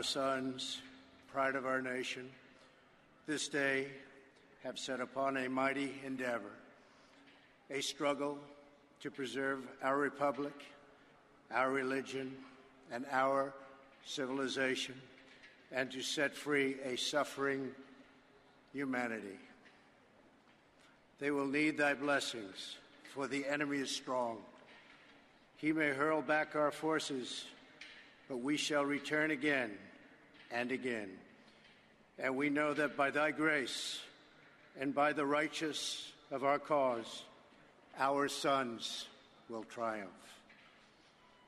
Our 0.00 0.04
sons, 0.04 0.80
pride 1.30 1.54
of 1.54 1.66
our 1.66 1.82
nation, 1.82 2.26
this 3.26 3.48
day 3.48 3.86
have 4.64 4.78
set 4.78 4.98
upon 4.98 5.36
a 5.36 5.46
mighty 5.46 5.92
endeavor, 6.06 6.52
a 7.70 7.82
struggle 7.82 8.38
to 9.02 9.10
preserve 9.10 9.58
our 9.82 9.98
republic, 9.98 10.54
our 11.50 11.70
religion, 11.70 12.34
and 12.90 13.04
our 13.12 13.52
civilization, 14.06 14.94
and 15.70 15.90
to 15.90 16.00
set 16.00 16.34
free 16.34 16.76
a 16.82 16.96
suffering 16.96 17.70
humanity. 18.72 19.38
They 21.18 21.30
will 21.30 21.46
need 21.46 21.76
thy 21.76 21.92
blessings, 21.92 22.76
for 23.12 23.26
the 23.26 23.46
enemy 23.46 23.76
is 23.76 23.90
strong. 23.90 24.38
He 25.58 25.74
may 25.74 25.90
hurl 25.90 26.22
back 26.22 26.56
our 26.56 26.70
forces, 26.70 27.44
but 28.30 28.38
we 28.38 28.56
shall 28.56 28.86
return 28.86 29.30
again 29.30 29.72
and 30.50 30.72
again. 30.72 31.08
And 32.18 32.36
we 32.36 32.50
know 32.50 32.74
that 32.74 32.96
by 32.96 33.10
thy 33.10 33.30
grace 33.30 34.00
and 34.78 34.94
by 34.94 35.12
the 35.12 35.26
righteous 35.26 36.10
of 36.30 36.44
our 36.44 36.58
cause, 36.58 37.22
our 37.98 38.28
sons 38.28 39.06
will 39.48 39.64
triumph. 39.64 40.10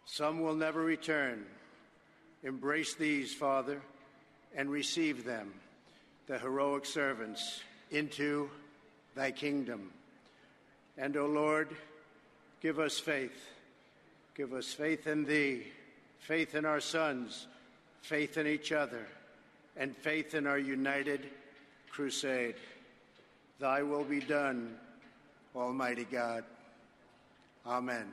Some 0.07 0.41
will 0.41 0.55
never 0.55 0.83
return. 0.83 1.45
Embrace 2.43 2.95
these, 2.95 3.33
Father, 3.33 3.81
and 4.55 4.71
receive 4.71 5.25
them, 5.25 5.53
the 6.27 6.39
heroic 6.39 6.85
servants, 6.85 7.63
into 7.91 8.51
thy 9.15 9.31
kingdom. 9.31 9.91
And, 10.99 11.17
O 11.17 11.27
Lord, 11.27 11.69
give 12.61 12.79
us 12.79 12.99
faith. 12.99 13.49
Give 14.35 14.53
us 14.53 14.73
faith 14.73 15.07
in 15.07 15.25
thee, 15.25 15.67
faith 16.19 16.55
in 16.55 16.65
our 16.65 16.81
sons, 16.81 17.47
faith 18.03 18.37
in 18.37 18.47
each 18.47 18.73
other, 18.73 19.07
and 19.77 19.97
faith 19.97 20.35
in 20.35 20.47
our 20.47 20.59
united 20.59 21.29
crusade. 21.91 22.57
Thy 23.59 23.83
will 23.83 24.05
be 24.05 24.21
done, 24.21 24.77
Almighty 25.55 26.05
God. 26.05 26.45
Amen. 27.65 28.13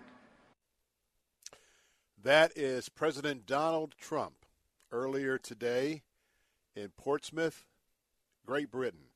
That 2.22 2.52
is 2.56 2.88
President 2.88 3.46
Donald 3.46 3.96
Trump 4.00 4.46
earlier 4.92 5.38
today 5.38 6.04
in 6.76 6.90
Portsmouth, 6.90 7.66
Great 8.46 8.70
Britain. 8.70 9.10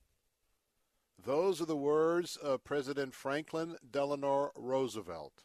Those 1.23 1.61
are 1.61 1.65
the 1.65 1.77
words 1.77 2.35
of 2.35 2.63
President 2.63 3.13
Franklin 3.13 3.77
Delano 3.89 4.51
Roosevelt. 4.55 5.43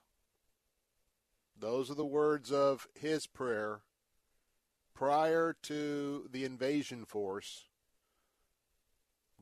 Those 1.56 1.90
are 1.90 1.94
the 1.94 2.06
words 2.06 2.50
of 2.50 2.86
his 2.94 3.26
prayer 3.26 3.82
prior 4.98 5.54
to 5.62 6.28
the 6.32 6.44
invasion 6.44 7.04
force 7.04 7.66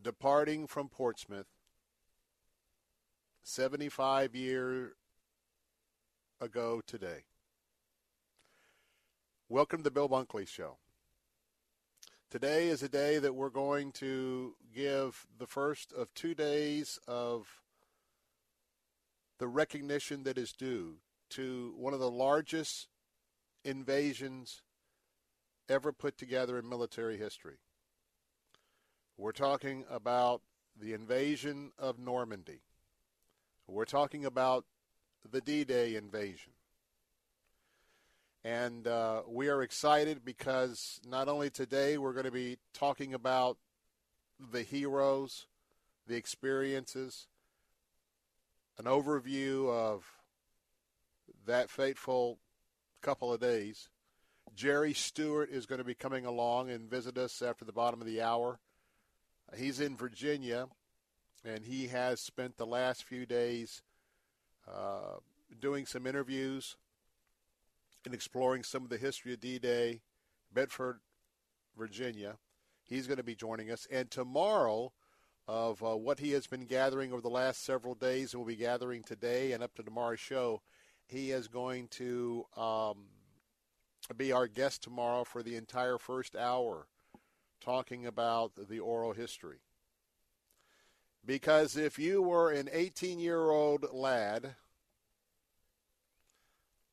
departing 0.03 0.67
from 0.67 0.87
Portsmouth 0.87 1.47
75 3.43 4.35
years 4.35 4.93
ago 6.43 6.83
today. 6.87 7.25
Welcome 9.49 9.79
to 9.79 9.85
the 9.85 9.91
Bill 9.91 10.11
Bunkley 10.11 10.47
Show. 10.47 10.77
Today 12.29 12.69
is 12.69 12.83
a 12.83 12.89
day 12.91 13.19
that 13.19 13.35
we're 13.35 13.49
going 13.49 13.93
to 13.93 14.57
give 14.75 15.27
the 15.39 15.47
first 15.47 15.91
of 15.91 16.13
two 16.13 16.35
days 16.35 16.99
of 17.09 17.63
the 19.39 19.49
recognition 19.49 20.25
that 20.25 20.37
is 20.37 20.53
due 20.53 20.97
to 21.31 21.73
one 21.79 21.95
of 21.95 22.01
the 22.01 22.11
largest 22.11 22.89
invasions 23.65 24.61
ever 25.69 25.93
put 25.93 26.17
together 26.17 26.59
in 26.59 26.69
military 26.69 27.17
history. 27.17 27.59
We're 29.19 29.33
talking 29.33 29.85
about 29.91 30.43
the 30.79 30.93
invasion 30.93 31.73
of 31.79 31.99
Normandy. 31.99 32.61
We're 33.67 33.85
talking 33.85 34.25
about 34.25 34.65
the 35.31 35.41
D 35.41 35.65
Day 35.65 35.97
invasion. 35.97 36.53
And 38.45 38.87
uh, 38.87 39.23
we 39.27 39.49
are 39.49 39.63
excited 39.63 40.25
because 40.25 41.01
not 41.09 41.29
only 41.29 41.51
today 41.51 41.99
we're 41.99 42.13
going 42.13 42.27
to 42.27 42.31
be 42.31 42.59
talking 42.73 43.13
about 43.13 43.57
the 44.53 44.63
heroes, 44.63 45.47
the 46.07 46.15
experiences, 46.15 47.27
an 48.79 48.85
overview 48.85 49.69
of 49.71 50.05
that 51.47 51.71
fateful 51.71 52.39
couple 53.03 53.33
of 53.33 53.41
days. 53.41 53.89
Jerry 54.57 54.95
Stewart 54.95 55.51
is 55.51 55.67
going 55.67 55.81
to 55.81 55.85
be 55.85 55.95
coming 55.95 56.25
along 56.25 56.71
and 56.71 56.91
visit 56.91 57.19
us 57.19 57.43
after 57.43 57.67
the 57.67 57.73
bottom 57.73 58.01
of 58.01 58.07
the 58.07 58.23
hour. 58.23 58.59
He's 59.55 59.81
in 59.81 59.97
Virginia, 59.97 60.67
and 61.45 61.63
he 61.63 61.89
has 61.89 62.21
spent 62.21 62.57
the 62.57 62.67
last 62.67 63.05
few 63.05 63.27
days 63.27 63.83
uh, 64.67 65.19
doing 65.61 65.85
some 65.85 66.07
interviews 66.07 66.77
and 68.07 68.15
exploring 68.15 68.63
some 68.63 68.83
of 68.83 68.89
the 68.89 68.97
history 68.97 69.35
of 69.35 69.41
D-Day, 69.41 70.01
Bedford, 70.55 71.01
Virginia. 71.77 72.37
He's 72.83 73.07
going 73.07 73.19
to 73.19 73.23
be 73.23 73.35
joining 73.35 73.71
us. 73.71 73.87
And 73.91 74.11
tomorrow, 74.11 74.93
of 75.47 75.83
uh, 75.83 75.97
what 75.97 76.19
he 76.19 76.33
has 76.33 76.47
been 76.47 76.65
gathering 76.65 77.13
over 77.13 77.21
the 77.21 77.29
last 77.29 77.63
several 77.63 77.95
days 77.95 78.33
and 78.33 78.41
will 78.41 78.49
be 78.49 78.57
gathering 78.57 79.03
today 79.03 79.53
and 79.53 79.63
up 79.63 79.75
to 79.75 79.83
tomorrow's 79.83 80.19
show, 80.19 80.63
he 81.05 81.31
is 81.31 81.47
going 81.47 81.89
to 81.89 82.47
um, 82.57 83.05
be 84.15 84.33
our 84.33 84.47
guest 84.47 84.83
tomorrow 84.83 85.25
for 85.25 85.43
the 85.43 85.57
entire 85.57 85.99
first 85.99 86.37
hour, 86.37 86.87
talking 87.61 88.07
about 88.07 88.53
the 88.69 88.81
oral 88.81 89.13
history. 89.13 89.59
Because 91.25 91.77
if 91.77 91.99
you 91.99 92.23
were 92.23 92.53
an 92.53 92.69
18 92.73 93.19
year 93.19 93.51
old 93.51 93.93
lad 93.93 94.55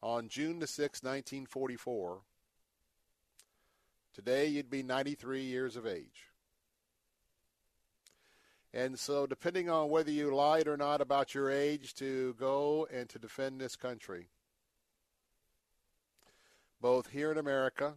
on 0.01 0.27
June 0.27 0.59
the 0.59 0.65
6th, 0.65 1.03
1944, 1.03 2.21
today 4.13 4.47
you'd 4.47 4.69
be 4.69 4.81
93 4.81 5.41
years 5.41 5.75
of 5.75 5.85
age. 5.85 6.29
And 8.73 8.97
so, 8.97 9.27
depending 9.27 9.69
on 9.69 9.89
whether 9.89 10.09
you 10.09 10.33
lied 10.33 10.67
or 10.67 10.77
not 10.77 10.99
about 10.99 11.35
your 11.35 11.51
age 11.51 11.93
to 11.95 12.33
go 12.39 12.87
and 12.91 13.07
to 13.09 13.19
defend 13.19 13.61
this 13.61 13.75
country, 13.75 14.29
both 16.83 17.11
here 17.11 17.31
in 17.31 17.37
America, 17.37 17.93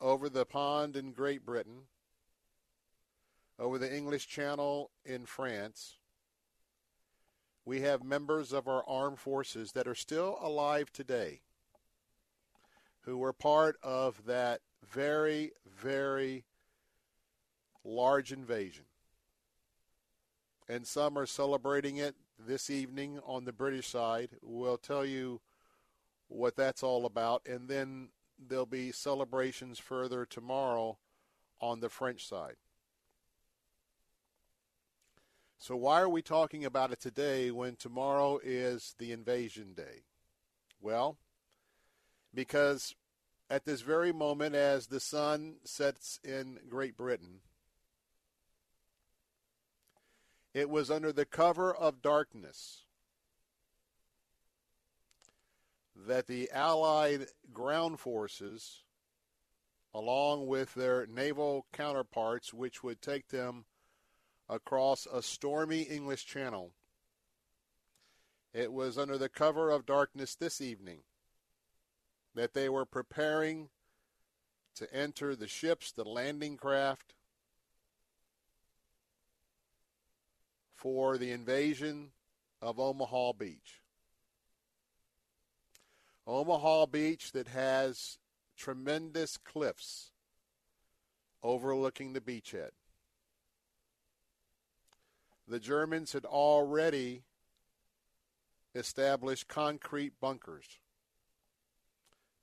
over 0.00 0.28
the 0.28 0.46
pond 0.46 0.94
in 0.94 1.10
Great 1.10 1.44
Britain, 1.44 1.80
over 3.58 3.76
the 3.76 3.92
English 3.92 4.28
Channel 4.28 4.92
in 5.04 5.26
France, 5.26 5.96
we 7.64 7.80
have 7.80 8.04
members 8.04 8.52
of 8.52 8.68
our 8.68 8.84
armed 8.86 9.18
forces 9.18 9.72
that 9.72 9.88
are 9.88 9.96
still 9.96 10.38
alive 10.40 10.92
today 10.92 11.40
who 13.00 13.18
were 13.18 13.32
part 13.32 13.76
of 13.82 14.26
that 14.26 14.60
very, 14.88 15.50
very 15.80 16.44
large 17.84 18.30
invasion. 18.30 18.84
And 20.68 20.86
some 20.86 21.18
are 21.18 21.26
celebrating 21.26 21.96
it 21.96 22.14
this 22.38 22.70
evening 22.70 23.18
on 23.26 23.44
the 23.44 23.52
British 23.52 23.88
side. 23.88 24.36
We'll 24.40 24.78
tell 24.78 25.04
you 25.04 25.40
what 26.28 26.56
that's 26.56 26.82
all 26.82 27.06
about. 27.06 27.42
And 27.46 27.68
then 27.68 28.10
there'll 28.38 28.66
be 28.66 28.92
celebrations 28.92 29.78
further 29.78 30.24
tomorrow 30.24 30.98
on 31.60 31.80
the 31.80 31.88
French 31.88 32.26
side. 32.26 32.56
So, 35.58 35.74
why 35.74 36.00
are 36.00 36.08
we 36.08 36.22
talking 36.22 36.64
about 36.64 36.92
it 36.92 37.00
today 37.00 37.50
when 37.50 37.74
tomorrow 37.74 38.38
is 38.42 38.94
the 38.98 39.10
invasion 39.10 39.74
day? 39.74 40.04
Well, 40.80 41.18
because 42.32 42.94
at 43.50 43.64
this 43.64 43.80
very 43.80 44.12
moment, 44.12 44.54
as 44.54 44.86
the 44.86 45.00
sun 45.00 45.56
sets 45.64 46.20
in 46.22 46.60
Great 46.68 46.96
Britain, 46.96 47.40
It 50.58 50.70
was 50.70 50.90
under 50.90 51.12
the 51.12 51.24
cover 51.24 51.72
of 51.72 52.02
darkness 52.02 52.84
that 56.06 56.26
the 56.26 56.50
Allied 56.52 57.26
ground 57.52 58.00
forces, 58.00 58.82
along 59.92 60.46
with 60.46 60.74
their 60.74 61.06
naval 61.06 61.66
counterparts, 61.72 62.54
which 62.54 62.82
would 62.82 63.02
take 63.02 63.28
them 63.28 63.64
across 64.48 65.06
a 65.06 65.22
stormy 65.22 65.82
English 65.82 66.24
channel, 66.24 66.72
it 68.54 68.72
was 68.72 68.96
under 68.96 69.18
the 69.18 69.28
cover 69.28 69.70
of 69.70 69.86
darkness 69.86 70.34
this 70.34 70.60
evening 70.60 71.00
that 72.34 72.54
they 72.54 72.68
were 72.68 72.86
preparing 72.86 73.68
to 74.74 74.92
enter 74.94 75.34
the 75.34 75.48
ships, 75.48 75.90
the 75.90 76.04
landing 76.04 76.56
craft, 76.56 77.14
for 80.74 81.18
the 81.18 81.32
invasion 81.32 82.12
of 82.62 82.78
Omaha 82.78 83.32
Beach. 83.32 83.82
Omaha 86.28 86.84
Beach 86.86 87.32
that 87.32 87.48
has 87.48 88.18
tremendous 88.54 89.38
cliffs 89.38 90.12
overlooking 91.42 92.12
the 92.12 92.20
beachhead. 92.20 92.70
The 95.48 95.58
Germans 95.58 96.12
had 96.12 96.26
already 96.26 97.22
established 98.74 99.48
concrete 99.48 100.20
bunkers 100.20 100.66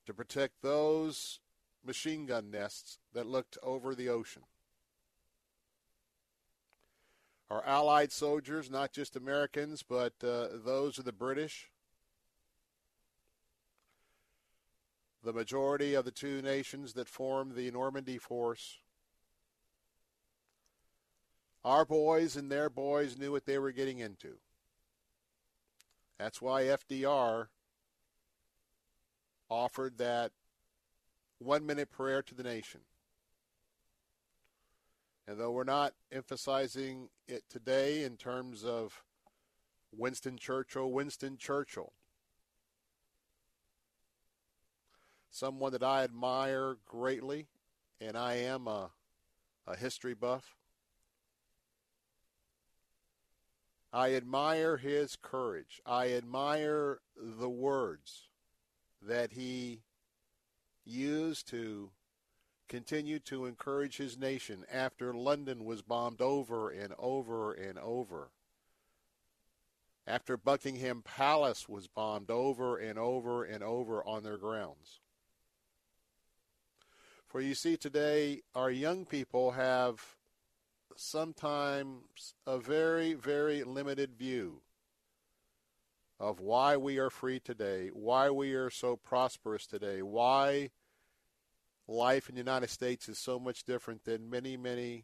to 0.07 0.13
protect 0.15 0.63
those 0.63 1.39
machine 1.85 2.25
gun 2.25 2.49
nests 2.49 2.97
that 3.13 3.27
looked 3.27 3.59
over 3.61 3.93
the 3.93 4.09
ocean. 4.09 4.41
Our 7.51 7.63
Allied 7.63 8.11
soldiers, 8.11 8.71
not 8.71 8.91
just 8.91 9.15
Americans, 9.15 9.83
but 9.87 10.13
uh, 10.23 10.47
those 10.65 10.97
of 10.97 11.05
the 11.05 11.13
British, 11.13 11.69
the 15.25 15.33
majority 15.33 15.95
of 15.95 16.06
the 16.06 16.12
two 16.12 16.39
nations 16.44 16.94
that 16.94 17.10
formed 17.10 17.56
the 17.56 17.72
Normandy 17.72 18.19
force, 18.19 18.80
our 21.63 21.83
boys 21.83 22.36
and 22.36 22.51
their 22.51 22.69
boys 22.69 23.18
knew 23.18 23.31
what 23.31 23.45
they 23.45 23.57
were 23.57 23.72
getting 23.72 23.98
into. 23.98 24.36
That's 26.19 26.42
why 26.44 26.66
FDR 26.66 27.48
offered 29.50 29.98
that 29.98 30.31
one 31.39 31.66
minute 31.66 31.89
prayer 31.89 32.21
to 32.21 32.36
the 32.36 32.44
nation. 32.44 32.81
And 35.28 35.39
though 35.39 35.51
we're 35.51 35.63
not 35.63 35.94
emphasizing 36.12 37.10
it 37.28 37.44
today 37.50 38.04
in 38.04 38.16
terms 38.16 38.63
of 38.63 39.04
Winston 39.92 40.38
Churchill, 40.38 40.92
Winston 40.92 41.38
Churchill, 41.38 41.94
someone 45.35 45.73
that 45.73 45.83
I 45.83 46.03
admire 46.03 46.77
greatly, 46.85 47.47
and 47.99 48.17
I 48.17 48.35
am 48.35 48.67
a, 48.67 48.91
a 49.67 49.75
history 49.75 50.13
buff. 50.13 50.55
I 53.91 54.13
admire 54.13 54.77
his 54.77 55.17
courage. 55.21 55.81
I 55.85 56.13
admire 56.13 56.99
the 57.17 57.49
words 57.49 58.29
that 59.01 59.33
he 59.33 59.81
used 60.85 61.49
to 61.49 61.91
continue 62.69 63.19
to 63.19 63.45
encourage 63.45 63.97
his 63.97 64.17
nation 64.17 64.65
after 64.71 65.13
London 65.13 65.65
was 65.65 65.81
bombed 65.81 66.21
over 66.21 66.69
and 66.69 66.93
over 66.97 67.51
and 67.51 67.77
over. 67.77 68.29
After 70.07 70.37
Buckingham 70.37 71.01
Palace 71.01 71.67
was 71.67 71.87
bombed 71.87 72.31
over 72.31 72.77
and 72.77 72.97
over 72.97 73.43
and 73.43 73.63
over 73.63 74.05
on 74.05 74.23
their 74.23 74.37
grounds. 74.37 75.01
For 77.35 77.41
you 77.41 77.53
see, 77.53 77.75
today, 77.75 78.43
our 78.55 78.71
young 78.71 79.03
people 79.03 79.51
have 79.51 80.01
sometimes 80.95 82.33
a 82.47 82.57
very, 82.57 83.13
very 83.13 83.61
limited 83.65 84.11
view 84.17 84.61
of 86.17 86.39
why 86.39 86.77
we 86.77 86.97
are 86.97 87.09
free 87.09 87.41
today, 87.41 87.89
why 87.91 88.29
we 88.29 88.53
are 88.53 88.69
so 88.69 88.95
prosperous 88.95 89.67
today, 89.67 90.01
why 90.01 90.69
life 91.89 92.29
in 92.29 92.35
the 92.35 92.39
United 92.39 92.69
States 92.69 93.09
is 93.09 93.19
so 93.19 93.37
much 93.37 93.65
different 93.65 94.05
than 94.05 94.29
many, 94.29 94.55
many 94.55 95.03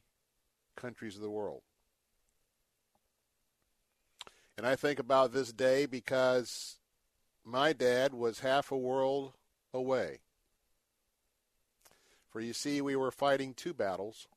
countries 0.78 1.18
of 1.18 1.22
the 1.22 1.30
world. 1.30 1.64
And 4.58 4.66
I 4.66 4.78
think 4.78 5.00
about 5.00 5.34
this 5.34 5.52
day 5.52 5.86
because 5.86 6.78
my 7.44 7.74
dad 7.74 8.14
was 8.14 8.40
half 8.40 8.72
a 8.72 8.78
world 8.78 9.34
away. 9.74 10.20
For 12.32 12.40
you 12.40 12.54
see, 12.54 12.82
we 12.82 12.96
were 12.96 13.12
fighting 13.12 13.54
two 13.54 13.74
battles 13.74 14.28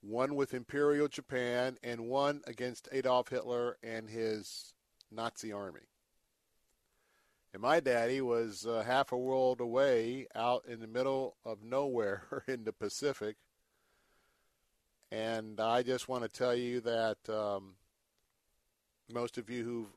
one 0.00 0.36
with 0.36 0.54
Imperial 0.54 1.08
Japan 1.08 1.78
and 1.82 2.06
one 2.06 2.42
against 2.46 2.88
Adolf 2.92 3.28
Hitler 3.28 3.76
and 3.82 4.08
his 4.08 4.72
Nazi 5.10 5.52
army. 5.52 5.80
And 7.52 7.62
my 7.62 7.80
daddy 7.80 8.20
was 8.20 8.66
uh, 8.66 8.84
half 8.86 9.12
a 9.12 9.18
world 9.18 9.60
away 9.60 10.26
out 10.34 10.64
in 10.68 10.80
the 10.80 10.86
middle 10.86 11.36
of 11.44 11.64
nowhere 11.64 12.44
in 12.46 12.64
the 12.64 12.72
Pacific. 12.72 13.36
And 15.10 15.60
I 15.60 15.82
just 15.82 16.08
want 16.08 16.22
to 16.22 16.28
tell 16.28 16.54
you 16.54 16.80
that 16.82 17.16
um, 17.28 17.74
most 19.12 19.38
of 19.38 19.48
you 19.48 19.64
who've 19.64 19.96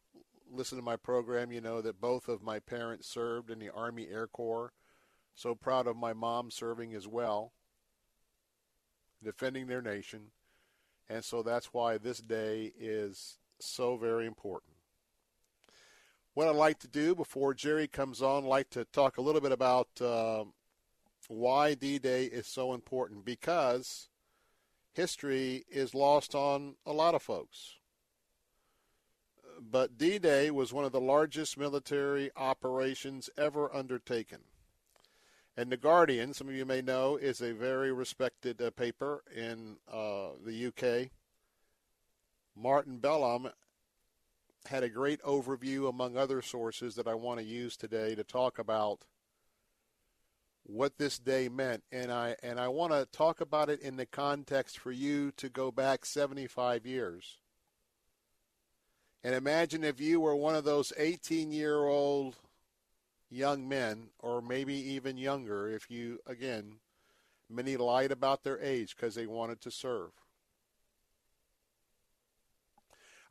listened 0.51 0.79
to 0.79 0.85
my 0.85 0.95
program, 0.95 1.51
you 1.51 1.61
know 1.61 1.81
that 1.81 2.01
both 2.01 2.27
of 2.27 2.41
my 2.41 2.59
parents 2.59 3.07
served 3.07 3.51
in 3.51 3.59
the 3.59 3.69
Army 3.69 4.07
Air 4.09 4.27
Corps. 4.27 4.71
So 5.39 5.55
proud 5.55 5.87
of 5.87 5.95
my 5.95 6.11
mom 6.11 6.51
serving 6.51 6.93
as 6.93 7.07
well 7.07 7.53
defending 9.23 9.67
their 9.67 9.81
nation. 9.81 10.31
And 11.07 11.23
so 11.23 11.43
that's 11.43 11.67
why 11.67 11.97
this 11.97 12.17
day 12.17 12.73
is 12.77 13.37
so 13.57 13.95
very 13.95 14.25
important. 14.25 14.73
What 16.33 16.49
I'd 16.49 16.57
like 16.57 16.79
to 16.79 16.89
do 16.89 17.15
before 17.15 17.53
Jerry 17.53 17.87
comes 17.87 18.21
on, 18.21 18.43
I'd 18.43 18.49
like 18.49 18.69
to 18.71 18.83
talk 18.83 19.17
a 19.17 19.21
little 19.21 19.39
bit 19.39 19.53
about 19.53 19.87
uh, 20.01 20.43
why 21.29 21.73
D-Day 21.73 22.25
is 22.25 22.45
so 22.45 22.73
important 22.73 23.23
because 23.23 24.09
history 24.91 25.63
is 25.71 25.95
lost 25.95 26.35
on 26.35 26.75
a 26.85 26.91
lot 26.91 27.15
of 27.15 27.21
folks. 27.21 27.77
But 29.61 29.97
D-Day 29.97 30.51
was 30.51 30.73
one 30.73 30.83
of 30.83 30.91
the 30.91 30.99
largest 30.99 31.57
military 31.57 32.29
operations 32.35 33.29
ever 33.37 33.73
undertaken. 33.73 34.39
And 35.57 35.71
The 35.71 35.77
Guardian, 35.77 36.33
some 36.33 36.47
of 36.47 36.55
you 36.55 36.65
may 36.65 36.81
know, 36.81 37.17
is 37.17 37.41
a 37.41 37.53
very 37.53 37.91
respected 37.91 38.61
uh, 38.61 38.71
paper 38.71 39.23
in 39.35 39.77
uh, 39.91 40.29
the 40.45 40.67
UK. 40.67 41.09
Martin 42.55 42.97
Belam 42.97 43.49
had 44.65 44.83
a 44.83 44.89
great 44.89 45.21
overview, 45.23 45.89
among 45.89 46.17
other 46.17 46.41
sources, 46.41 46.95
that 46.95 47.07
I 47.07 47.13
want 47.13 47.39
to 47.39 47.45
use 47.45 47.75
today 47.75 48.15
to 48.15 48.23
talk 48.23 48.59
about 48.59 49.05
what 50.63 50.97
this 50.97 51.17
day 51.17 51.49
meant. 51.49 51.83
And 51.91 52.11
I, 52.11 52.35
and 52.43 52.59
I 52.59 52.67
want 52.67 52.93
to 52.93 53.07
talk 53.11 53.41
about 53.41 53.69
it 53.69 53.81
in 53.81 53.97
the 53.97 54.05
context 54.05 54.77
for 54.77 54.91
you 54.91 55.31
to 55.37 55.49
go 55.49 55.71
back 55.71 56.05
75 56.05 56.85
years. 56.85 57.39
And 59.23 59.35
imagine 59.35 59.83
if 59.83 59.99
you 59.99 60.21
were 60.21 60.35
one 60.35 60.55
of 60.55 60.63
those 60.63 60.93
18 60.97 61.51
year 61.51 61.85
old 61.85 62.35
young 63.29 63.67
men, 63.67 64.09
or 64.19 64.41
maybe 64.41 64.73
even 64.73 65.17
younger, 65.17 65.69
if 65.69 65.89
you, 65.89 66.19
again, 66.25 66.75
many 67.49 67.77
lied 67.77 68.11
about 68.11 68.43
their 68.43 68.59
age 68.59 68.95
because 68.95 69.15
they 69.15 69.27
wanted 69.27 69.61
to 69.61 69.71
serve. 69.71 70.11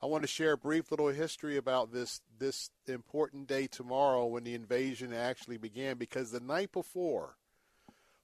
I 0.00 0.07
want 0.07 0.23
to 0.23 0.28
share 0.28 0.52
a 0.52 0.59
brief 0.59 0.93
little 0.93 1.09
history 1.09 1.57
about 1.57 1.93
this 1.93 2.21
this 2.38 2.71
important 2.87 3.49
day 3.49 3.67
tomorrow 3.67 4.26
when 4.26 4.45
the 4.45 4.55
invasion 4.55 5.12
actually 5.12 5.57
began 5.57 5.97
because 5.97 6.31
the 6.31 6.38
night 6.38 6.71
before 6.71 7.37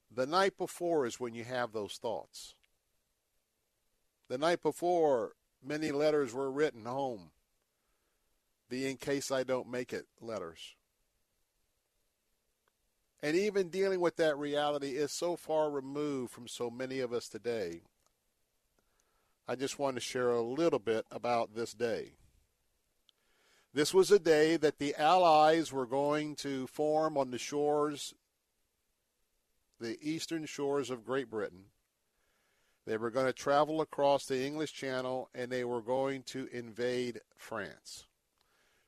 the 0.09 0.25
night 0.25 0.57
before 0.57 1.05
is 1.05 1.19
when 1.19 1.33
you 1.33 1.43
have 1.43 1.73
those 1.73 1.95
thoughts. 1.95 2.55
The 4.29 4.37
night 4.37 4.63
before 4.63 5.33
many 5.61 5.91
letters 5.91 6.33
were 6.33 6.49
written 6.49 6.85
home. 6.85 7.31
The 8.69 8.89
in 8.89 8.95
case 8.95 9.29
I 9.29 9.43
don't 9.43 9.69
make 9.69 9.91
it 9.91 10.05
letters. 10.21 10.75
And 13.23 13.35
even 13.35 13.69
dealing 13.69 13.99
with 13.99 14.17
that 14.17 14.37
reality 14.37 14.91
is 14.91 15.11
so 15.11 15.35
far 15.35 15.69
removed 15.69 16.31
from 16.31 16.47
so 16.47 16.69
many 16.69 16.99
of 16.99 17.13
us 17.13 17.27
today. 17.27 17.81
I 19.47 19.55
just 19.55 19.79
want 19.79 19.95
to 19.95 20.01
share 20.01 20.31
a 20.31 20.41
little 20.41 20.79
bit 20.79 21.05
about 21.11 21.55
this 21.55 21.73
day. 21.73 22.13
This 23.73 23.93
was 23.93 24.09
a 24.09 24.19
day 24.19 24.57
that 24.57 24.79
the 24.79 24.95
Allies 24.95 25.73
were 25.73 25.85
going 25.85 26.35
to 26.37 26.65
form 26.67 27.17
on 27.17 27.31
the 27.31 27.37
shores, 27.37 28.13
the 29.79 29.97
eastern 30.01 30.45
shores 30.45 30.89
of 30.89 31.05
Great 31.05 31.29
Britain. 31.29 31.65
They 32.85 32.97
were 32.97 33.09
going 33.09 33.25
to 33.25 33.33
travel 33.33 33.81
across 33.81 34.25
the 34.25 34.45
English 34.45 34.73
Channel 34.73 35.29
and 35.33 35.51
they 35.51 35.63
were 35.63 35.81
going 35.81 36.23
to 36.23 36.47
invade 36.51 37.21
France. 37.35 38.05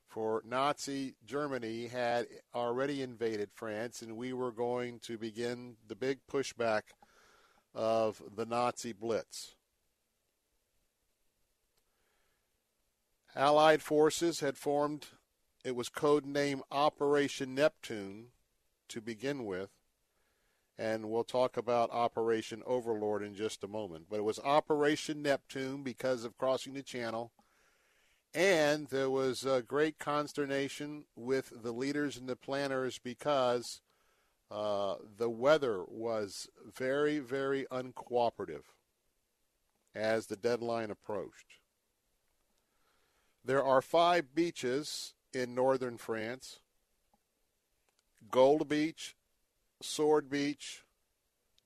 For 0.08 0.42
Nazi 0.44 1.14
Germany 1.24 1.86
had 1.86 2.26
already 2.54 3.02
invaded 3.02 3.50
France, 3.54 4.02
and 4.02 4.16
we 4.16 4.32
were 4.32 4.50
going 4.50 5.00
to 5.00 5.18
begin 5.18 5.76
the 5.86 5.94
big 5.94 6.20
pushback 6.30 6.82
of 7.74 8.22
the 8.34 8.46
Nazi 8.46 8.92
Blitz. 8.92 9.54
Allied 13.36 13.82
forces 13.82 14.40
had 14.40 14.56
formed, 14.56 15.06
it 15.62 15.76
was 15.76 15.88
codenamed 15.88 16.62
Operation 16.72 17.54
Neptune 17.54 18.28
to 18.88 19.00
begin 19.00 19.44
with 19.44 19.70
and 20.78 21.10
we'll 21.10 21.24
talk 21.24 21.56
about 21.56 21.90
Operation 21.90 22.62
Overlord 22.64 23.22
in 23.22 23.34
just 23.34 23.64
a 23.64 23.68
moment. 23.68 24.06
But 24.08 24.20
it 24.20 24.24
was 24.24 24.38
Operation 24.38 25.22
Neptune 25.22 25.82
because 25.82 26.24
of 26.24 26.38
crossing 26.38 26.74
the 26.74 26.82
channel. 26.82 27.32
And 28.34 28.86
there 28.88 29.10
was 29.10 29.44
a 29.44 29.62
great 29.62 29.98
consternation 29.98 31.04
with 31.16 31.62
the 31.62 31.72
leaders 31.72 32.16
and 32.16 32.28
the 32.28 32.36
planners 32.36 32.98
because 32.98 33.80
uh, 34.50 34.96
the 35.16 35.30
weather 35.30 35.82
was 35.86 36.48
very, 36.76 37.18
very 37.18 37.66
uncooperative 37.70 38.64
as 39.94 40.26
the 40.26 40.36
deadline 40.36 40.90
approached. 40.90 41.58
There 43.44 43.64
are 43.64 43.82
five 43.82 44.34
beaches 44.34 45.14
in 45.32 45.54
northern 45.54 45.96
France 45.96 46.60
Gold 48.30 48.68
Beach, 48.68 49.16
Sword 49.80 50.28
Beach, 50.28 50.82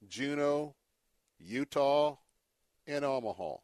Juno, 0.08 0.74
Utah, 1.40 2.16
and 2.86 3.04
Omaha. 3.04 3.56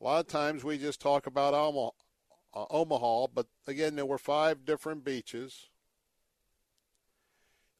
A 0.00 0.04
lot 0.04 0.20
of 0.20 0.28
times 0.28 0.62
we 0.62 0.78
just 0.78 1.00
talk 1.00 1.26
about 1.26 1.54
Omaha, 1.54 1.90
uh, 2.54 2.66
Omaha, 2.70 3.26
but 3.34 3.46
again, 3.66 3.96
there 3.96 4.06
were 4.06 4.18
five 4.18 4.64
different 4.64 5.04
beaches. 5.04 5.68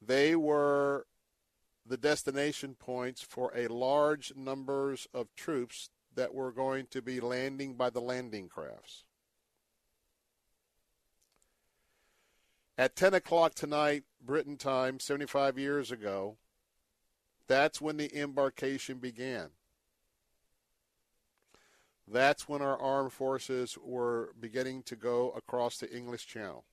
They 0.01 0.35
were 0.35 1.05
the 1.85 1.97
destination 1.97 2.75
points 2.75 3.21
for 3.21 3.51
a 3.55 3.67
large 3.67 4.33
numbers 4.35 5.07
of 5.13 5.33
troops 5.35 5.89
that 6.15 6.33
were 6.33 6.51
going 6.51 6.87
to 6.91 7.01
be 7.01 7.19
landing 7.19 7.75
by 7.75 7.89
the 7.89 8.01
landing 8.01 8.49
crafts. 8.49 9.05
At 12.77 12.95
10 12.95 13.13
o'clock 13.13 13.55
tonight, 13.55 14.03
Britain 14.21 14.55
time, 14.55 14.99
75 14.99 15.57
years 15.57 15.91
ago, 15.91 16.37
that's 17.47 17.81
when 17.81 17.97
the 17.97 18.15
embarkation 18.17 18.99
began. 18.99 19.49
That's 22.11 22.49
when 22.49 22.61
our 22.61 22.77
armed 22.77 23.13
forces 23.13 23.77
were 23.79 24.33
beginning 24.39 24.83
to 24.83 24.95
go 24.95 25.31
across 25.31 25.77
the 25.77 25.95
English 25.95 26.25
Channel. 26.25 26.65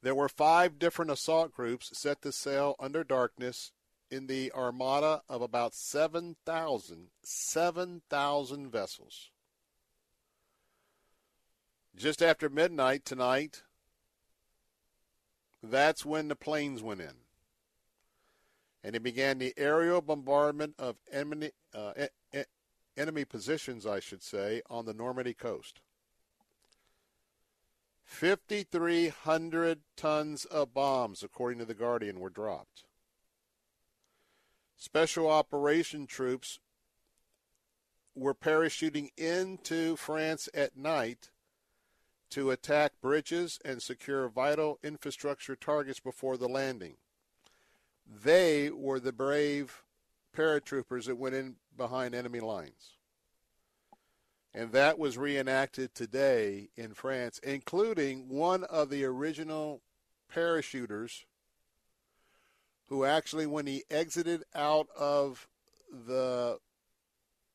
There 0.00 0.14
were 0.14 0.28
five 0.28 0.78
different 0.78 1.10
assault 1.10 1.52
groups 1.52 1.96
set 1.98 2.22
to 2.22 2.30
sail 2.30 2.76
under 2.78 3.02
darkness 3.02 3.72
in 4.10 4.26
the 4.28 4.52
armada 4.52 5.22
of 5.28 5.42
about 5.42 5.74
7,000 5.74 7.08
7,000 7.22 8.70
vessels. 8.70 9.30
Just 11.96 12.22
after 12.22 12.48
midnight 12.48 13.04
tonight, 13.04 13.62
that's 15.62 16.04
when 16.04 16.28
the 16.28 16.36
planes 16.36 16.82
went 16.82 17.00
in. 17.00 17.14
And 18.84 18.94
it 18.94 19.02
began 19.02 19.38
the 19.38 19.54
aerial 19.56 20.02
bombardment 20.02 20.74
of 20.78 20.96
enemy, 21.10 21.52
enemy 22.96 23.24
positions, 23.24 23.86
I 23.86 24.00
should 24.00 24.22
say, 24.22 24.62
on 24.68 24.86
the 24.86 24.94
Normandy 24.94 25.34
coast. 25.34 25.80
5,300 28.04 29.80
tons 29.96 30.44
of 30.44 30.74
bombs, 30.74 31.22
according 31.22 31.58
to 31.58 31.64
The 31.64 31.74
Guardian, 31.74 32.20
were 32.20 32.30
dropped. 32.30 32.84
Special 34.76 35.30
operation 35.30 36.06
troops 36.06 36.58
were 38.14 38.34
parachuting 38.34 39.10
into 39.16 39.96
France 39.96 40.48
at 40.54 40.76
night 40.76 41.30
to 42.30 42.50
attack 42.50 42.92
bridges 43.00 43.58
and 43.64 43.82
secure 43.82 44.28
vital 44.28 44.78
infrastructure 44.82 45.56
targets 45.56 46.00
before 46.00 46.36
the 46.36 46.48
landing. 46.48 46.96
They 48.06 48.70
were 48.70 49.00
the 49.00 49.12
brave 49.12 49.82
paratroopers 50.36 51.06
that 51.06 51.16
went 51.16 51.34
in 51.34 51.56
behind 51.76 52.14
enemy 52.14 52.40
lines. 52.40 52.92
And 54.54 54.70
that 54.72 54.98
was 54.98 55.18
reenacted 55.18 55.94
today 55.94 56.68
in 56.76 56.94
France, 56.94 57.40
including 57.42 58.28
one 58.28 58.62
of 58.64 58.88
the 58.88 59.04
original 59.04 59.82
parachuters 60.32 61.24
who 62.88 63.04
actually, 63.04 63.46
when 63.46 63.66
he 63.66 63.82
exited 63.90 64.44
out 64.54 64.88
of 64.96 65.48
the 65.90 66.58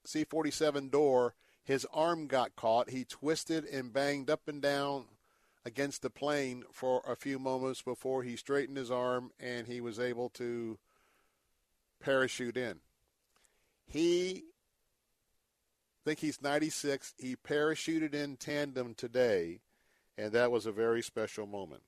C 0.06 0.24
47 0.24 0.90
door, 0.90 1.36
his 1.64 1.86
arm 1.94 2.28
got 2.28 2.56
caught. 2.56 2.90
He 2.90 3.06
twisted 3.06 3.64
and 3.66 3.94
banged 3.94 4.30
up 4.30 4.48
and 4.48 4.62
down 4.62 5.06
against 5.66 6.02
the 6.02 6.10
plane 6.10 6.64
for 6.72 7.02
a 7.08 7.16
few 7.16 7.38
moments 7.38 7.82
before 7.82 8.24
he 8.24 8.36
straightened 8.36 8.78
his 8.78 8.90
arm 8.90 9.32
and 9.40 9.68
he 9.68 9.80
was 9.80 10.00
able 10.00 10.30
to 10.30 10.80
parachute 12.00 12.58
in. 12.58 12.80
He 13.90 14.44
I 16.00 16.10
think 16.10 16.20
he's 16.20 16.42
96. 16.42 17.14
He 17.18 17.36
parachuted 17.36 18.14
in 18.14 18.38
tandem 18.38 18.94
today, 18.94 19.60
and 20.18 20.32
that 20.32 20.52
was 20.52 20.66
a 20.66 20.72
very 20.72 21.02
special 21.02 21.46
moment. 21.46 21.84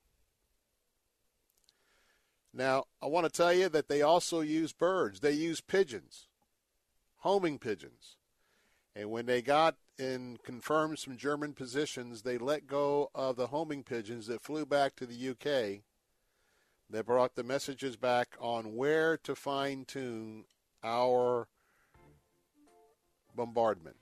Now, 2.53 2.85
I 3.01 3.07
want 3.07 3.25
to 3.25 3.31
tell 3.31 3.53
you 3.53 3.69
that 3.69 3.87
they 3.87 4.01
also 4.01 4.41
use 4.41 4.73
birds. 4.73 5.21
They 5.21 5.31
use 5.31 5.61
pigeons, 5.61 6.27
homing 7.19 7.57
pigeons. 7.57 8.17
And 8.93 9.09
when 9.09 9.25
they 9.25 9.41
got 9.41 9.77
and 9.97 10.43
confirmed 10.43 10.99
some 10.99 11.15
German 11.15 11.53
positions, 11.53 12.23
they 12.23 12.37
let 12.37 12.67
go 12.67 13.09
of 13.15 13.37
the 13.37 13.47
homing 13.47 13.83
pigeons 13.83 14.27
that 14.27 14.41
flew 14.41 14.65
back 14.65 14.97
to 14.97 15.05
the 15.05 15.29
UK. 15.29 15.83
They 16.89 17.01
brought 17.01 17.35
the 17.35 17.43
messages 17.43 17.95
back 17.95 18.35
on 18.39 18.75
where 18.75 19.15
to 19.19 19.33
fine 19.33 19.85
tune 19.85 20.43
our 20.83 21.47
bombardment. 23.35 23.95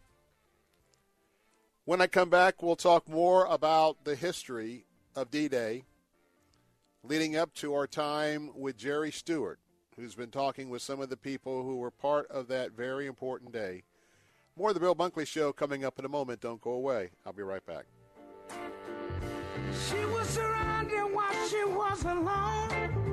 When 1.85 2.01
I 2.01 2.07
come 2.07 2.29
back, 2.29 2.61
we'll 2.61 2.75
talk 2.75 3.09
more 3.09 3.45
about 3.45 4.03
the 4.03 4.15
history 4.15 4.85
of 5.15 5.31
D 5.31 5.47
Day 5.47 5.85
leading 7.03 7.35
up 7.35 7.53
to 7.55 7.73
our 7.73 7.87
time 7.87 8.51
with 8.53 8.77
Jerry 8.77 9.11
Stewart, 9.11 9.59
who's 9.95 10.15
been 10.15 10.31
talking 10.31 10.69
with 10.69 10.81
some 10.81 11.01
of 11.01 11.09
the 11.09 11.17
people 11.17 11.63
who 11.63 11.77
were 11.77 11.91
part 11.91 12.29
of 12.29 12.47
that 12.49 12.73
very 12.73 13.07
important 13.07 13.51
day. 13.51 13.83
More 14.57 14.69
of 14.69 14.73
the 14.73 14.81
Bill 14.81 14.95
Bunkley 14.95 15.25
Show 15.25 15.53
coming 15.53 15.85
up 15.85 15.97
in 15.97 16.05
a 16.05 16.09
moment. 16.09 16.41
Don't 16.41 16.61
go 16.61 16.71
away. 16.71 17.11
I'll 17.25 17.33
be 17.33 17.43
right 17.43 17.65
back. 17.65 17.85
She 19.89 20.05
was 20.05 20.27
surrounded 20.27 21.13
while 21.13 21.47
she 21.47 21.63
was 21.63 22.03
alone. 22.03 23.08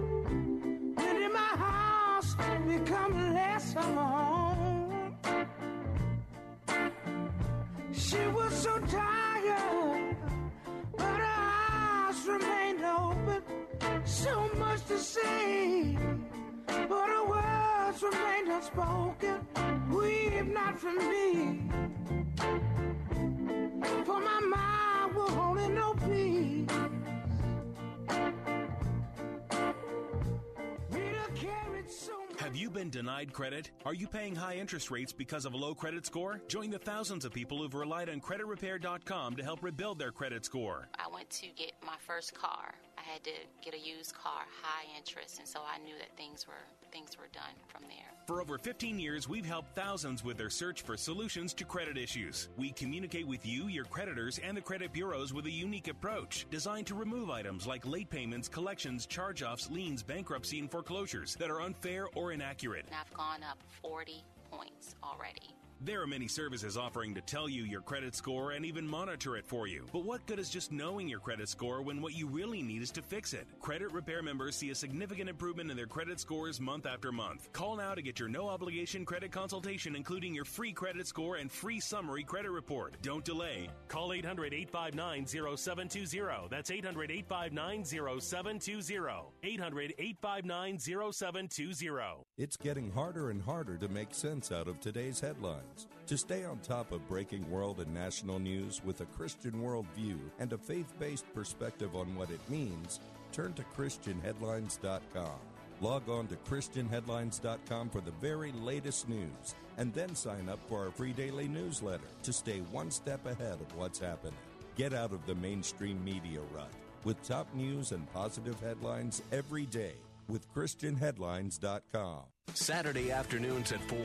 Been 32.77 32.91
denied 32.91 33.33
credit? 33.33 33.71
Are 33.87 33.95
you 33.95 34.07
paying 34.07 34.37
high 34.37 34.57
interest 34.57 34.91
rates 34.91 35.11
because 35.11 35.47
of 35.47 35.55
a 35.55 35.57
low 35.57 35.75
credit 35.75 36.05
score? 36.05 36.43
Join 36.47 36.69
the 36.69 36.79
thousands 36.79 37.25
of 37.25 37.33
people 37.33 37.57
who've 37.57 37.73
relied 37.73 38.11
on 38.11 38.21
creditrepair.com 38.21 39.37
to 39.37 39.43
help 39.43 39.63
rebuild 39.63 39.99
their 39.99 40.13
credit 40.13 40.45
score. 40.45 40.87
I 40.99 41.09
went 41.09 41.31
to 41.31 41.47
get 41.57 41.73
my 41.83 41.97
first 42.07 42.35
car. 42.35 42.75
I 42.99 43.01
had 43.01 43.25
to 43.25 43.31
get 43.65 43.73
a 43.73 43.79
used 43.79 44.13
car, 44.13 44.43
high 44.63 44.85
interest, 44.95 45.39
and 45.39 45.49
so 45.49 45.61
I 45.67 45.79
knew 45.79 45.95
that 45.99 46.15
things 46.19 46.47
were 46.47 46.67
things 46.97 47.19
were 47.19 47.29
done 47.31 47.55
from 47.69 47.83
there. 47.89 48.11
For 48.27 48.41
over 48.41 48.57
15 48.57 48.99
years, 48.99 49.29
we've 49.29 49.45
helped 49.45 49.75
thousands 49.75 50.25
with 50.25 50.39
their 50.39 50.49
search 50.49 50.81
for 50.81 50.97
solutions 50.97 51.53
to 51.55 51.65
credit 51.65 51.99
issues. 51.99 52.49
We 52.57 52.71
communicate 52.71 53.27
with 53.27 53.45
you, 53.45 53.69
your 53.69 53.85
creditors, 53.85 54.41
and 54.43 54.57
the 54.57 54.63
credit 54.63 54.95
bureaus 54.95 55.35
with 55.35 55.45
a 55.45 55.51
unique 55.51 55.89
approach 55.89 56.47
designed 56.51 56.87
to 56.87 56.95
remove 56.95 57.29
items 57.29 57.67
like 57.67 57.87
late 57.87 58.09
payments, 58.09 58.49
collections, 58.49 59.05
charge 59.05 59.43
offs, 59.43 59.71
liens, 59.71 60.03
bankruptcy, 60.03 60.59
and 60.59 60.71
foreclosures 60.71 61.35
that 61.35 61.51
are 61.51 61.61
unfair 61.61 62.07
or 62.15 62.33
inaccurate. 62.33 62.87
And 62.87 62.97
I've 62.97 63.13
gone 63.13 63.43
up 63.43 63.59
40 63.83 64.25
points 64.51 64.95
already. 65.05 65.56
There 65.83 66.01
are 66.01 66.07
many 66.07 66.27
services 66.27 66.79
offering 66.79 67.15
to 67.15 67.21
tell 67.21 67.49
you 67.49 67.65
your 67.65 67.83
credit 67.83 68.17
score 68.17 68.53
and 68.53 68.65
even 68.65 68.89
monitor 68.89 69.37
it 69.37 69.47
for 69.47 69.67
you. 69.67 69.85
But 69.93 70.05
what 70.05 70.25
good 70.27 70.39
is 70.39 70.49
just 70.49 70.73
knowing 70.73 71.07
your 71.07 71.21
credit 71.21 71.51
score 71.51 71.83
when 71.83 72.01
what 72.01 72.15
you 72.15 72.27
really 72.27 72.63
need 72.63 72.81
is 72.81 72.91
to 72.93 73.03
fix 73.03 73.35
it? 73.35 73.47
Credit 73.61 73.93
repair 73.93 74.23
members 74.23 74.57
see 74.57 74.71
a 74.71 74.75
significant 74.75 75.29
improvement 75.29 75.71
in 75.71 75.77
their 75.77 75.87
credit 75.87 76.19
scores 76.19 76.61
month 76.61 76.87
after 76.87 77.13
month. 77.13 77.53
Call 77.53 77.77
now 77.77 77.95
to 77.95 78.01
get 78.01 78.19
your 78.19 78.29
no 78.29 78.49
obligation 78.49 79.05
credit 79.05 79.31
consultation, 79.31 79.95
including 79.95 80.35
your 80.35 80.47
free 80.47 80.73
credit 80.73 81.07
score 81.07 81.37
and 81.37 81.53
free 81.53 81.79
summary 81.79 82.25
credit 82.25 82.51
report. 82.51 82.97
Don't 83.03 83.25
delay. 83.25 83.69
Call 83.89 84.15
800 84.15 84.55
859 84.55 85.27
0720. 85.57 86.49
That's 86.49 86.71
800 86.71 87.11
859 87.11 87.85
0720. 87.85 89.23
800 89.43 89.95
859 89.99 90.79
0720. 90.79 92.25
It's 92.39 92.57
getting 92.57 92.91
harder 92.91 93.31
and 93.31 93.43
harder 93.43 93.77
to 93.77 93.89
make 93.89 94.15
sense 94.15 94.51
out 94.51 94.69
of 94.69 94.81
today's 94.81 95.21
headlines. 95.21 95.66
To 96.07 96.17
stay 96.17 96.45
on 96.45 96.59
top 96.61 96.93
of 96.93 97.09
breaking 97.09 97.51
world 97.51 97.81
and 97.81 97.93
national 97.93 98.39
news 98.39 98.81
with 98.85 99.01
a 99.01 99.07
Christian 99.07 99.55
worldview 99.55 100.19
and 100.39 100.53
a 100.53 100.59
faith 100.59 100.93
based 100.99 101.25
perspective 101.35 101.97
on 101.97 102.15
what 102.15 102.31
it 102.31 102.41
means, 102.49 103.01
turn 103.33 103.53
to 103.55 103.65
ChristianHeadlines.com. 103.77 105.39
Log 105.81 106.09
on 106.09 106.27
to 106.29 106.37
ChristianHeadlines.com 106.37 107.91
for 107.91 108.01
the 108.01 108.13
very 108.13 108.53
latest 108.53 109.09
news 109.09 109.55
and 109.79 109.93
then 109.95 110.15
sign 110.15 110.49
up 110.49 110.61
for 110.69 110.85
our 110.85 110.91
free 110.91 111.13
daily 111.13 111.49
newsletter 111.49 112.09
to 112.23 112.33
stay 112.33 112.61
one 112.71 112.91
step 112.91 113.27
ahead 113.27 113.61
of 113.61 113.77
what's 113.77 113.99
happening. 113.99 114.39
Get 114.77 114.95
out 114.95 115.13
of 115.13 115.27
the 115.27 115.35
mainstream 115.35 116.03
media 116.05 116.41
rut 116.55 116.71
with 117.05 117.23
top 117.23 117.53
news 117.55 117.93
and 117.93 118.11
positive 118.13 118.61
headlines 118.61 119.23
every 119.33 119.67
day 119.67 119.95
with 120.29 120.53
ChristianHeadlines.com. 120.55 122.36
Saturday 122.55 123.13
afternoons 123.13 123.73
at 123.73 123.83
4. 123.83 123.99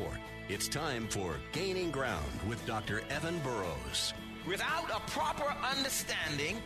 It's 0.49 0.67
time 0.67 1.07
for 1.07 1.35
Gaining 1.51 1.91
Ground 1.91 2.31
with 2.47 2.63
Dr. 2.65 3.01
Evan 3.09 3.39
Burrows. 3.39 4.13
Without 4.47 4.89
a 4.89 4.99
proper 5.11 5.55
understanding 5.63 6.57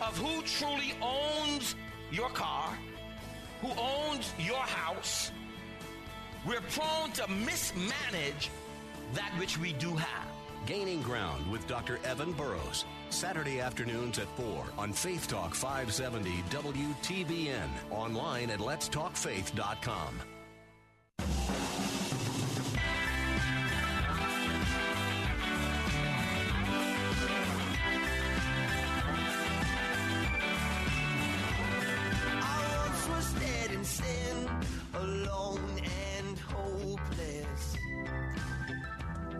of 0.00 0.16
who 0.18 0.42
truly 0.42 0.92
owns 1.00 1.76
your 2.10 2.30
car, 2.30 2.76
who 3.60 3.68
owns 3.78 4.32
your 4.38 4.56
house, 4.56 5.30
we're 6.46 6.62
prone 6.62 7.12
to 7.12 7.28
mismanage 7.28 8.50
that 9.14 9.32
which 9.38 9.58
we 9.58 9.72
do 9.74 9.94
have. 9.94 10.28
Gaining 10.66 11.02
Ground 11.02 11.50
with 11.50 11.66
Dr. 11.66 11.98
Evan 12.04 12.32
Burrows. 12.32 12.84
Saturday 13.10 13.60
afternoons 13.60 14.18
at 14.18 14.28
4 14.36 14.64
on 14.76 14.92
Faith 14.92 15.26
Talk 15.28 15.54
570 15.54 16.42
WTBN. 16.50 17.68
Online 17.90 18.50
at 18.50 18.58
letstalkfaith.com. 18.58 20.20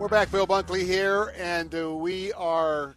We're 0.01 0.07
back, 0.07 0.31
Bill 0.31 0.47
Bunkley 0.47 0.83
here, 0.83 1.31
and 1.37 1.75
uh, 1.75 1.93
we 1.93 2.33
are 2.33 2.95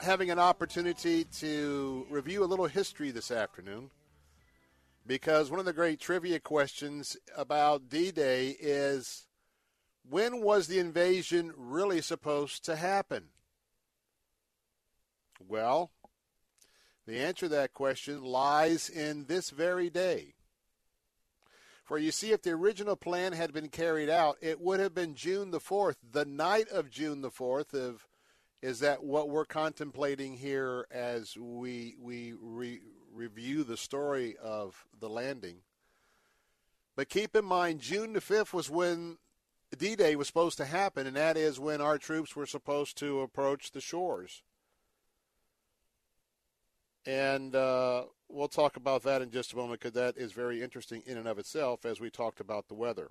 having 0.00 0.30
an 0.30 0.38
opportunity 0.38 1.24
to 1.24 2.06
review 2.10 2.44
a 2.44 2.46
little 2.46 2.66
history 2.66 3.10
this 3.10 3.30
afternoon 3.30 3.88
because 5.06 5.50
one 5.50 5.60
of 5.60 5.66
the 5.66 5.72
great 5.72 6.00
trivia 6.00 6.40
questions 6.40 7.16
about 7.36 7.88
D 7.88 8.10
Day 8.10 8.56
is 8.60 9.26
when 10.08 10.40
was 10.42 10.66
the 10.66 10.78
invasion 10.78 11.52
really 11.56 12.00
supposed 12.00 12.64
to 12.64 12.76
happen? 12.76 13.28
Well, 15.46 15.90
the 17.06 17.18
answer 17.18 17.46
to 17.46 17.50
that 17.50 17.74
question 17.74 18.22
lies 18.22 18.88
in 18.88 19.26
this 19.26 19.50
very 19.50 19.90
day. 19.90 20.34
For 21.84 21.98
you 21.98 22.12
see, 22.12 22.32
if 22.32 22.40
the 22.40 22.52
original 22.52 22.96
plan 22.96 23.34
had 23.34 23.52
been 23.52 23.68
carried 23.68 24.08
out, 24.08 24.38
it 24.40 24.58
would 24.58 24.80
have 24.80 24.94
been 24.94 25.14
June 25.14 25.50
the 25.50 25.60
4th, 25.60 25.96
the 26.12 26.24
night 26.24 26.68
of 26.70 26.90
June 26.90 27.20
the 27.20 27.30
4th. 27.30 27.74
Of, 27.74 28.06
is 28.62 28.80
that 28.80 29.04
what 29.04 29.28
we're 29.28 29.44
contemplating 29.44 30.38
here 30.38 30.86
as 30.90 31.36
we, 31.36 31.94
we 32.00 32.32
re, 32.40 32.80
review 33.14 33.64
the 33.64 33.76
story 33.76 34.36
of 34.42 34.84
the 34.98 35.08
landing? 35.08 35.58
But 36.96 37.08
keep 37.08 37.34
in 37.34 37.44
mind, 37.44 37.80
June 37.80 38.12
the 38.12 38.20
5th 38.20 38.52
was 38.52 38.70
when 38.70 39.18
D 39.76 39.96
Day 39.96 40.16
was 40.16 40.26
supposed 40.26 40.56
to 40.58 40.64
happen, 40.64 41.06
and 41.06 41.16
that 41.16 41.36
is 41.36 41.58
when 41.58 41.80
our 41.80 41.98
troops 41.98 42.36
were 42.36 42.46
supposed 42.46 42.96
to 42.98 43.20
approach 43.20 43.72
the 43.72 43.80
shores. 43.80 44.42
And 47.06 47.54
uh, 47.54 48.04
we'll 48.28 48.48
talk 48.48 48.76
about 48.76 49.02
that 49.02 49.20
in 49.20 49.30
just 49.30 49.52
a 49.52 49.56
moment 49.56 49.80
because 49.80 49.94
that 49.94 50.16
is 50.16 50.32
very 50.32 50.62
interesting 50.62 51.02
in 51.06 51.18
and 51.18 51.28
of 51.28 51.38
itself 51.38 51.84
as 51.84 52.00
we 52.00 52.10
talked 52.10 52.40
about 52.40 52.68
the 52.68 52.74
weather. 52.74 53.10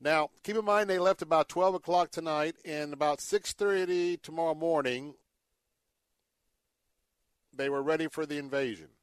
Now, 0.00 0.30
keep 0.42 0.56
in 0.56 0.64
mind 0.64 0.88
they 0.88 0.98
left 0.98 1.22
about 1.22 1.48
12 1.48 1.76
o'clock 1.76 2.10
tonight, 2.10 2.56
and 2.64 2.92
about 2.92 3.20
6:30 3.20 4.18
tomorrow 4.22 4.54
morning, 4.54 5.14
they 7.52 7.68
were 7.68 7.82
ready 7.82 8.08
for 8.08 8.26
the 8.26 8.38
invasion. 8.38 8.93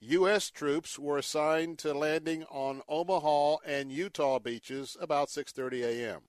U.S. 0.00 0.50
troops 0.50 0.98
were 0.98 1.18
assigned 1.18 1.78
to 1.80 1.92
landing 1.92 2.44
on 2.44 2.80
Omaha 2.88 3.56
and 3.66 3.92
Utah 3.92 4.38
beaches 4.38 4.96
about 4.98 5.28
6:30 5.28 5.82
a.m. 5.82 6.20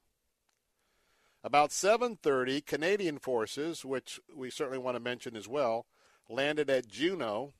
About 1.43 1.69
7:30, 1.69 2.65
Canadian 2.65 3.17
forces, 3.17 3.85
which 3.85 4.19
we 4.35 4.49
certainly 4.49 4.77
want 4.77 4.95
to 4.95 4.99
mention 4.99 5.37
as 5.37 5.47
well, 5.47 5.85
landed 6.27 6.69
at 6.69 6.89
Juno, 6.89 7.53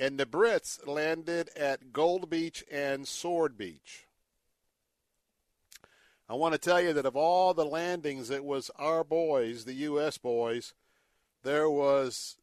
and 0.00 0.18
the 0.18 0.26
Brits 0.26 0.84
landed 0.86 1.50
at 1.56 1.92
Gold 1.92 2.28
Beach 2.28 2.64
and 2.70 3.06
Sword 3.06 3.56
Beach. 3.56 4.06
I 6.28 6.34
want 6.34 6.52
to 6.52 6.58
tell 6.58 6.80
you 6.80 6.92
that 6.92 7.06
of 7.06 7.14
all 7.14 7.54
the 7.54 7.64
landings, 7.64 8.28
it 8.30 8.44
was 8.44 8.72
our 8.74 9.04
boys, 9.04 9.64
the 9.64 9.74
U.S. 9.74 10.18
boys, 10.18 10.74
there 11.44 11.70
was 11.70 12.36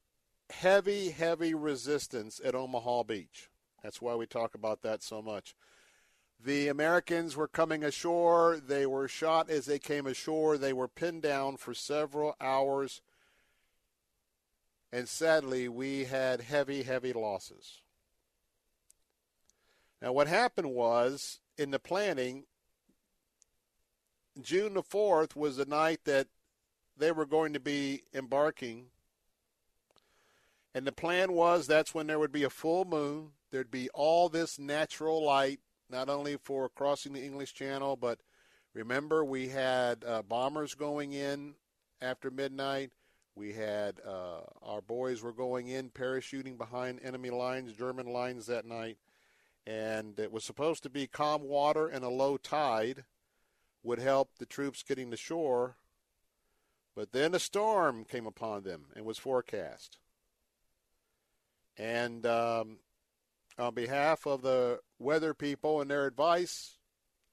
heavy, 0.60 1.12
heavy 1.12 1.54
resistance 1.54 2.39
at 2.44 2.56
Omaha 2.56 3.04
Beach. 3.04 3.50
That's 3.82 4.02
why 4.02 4.16
we 4.16 4.26
talk 4.26 4.56
about 4.56 4.82
that 4.84 5.04
so 5.04 5.22
much. 5.22 5.56
The 6.44 6.68
Americans 6.68 7.36
were 7.36 7.48
coming 7.48 7.84
ashore. 7.84 8.60
They 8.66 8.86
were 8.86 9.08
shot 9.08 9.50
as 9.50 9.66
they 9.66 9.80
came 9.80 10.08
ashore. 10.08 10.58
They 10.58 10.74
were 10.74 10.88
pinned 10.88 11.22
down 11.22 11.58
for 11.58 11.74
several 11.74 12.36
hours 12.42 13.02
and 14.94 15.10
sadly, 15.10 15.68
we 15.68 16.04
had 16.04 16.39
heavy, 16.39 16.84
heavy 16.84 17.13
losses. 17.13 17.82
Now, 20.00 20.13
what 20.13 20.28
happened 20.28 20.70
was 20.70 21.39
in 21.58 21.72
the 21.72 21.80
planning, 21.80 22.44
June 24.39 24.76
the 24.76 24.84
4th 24.84 25.36
was 25.36 25.58
the 25.58 25.66
night 25.66 26.02
that 26.04 26.28
they 26.96 27.12
were 27.12 27.26
going 27.26 27.54
to 27.54 27.60
be 27.60 28.04
embarking. 28.13 28.89
And 30.76 30.88
the 30.88 30.92
plan 30.92 31.34
was 31.34 31.68
that's 31.68 31.94
when 31.94 32.08
there 32.08 32.20
would 32.20 32.32
be 32.32 32.44
a 32.44 32.50
full 32.50 32.86
moon. 32.86 33.32
There'd 33.52 33.70
be 33.70 33.90
all 33.94 34.30
this 34.30 34.58
natural 34.58 35.24
light, 35.24 35.60
not 35.90 36.10
only 36.10 36.38
for 36.38 36.70
crossing 36.70 37.14
the 37.14 37.24
English 37.24 37.54
Channel, 37.54 37.96
but 37.96 38.20
remember, 38.74 39.24
we 39.24 39.50
had 39.50 40.04
uh, 40.04 40.24
bombers 40.24 40.74
going 40.74 41.14
in 41.14 41.56
after 42.02 42.32
midnight. 42.32 42.92
We 43.36 43.54
had 43.54 44.00
uh, 44.06 44.42
our 44.64 44.82
boys 44.82 45.22
were 45.22 45.34
going 45.34 45.68
in 45.68 45.90
parachuting 45.90 46.58
behind 46.58 47.00
enemy 47.04 47.30
lines, 47.30 47.74
German 47.74 48.08
lines 48.08 48.48
that 48.48 48.66
night, 48.66 48.98
and 49.66 50.20
it 50.20 50.32
was 50.32 50.44
supposed 50.44 50.84
to 50.84 50.90
be 50.90 51.08
calm 51.08 51.44
water 51.44 51.88
and 51.88 52.04
a 52.04 52.10
low 52.10 52.38
tide 52.38 53.06
would 53.84 54.00
help 54.00 54.38
the 54.38 54.46
troops 54.46 54.84
getting 54.84 55.12
to 55.12 55.18
shore. 55.18 55.78
But 56.96 57.12
then 57.12 57.34
a 57.34 57.40
storm 57.40 58.06
came 58.06 58.28
upon 58.28 58.64
them 58.64 58.86
and 58.96 59.04
was 59.04 59.18
forecast. 59.18 59.98
And 61.78 62.26
um, 62.26 62.78
on 63.58 63.74
behalf 63.74 64.26
of 64.26 64.42
the 64.42 64.80
weather 65.00 65.34
people 65.34 65.82
and 65.82 65.90
their 65.90 66.06
advice, 66.06 66.78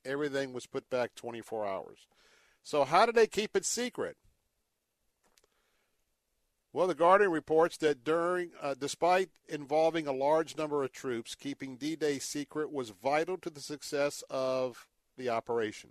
everything 0.04 0.52
was 0.52 0.66
put 0.66 0.88
back 0.90 1.14
24 1.14 1.66
hours. 1.66 1.98
So, 2.62 2.84
how 2.84 3.06
did 3.06 3.14
they 3.14 3.26
keep 3.26 3.56
it 3.56 3.64
secret? 3.64 4.16
Well, 6.72 6.86
the 6.86 6.94
Guardian 6.94 7.32
reports 7.32 7.76
that 7.78 8.04
during, 8.04 8.50
uh, 8.62 8.74
despite 8.78 9.30
involving 9.48 10.06
a 10.06 10.12
large 10.12 10.56
number 10.56 10.84
of 10.84 10.92
troops, 10.92 11.34
keeping 11.34 11.76
D-Day 11.76 12.20
secret 12.20 12.70
was 12.70 12.90
vital 12.90 13.36
to 13.38 13.50
the 13.50 13.60
success 13.60 14.22
of 14.30 14.86
the 15.16 15.28
operation. 15.28 15.90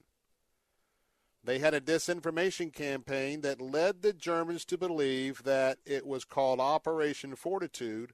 They 1.43 1.59
had 1.59 1.73
a 1.73 1.81
disinformation 1.81 2.73
campaign 2.73 3.41
that 3.41 3.59
led 3.61 4.01
the 4.01 4.13
Germans 4.13 4.63
to 4.65 4.77
believe 4.77 5.43
that 5.43 5.79
it 5.85 6.05
was 6.05 6.23
called 6.23 6.59
Operation 6.61 7.35
Fortitude, 7.35 8.13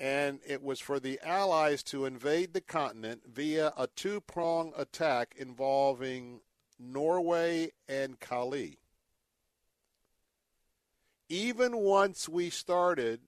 and 0.00 0.40
it 0.44 0.62
was 0.62 0.80
for 0.80 0.98
the 0.98 1.20
Allies 1.22 1.84
to 1.84 2.06
invade 2.06 2.54
the 2.54 2.60
continent 2.60 3.22
via 3.32 3.72
a 3.76 3.86
two-prong 3.86 4.72
attack 4.76 5.34
involving 5.38 6.40
Norway 6.80 7.70
and 7.88 8.18
Calais 8.18 8.78
even 11.30 11.76
once 11.76 12.28
we 12.28 12.50
started 12.50 13.20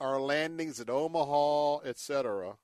our 0.00 0.20
landings 0.20 0.80
at 0.80 0.88
Omaha, 0.88 1.80
etc., 1.80 2.56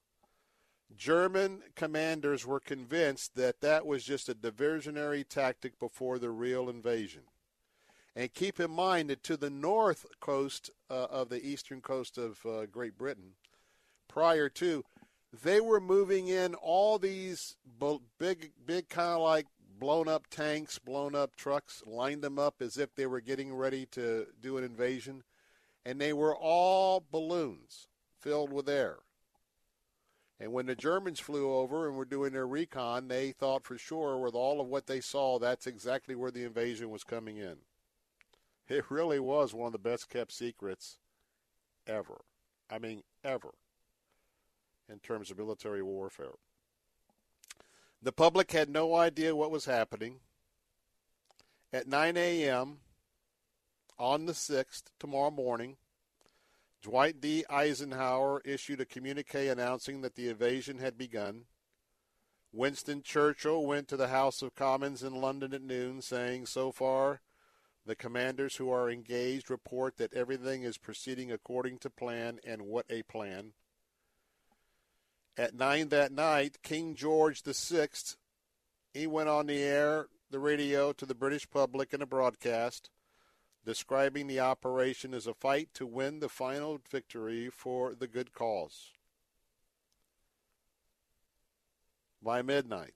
German 0.96 1.60
commanders 1.74 2.46
were 2.46 2.60
convinced 2.60 3.34
that 3.34 3.60
that 3.60 3.84
was 3.84 4.04
just 4.04 4.28
a 4.28 4.34
diversionary 4.34 5.28
tactic 5.28 5.78
before 5.78 6.20
the 6.20 6.30
real 6.30 6.70
invasion. 6.70 7.22
And 8.16 8.32
keep 8.32 8.58
in 8.58 8.70
mind 8.70 9.10
that 9.10 9.22
to 9.24 9.36
the 9.36 9.50
north 9.50 10.06
coast 10.20 10.70
uh, 10.88 11.04
of 11.10 11.28
the 11.28 11.46
eastern 11.46 11.82
coast 11.82 12.16
of 12.16 12.38
uh, 12.46 12.64
Great 12.64 12.96
Britain, 12.96 13.32
prior 14.08 14.48
to, 14.48 14.84
they 15.42 15.60
were 15.60 15.80
moving 15.80 16.28
in 16.28 16.54
all 16.54 16.98
these 16.98 17.56
big, 18.18 18.52
big 18.64 18.88
kind 18.88 19.10
of 19.10 19.20
like 19.20 19.46
blown 19.78 20.08
up 20.08 20.28
tanks, 20.30 20.78
blown 20.78 21.14
up 21.14 21.36
trucks, 21.36 21.82
lined 21.84 22.22
them 22.22 22.38
up 22.38 22.62
as 22.62 22.78
if 22.78 22.94
they 22.94 23.06
were 23.06 23.20
getting 23.20 23.54
ready 23.54 23.84
to 23.92 24.26
do 24.40 24.56
an 24.56 24.64
invasion, 24.64 25.22
and 25.84 26.00
they 26.00 26.14
were 26.14 26.34
all 26.34 27.04
balloons 27.10 27.88
filled 28.18 28.50
with 28.50 28.66
air. 28.66 28.96
And 30.40 30.54
when 30.54 30.64
the 30.64 30.74
Germans 30.74 31.20
flew 31.20 31.52
over 31.52 31.86
and 31.86 31.98
were 31.98 32.06
doing 32.06 32.32
their 32.32 32.46
recon, 32.46 33.08
they 33.08 33.32
thought 33.32 33.64
for 33.64 33.76
sure, 33.76 34.18
with 34.18 34.34
all 34.34 34.58
of 34.58 34.68
what 34.68 34.86
they 34.86 35.00
saw, 35.00 35.38
that's 35.38 35.66
exactly 35.66 36.14
where 36.14 36.30
the 36.30 36.44
invasion 36.44 36.88
was 36.88 37.04
coming 37.04 37.36
in. 37.36 37.56
It 38.68 38.90
really 38.90 39.20
was 39.20 39.54
one 39.54 39.66
of 39.66 39.72
the 39.72 39.78
best 39.78 40.10
kept 40.10 40.32
secrets 40.32 40.98
ever. 41.86 42.22
I 42.68 42.78
mean, 42.78 43.02
ever, 43.22 43.54
in 44.90 44.98
terms 44.98 45.30
of 45.30 45.38
military 45.38 45.82
warfare. 45.82 46.34
The 48.02 48.12
public 48.12 48.52
had 48.52 48.68
no 48.68 48.94
idea 48.94 49.36
what 49.36 49.50
was 49.50 49.66
happening. 49.66 50.20
At 51.72 51.86
9 51.86 52.16
a.m. 52.16 52.78
on 53.98 54.26
the 54.26 54.32
6th, 54.32 54.84
tomorrow 54.98 55.30
morning, 55.30 55.76
Dwight 56.82 57.20
D. 57.20 57.44
Eisenhower 57.50 58.42
issued 58.44 58.80
a 58.80 58.84
communique 58.84 59.48
announcing 59.48 60.02
that 60.02 60.14
the 60.14 60.28
invasion 60.28 60.78
had 60.78 60.96
begun. 60.96 61.46
Winston 62.52 63.02
Churchill 63.02 63.66
went 63.66 63.88
to 63.88 63.96
the 63.96 64.08
House 64.08 64.40
of 64.40 64.54
Commons 64.54 65.02
in 65.02 65.14
London 65.14 65.52
at 65.52 65.62
noon, 65.62 66.00
saying, 66.00 66.46
So 66.46 66.70
far, 66.70 67.20
the 67.86 67.94
commanders 67.94 68.56
who 68.56 68.70
are 68.70 68.90
engaged 68.90 69.48
report 69.48 69.96
that 69.96 70.12
everything 70.12 70.64
is 70.64 70.76
proceeding 70.76 71.30
according 71.30 71.78
to 71.78 71.88
plan, 71.88 72.40
and 72.44 72.62
what 72.62 72.84
a 72.90 73.02
plan. 73.02 73.52
At 75.38 75.54
9 75.54 75.88
that 75.90 76.12
night, 76.12 76.58
King 76.62 76.94
George 76.94 77.42
VI, 77.42 77.88
he 78.92 79.06
went 79.06 79.28
on 79.28 79.46
the 79.46 79.62
air, 79.62 80.08
the 80.30 80.38
radio, 80.38 80.92
to 80.92 81.06
the 81.06 81.14
British 81.14 81.48
public 81.48 81.94
in 81.94 82.02
a 82.02 82.06
broadcast 82.06 82.90
describing 83.66 84.28
the 84.28 84.40
operation 84.40 85.12
as 85.12 85.26
a 85.26 85.34
fight 85.34 85.68
to 85.74 85.84
win 85.84 86.20
the 86.20 86.28
final 86.28 86.80
victory 86.88 87.50
for 87.50 87.94
the 87.94 88.06
good 88.06 88.32
cause. 88.32 88.92
By 92.22 92.42
midnight, 92.42 92.94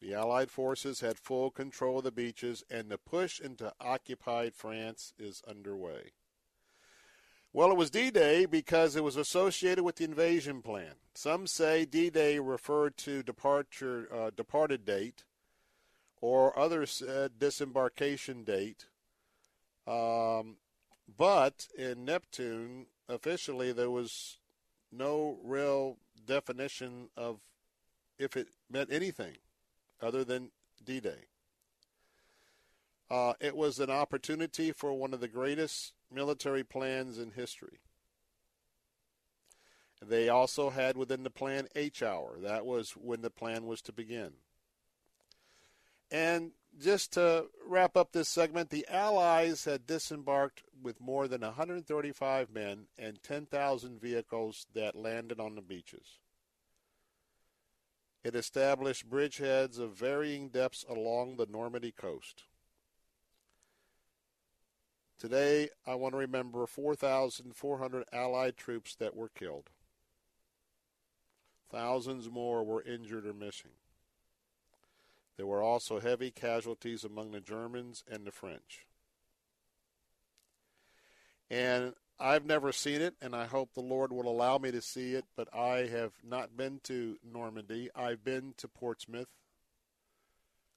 the 0.00 0.14
Allied 0.14 0.50
forces 0.50 1.00
had 1.00 1.18
full 1.18 1.50
control 1.50 1.98
of 1.98 2.04
the 2.04 2.12
beaches, 2.12 2.62
and 2.70 2.90
the 2.90 2.98
push 2.98 3.40
into 3.40 3.72
occupied 3.80 4.54
France 4.54 5.14
is 5.18 5.42
underway. 5.48 6.12
Well, 7.52 7.70
it 7.70 7.78
was 7.78 7.90
D 7.90 8.10
Day 8.10 8.44
because 8.44 8.96
it 8.96 9.04
was 9.04 9.16
associated 9.16 9.82
with 9.82 9.96
the 9.96 10.04
invasion 10.04 10.60
plan. 10.60 10.96
Some 11.14 11.46
say 11.46 11.86
D 11.86 12.10
Day 12.10 12.38
referred 12.38 12.98
to 12.98 13.22
departure, 13.22 14.08
uh, 14.12 14.30
departed 14.36 14.84
date, 14.84 15.24
or 16.20 16.58
others 16.58 16.90
said 16.90 17.38
disembarkation 17.38 18.44
date. 18.44 18.86
Um, 19.86 20.56
but 21.16 21.68
in 21.78 22.04
Neptune, 22.04 22.86
officially, 23.08 23.72
there 23.72 23.90
was 23.90 24.38
no 24.92 25.38
real 25.42 25.96
definition 26.26 27.08
of 27.16 27.40
if 28.18 28.36
it 28.36 28.48
meant 28.70 28.92
anything 28.92 29.36
other 30.00 30.24
than 30.24 30.50
D 30.84 31.00
Day. 31.00 31.26
Uh, 33.10 33.34
it 33.40 33.56
was 33.56 33.78
an 33.78 33.90
opportunity 33.90 34.72
for 34.72 34.92
one 34.92 35.14
of 35.14 35.20
the 35.20 35.28
greatest 35.28 35.92
military 36.12 36.64
plans 36.64 37.18
in 37.18 37.30
history. 37.30 37.80
They 40.02 40.28
also 40.28 40.70
had 40.70 40.96
within 40.96 41.22
the 41.22 41.30
plan 41.30 41.68
H 41.74 42.02
hour. 42.02 42.38
That 42.40 42.66
was 42.66 42.92
when 42.92 43.22
the 43.22 43.30
plan 43.30 43.66
was 43.66 43.80
to 43.82 43.92
begin. 43.92 44.32
And 46.10 46.52
just 46.78 47.12
to 47.14 47.46
wrap 47.66 47.96
up 47.96 48.12
this 48.12 48.28
segment, 48.28 48.70
the 48.70 48.86
Allies 48.88 49.64
had 49.64 49.86
disembarked 49.86 50.62
with 50.80 51.00
more 51.00 51.26
than 51.26 51.40
135 51.40 52.50
men 52.50 52.86
and 52.98 53.22
10,000 53.22 54.00
vehicles 54.00 54.66
that 54.74 54.94
landed 54.94 55.40
on 55.40 55.54
the 55.54 55.62
beaches. 55.62 56.18
It 58.26 58.34
established 58.34 59.08
bridgeheads 59.08 59.78
of 59.78 59.92
varying 59.92 60.48
depths 60.48 60.84
along 60.88 61.36
the 61.36 61.46
Normandy 61.46 61.92
coast. 61.92 62.42
Today, 65.16 65.68
I 65.86 65.94
want 65.94 66.14
to 66.14 66.18
remember 66.18 66.66
4,400 66.66 68.04
Allied 68.12 68.56
troops 68.56 68.96
that 68.96 69.14
were 69.14 69.28
killed. 69.28 69.70
Thousands 71.70 72.28
more 72.28 72.64
were 72.64 72.82
injured 72.82 73.26
or 73.26 73.32
missing. 73.32 73.70
There 75.36 75.46
were 75.46 75.62
also 75.62 76.00
heavy 76.00 76.32
casualties 76.32 77.04
among 77.04 77.30
the 77.30 77.40
Germans 77.40 78.02
and 78.10 78.26
the 78.26 78.32
French. 78.32 78.86
And 81.48 81.94
I've 82.18 82.46
never 82.46 82.72
seen 82.72 83.02
it, 83.02 83.14
and 83.20 83.34
I 83.34 83.44
hope 83.44 83.74
the 83.74 83.80
Lord 83.80 84.10
will 84.10 84.28
allow 84.28 84.56
me 84.56 84.70
to 84.70 84.80
see 84.80 85.14
it, 85.14 85.26
but 85.36 85.54
I 85.54 85.86
have 85.86 86.12
not 86.26 86.56
been 86.56 86.80
to 86.84 87.18
Normandy. 87.22 87.90
I've 87.94 88.24
been 88.24 88.54
to 88.56 88.68
Portsmouth. 88.68 89.28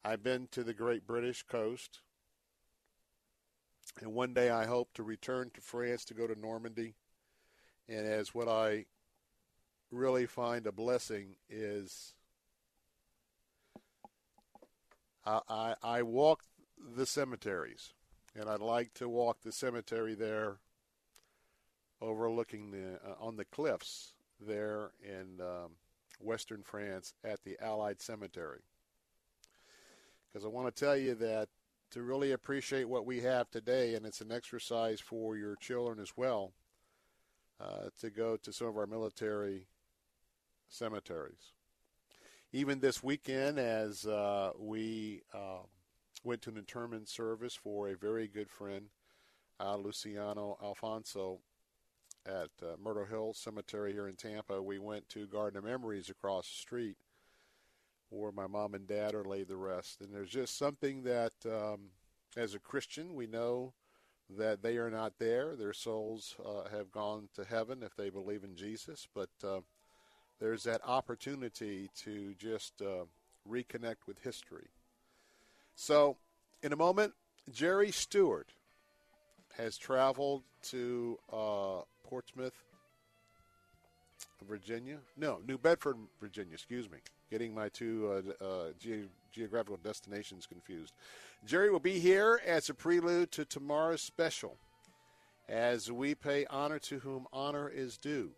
I've 0.04 0.21
been 0.21 0.49
to 0.52 0.63
the 0.63 0.73
Great 0.73 1.08
British 1.08 1.43
coast. 1.43 2.02
And 4.02 4.13
one 4.13 4.34
day 4.34 4.49
I 4.49 4.65
hope 4.65 4.93
to 4.93 5.04
return 5.04 5.49
to 5.54 5.62
France 5.62 6.04
to 6.06 6.13
go 6.13 6.28
to 6.28 6.39
Normandy. 6.39 6.95
And 7.88 8.06
as 8.06 8.36
what 8.36 8.49
I 8.49 8.86
really 9.91 10.25
find 10.25 10.67
a 10.67 10.71
blessing 10.71 11.36
is 11.49 12.13
I, 15.25 15.39
I, 15.49 15.75
I 15.82 16.02
walk 16.02 16.43
the 16.95 17.06
cemeteries. 17.06 17.93
And 18.36 18.49
I'd 18.49 18.60
like 18.60 18.93
to 18.95 19.10
walk 19.10 19.41
the 19.41 19.52
cemetery 19.52 20.15
there 20.15 20.60
overlooking 22.02 22.72
the 22.72 23.00
uh, 23.06 23.16
on 23.20 23.36
the 23.36 23.46
cliffs 23.46 24.14
there 24.40 24.92
in 25.04 25.42
um, 25.42 25.72
western 26.20 26.64
France 26.64 27.14
at 27.24 27.44
the 27.44 27.58
Allied 27.62 28.02
Cemetery. 28.02 28.62
Because 30.28 30.46
I 30.46 30.50
want 30.50 30.74
to 30.74 30.86
tell 30.86 30.96
you 30.96 31.16
that 31.16 31.50
to 31.92 32.04
really 32.04 32.34
appreciate 32.34 32.88
what 32.88 33.06
we 33.06 33.22
have 33.22 33.50
today, 33.50 33.96
and 33.96 34.06
it's 34.06 34.22
an 34.22 34.32
exercise 34.32 35.00
for 35.00 35.36
your 35.36 35.56
children 35.56 36.00
as 36.00 36.14
well 36.16 36.54
uh, 37.60 37.90
to 38.00 38.10
go 38.10 38.38
to 38.38 38.54
some 38.54 38.68
of 38.68 38.78
our 38.78 38.86
military 38.86 39.68
cemeteries. 40.68 41.54
Even 42.52 42.80
this 42.80 43.04
weekend, 43.04 43.60
as 43.60 44.06
uh, 44.06 44.52
we 44.58 45.24
uh, 45.34 45.62
went 46.24 46.42
to 46.44 46.50
an 46.52 46.58
interment 46.58 47.08
service 47.08 47.56
for 47.56 47.90
a 47.90 47.98
very 47.98 48.28
good 48.28 48.50
friend, 48.50 48.86
uh, 49.60 49.76
Luciano 49.76 50.58
Alfonso, 50.64 51.40
at 52.30 52.50
uh, 52.62 52.76
Myrtle 52.82 53.06
Hill 53.06 53.34
Cemetery 53.34 53.92
here 53.92 54.08
in 54.08 54.15
Tampa, 54.15 54.62
we 54.62 54.78
went 54.78 55.10
to 55.10 55.26
Garden 55.26 55.58
of 55.58 55.63
Memories 55.63 56.10
across 56.10 56.48
the 56.48 56.62
street 56.62 56.98
where 58.10 58.32
my 58.32 58.48
mom 58.48 58.74
and 58.74 58.88
dad 58.88 59.13
are 59.13 59.24
laid 59.24 59.48
to 59.48 59.56
rest. 59.56 60.02
And 60.02 60.13
there's 60.13 60.30
just 60.30 60.58
something 60.58 61.04
that, 61.04 61.34
um, 61.46 61.89
as 62.38 62.54
a 62.54 62.60
Christian, 62.60 63.15
we 63.15 63.28
know 63.28 63.74
that 64.38 64.62
they 64.62 64.78
are 64.78 64.89
not 64.89 65.13
there. 65.20 65.56
Their 65.56 65.74
souls 65.74 66.36
uh, 66.46 66.70
have 66.70 66.92
gone 66.92 67.30
to 67.36 67.44
heaven 67.44 67.84
if 67.84 67.96
they 67.96 68.10
believe 68.10 68.44
in 68.44 68.56
Jesus. 68.56 69.08
But 69.13 69.30
uh, 69.44 69.62
there's 70.39 70.63
that 70.63 70.82
opportunity 70.86 71.89
to 72.04 72.34
just 72.38 72.82
uh, 72.82 73.06
reconnect 73.50 74.08
with 74.08 74.20
history. 74.20 74.68
So, 75.76 76.18
in 76.62 76.74
a 76.74 76.78
moment, 76.78 77.13
Jerry 77.52 77.92
Stewart 77.92 78.50
has 79.58 79.78
traveled 79.78 80.44
to 80.64 81.18
uh, 81.32 81.82
Portsmouth, 82.04 82.54
Virginia. 84.48 84.98
No, 85.18 85.40
New 85.48 85.58
Bedford, 85.58 85.98
Virginia. 86.20 86.54
Excuse 86.54 86.90
me. 86.90 87.00
Getting 87.30 87.54
my 87.54 87.70
two 87.70 88.24
uh, 88.42 88.44
uh, 88.44 88.64
ge- 88.80 89.10
geographical 89.32 89.78
destinations 89.78 90.46
confused. 90.46 90.94
Jerry 91.46 91.70
will 91.70 91.80
be 91.80 92.00
here 92.00 92.42
as 92.46 92.70
a 92.70 92.74
prelude 92.74 93.32
to 93.32 93.46
tomorrow's 93.46 94.02
special 94.02 94.58
as 95.48 95.92
we 95.92 96.16
pay 96.16 96.46
honor 96.50 96.80
to 96.80 97.00
whom 97.00 97.28
honor 97.32 97.70
is 97.70 97.98
due. 97.98 98.32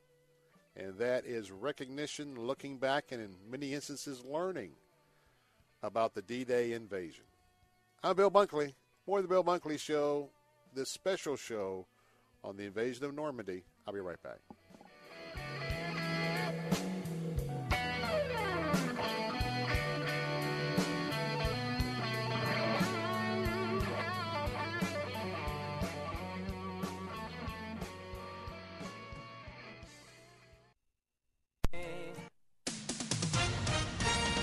And 0.76 0.98
that 0.98 1.26
is 1.26 1.52
recognition, 1.52 2.36
looking 2.36 2.78
back, 2.78 3.12
and 3.12 3.22
in 3.22 3.36
many 3.50 3.74
instances, 3.74 4.24
learning 4.24 4.72
about 5.84 6.14
the 6.14 6.22
D 6.22 6.44
Day 6.44 6.74
invasion. 6.74 7.26
I'm 8.04 8.16
Bill 8.16 8.32
Bunkley. 8.32 8.74
More 9.06 9.20
of 9.20 9.24
the 9.24 9.30
Bill 9.30 9.44
Bunkley 9.44 9.80
Show, 9.80 10.30
this 10.74 10.90
special 10.90 11.36
show 11.36 11.86
on 12.44 12.58
the 12.58 12.64
invasion 12.64 13.06
of 13.06 13.14
Normandy. 13.14 13.64
I'll 13.86 13.94
be 13.94 14.00
right 14.00 14.22
back. 14.24 14.40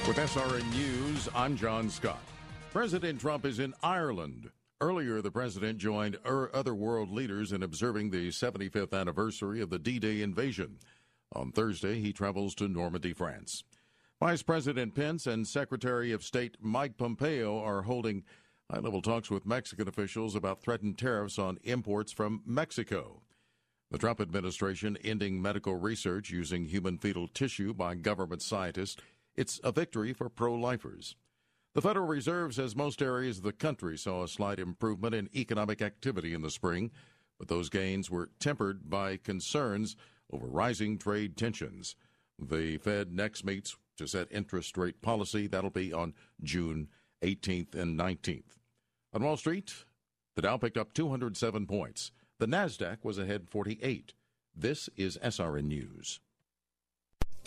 With 0.06 0.16
SRN 0.16 0.70
News, 0.70 1.28
I'm 1.34 1.54
John 1.54 1.90
Scott. 1.90 2.22
President 2.72 3.20
Trump 3.20 3.44
is 3.44 3.58
in 3.58 3.74
Ireland. 3.82 4.50
Earlier, 4.80 5.20
the 5.20 5.32
president 5.32 5.78
joined 5.78 6.18
er, 6.24 6.50
other 6.54 6.72
world 6.72 7.10
leaders 7.10 7.50
in 7.50 7.64
observing 7.64 8.10
the 8.10 8.28
75th 8.28 8.92
anniversary 8.92 9.60
of 9.60 9.70
the 9.70 9.78
D 9.78 9.98
Day 9.98 10.22
invasion. 10.22 10.78
On 11.32 11.50
Thursday, 11.50 12.00
he 12.00 12.12
travels 12.12 12.54
to 12.56 12.68
Normandy, 12.68 13.12
France. 13.12 13.64
Vice 14.20 14.42
President 14.42 14.94
Pence 14.94 15.26
and 15.26 15.48
Secretary 15.48 16.12
of 16.12 16.22
State 16.22 16.58
Mike 16.60 16.96
Pompeo 16.96 17.58
are 17.58 17.82
holding 17.82 18.22
high 18.70 18.78
level 18.78 19.02
talks 19.02 19.30
with 19.30 19.46
Mexican 19.46 19.88
officials 19.88 20.36
about 20.36 20.62
threatened 20.62 20.96
tariffs 20.96 21.40
on 21.40 21.58
imports 21.64 22.12
from 22.12 22.42
Mexico. 22.46 23.22
The 23.90 23.98
Trump 23.98 24.20
administration 24.20 24.96
ending 25.02 25.42
medical 25.42 25.74
research 25.74 26.30
using 26.30 26.66
human 26.66 26.98
fetal 26.98 27.26
tissue 27.26 27.74
by 27.74 27.96
government 27.96 28.42
scientists. 28.42 29.00
It's 29.34 29.60
a 29.64 29.72
victory 29.72 30.12
for 30.12 30.28
pro 30.28 30.54
lifers. 30.54 31.16
The 31.78 31.82
Federal 31.82 32.08
Reserve 32.08 32.56
says 32.56 32.74
most 32.74 33.00
areas 33.00 33.38
of 33.38 33.44
the 33.44 33.52
country 33.52 33.96
saw 33.96 34.24
a 34.24 34.28
slight 34.28 34.58
improvement 34.58 35.14
in 35.14 35.30
economic 35.32 35.80
activity 35.80 36.34
in 36.34 36.42
the 36.42 36.50
spring, 36.50 36.90
but 37.38 37.46
those 37.46 37.68
gains 37.68 38.10
were 38.10 38.30
tempered 38.40 38.90
by 38.90 39.16
concerns 39.16 39.94
over 40.32 40.48
rising 40.48 40.98
trade 40.98 41.36
tensions. 41.36 41.94
The 42.36 42.78
Fed 42.78 43.12
next 43.12 43.44
meets 43.44 43.76
to 43.96 44.08
set 44.08 44.26
interest 44.32 44.76
rate 44.76 45.00
policy. 45.02 45.46
That'll 45.46 45.70
be 45.70 45.92
on 45.92 46.14
June 46.42 46.88
18th 47.22 47.76
and 47.76 47.96
19th. 47.96 48.58
On 49.12 49.22
Wall 49.22 49.36
Street, 49.36 49.72
the 50.34 50.42
Dow 50.42 50.56
picked 50.56 50.78
up 50.78 50.92
207 50.94 51.64
points. 51.68 52.10
The 52.40 52.48
Nasdaq 52.48 53.04
was 53.04 53.18
ahead 53.18 53.48
48. 53.48 54.14
This 54.52 54.88
is 54.96 55.16
SRN 55.18 55.66
News. 55.66 56.18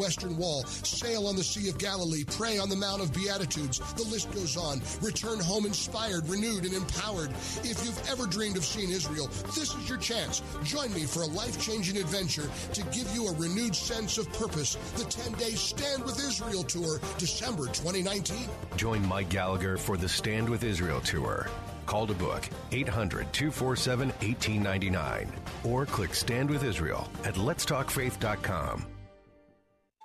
Western 0.00 0.36
Wall, 0.38 0.64
sail 0.64 1.26
on 1.26 1.36
the 1.36 1.44
Sea 1.44 1.68
of 1.68 1.76
Galilee, 1.76 2.24
pray 2.24 2.58
on 2.58 2.70
the 2.70 2.76
Mount 2.76 3.02
of 3.02 3.12
Beatitudes. 3.12 3.80
The 3.94 4.04
list 4.04 4.32
goes 4.32 4.56
on. 4.56 4.80
Return 5.02 5.38
home 5.38 5.66
inspired, 5.66 6.26
renewed, 6.26 6.64
and 6.64 6.72
empowered. 6.72 7.30
If 7.62 7.84
you've 7.84 8.08
ever 8.08 8.26
dreamed 8.26 8.56
of 8.56 8.64
seeing 8.64 8.90
Israel, 8.90 9.26
this 9.54 9.74
is 9.74 9.88
your 9.88 9.98
chance. 9.98 10.42
Join 10.64 10.92
me 10.94 11.04
for 11.04 11.22
a 11.22 11.26
life 11.26 11.60
changing 11.60 11.98
adventure 11.98 12.48
to 12.72 12.82
give 12.84 13.14
you 13.14 13.28
a 13.28 13.34
renewed 13.36 13.76
sense 13.76 14.16
of 14.16 14.32
purpose. 14.32 14.76
The 14.96 15.04
10 15.04 15.32
day 15.34 15.50
Stand 15.50 16.04
with 16.04 16.18
Israel 16.18 16.62
Tour, 16.62 17.00
December 17.18 17.66
2019. 17.66 18.48
Join 18.76 19.06
Mike 19.06 19.28
Gallagher 19.28 19.76
for 19.76 19.98
the 19.98 20.08
Stand 20.08 20.48
with 20.48 20.64
Israel 20.64 21.00
Tour. 21.00 21.46
Call 21.84 22.06
to 22.06 22.14
book 22.14 22.48
800 22.72 23.32
247 23.32 24.08
1899 24.08 25.32
or 25.64 25.84
click 25.84 26.14
Stand 26.14 26.48
with 26.48 26.64
Israel 26.64 27.08
at 27.24 27.34
letstalkfaith.com. 27.34 28.89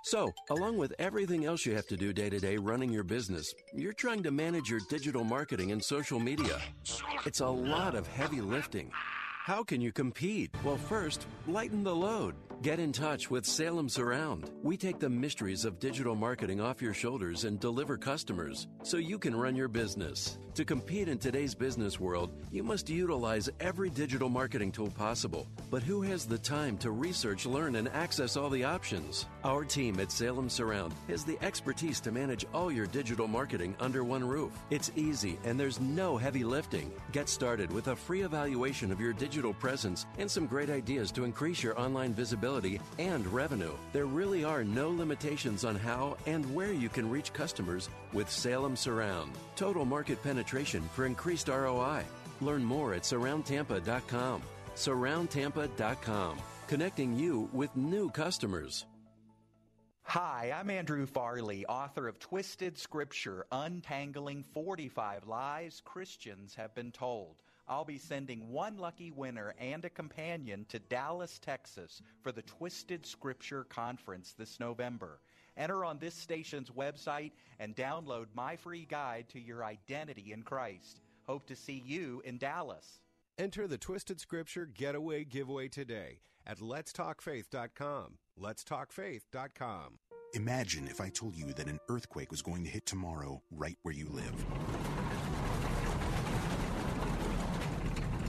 So, 0.06 0.32
along 0.50 0.78
with 0.78 0.94
everything 1.00 1.46
else 1.46 1.66
you 1.66 1.74
have 1.74 1.88
to 1.88 1.96
do 1.96 2.12
day 2.12 2.30
to 2.30 2.38
day 2.38 2.58
running 2.58 2.92
your 2.92 3.02
business, 3.02 3.52
you're 3.74 3.92
trying 3.92 4.22
to 4.22 4.30
manage 4.30 4.70
your 4.70 4.78
digital 4.88 5.24
marketing 5.24 5.72
and 5.72 5.82
social 5.82 6.20
media. 6.20 6.60
It's 7.24 7.40
a 7.40 7.48
lot 7.48 7.96
of 7.96 8.06
heavy 8.06 8.40
lifting. 8.40 8.92
How 8.92 9.64
can 9.64 9.80
you 9.80 9.90
compete? 9.90 10.54
Well, 10.62 10.76
first, 10.76 11.26
lighten 11.48 11.82
the 11.82 11.96
load. 11.96 12.36
Get 12.62 12.80
in 12.80 12.90
touch 12.90 13.30
with 13.30 13.44
Salem 13.44 13.86
Surround. 13.86 14.50
We 14.62 14.78
take 14.78 14.98
the 14.98 15.10
mysteries 15.10 15.66
of 15.66 15.78
digital 15.78 16.14
marketing 16.14 16.58
off 16.58 16.80
your 16.80 16.94
shoulders 16.94 17.44
and 17.44 17.60
deliver 17.60 17.98
customers 17.98 18.66
so 18.82 18.96
you 18.96 19.18
can 19.18 19.36
run 19.36 19.54
your 19.54 19.68
business. 19.68 20.38
To 20.54 20.64
compete 20.64 21.08
in 21.08 21.18
today's 21.18 21.54
business 21.54 22.00
world, 22.00 22.30
you 22.50 22.62
must 22.62 22.88
utilize 22.88 23.50
every 23.60 23.90
digital 23.90 24.30
marketing 24.30 24.72
tool 24.72 24.88
possible. 24.88 25.46
But 25.70 25.82
who 25.82 26.00
has 26.00 26.24
the 26.24 26.38
time 26.38 26.78
to 26.78 26.92
research, 26.92 27.44
learn, 27.44 27.76
and 27.76 27.88
access 27.90 28.38
all 28.38 28.48
the 28.48 28.64
options? 28.64 29.26
Our 29.44 29.64
team 29.64 30.00
at 30.00 30.10
Salem 30.10 30.48
Surround 30.48 30.94
has 31.08 31.24
the 31.24 31.36
expertise 31.42 32.00
to 32.00 32.10
manage 32.10 32.46
all 32.54 32.72
your 32.72 32.86
digital 32.86 33.28
marketing 33.28 33.76
under 33.80 34.02
one 34.02 34.26
roof. 34.26 34.52
It's 34.70 34.90
easy 34.96 35.38
and 35.44 35.60
there's 35.60 35.78
no 35.78 36.16
heavy 36.16 36.42
lifting. 36.42 36.90
Get 37.12 37.28
started 37.28 37.70
with 37.70 37.88
a 37.88 37.96
free 37.96 38.22
evaluation 38.22 38.90
of 38.90 38.98
your 38.98 39.12
digital 39.12 39.52
presence 39.52 40.06
and 40.16 40.30
some 40.30 40.46
great 40.46 40.70
ideas 40.70 41.12
to 41.12 41.24
increase 41.24 41.62
your 41.62 41.78
online 41.78 42.14
visibility 42.14 42.45
and 42.98 43.26
revenue. 43.26 43.72
There 43.92 44.06
really 44.06 44.44
are 44.44 44.64
no 44.64 44.90
limitations 44.90 45.64
on 45.64 45.76
how 45.76 46.16
and 46.26 46.54
where 46.54 46.72
you 46.72 46.88
can 46.88 47.10
reach 47.10 47.32
customers 47.32 47.88
with 48.12 48.30
Salem 48.30 48.76
Surround. 48.76 49.32
Total 49.56 49.84
market 49.84 50.22
penetration 50.22 50.82
for 50.94 51.06
increased 51.06 51.48
ROI. 51.48 52.04
Learn 52.40 52.64
more 52.64 52.94
at 52.94 53.02
surroundtampa.com. 53.02 54.42
Surroundtampa.com, 54.74 56.38
connecting 56.66 57.18
you 57.18 57.48
with 57.52 57.74
new 57.76 58.10
customers. 58.10 58.86
Hi, 60.08 60.54
I'm 60.56 60.70
Andrew 60.70 61.04
Farley, 61.04 61.66
author 61.66 62.06
of 62.06 62.20
Twisted 62.20 62.78
Scripture 62.78 63.44
Untangling 63.50 64.44
45 64.54 65.26
Lies 65.26 65.82
Christians 65.84 66.54
Have 66.54 66.76
Been 66.76 66.92
Told. 66.92 67.42
I'll 67.68 67.84
be 67.84 67.98
sending 67.98 68.48
one 68.50 68.78
lucky 68.78 69.10
winner 69.10 69.54
and 69.58 69.84
a 69.84 69.90
companion 69.90 70.66
to 70.68 70.78
Dallas, 70.78 71.38
Texas 71.38 72.00
for 72.22 72.30
the 72.30 72.42
Twisted 72.42 73.04
Scripture 73.04 73.64
Conference 73.64 74.34
this 74.38 74.60
November. 74.60 75.20
Enter 75.56 75.84
on 75.84 75.98
this 75.98 76.14
station's 76.14 76.70
website 76.70 77.32
and 77.58 77.74
download 77.74 78.26
my 78.34 78.56
free 78.56 78.86
guide 78.88 79.28
to 79.30 79.40
your 79.40 79.64
identity 79.64 80.32
in 80.32 80.42
Christ. 80.42 81.00
Hope 81.24 81.46
to 81.46 81.56
see 81.56 81.82
you 81.84 82.22
in 82.24 82.38
Dallas. 82.38 83.00
Enter 83.38 83.66
the 83.66 83.78
Twisted 83.78 84.20
Scripture 84.20 84.66
Getaway 84.66 85.24
Giveaway 85.24 85.68
today 85.68 86.20
at 86.46 86.58
letstalkfaith.com. 86.58 88.18
Letstalkfaith.com. 88.40 89.98
Imagine 90.34 90.86
if 90.86 91.00
I 91.00 91.08
told 91.08 91.34
you 91.34 91.52
that 91.54 91.68
an 91.68 91.80
earthquake 91.88 92.30
was 92.30 92.42
going 92.42 92.62
to 92.64 92.70
hit 92.70 92.86
tomorrow 92.86 93.42
right 93.50 93.76
where 93.82 93.94
you 93.94 94.08
live. 94.10 94.95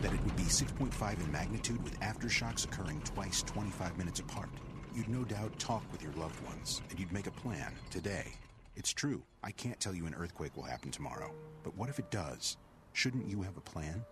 That 0.02 0.14
it 0.14 0.24
would 0.24 0.36
be 0.36 0.44
6.5 0.44 1.24
in 1.24 1.32
magnitude 1.32 1.84
with 1.84 2.00
aftershocks 2.02 2.66
occurring 2.66 3.02
twice 3.02 3.42
25 3.44 3.98
minutes 3.98 4.20
apart. 4.20 4.50
You'd 4.96 5.10
no 5.10 5.24
doubt 5.24 5.58
talk 5.60 5.84
with 5.92 6.02
your 6.02 6.14
loved 6.14 6.40
ones 6.46 6.82
and 6.90 7.00
you'd 7.00 7.12
make 7.12 7.28
a 7.28 7.32
plan 7.32 7.72
today. 7.90 8.34
It's 8.76 8.94
true, 8.94 9.24
I 9.44 9.52
can't 9.52 9.80
tell 9.80 9.96
you 9.96 10.06
an 10.06 10.16
earthquake 10.16 10.56
will 10.56 10.64
happen 10.64 10.92
tomorrow. 10.92 11.32
But 11.64 11.76
what 11.76 11.90
if 11.90 12.00
it 12.00 12.12
does? 12.12 12.58
Shouldn't 12.94 13.28
you 13.28 13.42
have 13.42 13.58
a 13.58 13.62
plan? 13.62 14.04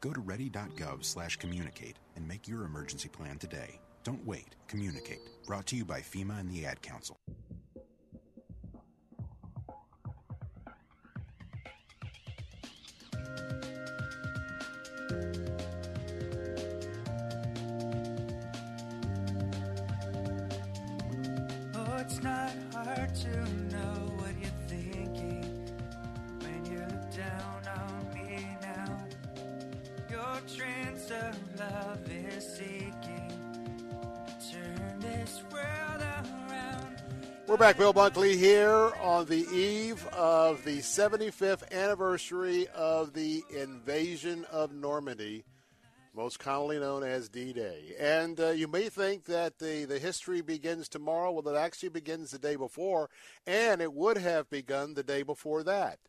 Go 0.00 0.12
to 0.12 0.20
ready.gov 0.20 1.04
slash 1.04 1.36
communicate 1.36 1.96
and 2.16 2.26
make 2.26 2.46
your 2.48 2.64
emergency 2.64 3.08
plan 3.08 3.38
today. 3.38 3.80
Don't 4.04 4.24
wait. 4.26 4.54
Communicate. 4.68 5.20
Brought 5.46 5.66
to 5.66 5.76
you 5.76 5.84
by 5.84 6.00
FEMA 6.00 6.38
and 6.40 6.50
the 6.50 6.66
Ad 6.66 6.80
Council. 6.82 7.16
It's 22.10 22.22
not 22.22 22.52
hard 22.72 23.14
to 23.14 23.28
know 23.70 23.94
what 24.16 24.32
you're 24.40 24.50
thinking 24.66 25.42
when 26.40 26.64
you 26.64 26.78
look 26.78 27.14
down 27.14 27.62
on 27.76 28.14
me 28.14 28.46
now. 28.62 29.06
Your 30.08 30.40
trance 30.56 31.10
of 31.10 31.60
love 31.60 32.00
is 32.10 32.56
seeking 32.56 33.30
turn 34.50 35.00
this 35.00 35.42
world 35.52 36.00
around. 36.00 37.02
We're 37.46 37.58
back, 37.58 37.76
Bill 37.76 37.92
Bunkley 37.92 38.38
here 38.38 38.90
on 39.02 39.26
the 39.26 39.46
eve 39.52 40.06
of 40.06 40.64
the 40.64 40.78
75th 40.78 41.70
anniversary 41.70 42.68
of 42.68 43.12
the 43.12 43.42
invasion 43.54 44.46
of 44.50 44.72
Normandy, 44.72 45.44
most 46.18 46.40
commonly 46.40 46.80
known 46.80 47.04
as 47.04 47.28
D-Day. 47.28 47.94
And 47.96 48.40
uh, 48.40 48.48
you 48.48 48.66
may 48.66 48.88
think 48.88 49.26
that 49.26 49.60
the, 49.60 49.84
the 49.84 50.00
history 50.00 50.40
begins 50.40 50.88
tomorrow. 50.88 51.30
Well, 51.30 51.54
it 51.54 51.56
actually 51.56 51.90
begins 51.90 52.32
the 52.32 52.40
day 52.40 52.56
before, 52.56 53.08
and 53.46 53.80
it 53.80 53.92
would 53.92 54.18
have 54.18 54.50
begun 54.50 54.94
the 54.94 55.04
day 55.04 55.22
before 55.22 55.62
that. 55.62 56.00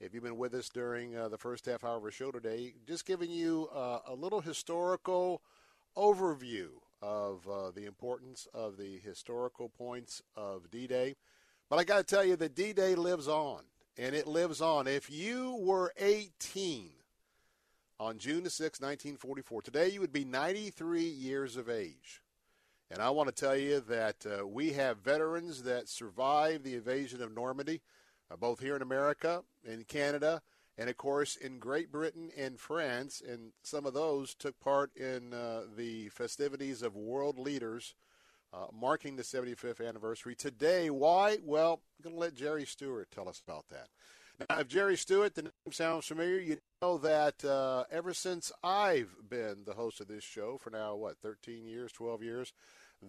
If 0.00 0.12
you've 0.12 0.24
been 0.24 0.36
with 0.36 0.52
us 0.54 0.68
during 0.68 1.14
uh, 1.14 1.28
the 1.28 1.38
first 1.38 1.66
half 1.66 1.84
hour 1.84 1.96
of 1.96 2.02
our 2.02 2.10
show 2.10 2.32
today, 2.32 2.74
just 2.88 3.06
giving 3.06 3.30
you 3.30 3.68
uh, 3.72 4.00
a 4.08 4.16
little 4.16 4.40
historical 4.40 5.42
overview 5.96 6.70
of 7.00 7.46
uh, 7.48 7.70
the 7.70 7.86
importance 7.86 8.48
of 8.52 8.76
the 8.76 8.98
historical 8.98 9.68
points 9.68 10.22
of 10.34 10.72
D 10.72 10.88
Day. 10.88 11.14
But 11.70 11.78
I 11.78 11.84
got 11.84 11.98
to 11.98 12.14
tell 12.14 12.24
you 12.24 12.34
that 12.34 12.56
D 12.56 12.72
Day 12.72 12.96
lives 12.96 13.28
on, 13.28 13.60
and 13.96 14.16
it 14.16 14.26
lives 14.26 14.60
on. 14.60 14.88
If 14.88 15.08
you 15.08 15.56
were 15.60 15.92
18 15.98 16.90
on 18.02 18.18
June 18.18 18.42
the 18.42 18.50
6th, 18.50 18.82
1944, 18.82 19.62
today 19.62 19.88
you 19.88 20.00
would 20.00 20.12
be 20.12 20.24
93 20.24 21.02
years 21.02 21.56
of 21.56 21.70
age. 21.70 22.20
And 22.90 23.00
I 23.00 23.10
want 23.10 23.28
to 23.28 23.34
tell 23.34 23.56
you 23.56 23.78
that 23.78 24.26
uh, 24.26 24.44
we 24.44 24.72
have 24.72 24.98
veterans 24.98 25.62
that 25.62 25.88
survived 25.88 26.64
the 26.64 26.74
invasion 26.74 27.22
of 27.22 27.32
Normandy, 27.32 27.80
uh, 28.28 28.34
both 28.34 28.58
here 28.58 28.74
in 28.74 28.82
America, 28.82 29.44
in 29.64 29.84
Canada, 29.84 30.42
and 30.76 30.90
of 30.90 30.96
course 30.96 31.36
in 31.36 31.60
Great 31.60 31.92
Britain 31.92 32.32
and 32.36 32.58
France. 32.58 33.22
And 33.26 33.52
some 33.62 33.86
of 33.86 33.94
those 33.94 34.34
took 34.34 34.58
part 34.58 34.90
in 34.96 35.32
uh, 35.32 35.62
the 35.76 36.08
festivities 36.08 36.82
of 36.82 36.96
world 36.96 37.38
leaders 37.38 37.94
uh, 38.52 38.66
marking 38.72 39.14
the 39.14 39.22
75th 39.22 39.86
anniversary. 39.86 40.34
Today, 40.34 40.90
why? 40.90 41.38
Well, 41.44 41.82
I'm 41.98 42.10
going 42.10 42.16
to 42.16 42.20
let 42.20 42.34
Jerry 42.34 42.64
Stewart 42.64 43.12
tell 43.12 43.28
us 43.28 43.40
about 43.46 43.66
that. 43.70 43.86
If 44.50 44.68
Jerry 44.68 44.96
Stewart, 44.96 45.34
the 45.34 45.42
name 45.42 45.52
sounds 45.70 46.06
familiar, 46.06 46.38
you 46.38 46.58
know 46.80 46.98
that 46.98 47.44
uh, 47.44 47.84
ever 47.90 48.14
since 48.14 48.50
I've 48.62 49.14
been 49.28 49.64
the 49.64 49.74
host 49.74 50.00
of 50.00 50.08
this 50.08 50.24
show 50.24 50.58
for 50.58 50.70
now, 50.70 50.94
what, 50.94 51.18
13 51.18 51.66
years, 51.66 51.92
12 51.92 52.22
years, 52.22 52.52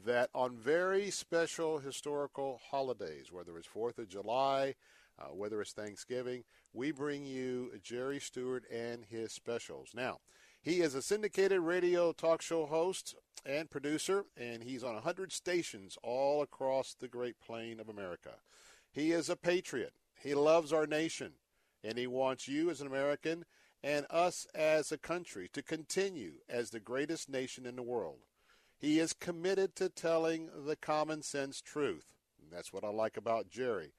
that 0.05 0.29
on 0.33 0.57
very 0.57 1.09
special 1.11 1.79
historical 1.79 2.59
holidays, 2.71 3.31
whether 3.31 3.57
it's 3.57 3.67
4th 3.67 3.99
of 3.99 4.09
July, 4.09 4.75
uh, 5.19 5.25
whether 5.27 5.61
it's 5.61 5.73
Thanksgiving, 5.73 6.43
we 6.73 6.91
bring 6.91 7.25
you 7.25 7.71
Jerry 7.81 8.19
Stewart 8.19 8.63
and 8.71 9.05
his 9.05 9.31
specials. 9.31 9.89
Now, 9.93 10.19
he 10.61 10.81
is 10.81 10.95
a 10.95 11.01
syndicated 11.01 11.59
radio 11.59 12.11
talk 12.11 12.41
show 12.41 12.65
host 12.65 13.15
and 13.45 13.69
producer, 13.69 14.25
and 14.37 14.63
he's 14.63 14.83
on 14.83 14.95
100 14.95 15.31
stations 15.31 15.97
all 16.01 16.41
across 16.41 16.93
the 16.93 17.07
Great 17.07 17.35
Plain 17.45 17.79
of 17.79 17.89
America. 17.89 18.35
He 18.91 19.11
is 19.11 19.29
a 19.29 19.35
patriot. 19.35 19.93
He 20.23 20.33
loves 20.33 20.71
our 20.71 20.87
nation, 20.87 21.33
and 21.83 21.97
he 21.97 22.07
wants 22.07 22.47
you 22.47 22.69
as 22.69 22.79
an 22.79 22.87
American 22.87 23.43
and 23.83 24.05
us 24.09 24.47
as 24.55 24.91
a 24.91 24.97
country 24.97 25.49
to 25.51 25.61
continue 25.61 26.35
as 26.47 26.69
the 26.69 26.79
greatest 26.79 27.29
nation 27.29 27.65
in 27.65 27.75
the 27.75 27.83
world. 27.83 28.19
He 28.79 28.99
is 28.99 29.11
committed 29.11 29.75
to 29.75 29.89
telling 29.89 30.49
the 30.65 30.77
common 30.77 31.21
sense 31.21 31.61
truth. 31.61 32.05
And 32.41 32.49
that's 32.51 32.71
what 32.71 32.85
I 32.85 32.89
like 32.89 33.17
about 33.17 33.49
Jerry. 33.49 33.93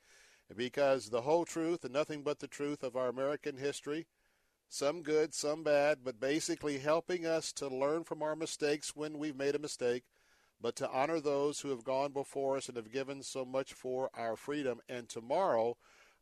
Because 0.55 1.11
the 1.11 1.23
whole 1.23 1.45
truth 1.45 1.85
and 1.85 1.93
nothing 1.93 2.23
but 2.23 2.39
the 2.39 2.47
truth 2.47 2.83
of 2.83 2.97
our 2.97 3.09
American 3.09 3.59
history, 3.59 4.07
some 4.69 5.03
good, 5.03 5.35
some 5.35 5.63
bad, 5.63 5.99
but 6.03 6.21
basically 6.21 6.79
helping 6.79 7.27
us 7.27 7.53
to 7.53 7.69
learn 7.69 8.05
from 8.05 8.23
our 8.23 8.37
mistakes 8.37 8.97
when 8.97 9.19
we've 9.19 9.37
made 9.37 9.55
a 9.55 9.59
mistake, 9.59 10.05
but 10.61 10.77
to 10.77 10.91
honor 10.91 11.21
those 11.21 11.61
who 11.61 11.69
have 11.69 11.85
gone 11.85 12.13
before 12.13 12.57
us 12.57 12.69
and 12.69 12.77
have 12.77 12.93
given 12.93 13.23
so 13.23 13.45
much 13.45 13.75
for 13.75 14.11
our 14.15 14.37
freedom. 14.37 14.81
And 14.89 15.09
tomorrow, 15.09 15.77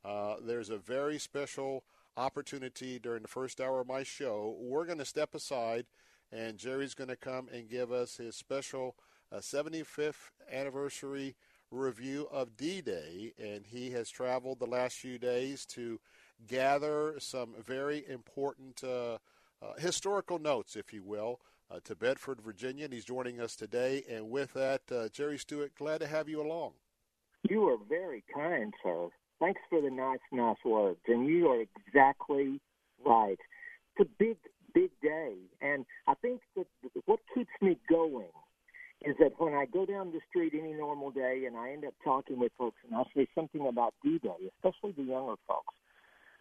uh, 0.05 0.37
there's 0.45 0.71
a 0.71 0.79
very 0.79 1.19
special 1.19 1.85
opportunity 2.17 2.99
during 2.99 3.23
the 3.23 3.29
first 3.29 3.61
hour 3.61 3.81
of 3.81 3.87
my 3.87 4.03
show. 4.03 4.57
We're 4.59 4.87
going 4.87 4.99
to 4.99 5.05
step 5.05 5.35
aside, 5.35 5.87
and 6.31 6.59
Jerry's 6.59 6.95
going 6.95 7.09
to 7.09 7.17
come 7.17 7.49
and 7.53 7.69
give 7.69 7.93
us 7.93 8.17
his 8.17 8.37
special 8.37 8.97
uh, 9.31 9.37
75th 9.37 10.31
anniversary 10.51 11.37
review 11.71 12.29
of 12.31 12.57
D 12.57 12.81
Day. 12.81 13.33
And 13.39 13.65
he 13.67 13.91
has 13.91 14.11
traveled 14.11 14.59
the 14.59 14.67
last 14.67 14.97
few 14.97 15.19
days 15.19 15.65
to 15.67 16.01
gather 16.47 17.15
some 17.19 17.55
very 17.65 18.05
important 18.09 18.83
uh, 18.85 19.19
uh, 19.63 19.75
historical 19.79 20.39
notes, 20.39 20.77
if 20.77 20.93
you 20.93 21.03
will. 21.03 21.41
Uh, 21.71 21.81
to 21.85 21.97
Bedford, 21.97 22.39
Virginia, 22.43 22.85
and 22.85 22.93
he's 22.93 23.07
joining 23.07 23.41
us 23.41 23.57
today. 23.57 24.05
And 24.07 24.31
with 24.31 24.53
that, 24.53 24.83
uh, 24.93 25.09
Jerry 25.09 25.39
Stewart, 25.39 25.75
glad 25.75 26.01
to 26.01 26.07
have 26.07 26.29
you 26.29 26.43
along. 26.43 26.73
You 27.49 27.67
are 27.69 27.79
very 27.89 28.23
kind, 28.35 28.75
sir. 28.83 29.09
Thanks 29.43 29.61
for 29.69 29.83
the 29.83 29.91
nice, 29.91 30.21
nice 30.31 30.65
words. 30.65 31.01
And 31.09 31.27
you 31.27 31.49
are 31.49 31.61
exactly 31.61 32.61
right. 33.05 33.39
It's 33.97 34.09
a 34.09 34.13
big, 34.17 34.37
big 34.73 34.91
day. 35.03 35.35
And 35.61 35.85
I 36.07 36.15
think 36.15 36.43
that 36.57 36.67
what 37.07 37.19
keeps 37.35 37.51
me 37.61 37.77
going 37.91 38.31
is 39.05 39.17
that 39.19 39.33
when 39.39 39.53
I 39.53 39.65
go 39.67 39.85
down 39.85 40.13
the 40.13 40.21
street 40.31 40.53
any 40.57 40.75
normal 40.75 41.11
day 41.11 41.43
and 41.49 41.57
I 41.57 41.73
end 41.73 41.85
up 41.85 41.95
talking 42.05 42.39
with 42.39 42.53
folks 42.57 42.77
and 42.87 42.95
I 42.95 43.03
say 43.17 43.27
something 43.35 43.67
about 43.67 43.95
D 44.05 44.21
Day, 44.23 44.49
especially 44.55 44.93
the 44.93 45.11
younger 45.11 45.35
folks, 45.49 45.75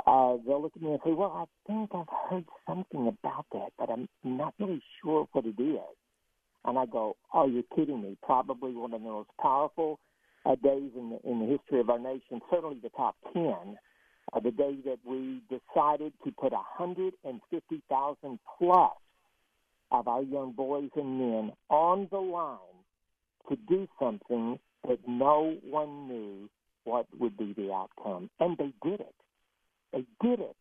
uh, 0.06 0.38
they'll 0.46 0.62
look 0.62 0.74
at 0.76 0.82
me 0.84 0.92
and 0.92 1.00
say, 1.04 1.12
Well, 1.12 1.32
I 1.32 1.46
think 1.66 1.90
I've 1.96 2.06
heard 2.30 2.46
something 2.68 3.08
about 3.08 3.48
that, 3.54 3.70
but 3.80 3.90
I'm 3.90 4.08
not 4.24 4.54
really 4.60 4.84
sure 5.04 5.28
what 5.32 5.48
it 5.48 5.60
is. 5.60 5.96
And 6.66 6.78
I 6.78 6.86
go, 6.86 7.18
Oh, 7.34 7.48
you're 7.48 7.64
kidding 7.76 8.04
me. 8.04 8.16
Probably 8.22 8.74
one 8.74 8.94
of 8.94 9.02
the 9.02 9.10
most 9.10 9.30
powerful 9.42 10.00
uh, 10.46 10.56
days 10.56 10.92
in 10.96 11.12
the, 11.12 11.30
in 11.30 11.40
the 11.40 11.46
history 11.46 11.80
of 11.80 11.90
our 11.90 12.00
nation, 12.00 12.42
certainly 12.50 12.80
the 12.82 12.90
top 12.90 13.16
10, 13.34 13.44
uh, 14.34 14.40
the 14.40 14.52
day 14.52 14.78
that 14.86 15.00
we 15.06 15.42
decided 15.50 16.14
to 16.24 16.32
put 16.32 16.52
150,000 16.52 18.40
plus 18.58 18.92
of 19.92 20.08
our 20.08 20.24
young 20.24 20.54
boys 20.54 20.90
and 20.96 21.20
men 21.20 21.52
on 21.70 22.08
the 22.12 22.18
line 22.18 22.58
to 23.50 23.58
do 23.68 23.88
something 24.00 24.58
that 24.88 25.00
no 25.08 25.58
one 25.70 26.08
knew 26.08 26.50
what 26.86 27.06
would 27.20 27.38
be 27.38 27.54
the 27.54 27.72
outcome. 27.72 28.30
And 28.40 28.58
they 28.58 28.74
did 28.84 29.02
it. 29.02 29.16
They 29.94 30.06
did 30.22 30.40
it. 30.40 30.56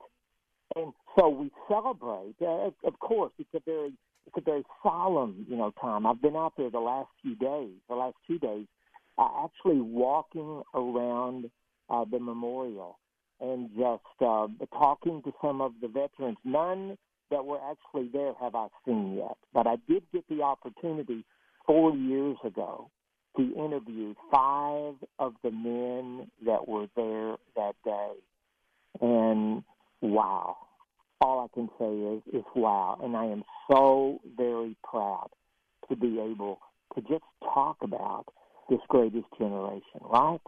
And 0.76 0.92
so 1.18 1.28
we 1.28 1.50
celebrate. 1.68 2.34
Uh, 2.40 2.70
of 2.84 2.98
course, 3.00 3.32
it's 3.38 3.48
a 3.54 3.60
very 3.64 3.92
it's 4.26 4.36
a 4.36 4.40
very 4.42 4.62
solemn, 4.82 5.46
you 5.48 5.56
know, 5.56 5.72
time. 5.80 6.06
I've 6.06 6.20
been 6.20 6.36
out 6.36 6.52
there 6.56 6.70
the 6.70 6.78
last 6.78 7.08
few 7.22 7.34
days, 7.34 7.72
the 7.88 7.94
last 7.94 8.14
two 8.26 8.38
days, 8.38 8.66
uh, 9.20 9.44
actually 9.44 9.80
walking 9.80 10.62
around 10.74 11.50
uh, 11.90 12.04
the 12.10 12.18
memorial 12.18 12.98
and 13.40 13.68
just 13.76 14.02
uh, 14.22 14.46
talking 14.72 15.22
to 15.22 15.32
some 15.42 15.60
of 15.60 15.72
the 15.82 15.88
veterans. 15.88 16.38
None 16.44 16.96
that 17.30 17.44
were 17.44 17.60
actually 17.70 18.08
there 18.12 18.32
have 18.40 18.54
I 18.54 18.68
seen 18.84 19.16
yet, 19.16 19.36
but 19.52 19.66
I 19.66 19.76
did 19.88 20.02
get 20.12 20.24
the 20.28 20.42
opportunity 20.42 21.24
four 21.66 21.94
years 21.94 22.36
ago 22.44 22.90
to 23.36 23.54
interview 23.54 24.14
five 24.32 24.94
of 25.18 25.34
the 25.44 25.50
men 25.50 26.28
that 26.44 26.66
were 26.66 26.86
there 26.96 27.36
that 27.56 27.74
day. 27.84 28.12
And 29.00 29.62
wow, 30.00 30.56
all 31.20 31.48
I 31.48 31.54
can 31.54 31.68
say 31.78 31.86
is, 31.86 32.40
is 32.40 32.46
wow. 32.56 32.98
And 33.02 33.16
I 33.16 33.26
am 33.26 33.44
so 33.70 34.20
very 34.36 34.76
proud 34.82 35.28
to 35.88 35.96
be 35.96 36.18
able 36.18 36.58
to 36.94 37.00
just 37.02 37.22
talk 37.44 37.76
about 37.82 38.26
this 38.70 38.80
greatest 38.88 39.26
generation, 39.36 40.00
right? 40.00 40.40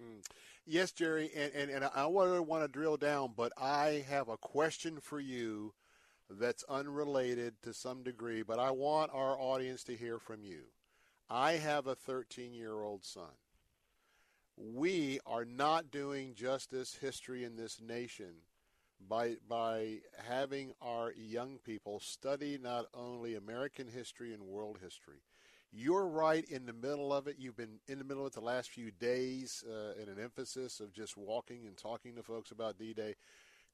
Mm. 0.00 0.24
Yes, 0.66 0.92
Jerry, 0.92 1.30
and, 1.34 1.52
and, 1.54 1.70
and 1.70 1.90
I 1.94 2.06
want 2.06 2.62
to 2.62 2.68
drill 2.68 2.96
down, 2.96 3.32
but 3.36 3.52
I 3.60 4.04
have 4.08 4.28
a 4.28 4.36
question 4.36 4.98
for 5.00 5.18
you 5.18 5.74
that's 6.30 6.64
unrelated 6.68 7.54
to 7.62 7.74
some 7.74 8.02
degree, 8.02 8.42
but 8.42 8.58
I 8.58 8.70
want 8.70 9.10
our 9.12 9.38
audience 9.38 9.84
to 9.84 9.96
hear 9.96 10.18
from 10.18 10.42
you. 10.44 10.62
I 11.28 11.52
have 11.52 11.86
a 11.86 11.94
13 11.94 12.54
year 12.54 12.82
old 12.82 13.04
son. 13.04 13.32
We 14.56 15.18
are 15.26 15.44
not 15.44 15.90
doing 15.90 16.34
justice 16.34 16.96
history 17.00 17.44
in 17.44 17.56
this 17.56 17.80
nation 17.80 18.34
by, 19.08 19.36
by 19.48 19.98
having 20.28 20.72
our 20.80 21.12
young 21.12 21.58
people 21.64 22.00
study 22.00 22.58
not 22.62 22.86
only 22.94 23.34
American 23.34 23.88
history 23.88 24.32
and 24.32 24.42
world 24.42 24.78
history. 24.82 25.22
You're 25.76 26.06
right 26.06 26.44
in 26.48 26.66
the 26.66 26.72
middle 26.72 27.12
of 27.12 27.26
it. 27.26 27.34
You've 27.36 27.56
been 27.56 27.80
in 27.88 27.98
the 27.98 28.04
middle 28.04 28.22
of 28.24 28.28
it 28.28 28.34
the 28.34 28.40
last 28.40 28.70
few 28.70 28.92
days 28.92 29.64
uh, 29.68 30.00
in 30.00 30.08
an 30.08 30.20
emphasis 30.22 30.78
of 30.78 30.92
just 30.92 31.16
walking 31.16 31.66
and 31.66 31.76
talking 31.76 32.14
to 32.14 32.22
folks 32.22 32.52
about 32.52 32.78
D 32.78 32.94
Day. 32.94 33.16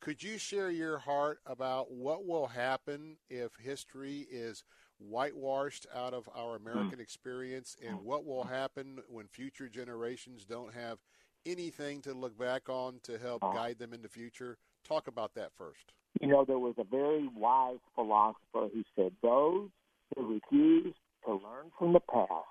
Could 0.00 0.22
you 0.22 0.38
share 0.38 0.70
your 0.70 0.96
heart 0.96 1.40
about 1.44 1.92
what 1.92 2.26
will 2.26 2.46
happen 2.46 3.18
if 3.28 3.54
history 3.62 4.26
is 4.30 4.64
whitewashed 4.98 5.86
out 5.94 6.14
of 6.14 6.26
our 6.34 6.56
American 6.56 6.94
hmm. 6.94 7.00
experience, 7.02 7.76
and 7.86 7.98
hmm. 7.98 8.04
what 8.04 8.24
will 8.24 8.44
happen 8.44 9.00
when 9.08 9.26
future 9.26 9.68
generations 9.68 10.46
don't 10.46 10.72
have 10.72 10.98
anything 11.44 12.00
to 12.02 12.14
look 12.14 12.38
back 12.38 12.70
on 12.70 13.00
to 13.02 13.18
help 13.18 13.44
uh-huh. 13.44 13.54
guide 13.54 13.78
them 13.78 13.92
in 13.92 14.00
the 14.00 14.08
future? 14.08 14.56
Talk 14.88 15.06
about 15.06 15.34
that 15.34 15.52
first. 15.52 15.92
You 16.22 16.28
know, 16.28 16.46
there 16.46 16.58
was 16.58 16.74
a 16.78 16.84
very 16.84 17.28
wise 17.36 17.78
philosopher 17.94 18.68
who 18.72 18.82
said, 18.96 19.12
Those 19.22 19.68
who 20.16 20.40
refuse 20.40 20.94
to 21.26 21.32
learn 21.32 21.70
from 21.78 21.92
the 21.92 22.00
past 22.00 22.46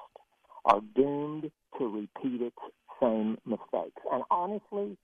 are 0.65 0.81
doomed 0.95 1.51
to 1.77 1.85
repeat 1.85 2.41
its 2.41 2.55
same 3.01 3.37
mistakes. 3.45 4.01
And 4.11 4.23
honestly, 4.29 4.97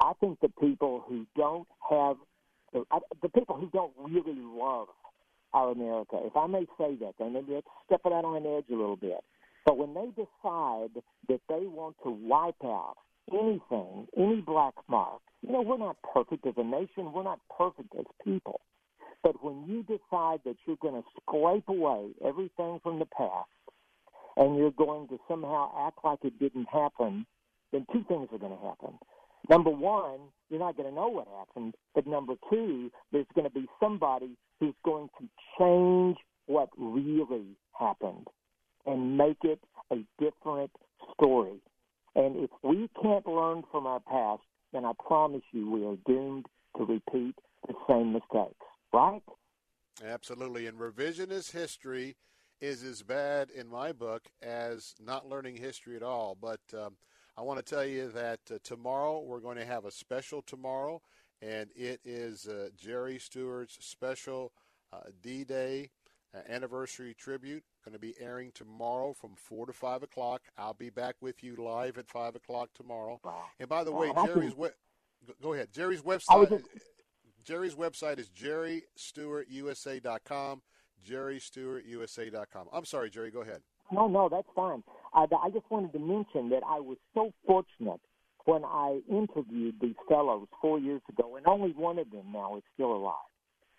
I 0.00 0.12
think 0.20 0.40
the 0.40 0.50
people 0.60 1.04
who 1.06 1.26
don't 1.36 1.66
have 1.88 2.16
the, 2.72 2.84
the 3.22 3.28
people 3.28 3.56
who 3.56 3.70
don't 3.72 3.92
really 3.98 4.38
love 4.38 4.88
our 5.54 5.70
America, 5.70 6.18
if 6.24 6.36
I 6.36 6.46
may 6.46 6.66
say 6.78 6.96
that, 7.00 7.14
then 7.18 7.32
maybe 7.32 7.54
let's 7.54 7.66
step 7.86 8.00
it 8.04 8.12
out 8.12 8.24
on 8.24 8.36
an 8.36 8.46
edge 8.46 8.66
a 8.70 8.76
little 8.76 8.96
bit. 8.96 9.20
But 9.64 9.78
when 9.78 9.94
they 9.94 10.06
decide 10.10 11.02
that 11.28 11.40
they 11.48 11.66
want 11.66 11.96
to 12.04 12.10
wipe 12.10 12.62
out 12.64 12.96
anything, 13.32 14.06
any 14.16 14.40
black 14.40 14.74
mark, 14.88 15.20
you 15.42 15.52
know, 15.52 15.62
we're 15.62 15.78
not 15.78 15.96
perfect 16.14 16.46
as 16.46 16.54
a 16.56 16.64
nation. 16.64 17.12
We're 17.12 17.22
not 17.22 17.40
perfect 17.56 17.94
as 17.98 18.04
people. 18.24 18.60
But 19.26 19.42
when 19.42 19.64
you 19.66 19.82
decide 19.82 20.38
that 20.44 20.54
you're 20.66 20.76
going 20.80 21.02
to 21.02 21.08
scrape 21.20 21.68
away 21.68 22.10
everything 22.24 22.78
from 22.80 23.00
the 23.00 23.06
past 23.06 23.48
and 24.36 24.56
you're 24.56 24.70
going 24.70 25.08
to 25.08 25.18
somehow 25.26 25.88
act 25.88 25.98
like 26.04 26.20
it 26.22 26.38
didn't 26.38 26.68
happen, 26.72 27.26
then 27.72 27.86
two 27.92 28.04
things 28.06 28.28
are 28.30 28.38
going 28.38 28.56
to 28.56 28.64
happen. 28.64 28.96
Number 29.50 29.70
one, 29.70 30.20
you're 30.48 30.60
not 30.60 30.76
going 30.76 30.88
to 30.88 30.94
know 30.94 31.08
what 31.08 31.26
happened. 31.36 31.74
But 31.92 32.06
number 32.06 32.34
two, 32.48 32.92
there's 33.10 33.26
going 33.34 33.48
to 33.48 33.52
be 33.52 33.66
somebody 33.80 34.36
who's 34.60 34.76
going 34.84 35.08
to 35.18 35.28
change 35.58 36.18
what 36.46 36.68
really 36.78 37.56
happened 37.76 38.28
and 38.86 39.18
make 39.18 39.38
it 39.42 39.58
a 39.90 39.96
different 40.20 40.70
story. 41.14 41.58
And 42.14 42.36
if 42.36 42.50
we 42.62 42.88
can't 43.02 43.26
learn 43.26 43.64
from 43.72 43.88
our 43.88 43.98
past, 43.98 44.42
then 44.72 44.84
I 44.84 44.92
promise 45.04 45.42
you 45.50 45.68
we 45.68 45.84
are 45.84 45.96
doomed 46.06 46.46
to 46.76 46.84
repeat 46.84 47.34
the 47.66 47.74
same 47.88 48.12
mistakes, 48.12 48.65
right? 48.96 49.22
Absolutely. 50.04 50.66
And 50.66 50.78
revisionist 50.78 51.52
history 51.52 52.16
is 52.60 52.82
as 52.82 53.02
bad 53.02 53.50
in 53.50 53.68
my 53.68 53.92
book 53.92 54.22
as 54.42 54.94
not 55.04 55.28
learning 55.28 55.56
history 55.56 55.96
at 55.96 56.02
all. 56.02 56.36
But 56.40 56.60
um, 56.74 56.96
I 57.36 57.42
want 57.42 57.64
to 57.64 57.74
tell 57.74 57.84
you 57.84 58.10
that 58.12 58.40
uh, 58.50 58.58
tomorrow 58.62 59.20
we're 59.20 59.40
going 59.40 59.58
to 59.58 59.66
have 59.66 59.84
a 59.84 59.90
special 59.90 60.40
tomorrow, 60.42 61.02
and 61.42 61.68
it 61.76 62.00
is 62.04 62.46
uh, 62.46 62.70
Jerry 62.76 63.18
Stewart's 63.18 63.76
special 63.84 64.52
uh, 64.92 65.10
D 65.22 65.44
Day 65.44 65.90
uh, 66.34 66.38
anniversary 66.48 67.14
tribute. 67.14 67.64
Going 67.84 67.92
to 67.92 67.98
be 67.98 68.14
airing 68.18 68.50
tomorrow 68.54 69.12
from 69.12 69.34
4 69.36 69.66
to 69.66 69.72
5 69.72 70.02
o'clock. 70.02 70.42
I'll 70.56 70.74
be 70.74 70.90
back 70.90 71.16
with 71.20 71.44
you 71.44 71.56
live 71.56 71.98
at 71.98 72.08
5 72.08 72.34
o'clock 72.36 72.70
tomorrow. 72.74 73.20
And 73.60 73.68
by 73.68 73.84
the 73.84 73.92
way, 73.92 74.08
Jerry's. 74.34 74.56
We- 74.56 74.68
go 75.42 75.52
ahead. 75.52 75.68
Jerry's 75.72 76.02
website. 76.02 76.28
Jerry's 77.46 77.76
website 77.76 78.18
is 78.18 78.28
jerrystewartusa.com. 78.30 80.62
jerrystewartusa.com. 81.08 82.66
I'm 82.72 82.84
sorry, 82.84 83.08
Jerry. 83.08 83.30
Go 83.30 83.42
ahead. 83.42 83.62
No, 83.92 84.08
no, 84.08 84.28
that's 84.28 84.48
fine. 84.54 84.82
I, 85.14 85.26
I 85.42 85.50
just 85.50 85.70
wanted 85.70 85.92
to 85.92 86.00
mention 86.00 86.48
that 86.50 86.62
I 86.66 86.80
was 86.80 86.96
so 87.14 87.32
fortunate 87.46 88.00
when 88.46 88.64
I 88.64 89.00
interviewed 89.08 89.76
these 89.80 89.94
fellows 90.08 90.48
four 90.60 90.80
years 90.80 91.02
ago, 91.08 91.36
and 91.36 91.46
only 91.46 91.70
one 91.70 92.00
of 92.00 92.10
them 92.10 92.32
now 92.32 92.56
is 92.56 92.64
still 92.74 92.92
alive. 92.92 93.14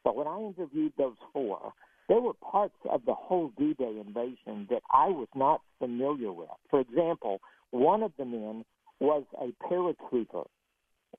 But 0.04 0.16
when 0.16 0.28
I 0.28 0.40
interviewed 0.40 0.94
those 0.98 1.18
four, 1.34 1.74
there 2.08 2.22
were 2.22 2.36
parts 2.36 2.78
of 2.90 3.04
the 3.06 3.14
whole 3.14 3.52
D-Day 3.58 4.00
invasion 4.00 4.66
that 4.70 4.82
I 4.94 5.10
was 5.10 5.28
not 5.36 5.60
familiar 5.78 6.32
with. 6.32 6.48
For 6.70 6.80
example, 6.80 7.42
one 7.72 8.02
of 8.02 8.14
the 8.18 8.24
men 8.24 8.64
was 9.02 9.26
a 9.42 9.52
paratrooper, 9.66 10.46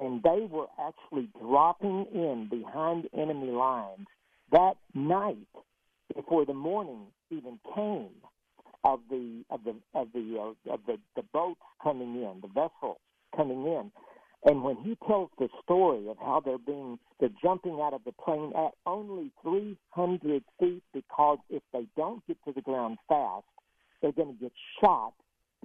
and 0.01 0.23
they 0.23 0.47
were 0.51 0.67
actually 0.81 1.29
dropping 1.41 2.07
in 2.13 2.49
behind 2.51 3.09
enemy 3.17 3.51
lines 3.51 4.07
that 4.53 4.75
night 4.95 5.37
before 6.15 6.47
the 6.47 6.55
morning 6.55 7.07
even 7.31 7.59
came 7.75 8.11
of 8.85 9.01
the 9.11 9.45
of 9.51 9.61
the 9.65 9.75
of 9.95 10.09
the 10.15 10.39
uh, 10.39 10.73
of 10.73 10.81
the 10.87 10.99
the 11.17 11.23
boats 11.33 11.61
coming 11.83 12.15
in, 12.15 12.41
the 12.41 12.49
vessels 12.49 12.99
coming 13.37 13.67
in. 13.67 13.91
And 14.45 14.63
when 14.63 14.77
he 14.77 14.97
tells 15.07 15.31
the 15.39 15.49
story 15.65 16.09
of 16.09 16.17
how 16.19 16.41
they're 16.45 16.59
being 16.59 16.99
they're 17.19 17.29
jumping 17.43 17.81
out 17.83 17.93
of 17.93 18.03
the 18.05 18.13
plane 18.13 18.53
at 18.57 18.73
only 18.87 19.33
300 19.43 20.45
feet 20.61 20.83
because 20.95 21.39
if 21.51 21.63
they 21.73 21.87
don't 21.97 22.25
get 22.27 22.37
to 22.45 22.53
the 22.53 22.63
ground 22.63 22.99
fast, 23.09 23.45
they're 24.01 24.13
going 24.13 24.35
to 24.35 24.41
get 24.41 24.53
shot 24.81 25.13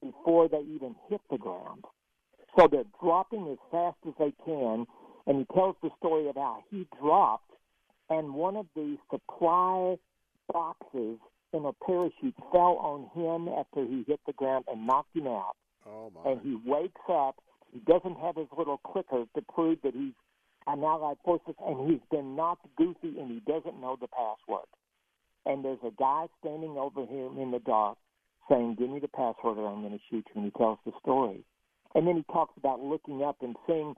before 0.01 0.49
they 0.49 0.61
even 0.61 0.95
hit 1.07 1.21
the 1.29 1.37
ground. 1.37 1.85
So 2.57 2.67
they're 2.67 2.83
dropping 3.01 3.47
as 3.51 3.57
fast 3.71 3.97
as 4.07 4.13
they 4.19 4.33
can. 4.45 4.85
And 5.25 5.37
he 5.37 5.45
tells 5.53 5.77
the 5.81 5.89
story 5.99 6.27
of 6.27 6.35
how 6.35 6.63
he 6.69 6.85
dropped, 7.01 7.49
and 8.09 8.33
one 8.33 8.57
of 8.57 8.65
the 8.75 8.97
supply 9.09 9.97
boxes 10.51 11.17
in 11.53 11.63
a 11.63 11.71
parachute 11.71 12.35
fell 12.51 12.75
on 12.77 13.09
him 13.15 13.47
after 13.47 13.85
he 13.85 14.03
hit 14.05 14.19
the 14.27 14.33
ground 14.33 14.65
and 14.67 14.85
knocked 14.85 15.15
him 15.15 15.27
out. 15.27 15.55
Oh 15.87 16.11
my! 16.13 16.31
And 16.31 16.41
he 16.41 16.57
wakes 16.69 16.99
up. 17.09 17.41
He 17.71 17.79
doesn't 17.79 18.17
have 18.17 18.35
his 18.35 18.47
little 18.57 18.79
clicker 18.79 19.23
to 19.33 19.41
prove 19.53 19.81
that 19.83 19.93
he's 19.93 20.11
an 20.67 20.83
allied 20.83 21.17
forces, 21.23 21.55
and 21.65 21.89
he's 21.89 22.01
been 22.11 22.35
knocked 22.35 22.67
goofy, 22.75 23.17
and 23.17 23.31
he 23.31 23.39
doesn't 23.47 23.79
know 23.79 23.95
the 24.01 24.07
password. 24.07 24.67
And 25.45 25.63
there's 25.63 25.79
a 25.85 25.91
guy 25.97 26.27
standing 26.41 26.77
over 26.77 27.05
him 27.05 27.37
in 27.37 27.51
the 27.51 27.59
dark 27.59 27.97
saying, 28.49 28.75
"Give 28.75 28.89
me 28.89 28.99
the 28.99 29.07
password, 29.07 29.57
or 29.57 29.67
I'm 29.69 29.81
going 29.81 29.97
to 29.97 30.03
shoot 30.09 30.27
you." 30.35 30.41
And 30.41 30.45
he 30.45 30.51
tells 30.51 30.79
the 30.85 30.91
story. 30.99 31.45
And 31.95 32.07
then 32.07 32.17
he 32.17 32.23
talks 32.33 32.53
about 32.57 32.81
looking 32.81 33.23
up 33.23 33.37
and 33.41 33.55
seeing 33.67 33.95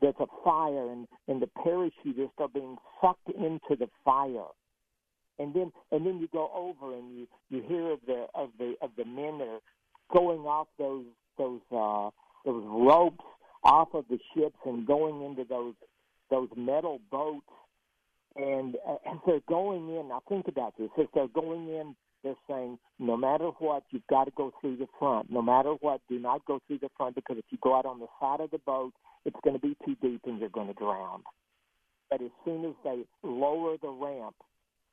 there's 0.00 0.14
a 0.18 0.26
fire, 0.44 0.90
and 0.90 1.06
and 1.28 1.40
the 1.40 1.48
parachutists 1.64 2.38
are 2.38 2.48
being 2.48 2.76
sucked 3.00 3.28
into 3.28 3.76
the 3.78 3.88
fire. 4.04 4.50
And 5.38 5.54
then 5.54 5.72
and 5.90 6.04
then 6.04 6.18
you 6.18 6.28
go 6.32 6.50
over 6.54 6.94
and 6.94 7.16
you 7.16 7.26
you 7.48 7.62
hear 7.62 7.92
of 7.92 8.00
the 8.06 8.26
of 8.34 8.50
the 8.58 8.74
of 8.82 8.90
the 8.96 9.04
men 9.04 9.38
that 9.38 9.48
are 9.48 9.60
going 10.12 10.40
off 10.40 10.68
those 10.78 11.04
those 11.38 11.60
uh 11.70 12.10
those 12.44 12.64
ropes 12.66 13.24
off 13.64 13.88
of 13.94 14.04
the 14.10 14.18
ships 14.34 14.58
and 14.66 14.86
going 14.86 15.22
into 15.22 15.44
those 15.44 15.74
those 16.30 16.48
metal 16.56 17.00
boats. 17.10 17.46
And 18.34 18.76
uh, 18.88 18.96
as 19.10 19.18
they're 19.26 19.40
going 19.48 19.88
in 19.88 20.08
now 20.08 20.22
think 20.28 20.48
about 20.48 20.74
this 20.78 20.90
as 20.98 21.06
they're 21.14 21.28
going 21.28 21.68
in 21.68 21.94
they're 22.22 22.34
saying 22.48 22.78
no 22.98 23.16
matter 23.16 23.46
what 23.58 23.82
you've 23.90 24.06
got 24.08 24.24
to 24.24 24.32
go 24.36 24.52
through 24.60 24.76
the 24.76 24.86
front 24.98 25.30
no 25.30 25.42
matter 25.42 25.70
what 25.80 26.00
do 26.08 26.18
not 26.18 26.44
go 26.46 26.60
through 26.66 26.78
the 26.78 26.90
front 26.96 27.14
because 27.14 27.36
if 27.38 27.44
you 27.50 27.58
go 27.62 27.76
out 27.76 27.86
on 27.86 27.98
the 27.98 28.06
side 28.20 28.40
of 28.40 28.50
the 28.50 28.58
boat 28.58 28.92
it's 29.24 29.36
going 29.44 29.54
to 29.54 29.60
be 29.60 29.76
too 29.84 29.96
deep 30.02 30.20
and 30.26 30.38
you're 30.38 30.48
going 30.48 30.68
to 30.68 30.74
drown 30.74 31.22
but 32.10 32.20
as 32.20 32.30
soon 32.44 32.66
as 32.66 32.74
they 32.84 33.04
lower 33.22 33.76
the 33.80 33.88
ramp 33.88 34.34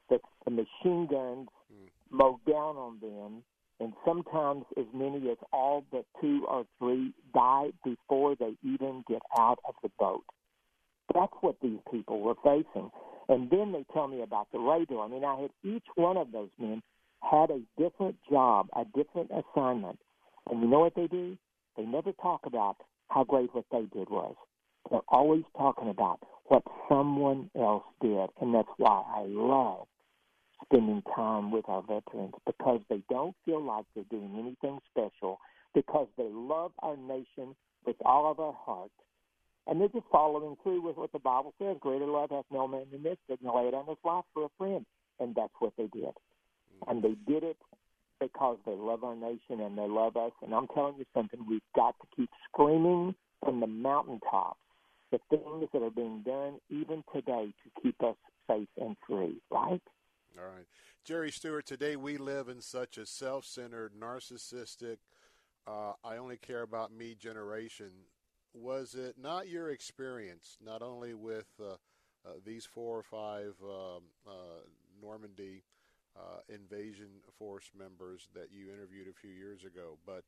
that 0.09 0.21
the 0.45 0.51
machine 0.51 1.07
guns 1.07 1.47
hmm. 1.69 1.87
mow 2.09 2.39
down 2.47 2.77
on 2.77 2.99
them, 3.01 3.43
and 3.79 3.93
sometimes 4.05 4.63
as 4.77 4.85
many 4.93 5.29
as 5.29 5.37
all 5.53 5.83
but 5.91 6.05
two 6.21 6.45
or 6.47 6.65
three 6.79 7.13
die 7.33 7.71
before 7.83 8.35
they 8.35 8.53
even 8.63 9.03
get 9.07 9.21
out 9.37 9.59
of 9.67 9.75
the 9.83 9.89
boat. 9.99 10.23
That's 11.13 11.33
what 11.41 11.55
these 11.61 11.79
people 11.91 12.21
were 12.21 12.35
facing. 12.43 12.89
And 13.29 13.49
then 13.49 13.71
they 13.71 13.85
tell 13.93 14.07
me 14.07 14.21
about 14.21 14.47
the 14.51 14.59
radar. 14.59 15.05
I 15.05 15.07
mean, 15.07 15.23
I 15.23 15.41
had 15.41 15.51
each 15.63 15.85
one 15.95 16.17
of 16.17 16.31
those 16.31 16.49
men 16.59 16.81
had 17.21 17.49
a 17.49 17.61
different 17.77 18.15
job, 18.29 18.67
a 18.75 18.85
different 18.95 19.31
assignment. 19.31 19.99
And 20.49 20.61
you 20.61 20.67
know 20.67 20.79
what 20.79 20.95
they 20.95 21.07
do? 21.07 21.37
They 21.77 21.83
never 21.83 22.11
talk 22.13 22.41
about 22.45 22.77
how 23.09 23.23
great 23.23 23.53
what 23.53 23.65
they 23.71 23.83
did 23.93 24.09
was. 24.09 24.35
They're 24.89 25.01
always 25.09 25.43
talking 25.57 25.89
about 25.89 26.19
what 26.45 26.63
someone 26.87 27.49
else 27.55 27.83
did. 28.01 28.29
And 28.41 28.53
that's 28.53 28.69
why 28.77 29.03
I 29.15 29.25
love 29.27 29.87
spending 30.65 31.03
time 31.15 31.51
with 31.51 31.65
our 31.67 31.81
veterans 31.81 32.33
because 32.45 32.81
they 32.89 33.01
don't 33.09 33.35
feel 33.45 33.63
like 33.63 33.85
they're 33.95 34.03
doing 34.09 34.35
anything 34.37 34.79
special, 34.91 35.39
because 35.73 36.07
they 36.17 36.27
love 36.31 36.71
our 36.79 36.97
nation 36.97 37.55
with 37.85 37.95
all 38.03 38.29
of 38.29 38.39
our 38.39 38.53
heart. 38.53 38.91
And 39.67 39.79
they're 39.79 39.87
just 39.89 40.05
following 40.11 40.55
through 40.63 40.81
with 40.81 40.97
what 40.97 41.11
the 41.11 41.19
Bible 41.19 41.53
says 41.59 41.77
greater 41.79 42.07
love 42.07 42.31
hath 42.31 42.45
no 42.51 42.67
man 42.67 42.85
than 42.91 43.03
this, 43.03 43.17
that 43.29 43.43
lay 43.43 43.49
on 43.49 43.87
his 43.87 43.97
life 44.03 44.25
for 44.33 44.45
a 44.45 44.49
friend. 44.57 44.85
And 45.19 45.35
that's 45.35 45.53
what 45.59 45.73
they 45.77 45.87
did. 45.87 46.13
And 46.87 47.03
they 47.03 47.15
did 47.27 47.43
it 47.43 47.57
because 48.19 48.57
they 48.65 48.75
love 48.75 49.03
our 49.03 49.15
nation 49.15 49.61
and 49.61 49.77
they 49.77 49.87
love 49.87 50.17
us. 50.17 50.31
And 50.41 50.53
I'm 50.53 50.67
telling 50.67 50.95
you 50.97 51.05
something, 51.13 51.39
we've 51.47 51.61
got 51.75 51.95
to 52.01 52.07
keep 52.15 52.29
screaming 52.51 53.15
from 53.43 53.59
the 53.59 53.67
mountaintops 53.67 54.59
the 55.11 55.19
things 55.29 55.67
that 55.73 55.81
are 55.81 55.89
being 55.89 56.21
done 56.23 56.59
even 56.69 57.03
today 57.13 57.51
to 57.63 57.81
keep 57.81 57.95
us 58.03 58.15
safe 58.47 58.67
and 58.77 58.95
free, 59.07 59.41
right? 59.49 59.81
All 60.37 60.45
right. 60.45 60.65
Jerry 61.03 61.31
Stewart, 61.31 61.65
today 61.65 61.95
we 61.95 62.17
live 62.17 62.47
in 62.47 62.61
such 62.61 62.97
a 62.99 63.05
self 63.05 63.45
centered, 63.45 63.93
narcissistic, 63.99 64.97
uh, 65.67 65.93
I 66.03 66.17
only 66.17 66.37
care 66.37 66.61
about 66.61 66.91
me 66.91 67.15
generation. 67.15 67.91
Was 68.53 68.95
it 68.95 69.15
not 69.21 69.47
your 69.47 69.69
experience, 69.69 70.57
not 70.63 70.81
only 70.81 71.13
with 71.13 71.47
uh, 71.61 71.73
uh, 72.25 72.33
these 72.43 72.65
four 72.65 72.97
or 72.97 73.03
five 73.03 73.53
um, 73.63 74.03
uh, 74.27 74.61
Normandy 75.01 75.63
uh, 76.19 76.39
invasion 76.49 77.07
force 77.39 77.71
members 77.77 78.29
that 78.35 78.49
you 78.51 78.71
interviewed 78.73 79.07
a 79.07 79.13
few 79.19 79.31
years 79.31 79.63
ago, 79.63 79.97
but 80.05 80.25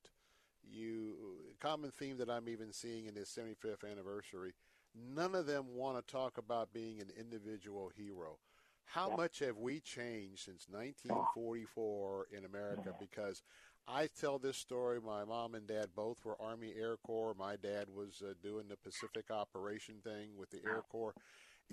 you 0.63 1.15
common 1.59 1.91
theme 1.91 2.17
that 2.17 2.29
I'm 2.29 2.49
even 2.49 2.71
seeing 2.73 3.05
in 3.07 3.15
this 3.15 3.29
75th 3.29 3.83
anniversary. 3.89 4.53
None 4.95 5.35
of 5.35 5.47
them 5.47 5.65
want 5.75 5.97
to 6.05 6.11
talk 6.13 6.37
about 6.37 6.73
being 6.73 6.99
an 7.01 7.11
individual 7.19 7.91
hero. 7.95 8.39
How 8.85 9.09
Yep. 9.09 9.17
much 9.17 9.39
have 9.39 9.57
we 9.57 9.79
changed 9.79 10.45
since 10.45 10.67
1944 10.69 12.27
in 12.35 12.45
America? 12.45 12.91
Because 12.97 13.41
I 13.87 14.07
tell 14.07 14.39
this 14.39 14.57
story. 14.57 14.99
My 15.01 15.23
mom 15.25 15.55
and 15.55 15.67
dad 15.67 15.89
both 15.95 16.23
were 16.25 16.41
Army 16.41 16.73
Air 16.77 16.97
Corps. 16.97 17.33
My 17.37 17.55
dad 17.55 17.87
was 17.93 18.21
uh, 18.25 18.33
doing 18.43 18.67
the 18.67 18.77
Pacific 18.77 19.31
Operation 19.31 19.95
thing 20.03 20.31
with 20.37 20.49
the 20.51 20.61
Air 20.65 20.83
Corps. 20.89 21.15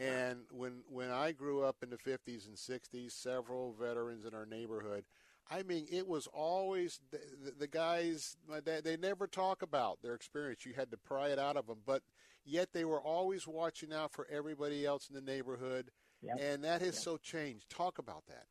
And 0.00 0.40
when 0.50 0.82
when 0.88 1.10
I 1.10 1.32
grew 1.32 1.62
up 1.62 1.76
in 1.82 1.90
the 1.90 1.96
50s 1.96 2.46
and 2.46 2.56
60s, 2.56 3.12
several 3.12 3.74
veterans 3.80 4.24
in 4.24 4.34
our 4.34 4.46
neighborhood. 4.46 5.04
I 5.50 5.62
mean, 5.62 5.86
it 5.90 6.06
was 6.06 6.26
always 6.26 7.00
the, 7.10 7.20
the, 7.42 7.52
the 7.60 7.66
guys. 7.66 8.36
Dad. 8.64 8.84
They 8.84 8.96
never 8.96 9.26
talk 9.26 9.62
about 9.62 10.02
their 10.02 10.14
experience. 10.14 10.66
You 10.66 10.74
had 10.74 10.90
to 10.90 10.98
pry 10.98 11.28
it 11.28 11.38
out 11.38 11.56
of 11.56 11.66
them, 11.66 11.78
but 11.86 12.02
yet 12.44 12.72
they 12.72 12.84
were 12.84 13.00
always 13.00 13.46
watching 13.46 13.92
out 13.92 14.12
for 14.12 14.26
everybody 14.30 14.84
else 14.84 15.08
in 15.08 15.14
the 15.14 15.22
neighborhood. 15.22 15.90
Yep. 16.22 16.36
And 16.40 16.64
that 16.64 16.82
has 16.82 17.02
so 17.02 17.16
changed. 17.16 17.70
Talk 17.70 17.98
about 17.98 18.24
that. 18.26 18.44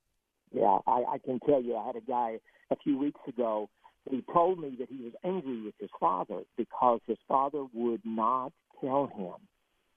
Yeah, 0.52 0.78
I, 0.88 1.04
I 1.14 1.18
can 1.24 1.40
tell 1.42 1.62
you. 1.62 1.76
I 1.76 1.86
had 1.86 1.96
a 1.98 2.02
guy 2.02 2.40
a 2.72 2.76
few 2.78 2.98
weeks 2.98 3.20
ago. 3.28 3.70
He 4.10 4.24
told 4.34 4.60
me 4.60 4.76
that 4.80 4.88
he 4.90 5.04
was 5.04 5.14
angry 5.24 5.62
with 5.62 5.76
his 5.80 5.90
father 6.00 6.44
because 6.56 7.02
his 7.06 7.18
father 7.28 7.66
would 7.74 8.02
not 8.06 8.54
tell 8.80 9.08
him 9.08 9.36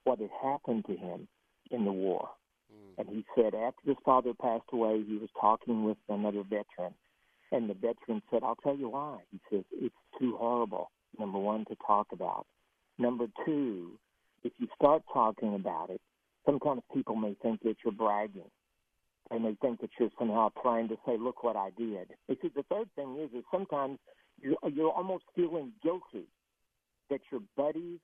what 0.05 0.19
had 0.19 0.31
happened 0.43 0.85
to 0.87 0.97
him 0.97 1.29
in 1.71 1.85
the 1.85 1.93
war. 1.93 2.29
Mm. 2.73 2.99
And 2.99 3.09
he 3.09 3.25
said 3.35 3.55
after 3.55 3.83
his 3.87 3.97
father 4.05 4.33
passed 4.35 4.69
away, 4.73 5.03
he 5.07 5.17
was 5.17 5.31
talking 5.41 5.85
with 5.85 5.99
another 6.09 6.43
veteran, 6.43 6.95
and 7.53 7.69
the 7.69 7.75
veteran 7.75 8.23
said, 8.31 8.43
"I'll 8.43 8.57
tell 8.57 8.77
you 8.77 8.89
why." 8.89 9.19
He 9.31 9.41
says 9.51 9.65
it's 9.73 9.95
too 10.19 10.37
horrible. 10.37 10.91
Number 11.19 11.39
one, 11.39 11.65
to 11.67 11.77
talk 11.87 12.09
about. 12.13 12.47
Number 12.99 13.27
two, 13.45 13.99
if 14.45 14.53
you 14.59 14.69
start 14.77 15.03
talking 15.13 15.55
about 15.55 15.91
it, 15.91 16.01
sometimes 16.47 16.83
people 16.95 17.17
may 17.17 17.35
think 17.43 17.61
that 17.63 17.77
you're 17.85 17.93
bragging. 17.93 18.51
They 19.31 19.39
may 19.39 19.55
think 19.61 19.81
that 19.81 19.91
you're 19.99 20.11
somehow 20.19 20.51
trying 20.63 20.89
to 20.89 20.97
say, 21.07 21.17
"Look 21.17 21.43
what 21.43 21.57
I 21.57 21.71
did." 21.71 22.15
Said 22.29 22.53
the 22.55 22.63
third 22.65 22.89
thing 22.95 23.17
is, 23.19 23.33
is 23.33 23.45
sometimes 23.51 23.99
you're, 24.41 24.57
you're 24.73 24.93
almost 24.93 25.25
feeling 25.35 25.73
guilty 25.83 26.27
that 27.11 27.21
your 27.31 27.41
buddies 27.57 28.01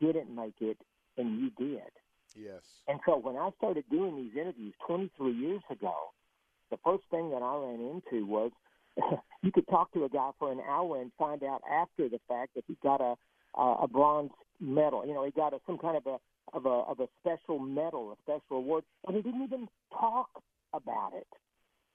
didn't 0.00 0.34
make 0.34 0.60
it 0.60 0.78
and 1.16 1.40
you 1.40 1.50
did. 1.50 1.90
Yes. 2.34 2.62
And 2.88 3.00
so 3.06 3.16
when 3.18 3.36
I 3.36 3.50
started 3.58 3.84
doing 3.90 4.16
these 4.16 4.32
interviews 4.40 4.74
23 4.86 5.32
years 5.32 5.62
ago, 5.70 5.94
the 6.70 6.78
first 6.84 7.04
thing 7.10 7.30
that 7.30 7.42
I 7.42 7.56
ran 7.56 7.80
into 7.80 8.26
was 8.26 8.50
you 9.42 9.52
could 9.52 9.68
talk 9.68 9.92
to 9.92 10.04
a 10.04 10.08
guy 10.08 10.30
for 10.38 10.50
an 10.50 10.60
hour 10.68 11.00
and 11.00 11.10
find 11.18 11.42
out 11.42 11.62
after 11.70 12.08
the 12.08 12.20
fact 12.28 12.54
that 12.54 12.64
he 12.66 12.76
got 12.82 13.00
a 13.00 13.14
a, 13.56 13.86
bronze 13.88 14.30
medal. 14.60 15.06
You 15.06 15.14
know, 15.14 15.24
he 15.24 15.30
got 15.30 15.52
a, 15.52 15.58
some 15.66 15.78
kind 15.78 15.96
of 15.96 16.06
a 16.06 16.18
of 16.56 16.66
a 16.66 16.68
of 16.68 17.00
a 17.00 17.06
special 17.20 17.58
medal, 17.58 18.12
a 18.12 18.16
special 18.22 18.58
award, 18.58 18.84
and 19.06 19.16
he 19.16 19.22
didn't 19.22 19.42
even 19.42 19.68
talk 19.92 20.28
about 20.72 21.12
it 21.14 21.26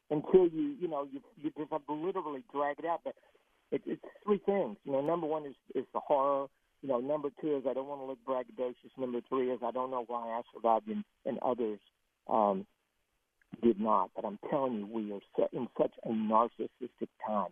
until 0.10 0.48
you 0.48 0.76
you 0.80 0.88
know 0.88 1.08
you 1.12 1.22
you 1.38 1.52
just 1.58 1.72
have 1.72 1.82
literally 1.88 2.44
drag 2.54 2.80
it 2.80 2.86
out. 2.86 3.02
But 3.04 3.16
it, 3.72 3.82
it's 3.86 4.02
three 4.26 4.42
things. 4.46 4.78
You 4.84 4.94
know, 4.94 5.02
number 5.02 5.28
one 5.28 5.46
is 5.46 5.56
is 5.76 5.86
the 5.94 6.00
horror. 6.00 6.48
You 6.82 6.90
know, 6.90 7.00
number 7.00 7.30
two 7.42 7.58
is 7.58 7.64
I 7.70 7.74
don't 7.74 7.88
want 7.88 8.02
to 8.02 8.06
look 8.06 8.20
braggadocious. 8.26 8.98
Number 8.98 9.20
three 9.28 9.52
is 9.52 9.60
I 9.64 9.72
don't 9.72 9.92
know 9.92 10.06
why 10.08 10.30
I 10.30 10.42
survived 10.54 10.88
and, 10.88 11.04
and 11.26 11.38
others 11.40 11.80
um, 12.30 12.66
did 13.62 13.80
not. 13.80 14.12
But 14.16 14.26
I'm 14.26 14.40
telling 14.50 14.74
you, 14.74 14.88
we 14.88 15.12
are 15.12 15.20
set 15.38 15.54
in 15.54 15.68
such 15.78 15.92
a 16.06 16.10
narcissistic 16.10 17.10
time 17.26 17.52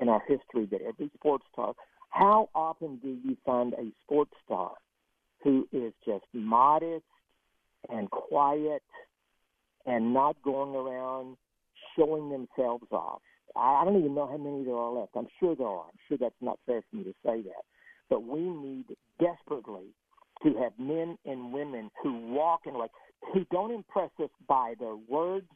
in 0.00 0.08
our 0.08 0.22
history 0.26 0.66
that 0.70 0.80
every 0.82 1.10
sports 1.14 1.44
star. 1.52 1.74
How 2.10 2.48
often 2.54 2.96
do 2.96 3.16
you 3.24 3.36
find 3.44 3.72
a 3.74 3.90
sports 4.02 4.32
star 4.44 4.72
who 5.42 5.68
is 5.72 5.92
just 6.04 6.24
modest 6.32 7.04
and 7.88 8.10
quiet 8.10 8.82
and 9.84 10.12
not 10.12 10.36
going 10.42 10.74
around 10.74 11.36
showing 11.96 12.30
themselves 12.30 12.86
off? 12.90 13.20
I 13.54 13.84
don't 13.84 13.98
even 13.98 14.14
know 14.14 14.26
how 14.26 14.36
many 14.36 14.64
there 14.64 14.74
are 14.74 14.92
left. 14.92 15.12
I'm 15.14 15.28
sure 15.40 15.54
there 15.54 15.66
are. 15.66 15.84
I'm 15.84 15.98
sure 16.08 16.18
that's 16.18 16.34
not 16.40 16.58
fair 16.66 16.82
for 16.90 16.96
me 16.96 17.04
to 17.04 17.14
say 17.24 17.42
that. 17.42 17.64
But 18.08 18.24
we 18.24 18.40
need 18.40 18.84
desperately 19.20 19.94
to 20.42 20.54
have 20.62 20.72
men 20.78 21.18
and 21.24 21.52
women 21.52 21.90
who 22.02 22.12
walk 22.28 22.62
in 22.66 22.74
like 22.74 22.90
who 23.32 23.44
don't 23.50 23.72
impress 23.72 24.10
us 24.22 24.30
by 24.48 24.74
their 24.78 24.96
words, 25.08 25.46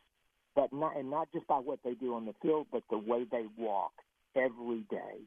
but 0.57 0.73
not 0.73 0.97
and 0.97 1.11
not 1.11 1.29
just 1.33 1.47
by 1.47 1.59
what 1.59 1.79
they 1.85 1.95
do 1.95 2.15
on 2.15 2.27
the 2.27 2.35
field, 2.43 2.67
but 2.73 2.83
the 2.91 2.99
way 2.99 3.25
they 3.31 3.45
walk 3.57 3.93
every 4.35 4.85
day. 4.91 5.21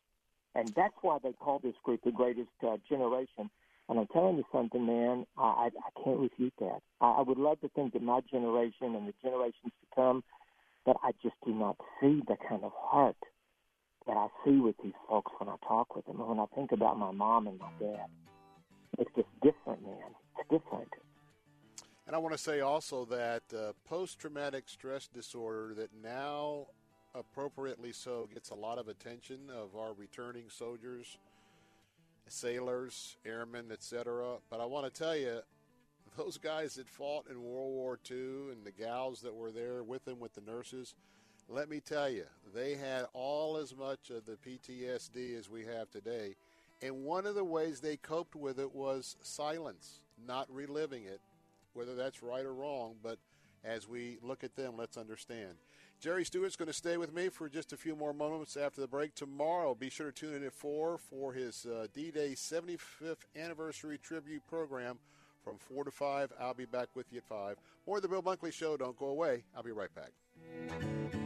And 0.55 0.71
that's 0.75 0.93
why 1.01 1.17
they 1.23 1.33
call 1.33 1.59
this 1.59 1.75
group 1.83 2.01
the 2.03 2.11
greatest 2.11 2.49
uh, 2.65 2.77
generation. 2.87 3.49
And 3.89 3.99
I'm 3.99 4.07
telling 4.07 4.37
you 4.37 4.43
something, 4.51 4.85
man, 4.85 5.25
I, 5.37 5.41
I, 5.43 5.65
I 5.65 6.03
can't 6.03 6.19
refute 6.19 6.53
that. 6.59 6.79
I, 7.01 7.11
I 7.11 7.21
would 7.21 7.37
love 7.37 7.59
to 7.61 7.69
think 7.69 7.93
that 7.93 8.01
my 8.01 8.21
generation 8.31 8.95
and 8.95 9.07
the 9.07 9.13
generations 9.21 9.53
to 9.65 9.95
come, 9.95 10.23
but 10.85 10.97
I 11.03 11.11
just 11.21 11.35
do 11.45 11.53
not 11.53 11.77
see 11.99 12.21
the 12.27 12.35
kind 12.47 12.63
of 12.63 12.71
heart 12.75 13.17
that 14.07 14.17
I 14.17 14.27
see 14.45 14.57
with 14.57 14.75
these 14.83 14.93
folks 15.07 15.31
when 15.37 15.49
I 15.49 15.55
talk 15.67 15.95
with 15.95 16.05
them. 16.05 16.19
And 16.19 16.29
when 16.29 16.39
I 16.39 16.45
think 16.55 16.71
about 16.71 16.97
my 16.97 17.11
mom 17.11 17.47
and 17.47 17.59
my 17.59 17.69
dad, 17.79 18.07
it's 18.97 19.11
just 19.15 19.27
different, 19.41 19.83
man. 19.83 20.15
It's 20.39 20.49
different. 20.49 20.89
And 22.05 22.15
I 22.15 22.19
want 22.19 22.33
to 22.33 22.37
say 22.37 22.59
also 22.59 23.05
that 23.05 23.43
uh, 23.55 23.71
post 23.85 24.19
traumatic 24.19 24.65
stress 24.67 25.07
disorder, 25.07 25.73
that 25.75 25.89
now 26.03 26.67
appropriately 27.15 27.91
so 27.91 28.27
gets 28.33 28.49
a 28.49 28.55
lot 28.55 28.77
of 28.77 28.87
attention 28.87 29.49
of 29.49 29.75
our 29.75 29.93
returning 29.93 30.49
soldiers, 30.49 31.17
sailors, 32.27 33.17
airmen, 33.25 33.71
etc. 33.71 34.37
But 34.49 34.59
I 34.59 34.65
want 34.65 34.91
to 34.91 35.03
tell 35.03 35.15
you, 35.15 35.39
those 36.17 36.37
guys 36.37 36.75
that 36.75 36.89
fought 36.89 37.27
in 37.29 37.41
World 37.41 37.71
War 37.71 37.99
II 38.09 38.51
and 38.51 38.63
the 38.63 38.71
gals 38.71 39.21
that 39.21 39.33
were 39.33 39.51
there 39.51 39.83
with 39.83 40.05
them 40.05 40.19
with 40.19 40.33
the 40.33 40.41
nurses, 40.41 40.95
let 41.49 41.69
me 41.69 41.79
tell 41.79 42.09
you, 42.09 42.25
they 42.53 42.75
had 42.75 43.05
all 43.13 43.57
as 43.57 43.75
much 43.75 44.09
of 44.09 44.25
the 44.25 44.37
PTSD 44.37 45.37
as 45.37 45.49
we 45.49 45.65
have 45.65 45.89
today. 45.91 46.35
And 46.81 47.03
one 47.03 47.25
of 47.25 47.35
the 47.35 47.43
ways 47.43 47.79
they 47.79 47.97
coped 47.97 48.35
with 48.35 48.59
it 48.59 48.73
was 48.73 49.15
silence, 49.21 50.01
not 50.27 50.47
reliving 50.53 51.03
it, 51.05 51.21
whether 51.73 51.95
that's 51.95 52.21
right 52.21 52.45
or 52.45 52.53
wrong. 52.53 52.95
But 53.01 53.17
as 53.63 53.87
we 53.87 54.17
look 54.21 54.43
at 54.43 54.55
them, 54.55 54.73
let's 54.77 54.97
understand. 54.97 55.53
Jerry 55.99 56.25
Stewart's 56.25 56.57
going 56.57 56.67
to 56.67 56.73
stay 56.73 56.97
with 56.97 57.13
me 57.13 57.29
for 57.29 57.47
just 57.47 57.71
a 57.71 57.77
few 57.77 57.95
more 57.95 58.13
moments 58.13 58.57
after 58.57 58.81
the 58.81 58.87
break 58.87 59.15
tomorrow. 59.15 59.73
Be 59.73 59.89
sure 59.89 60.07
to 60.07 60.11
tune 60.11 60.35
in 60.35 60.43
at 60.43 60.51
4 60.51 60.97
for 60.97 61.31
his 61.31 61.65
uh, 61.65 61.87
D 61.93 62.11
Day 62.11 62.33
75th 62.35 63.23
anniversary 63.37 63.97
tribute 63.97 64.45
program 64.49 64.97
from 65.45 65.57
4 65.57 65.85
to 65.85 65.91
5. 65.91 66.33
I'll 66.41 66.53
be 66.53 66.65
back 66.65 66.89
with 66.93 67.05
you 67.11 67.19
at 67.19 67.27
5. 67.29 67.55
More 67.87 67.97
of 67.97 68.01
the 68.01 68.09
Bill 68.09 68.21
Bunkley 68.21 68.51
Show. 68.51 68.75
Don't 68.75 68.97
go 68.97 69.07
away. 69.07 69.45
I'll 69.55 69.63
be 69.63 69.71
right 69.71 69.93
back. 69.95 71.22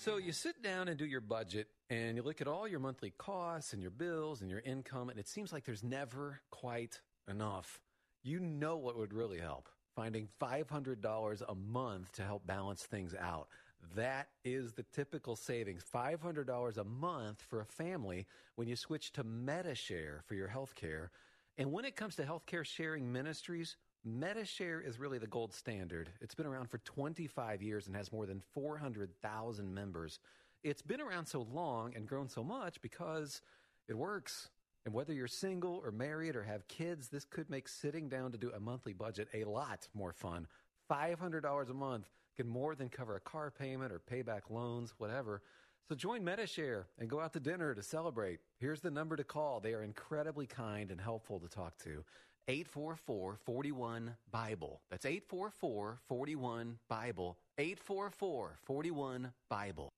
So 0.00 0.16
you 0.16 0.32
sit 0.32 0.62
down 0.62 0.88
and 0.88 0.96
do 0.96 1.04
your 1.04 1.20
budget 1.20 1.68
and 1.90 2.16
you 2.16 2.22
look 2.22 2.40
at 2.40 2.48
all 2.48 2.66
your 2.66 2.80
monthly 2.80 3.12
costs 3.18 3.74
and 3.74 3.82
your 3.82 3.90
bills 3.90 4.40
and 4.40 4.48
your 4.48 4.60
income, 4.60 5.10
and 5.10 5.18
it 5.20 5.28
seems 5.28 5.52
like 5.52 5.66
there's 5.66 5.84
never 5.84 6.40
quite 6.50 7.02
enough. 7.28 7.78
You 8.22 8.40
know 8.40 8.78
what 8.78 8.96
would 8.96 9.12
really 9.12 9.38
help? 9.38 9.68
Finding 9.94 10.26
$500 10.40 11.42
a 11.46 11.54
month 11.54 12.12
to 12.12 12.22
help 12.22 12.46
balance 12.46 12.82
things 12.84 13.14
out. 13.14 13.48
That 13.94 14.28
is 14.42 14.72
the 14.72 14.84
typical 14.84 15.36
savings 15.36 15.84
$500 15.94 16.78
a 16.78 16.84
month 16.84 17.42
for 17.42 17.60
a 17.60 17.66
family 17.66 18.26
when 18.54 18.68
you 18.68 18.76
switch 18.76 19.12
to 19.12 19.22
Medi-Share 19.22 20.22
for 20.24 20.34
your 20.34 20.48
health 20.48 20.74
care. 20.74 21.10
And 21.58 21.72
when 21.72 21.84
it 21.84 21.94
comes 21.94 22.16
to 22.16 22.22
healthcare 22.22 22.64
sharing 22.64 23.12
ministries, 23.12 23.76
Medi-Share 24.04 24.80
is 24.80 24.98
really 24.98 25.18
the 25.18 25.26
gold 25.26 25.52
standard. 25.52 26.08
It's 26.20 26.34
been 26.34 26.46
around 26.46 26.70
for 26.70 26.78
25 26.78 27.62
years 27.62 27.86
and 27.86 27.94
has 27.94 28.10
more 28.12 28.24
than 28.24 28.40
400,000 28.54 29.74
members. 29.74 30.18
It's 30.64 30.80
been 30.80 31.02
around 31.02 31.26
so 31.26 31.46
long 31.52 31.94
and 31.94 32.06
grown 32.06 32.28
so 32.28 32.42
much 32.42 32.80
because 32.80 33.42
it 33.88 33.94
works. 33.96 34.48
And 34.86 34.94
whether 34.94 35.12
you're 35.12 35.28
single 35.28 35.82
or 35.84 35.92
married 35.92 36.34
or 36.34 36.42
have 36.42 36.66
kids, 36.66 37.08
this 37.08 37.26
could 37.26 37.50
make 37.50 37.68
sitting 37.68 38.08
down 38.08 38.32
to 38.32 38.38
do 38.38 38.50
a 38.50 38.60
monthly 38.60 38.94
budget 38.94 39.28
a 39.34 39.44
lot 39.44 39.86
more 39.92 40.14
fun. 40.14 40.46
$500 40.90 41.70
a 41.70 41.74
month 41.74 42.08
can 42.36 42.48
more 42.48 42.74
than 42.74 42.88
cover 42.88 43.16
a 43.16 43.20
car 43.20 43.50
payment 43.50 43.92
or 43.92 43.98
pay 43.98 44.22
back 44.22 44.48
loans, 44.48 44.94
whatever. 44.96 45.42
So 45.86 45.94
join 45.94 46.24
Medi-Share 46.24 46.86
and 46.98 47.10
go 47.10 47.20
out 47.20 47.34
to 47.34 47.40
dinner 47.40 47.74
to 47.74 47.82
celebrate. 47.82 48.40
Here's 48.58 48.80
the 48.80 48.90
number 48.90 49.16
to 49.16 49.24
call. 49.24 49.60
They 49.60 49.74
are 49.74 49.82
incredibly 49.82 50.46
kind 50.46 50.90
and 50.90 51.00
helpful 51.00 51.38
to 51.40 51.48
talk 51.48 51.76
to. 51.84 52.04
844 52.48 53.38
41 53.44 54.16
Bible. 54.30 54.80
That's 54.90 55.06
844 55.06 56.00
41 56.08 56.78
Bible. 56.88 57.36
844 57.58 58.58
41 58.64 59.32
Bible. 59.48 59.92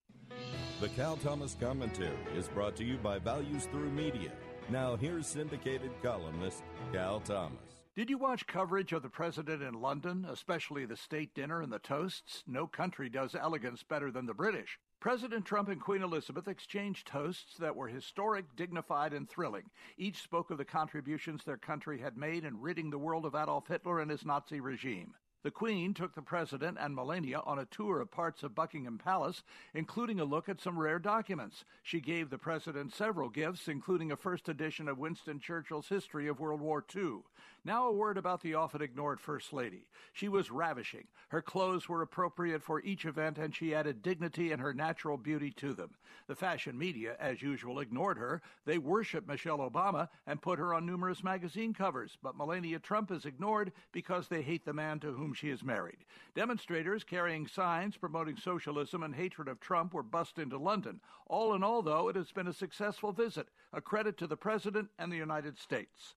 The 0.80 0.88
Cal 0.90 1.16
Thomas 1.16 1.56
Commentary 1.60 2.16
is 2.36 2.48
brought 2.48 2.76
to 2.76 2.84
you 2.84 2.96
by 2.98 3.18
Values 3.18 3.66
Through 3.66 3.90
Media. 3.90 4.32
Now, 4.68 4.96
here's 4.96 5.26
syndicated 5.26 5.90
columnist 6.02 6.62
Cal 6.92 7.20
Thomas. 7.20 7.58
Did 7.94 8.08
you 8.08 8.16
watch 8.16 8.46
coverage 8.46 8.92
of 8.92 9.02
the 9.02 9.10
president 9.10 9.62
in 9.62 9.74
London, 9.74 10.26
especially 10.28 10.86
the 10.86 10.96
state 10.96 11.34
dinner 11.34 11.60
and 11.60 11.70
the 11.70 11.78
toasts? 11.78 12.42
No 12.46 12.66
country 12.66 13.10
does 13.10 13.34
elegance 13.34 13.82
better 13.82 14.10
than 14.10 14.26
the 14.26 14.34
British. 14.34 14.78
President 15.02 15.44
Trump 15.44 15.68
and 15.68 15.80
Queen 15.80 16.00
Elizabeth 16.00 16.46
exchanged 16.46 17.08
toasts 17.08 17.56
that 17.58 17.74
were 17.74 17.88
historic, 17.88 18.44
dignified, 18.54 19.12
and 19.12 19.28
thrilling. 19.28 19.68
Each 19.98 20.22
spoke 20.22 20.52
of 20.52 20.58
the 20.58 20.64
contributions 20.64 21.42
their 21.42 21.56
country 21.56 21.98
had 21.98 22.16
made 22.16 22.44
in 22.44 22.60
ridding 22.60 22.88
the 22.88 23.00
world 23.00 23.26
of 23.26 23.34
Adolf 23.34 23.66
Hitler 23.66 23.98
and 23.98 24.12
his 24.12 24.24
Nazi 24.24 24.60
regime. 24.60 25.14
The 25.42 25.50
Queen 25.50 25.92
took 25.92 26.14
the 26.14 26.22
President 26.22 26.78
and 26.80 26.94
Melania 26.94 27.40
on 27.40 27.58
a 27.58 27.64
tour 27.64 28.00
of 28.00 28.12
parts 28.12 28.44
of 28.44 28.54
Buckingham 28.54 28.96
Palace, 28.96 29.42
including 29.74 30.20
a 30.20 30.24
look 30.24 30.48
at 30.48 30.60
some 30.60 30.78
rare 30.78 31.00
documents. 31.00 31.64
She 31.82 32.00
gave 32.00 32.30
the 32.30 32.38
President 32.38 32.94
several 32.94 33.28
gifts, 33.28 33.66
including 33.66 34.12
a 34.12 34.16
first 34.16 34.48
edition 34.48 34.86
of 34.86 34.98
Winston 34.98 35.40
Churchill's 35.40 35.88
History 35.88 36.28
of 36.28 36.38
World 36.38 36.60
War 36.60 36.84
II. 36.94 37.22
Now, 37.64 37.86
a 37.86 37.92
word 37.92 38.18
about 38.18 38.40
the 38.42 38.54
often 38.54 38.82
ignored 38.82 39.20
First 39.20 39.52
Lady. 39.52 39.86
She 40.12 40.28
was 40.28 40.50
ravishing. 40.50 41.06
Her 41.28 41.40
clothes 41.40 41.88
were 41.88 42.02
appropriate 42.02 42.60
for 42.60 42.80
each 42.80 43.04
event, 43.04 43.38
and 43.38 43.54
she 43.54 43.72
added 43.72 44.02
dignity 44.02 44.50
and 44.50 44.60
her 44.60 44.74
natural 44.74 45.16
beauty 45.16 45.52
to 45.52 45.72
them. 45.72 45.90
The 46.26 46.34
fashion 46.34 46.76
media, 46.76 47.14
as 47.20 47.40
usual, 47.40 47.78
ignored 47.78 48.18
her. 48.18 48.42
They 48.64 48.78
worship 48.78 49.28
Michelle 49.28 49.58
Obama 49.58 50.08
and 50.26 50.42
put 50.42 50.58
her 50.58 50.74
on 50.74 50.84
numerous 50.84 51.22
magazine 51.22 51.72
covers, 51.72 52.18
but 52.20 52.36
Melania 52.36 52.80
Trump 52.80 53.12
is 53.12 53.26
ignored 53.26 53.70
because 53.92 54.26
they 54.26 54.42
hate 54.42 54.64
the 54.64 54.72
man 54.72 54.98
to 54.98 55.12
whom 55.12 55.32
she 55.32 55.48
is 55.48 55.62
married. 55.62 56.04
Demonstrators 56.34 57.04
carrying 57.04 57.46
signs 57.46 57.96
promoting 57.96 58.36
socialism 58.36 59.04
and 59.04 59.14
hatred 59.14 59.46
of 59.46 59.60
Trump 59.60 59.94
were 59.94 60.02
bussed 60.02 60.40
into 60.40 60.58
London. 60.58 61.00
All 61.28 61.54
in 61.54 61.62
all, 61.62 61.82
though, 61.82 62.08
it 62.08 62.16
has 62.16 62.32
been 62.32 62.48
a 62.48 62.52
successful 62.52 63.12
visit, 63.12 63.46
a 63.72 63.80
credit 63.80 64.18
to 64.18 64.26
the 64.26 64.36
President 64.36 64.88
and 64.98 65.12
the 65.12 65.16
United 65.16 65.56
States. 65.56 66.16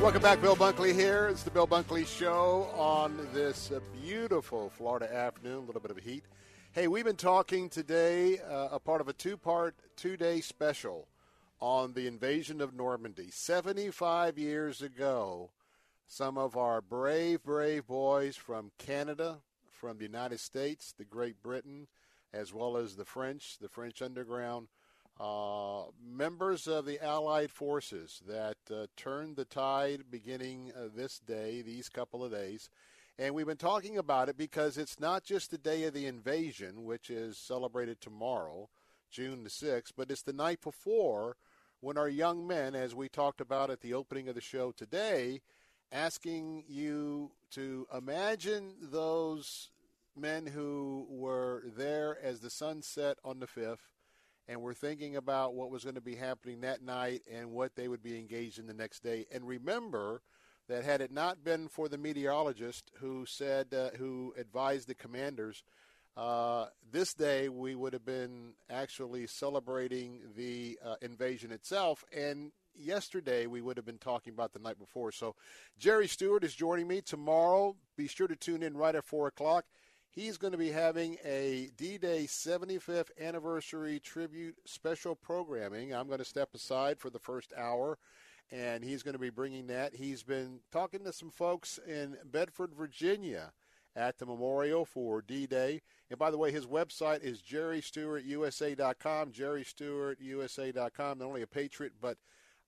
Welcome 0.00 0.22
back, 0.22 0.40
Bill 0.40 0.54
Bunkley 0.54 0.94
here. 0.94 1.26
It's 1.26 1.42
the 1.42 1.50
Bill 1.50 1.66
Bunkley 1.66 2.06
Show 2.06 2.70
on 2.76 3.18
this 3.34 3.72
beautiful 4.00 4.70
Florida 4.70 5.12
afternoon. 5.12 5.56
A 5.56 5.66
little 5.66 5.80
bit 5.80 5.90
of 5.90 5.98
heat. 5.98 6.22
Hey, 6.70 6.86
we've 6.86 7.04
been 7.04 7.16
talking 7.16 7.68
today, 7.68 8.38
uh, 8.38 8.68
a 8.70 8.78
part 8.78 9.00
of 9.00 9.08
a 9.08 9.12
two-part, 9.12 9.74
two-day 9.96 10.40
special 10.40 11.08
on 11.60 11.94
the 11.94 12.06
invasion 12.06 12.60
of 12.60 12.74
Normandy. 12.74 13.30
75 13.32 14.38
years 14.38 14.82
ago, 14.82 15.50
some 16.06 16.38
of 16.38 16.56
our 16.56 16.80
brave, 16.80 17.42
brave 17.42 17.88
boys 17.88 18.36
from 18.36 18.70
Canada, 18.78 19.38
from 19.68 19.98
the 19.98 20.04
United 20.04 20.38
States, 20.38 20.94
the 20.96 21.04
Great 21.04 21.42
Britain, 21.42 21.88
as 22.32 22.54
well 22.54 22.76
as 22.76 22.94
the 22.94 23.04
French, 23.04 23.58
the 23.60 23.68
French 23.68 24.00
underground, 24.00 24.68
uh, 25.20 25.82
members 26.00 26.66
of 26.68 26.86
the 26.86 27.04
Allied 27.04 27.50
forces 27.50 28.22
that 28.28 28.56
uh, 28.72 28.86
turned 28.96 29.36
the 29.36 29.44
tide 29.44 30.04
beginning 30.10 30.72
uh, 30.76 30.88
this 30.94 31.18
day, 31.18 31.60
these 31.60 31.88
couple 31.88 32.24
of 32.24 32.30
days. 32.30 32.70
And 33.18 33.34
we've 33.34 33.46
been 33.46 33.56
talking 33.56 33.98
about 33.98 34.28
it 34.28 34.36
because 34.36 34.78
it's 34.78 35.00
not 35.00 35.24
just 35.24 35.50
the 35.50 35.58
day 35.58 35.84
of 35.84 35.94
the 35.94 36.06
invasion, 36.06 36.84
which 36.84 37.10
is 37.10 37.36
celebrated 37.36 38.00
tomorrow, 38.00 38.68
June 39.10 39.42
the 39.42 39.50
6th, 39.50 39.92
but 39.96 40.10
it's 40.10 40.22
the 40.22 40.32
night 40.32 40.60
before 40.62 41.36
when 41.80 41.98
our 41.98 42.08
young 42.08 42.46
men, 42.46 42.76
as 42.76 42.94
we 42.94 43.08
talked 43.08 43.40
about 43.40 43.70
at 43.70 43.80
the 43.80 43.94
opening 43.94 44.28
of 44.28 44.36
the 44.36 44.40
show 44.40 44.70
today, 44.70 45.40
asking 45.90 46.62
you 46.68 47.32
to 47.50 47.88
imagine 47.96 48.74
those 48.80 49.70
men 50.16 50.46
who 50.46 51.06
were 51.10 51.64
there 51.76 52.18
as 52.22 52.40
the 52.40 52.50
sun 52.50 52.82
set 52.82 53.18
on 53.24 53.40
the 53.40 53.46
5th 53.46 53.97
and 54.48 54.62
were 54.62 54.74
thinking 54.74 55.16
about 55.16 55.54
what 55.54 55.70
was 55.70 55.84
going 55.84 55.94
to 55.94 56.00
be 56.00 56.16
happening 56.16 56.62
that 56.62 56.82
night 56.82 57.22
and 57.30 57.50
what 57.50 57.76
they 57.76 57.86
would 57.86 58.02
be 58.02 58.18
engaged 58.18 58.58
in 58.58 58.66
the 58.66 58.74
next 58.74 59.02
day. 59.02 59.26
And 59.30 59.46
remember 59.46 60.22
that 60.68 60.84
had 60.84 61.00
it 61.00 61.12
not 61.12 61.44
been 61.44 61.68
for 61.68 61.88
the 61.88 61.98
meteorologist 61.98 62.90
who 63.00 63.26
said, 63.26 63.72
uh, 63.74 63.90
who 63.98 64.34
advised 64.38 64.88
the 64.88 64.94
commanders, 64.94 65.62
uh, 66.16 66.66
this 66.90 67.14
day 67.14 67.48
we 67.48 67.74
would 67.74 67.92
have 67.92 68.04
been 68.04 68.54
actually 68.70 69.26
celebrating 69.26 70.20
the 70.36 70.78
uh, 70.84 70.96
invasion 71.02 71.52
itself. 71.52 72.04
And 72.16 72.52
yesterday 72.74 73.46
we 73.46 73.60
would 73.60 73.76
have 73.76 73.86
been 73.86 73.98
talking 73.98 74.32
about 74.32 74.52
the 74.52 74.58
night 74.58 74.78
before. 74.78 75.12
So 75.12 75.34
Jerry 75.78 76.08
Stewart 76.08 76.42
is 76.42 76.54
joining 76.54 76.88
me 76.88 77.02
tomorrow. 77.02 77.76
Be 77.96 78.08
sure 78.08 78.28
to 78.28 78.36
tune 78.36 78.62
in 78.62 78.76
right 78.76 78.94
at 78.94 79.04
4 79.04 79.28
o'clock. 79.28 79.64
He's 80.18 80.36
going 80.36 80.50
to 80.50 80.58
be 80.58 80.72
having 80.72 81.16
a 81.24 81.70
D-Day 81.76 82.24
75th 82.24 83.10
anniversary 83.20 84.00
tribute 84.00 84.56
special 84.64 85.14
programming. 85.14 85.94
I'm 85.94 86.08
going 86.08 86.18
to 86.18 86.24
step 86.24 86.48
aside 86.56 86.98
for 86.98 87.08
the 87.08 87.20
first 87.20 87.52
hour, 87.56 87.98
and 88.50 88.82
he's 88.82 89.04
going 89.04 89.12
to 89.12 89.20
be 89.20 89.30
bringing 89.30 89.68
that. 89.68 89.94
He's 89.94 90.24
been 90.24 90.58
talking 90.72 91.04
to 91.04 91.12
some 91.12 91.30
folks 91.30 91.78
in 91.86 92.16
Bedford, 92.24 92.74
Virginia 92.76 93.52
at 93.94 94.18
the 94.18 94.26
memorial 94.26 94.84
for 94.84 95.22
D-Day. 95.22 95.82
And 96.10 96.18
by 96.18 96.32
the 96.32 96.38
way, 96.38 96.50
his 96.50 96.66
website 96.66 97.22
is 97.22 97.40
jerrystewartusa.com, 97.40 99.30
jerrystewartusa.com. 99.30 101.18
Not 101.20 101.24
only 101.24 101.42
a 101.42 101.46
patriot, 101.46 101.92
but 102.00 102.18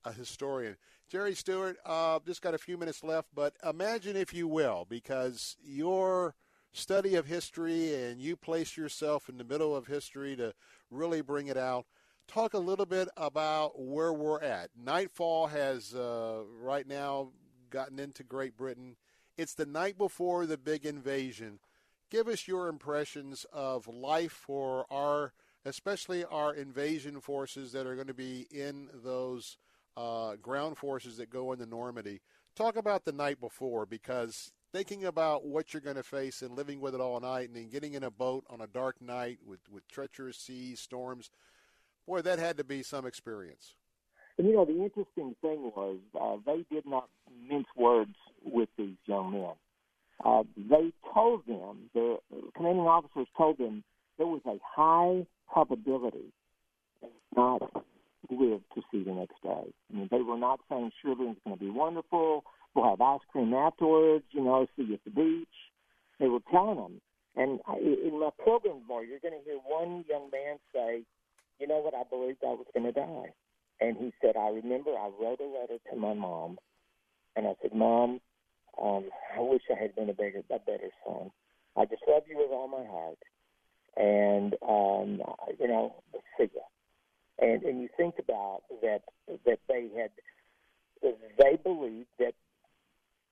a 0.05 0.13
historian. 0.13 0.77
Jerry 1.09 1.35
Stewart, 1.35 1.75
uh, 1.85 2.19
just 2.25 2.41
got 2.41 2.53
a 2.53 2.57
few 2.57 2.77
minutes 2.77 3.03
left, 3.03 3.27
but 3.35 3.57
imagine, 3.61 4.15
if 4.15 4.33
you 4.33 4.47
will, 4.47 4.87
because 4.89 5.57
your 5.61 6.33
study 6.71 7.15
of 7.15 7.25
history 7.25 7.93
and 7.93 8.21
you 8.21 8.35
place 8.35 8.77
yourself 8.77 9.29
in 9.29 9.37
the 9.37 9.43
middle 9.43 9.75
of 9.75 9.87
history 9.87 10.35
to 10.37 10.53
really 10.89 11.21
bring 11.21 11.47
it 11.47 11.57
out. 11.57 11.85
talk 12.27 12.53
a 12.53 12.59
little 12.59 12.85
bit 12.85 13.09
about 13.17 13.79
where 13.79 14.13
we're 14.13 14.41
at. 14.41 14.69
Nightfall 14.81 15.47
has 15.47 15.93
uh, 15.93 16.41
right 16.61 16.87
now 16.87 17.29
gotten 17.69 17.99
into 17.99 18.23
Great 18.23 18.55
Britain. 18.55 18.95
It's 19.37 19.53
the 19.53 19.65
night 19.65 19.97
before 19.97 20.45
the 20.45 20.57
big 20.57 20.85
invasion. 20.85 21.59
Give 22.09 22.27
us 22.27 22.47
your 22.47 22.67
impressions 22.67 23.45
of 23.51 23.87
life 23.87 24.31
for 24.31 24.85
our, 24.91 25.33
especially 25.65 26.23
our 26.23 26.53
invasion 26.53 27.19
forces 27.19 27.71
that 27.71 27.85
are 27.85 27.95
going 27.95 28.07
to 28.07 28.13
be 28.13 28.47
in 28.51 28.89
those 29.03 29.57
uh, 29.97 30.35
ground 30.35 30.77
forces 30.77 31.17
that 31.17 31.29
go 31.29 31.51
into 31.51 31.65
Normandy. 31.65 32.21
Talk 32.55 32.75
about 32.75 33.05
the 33.05 33.13
night 33.13 33.39
before 33.39 33.85
because 33.85 34.51
thinking 34.71 35.05
about 35.05 35.45
what 35.45 35.73
you're 35.73 35.81
going 35.81 35.95
to 35.95 36.03
face 36.03 36.41
and 36.41 36.55
living 36.55 36.79
with 36.79 36.95
it 36.95 37.01
all 37.01 37.19
night 37.19 37.47
and 37.47 37.55
then 37.55 37.69
getting 37.69 37.93
in 37.93 38.03
a 38.03 38.11
boat 38.11 38.45
on 38.49 38.61
a 38.61 38.67
dark 38.67 39.01
night 39.01 39.39
with, 39.45 39.59
with 39.69 39.87
treacherous 39.87 40.37
seas, 40.37 40.79
storms, 40.79 41.29
boy, 42.07 42.21
that 42.21 42.39
had 42.39 42.57
to 42.57 42.63
be 42.63 42.83
some 42.83 43.05
experience. 43.05 43.75
And 44.37 44.47
you 44.47 44.55
know, 44.55 44.65
the 44.65 44.81
interesting 44.81 45.35
thing 45.41 45.71
was 45.75 45.97
uh, 46.19 46.37
they 46.45 46.65
did 46.73 46.85
not 46.85 47.09
mince 47.49 47.67
words 47.75 48.15
with 48.43 48.69
these 48.77 48.95
young 49.05 49.31
men. 49.33 49.51
Uh, 50.23 50.43
they 50.55 50.91
told 51.13 51.45
them, 51.47 51.89
the 51.93 52.17
commanding 52.55 52.85
officers 52.85 53.27
told 53.37 53.57
them 53.57 53.83
there 54.17 54.27
was 54.27 54.41
a 54.45 54.57
high 54.63 55.25
probability 55.51 56.31
not 57.35 57.61
live 58.29 58.61
to 58.75 58.81
see 58.91 59.03
the 59.03 59.11
next 59.11 59.41
day. 59.43 59.49
I 59.49 59.95
mean, 59.95 60.07
they 60.11 60.21
were 60.21 60.37
not 60.37 60.59
saying, 60.69 60.91
surely 61.01 61.27
it's 61.27 61.39
going 61.43 61.57
to 61.57 61.63
be 61.63 61.69
wonderful. 61.69 62.43
We'll 62.73 62.89
have 62.89 63.01
ice 63.01 63.19
cream 63.31 63.53
afterwards, 63.53 64.23
you 64.31 64.43
know, 64.43 64.65
see 64.75 64.83
you 64.83 64.93
at 64.95 65.03
the 65.03 65.11
beach. 65.11 65.47
They 66.19 66.27
were 66.27 66.39
telling 66.51 66.77
them. 66.77 67.01
And 67.35 67.59
I, 67.67 67.77
in 67.77 68.19
my 68.19 68.29
program 68.43 68.81
tomorrow, 68.81 69.03
you're 69.03 69.19
going 69.19 69.37
to 69.37 69.43
hear 69.43 69.57
one 69.57 70.05
young 70.09 70.29
man 70.31 70.57
say, 70.73 71.03
you 71.59 71.67
know 71.67 71.79
what, 71.79 71.93
I 71.93 72.03
believed 72.09 72.39
I 72.43 72.47
was 72.47 72.65
going 72.73 72.85
to 72.85 72.91
die. 72.91 73.33
And 73.79 73.97
he 73.97 74.13
said, 74.21 74.35
I 74.37 74.49
remember 74.49 74.91
I 74.91 75.09
wrote 75.19 75.39
a 75.39 75.45
letter 75.45 75.77
to 75.91 75.95
my 75.97 76.13
mom, 76.13 76.59
and 77.35 77.47
I 77.47 77.53
said, 77.61 77.73
Mom, 77.73 78.19
um, 78.81 79.09
I 79.35 79.39
wish 79.39 79.61
I 79.71 79.81
had 79.81 79.95
been 79.95 80.09
a 80.09 80.13
better, 80.13 80.43
a 80.49 80.59
better 80.59 80.89
son. 81.05 81.31
I 81.75 81.85
just 81.85 82.03
love 82.07 82.23
you 82.29 82.37
with 82.37 82.51
all 82.51 82.67
my 82.67 82.85
heart, 82.85 83.17
and 83.95 84.55
um, 84.67 85.21
you 85.59 85.67
know, 85.67 85.95
see 86.37 86.49
ya. 86.53 86.61
And 87.39 87.63
and 87.63 87.81
you 87.81 87.89
think 87.95 88.15
about 88.19 88.63
that 88.81 89.01
that 89.45 89.59
they 89.67 89.89
had, 89.97 90.11
they 91.01 91.57
believed 91.63 92.09
that 92.19 92.33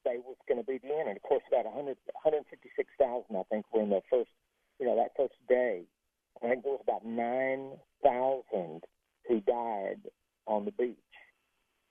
they 0.06 0.18
was 0.18 0.38
going 0.48 0.60
to 0.60 0.66
be 0.66 0.78
the 0.78 0.94
end. 0.94 1.10
And 1.10 1.18
of 1.18 1.24
course, 1.24 1.44
about 1.48 1.66
100, 1.66 1.98
156,000, 2.24 3.36
I 3.36 3.44
think, 3.50 3.66
were 3.74 3.82
in 3.82 3.90
the 3.90 4.02
first, 4.10 4.32
you 4.80 4.86
know, 4.86 4.96
that 4.96 5.16
first 5.18 5.36
day. 5.48 5.84
I 6.44 6.50
think 6.50 6.64
there 6.64 6.74
was 6.74 6.84
about 6.84 7.06
9,000 7.06 8.84
who 9.28 9.42
died 9.42 10.02
on 10.48 10.66
the 10.66 10.72
beach. 10.72 10.98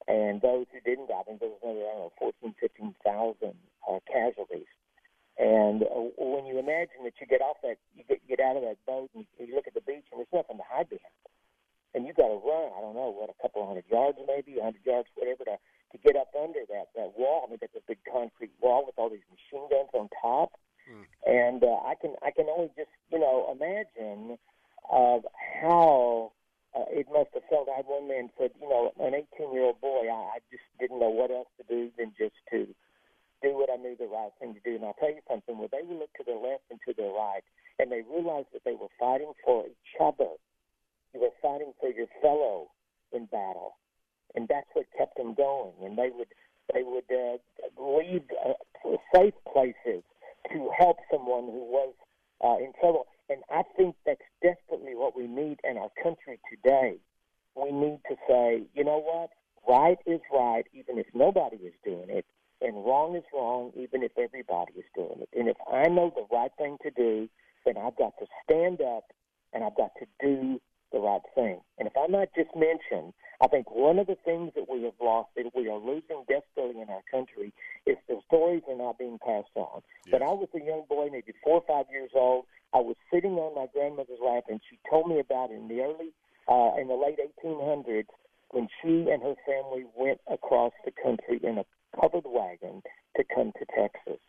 And 0.09 0.40
those 0.40 0.64
who 0.72 0.80
didn't 0.80 1.09
die, 1.09 1.20
I 1.20 1.24
think 1.24 1.40
there 1.40 1.52
was 1.52 1.61
another, 1.62 1.84
I 1.84 1.92
don't 2.00 2.09
know, 2.09 2.32
14, 2.40 2.54
15,000 2.56 3.52
uh, 3.84 4.00
casualties. 4.09 4.72
And 5.38 5.84
uh, 5.84 6.11
when 6.18 6.46
you 6.48 6.59
imagine 6.59 7.04
that 7.04 7.14
you 7.20 7.28
get 7.28 7.44
off 7.44 7.62
that, 7.62 7.78
you 7.94 8.02
get, 8.09 8.24
get 8.26 8.40
out 8.40 8.56
of 8.56 8.64
that 8.66 8.82
boat 8.88 9.11
and 9.14 9.28
you, 9.38 9.54
look 9.54 9.68
at 9.68 9.74
the 9.74 9.84
beach 9.84 10.09
and 10.11 10.18
there's 10.18 10.34
nothing 10.34 10.59
to 10.59 10.66
hide 10.66 10.90
behind. 10.90 11.22
And 11.94 12.09
you 12.09 12.12
got 12.12 12.32
to 12.32 12.40
run, 12.40 12.74
I 12.74 12.80
don't 12.80 12.98
know, 12.98 13.12
what, 13.12 13.30
a 13.30 13.38
couple 13.40 13.62
hundred 13.62 13.86
yards 13.86 14.18
maybe, 14.26 14.59
a 14.59 14.64
hundred 14.64 14.82
yards, 14.82 15.09
whatever, 15.14 15.44
to, 15.44 15.56
to 15.93 15.99
get 15.99 16.16
up 16.16 16.28
under 16.39 16.61
that, 16.68 16.89
that 16.97 17.12
wall. 17.16 17.45
I 17.47 17.51
mean, 17.51 17.59
that's 17.61 17.76
a 17.76 17.84
big 17.86 17.99
concrete 18.11 18.53
wall 18.61 18.84
with 18.84 18.95
all 18.99 19.11
these 19.11 19.24
machine 19.30 19.68
guns 19.70 19.91
on 19.95 20.09
top. 20.20 20.53
Mm. 20.89 21.05
And 21.26 21.64
uh, 21.64 21.80
I 21.84 21.95
can 22.01 22.14
I 22.22 22.30
can 22.30 22.47
only 22.49 22.70
just 22.76 22.91
you 23.12 23.18
know 23.18 23.53
imagine 23.53 24.39
of 24.91 25.24
how 25.62 26.32
uh, 26.74 26.89
it 26.89 27.07
must 27.12 27.30
have 27.34 27.45
felt. 27.49 27.68
I 27.68 27.76
had 27.76 27.86
one 27.86 28.09
man 28.09 28.30
said, 28.39 28.53
you 28.61 28.68
know, 28.68 28.93
an 29.01 29.14
18 29.14 29.53
year 29.53 29.64
old 29.64 29.80
boy, 29.80 30.09
I, 30.09 30.36
I 30.36 30.39
just 30.51 30.64
didn't 30.80 31.01
know 31.01 31.11
what 31.12 31.30
else 31.30 31.49
to 31.61 31.64
do 31.68 31.91
than 31.99 32.12
just 32.18 32.36
to 32.53 32.66
do 33.43 33.57
what 33.57 33.70
I 33.70 33.76
knew 33.76 33.97
the 33.97 34.09
right 34.09 34.32
thing 34.41 34.55
to 34.55 34.61
do. 34.61 34.76
And 34.76 34.84
I'll 34.84 34.99
tell 34.99 35.12
you 35.12 35.24
something: 35.28 35.59
when 35.59 35.68
they 35.72 35.84
would 35.84 35.99
look 35.99 36.12
to 36.16 36.24
their 36.24 36.41
left 36.41 36.64
and 36.70 36.80
to 36.86 36.95
their 36.97 37.12
right, 37.12 37.45
and 37.78 37.93
they 37.93 38.03
realized 38.09 38.49
that 38.53 38.64
they 38.64 38.74
were 38.74 38.93
fighting 38.99 39.32
for 39.45 39.66
each 39.66 39.95
other, 40.01 40.36
you 41.14 41.20
were 41.20 41.36
fighting 41.41 41.72
for 41.80 41.91
your 41.91 42.09
fellow 42.20 42.68
in 43.12 43.26
battle, 43.26 43.76
and 44.35 44.49
that's 44.49 44.68
what 44.72 44.87
kept 44.97 45.16
them 45.16 45.35
going. 45.35 45.72
And 45.83 45.97
they 45.97 46.11
would 46.11 46.29
they 46.72 46.83
would 46.83 47.05
uh, 47.11 47.39
leave 47.83 48.22
uh, 48.45 48.97
safe 49.14 49.35
places 49.51 50.03
to 50.53 50.70
help 50.79 50.99
someone 51.11 51.45
who 51.45 51.64
was 51.64 51.95
uh, 52.45 52.57
in 52.59 52.72
trouble. 52.79 53.07
And 53.31 53.43
I 53.51 53.62
think 53.76 53.97
that's 54.07 54.20
desperately 54.43 54.95
what 54.95 55.16
we 55.16 55.26
need 55.26 55.59
in 55.64 55.76
our 55.76 55.91
country 56.03 56.39
today. 56.51 56.97
We 57.55 57.72
need 57.72 58.01
to 58.09 58.16
say, 58.29 58.62
you 58.74 58.85
know 58.85 58.99
what? 59.01 59.31
Right 59.68 59.99
is 60.07 60.20
right, 60.33 60.64
even 60.72 60.99
if 60.99 61.07
nobody 61.14 61.57
is 61.57 61.74
doing 61.85 62.09
it, 62.09 62.24
and 62.61 62.85
wrong 62.85 63.16
is 63.16 63.24
wrong, 63.35 63.72
even 63.76 64.03
if 64.03 64.12
everybody 64.16 64.72
is 64.76 64.85
doing 64.95 65.20
it. 65.20 65.29
And 65.37 65.49
if 65.49 65.57
I 65.70 65.89
know 65.89 66.12
the 66.14 66.26
right 66.35 66.51
thing 66.59 66.79
to 66.83 66.91
do, 66.91 67.29
then 67.64 67.76
I've 67.76 67.97
got 67.97 68.14
to 68.18 68.26
stand 68.45 68.81
up 68.81 69.05
and 69.53 69.64
I've 69.64 69.76
got 69.76 69.91
to 69.99 70.07
do 70.20 70.61
the 70.93 70.99
right 71.01 71.22
thing. 71.34 71.61
And 71.78 71.86
if 71.86 71.97
I 71.97 72.07
might 72.07 72.34
just 72.34 72.51
mention, 72.57 73.12
I 73.41 73.47
think 73.47 73.70
one 73.70 73.99
of 73.99 74.07
the 74.07 74.16
things 74.24 74.53
that 74.57 74.68
we 74.68 74.82
have 74.84 74.99
lost, 75.01 75.30
that 75.36 75.55
we 75.55 75.68
are 75.68 75.78
losing 75.78 76.24
desperately 76.28 76.80
in 76.80 76.89
our 76.91 77.03
country, 77.11 77.53
is 77.86 77.97
the 78.09 78.20
stories 78.26 78.62
are 78.68 78.76
not 78.76 78.99
being 78.99 79.18
passed 79.18 79.55
on. 79.55 79.82
Yes. 80.07 80.12
But 80.12 80.22
I 80.22 80.32
was 80.32 80.49
a 80.55 80.64
young 80.64 80.84
boy, 80.89 81.09
maybe 81.12 81.32
four 81.45 81.62
or 81.62 81.64
five 81.66 81.86
years 81.91 82.11
old. 82.14 82.47
I 82.72 82.78
was 82.78 82.97
sitting 83.12 83.34
on 83.39 83.55
my 83.55 83.66
grandmother's 83.72 84.18
lap, 84.24 84.45
and 84.49 84.61
she 84.68 84.78
told 84.91 85.09
me 85.09 85.20
about 85.20 85.51
it 85.51 85.55
in 85.55 85.68
the 85.68 85.80
early, 85.80 86.11
uh, 86.49 86.80
in 86.80 86.89
the 86.89 86.95
late 86.95 87.18
1800s, 87.45 88.11
when 88.51 88.68
she 88.82 89.11
and 89.11 89.22
her 89.22 89.34
family 89.47 89.84
went 89.95 90.20
across 90.30 90.72
the 90.84 90.91
country 90.91 91.41
in 91.43 91.59
a 91.59 91.64
covered 92.01 92.26
wagon 92.26 92.82
to 93.16 93.24
come 93.34 93.53
to 93.59 93.64
Texas. 93.76 94.20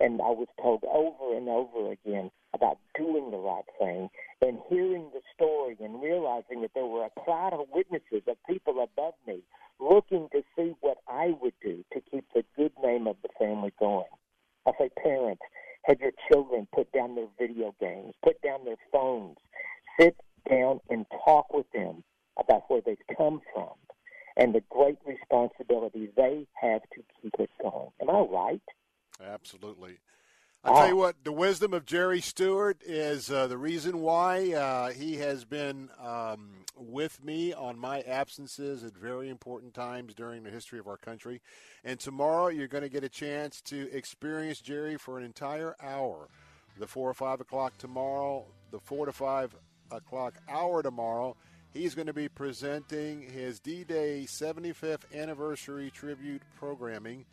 And 0.00 0.20
I 0.20 0.30
was 0.30 0.48
told 0.60 0.84
over 0.84 1.36
and 1.36 1.48
over 1.48 1.92
again 1.92 2.30
about 2.54 2.78
doing 2.96 3.30
the 3.30 3.38
right 3.38 3.64
thing 3.78 4.08
and 4.42 4.58
hearing 4.68 5.10
the 5.12 5.20
story 5.34 5.76
and 5.80 6.02
realizing 6.02 6.62
that 6.62 6.72
there 6.74 6.86
were 6.86 7.04
a 7.04 7.24
cloud 7.24 7.52
of 7.52 7.66
witnesses 7.72 8.22
of 8.28 8.36
people 8.48 8.82
above 8.82 9.14
me 9.26 9.40
looking 9.80 10.28
to 10.32 10.42
see 10.56 10.74
what 10.80 10.98
I 11.08 11.34
would 11.40 11.54
do 11.62 11.84
to 11.92 12.00
keep 12.10 12.24
the 12.34 12.44
good 12.56 12.72
name 12.82 13.06
of 13.06 13.16
the 13.22 13.28
family 13.38 13.72
going. 13.78 14.04
I 14.66 14.72
say, 14.78 14.90
parents, 15.02 15.42
have 15.84 16.00
your 16.00 16.12
children 16.30 16.66
put 16.74 16.90
down 16.92 17.14
their 17.14 17.28
video 17.38 17.74
games, 17.80 18.14
put 18.22 18.40
down 18.42 18.64
their 18.64 18.78
phones, 18.92 19.36
sit 20.00 20.16
down 20.48 20.80
and 20.90 21.06
talk 21.24 21.52
with 21.52 21.66
them 21.72 22.02
about 22.38 22.64
where 22.68 22.80
they've 22.84 23.16
come 23.16 23.40
from 23.52 23.74
and 24.36 24.54
the 24.54 24.62
great 24.70 24.98
responsibility 25.06 26.08
they 26.16 26.46
have 26.60 26.82
to 26.94 27.02
keep 27.20 27.34
it 27.38 27.50
going. 27.62 27.90
Am 28.00 28.10
I 28.10 28.20
right? 28.20 28.62
Absolutely. 29.22 29.98
I 30.66 30.72
tell 30.72 30.88
you 30.88 30.96
what, 30.96 31.24
the 31.24 31.32
wisdom 31.32 31.74
of 31.74 31.84
Jerry 31.84 32.22
Stewart 32.22 32.78
is 32.86 33.30
uh, 33.30 33.48
the 33.48 33.58
reason 33.58 34.00
why 34.00 34.54
uh, 34.54 34.92
he 34.92 35.16
has 35.16 35.44
been 35.44 35.90
um, 36.02 36.52
with 36.74 37.22
me 37.22 37.52
on 37.52 37.78
my 37.78 38.00
absences 38.00 38.82
at 38.82 38.96
very 38.96 39.28
important 39.28 39.74
times 39.74 40.14
during 40.14 40.42
the 40.42 40.48
history 40.48 40.78
of 40.78 40.86
our 40.86 40.96
country. 40.96 41.42
And 41.84 42.00
tomorrow, 42.00 42.48
you're 42.48 42.66
going 42.66 42.82
to 42.82 42.88
get 42.88 43.04
a 43.04 43.10
chance 43.10 43.60
to 43.62 43.94
experience 43.94 44.62
Jerry 44.62 44.96
for 44.96 45.18
an 45.18 45.24
entire 45.24 45.76
hour. 45.82 46.28
The 46.78 46.86
four 46.86 47.10
or 47.10 47.14
five 47.14 47.42
o'clock 47.42 47.76
tomorrow, 47.76 48.46
the 48.70 48.80
four 48.80 49.04
to 49.04 49.12
five 49.12 49.54
o'clock 49.90 50.34
hour 50.48 50.82
tomorrow. 50.82 51.36
He's 51.74 51.94
going 51.94 52.06
to 52.06 52.14
be 52.14 52.28
presenting 52.28 53.20
his 53.20 53.60
D-Day 53.60 54.24
75th 54.26 55.02
anniversary 55.12 55.90
tribute 55.90 56.42
programming 56.56 57.26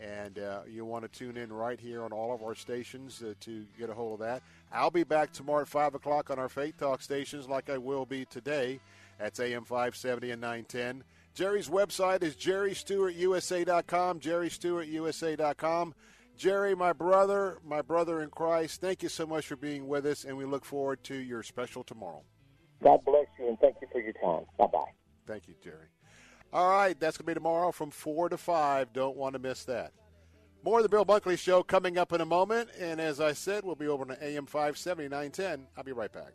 and 0.00 0.38
uh, 0.38 0.60
you 0.68 0.84
want 0.84 1.04
to 1.04 1.08
tune 1.08 1.36
in 1.36 1.52
right 1.52 1.78
here 1.78 2.02
on 2.02 2.12
all 2.12 2.34
of 2.34 2.42
our 2.42 2.54
stations 2.54 3.22
uh, 3.22 3.34
to 3.40 3.64
get 3.78 3.90
a 3.90 3.94
hold 3.94 4.20
of 4.20 4.26
that. 4.26 4.42
I'll 4.72 4.90
be 4.90 5.04
back 5.04 5.32
tomorrow 5.32 5.62
at 5.62 5.68
5 5.68 5.94
o'clock 5.94 6.30
on 6.30 6.38
our 6.38 6.48
Faith 6.48 6.76
Talk 6.78 7.02
stations, 7.02 7.48
like 7.48 7.70
I 7.70 7.78
will 7.78 8.06
be 8.06 8.24
today. 8.24 8.80
That's 9.18 9.38
AM 9.38 9.64
570 9.64 10.30
and 10.32 10.40
910. 10.40 11.04
Jerry's 11.34 11.68
website 11.68 12.22
is 12.22 12.34
jerrystewartusa.com, 12.34 14.20
jerrystewartusa.com. 14.20 15.94
Jerry, 16.36 16.74
my 16.74 16.92
brother, 16.92 17.58
my 17.64 17.82
brother 17.82 18.22
in 18.22 18.30
Christ, 18.30 18.80
thank 18.80 19.02
you 19.02 19.08
so 19.08 19.26
much 19.26 19.46
for 19.46 19.56
being 19.56 19.86
with 19.86 20.06
us, 20.06 20.24
and 20.24 20.36
we 20.36 20.44
look 20.44 20.64
forward 20.64 21.04
to 21.04 21.14
your 21.14 21.42
special 21.42 21.84
tomorrow. 21.84 22.22
God 22.82 23.00
bless 23.04 23.26
you, 23.38 23.48
and 23.48 23.58
thank 23.60 23.76
you 23.80 23.88
for 23.92 24.00
your 24.00 24.14
time. 24.14 24.44
Bye 24.58 24.66
bye. 24.66 24.90
Thank 25.26 25.46
you, 25.46 25.54
Jerry. 25.62 25.91
All 26.52 26.68
right, 26.68 26.98
that's 27.00 27.16
going 27.16 27.24
to 27.24 27.30
be 27.30 27.34
tomorrow 27.34 27.72
from 27.72 27.90
4 27.90 28.28
to 28.28 28.36
5. 28.36 28.92
Don't 28.92 29.16
want 29.16 29.32
to 29.32 29.38
miss 29.38 29.64
that. 29.64 29.92
More 30.62 30.78
of 30.78 30.82
the 30.82 30.88
Bill 30.90 31.06
Bunkley 31.06 31.38
Show 31.38 31.62
coming 31.62 31.96
up 31.96 32.12
in 32.12 32.20
a 32.20 32.26
moment. 32.26 32.68
And 32.78 33.00
as 33.00 33.20
I 33.20 33.32
said, 33.32 33.64
we'll 33.64 33.74
be 33.74 33.88
over 33.88 34.04
on 34.04 34.16
AM 34.20 34.44
570, 34.44 35.08
910. 35.08 35.66
I'll 35.76 35.82
be 35.82 35.92
right 35.92 36.12
back. 36.12 36.32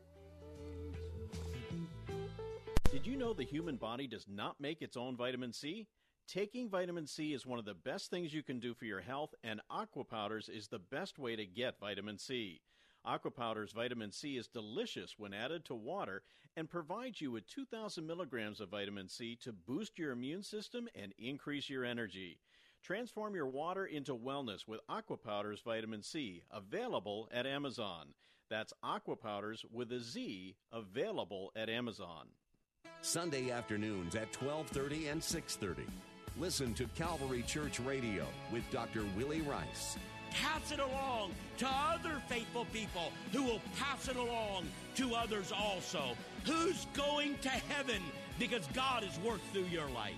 Did 2.91 3.05
you 3.05 3.15
know 3.15 3.34
the 3.34 3.43
human 3.43 3.76
body 3.76 4.07
does 4.07 4.26
not 4.28 4.59
make 4.59 4.82
its 4.82 4.97
own 4.97 5.15
vitamin 5.15 5.53
C? 5.53 5.86
Taking 6.28 6.68
vitamin 6.68 7.05
C 7.05 7.34
is 7.34 7.45
one 7.45 7.59
of 7.59 7.65
the 7.65 7.76
best 7.76 8.09
things 8.09 8.34
you 8.34 8.41
can 8.41 8.59
do 8.59 8.74
for 8.74 8.86
your 8.86 9.01
health, 9.01 9.36
and 9.43 9.61
aqua 9.70 10.03
powders 10.03 10.49
is 10.49 10.68
the 10.68 10.80
best 10.80 11.20
way 11.20 11.36
to 11.36 11.45
get 11.45 11.80
vitamin 11.80 12.18
C. 12.18 12.59
Aquapowder's 13.05 13.72
vitamin 13.72 14.11
C 14.11 14.36
is 14.36 14.47
delicious 14.47 15.15
when 15.18 15.34
added 15.34 15.63
to 15.65 15.76
water 15.76 16.24
and 16.58 16.68
provides 16.68 17.22
you 17.22 17.32
with 17.32 17.47
2,000 17.47 18.05
milligrams 18.05 18.60
of 18.60 18.70
vitamin 18.70 19.08
C 19.08 19.38
to 19.43 19.53
boost 19.53 19.99
your 19.99 20.12
immune 20.12 20.41
system 20.41 20.89
and 20.95 21.14
increase 21.20 21.70
your 21.70 21.86
energy. 21.86 22.39
Transform 22.84 23.36
your 23.36 23.47
water 23.47 23.86
into 23.86 24.16
wellness 24.16 24.68
with 24.68 24.80
Aqua 24.89 25.18
Powders 25.18 25.62
vitamin 25.64 26.01
C, 26.01 26.41
available 26.51 27.30
at 27.32 27.45
Amazon. 27.45 28.08
That's 28.49 28.74
Aqua 28.82 29.16
Powders 29.16 29.66
with 29.72 29.91
a 29.91 29.99
Z, 29.99 30.55
available 30.72 31.51
at 31.55 31.70
Amazon. 31.70 32.28
Sunday 33.01 33.51
afternoons 33.51 34.16
at 34.16 34.32
12:30 34.32 35.08
and 35.12 35.22
6:30. 35.22 35.86
Listen 36.39 36.74
to 36.74 36.88
Calvary 36.95 37.43
Church 37.43 37.80
Radio 37.80 38.26
with 38.51 38.64
Dr. 38.72 39.03
Willie 39.16 39.41
Rice. 39.41 39.97
Pass 40.32 40.72
it 40.72 40.80
along 40.80 41.34
to 41.58 41.68
other 41.68 42.22
faithful 42.28 42.66
people 42.66 43.12
who 43.32 43.43
will 43.43 43.62
pass 43.78 44.08
it 44.08 44.16
along 44.16 44.68
to 44.95 45.16
others 45.16 45.51
also. 45.51 46.16
Who's 46.48 46.88
going 46.93 47.38
to 47.39 47.50
heaven 47.50 48.02
because 48.39 48.66
God 48.74 49.04
has 49.04 49.20
worked 49.20 49.45
through 49.52 49.66
your 49.66 49.89
life? 49.89 50.14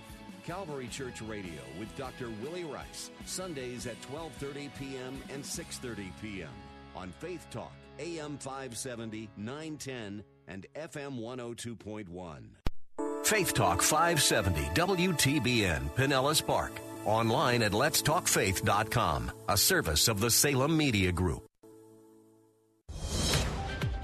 Calvary 0.46 0.86
Church 0.86 1.20
Radio 1.22 1.60
with 1.78 1.94
Dr. 1.96 2.30
Willie 2.40 2.64
Rice, 2.64 3.10
Sundays 3.24 3.88
at 3.88 4.00
12:30 4.02 4.70
p.m. 4.78 5.20
and 5.30 5.42
6:30 5.42 6.12
p.m. 6.22 6.52
on 6.94 7.10
Faith 7.18 7.44
Talk, 7.50 7.72
AM 7.98 8.38
570, 8.38 9.28
910 9.36 10.22
and 10.46 10.66
FM 10.76 11.18
102.1. 11.18 13.26
Faith 13.26 13.52
Talk 13.52 13.82
570 13.82 14.60
WTBN 14.80 15.90
Pinellas 15.96 16.46
Park. 16.46 16.72
Online 17.06 17.62
at 17.62 17.72
letstalkfaith.com, 17.72 19.32
a 19.48 19.56
service 19.56 20.06
of 20.06 20.20
the 20.20 20.30
Salem 20.30 20.76
Media 20.76 21.10
Group. 21.10 21.49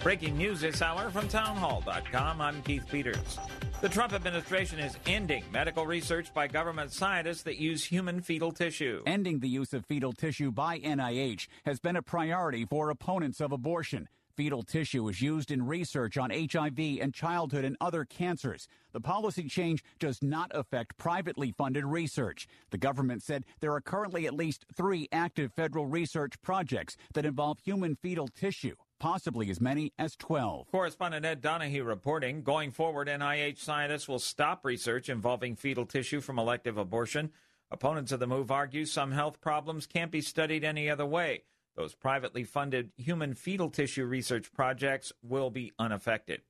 Breaking 0.07 0.37
news 0.37 0.61
this 0.61 0.83
hour 0.83 1.11
from 1.11 1.27
townhall.com. 1.27 2.41
I'm 2.41 2.63
Keith 2.63 2.87
Peters. 2.89 3.41
The 3.81 3.89
Trump 3.89 4.13
administration 4.13 4.79
is 4.79 4.97
ending 5.05 5.43
medical 5.51 5.85
research 5.85 6.33
by 6.33 6.47
government 6.47 6.93
scientists 6.93 7.43
that 7.43 7.57
use 7.57 7.85
human 7.85 8.21
fetal 8.21 8.53
tissue. 8.53 9.03
Ending 9.05 9.41
the 9.41 9.49
use 9.49 9.73
of 9.73 9.85
fetal 9.85 10.13
tissue 10.13 10.53
by 10.53 10.79
NIH 10.79 11.49
has 11.65 11.81
been 11.81 11.97
a 11.97 12.03
priority 12.03 12.65
for 12.65 12.89
opponents 12.89 13.41
of 13.41 13.51
abortion. 13.51 14.09
Fetal 14.37 14.63
tissue 14.63 15.09
is 15.09 15.21
used 15.21 15.51
in 15.51 15.67
research 15.67 16.17
on 16.17 16.31
HIV 16.31 17.01
and 17.01 17.13
childhood 17.13 17.65
and 17.65 17.77
other 17.81 18.05
cancers. 18.05 18.69
The 18.93 19.01
policy 19.01 19.49
change 19.49 19.83
does 19.99 20.23
not 20.23 20.53
affect 20.55 20.99
privately 20.99 21.51
funded 21.51 21.85
research. 21.85 22.47
The 22.71 22.79
government 22.79 23.25
said 23.25 23.45
there 23.59 23.73
are 23.73 23.81
currently 23.81 24.29
at 24.29 24.35
least 24.35 24.67
three 24.73 25.09
active 25.11 25.53
federal 25.53 25.87
research 25.87 26.41
projects 26.43 26.97
that 27.15 27.27
involve 27.27 27.59
human 27.59 27.97
fetal 27.97 28.29
tissue 28.29 28.77
possibly 28.99 29.51
as 29.51 29.61
many 29.61 29.92
as 29.99 30.16
12. 30.16 30.70
Correspondent 30.70 31.24
Ed 31.24 31.40
Donahue 31.40 31.84
reporting 31.84 32.42
going 32.42 32.70
forward, 32.70 33.09
NIH 33.09 33.59
scientists 33.59 34.09
will 34.09 34.18
stop 34.18 34.64
research 34.64 35.09
involving 35.09 35.57
fetal 35.57 35.86
tissue 35.86 36.20
from 36.20 36.38
elective 36.38 36.78
abortion. 36.78 37.30
Opponents 37.70 38.12
of 38.12 38.20
the 38.20 38.26
move 38.26 38.51
argue 38.51 38.84
some 38.84 39.12
health 39.12 39.40
problems 39.40 39.86
can't 39.86 40.11
be 40.11 40.20
studied 40.20 40.64
any 40.64 40.88
other 40.88 41.07
way. 41.07 41.44
Those 41.76 41.94
privately 41.94 42.44
funded 42.44 42.90
human 42.97 43.34
fetal 43.34 43.68
tissue 43.70 44.07
research 44.07 44.53
projects 44.53 45.12
will 45.22 45.51
be 45.51 45.72
unaffected. 45.78 46.40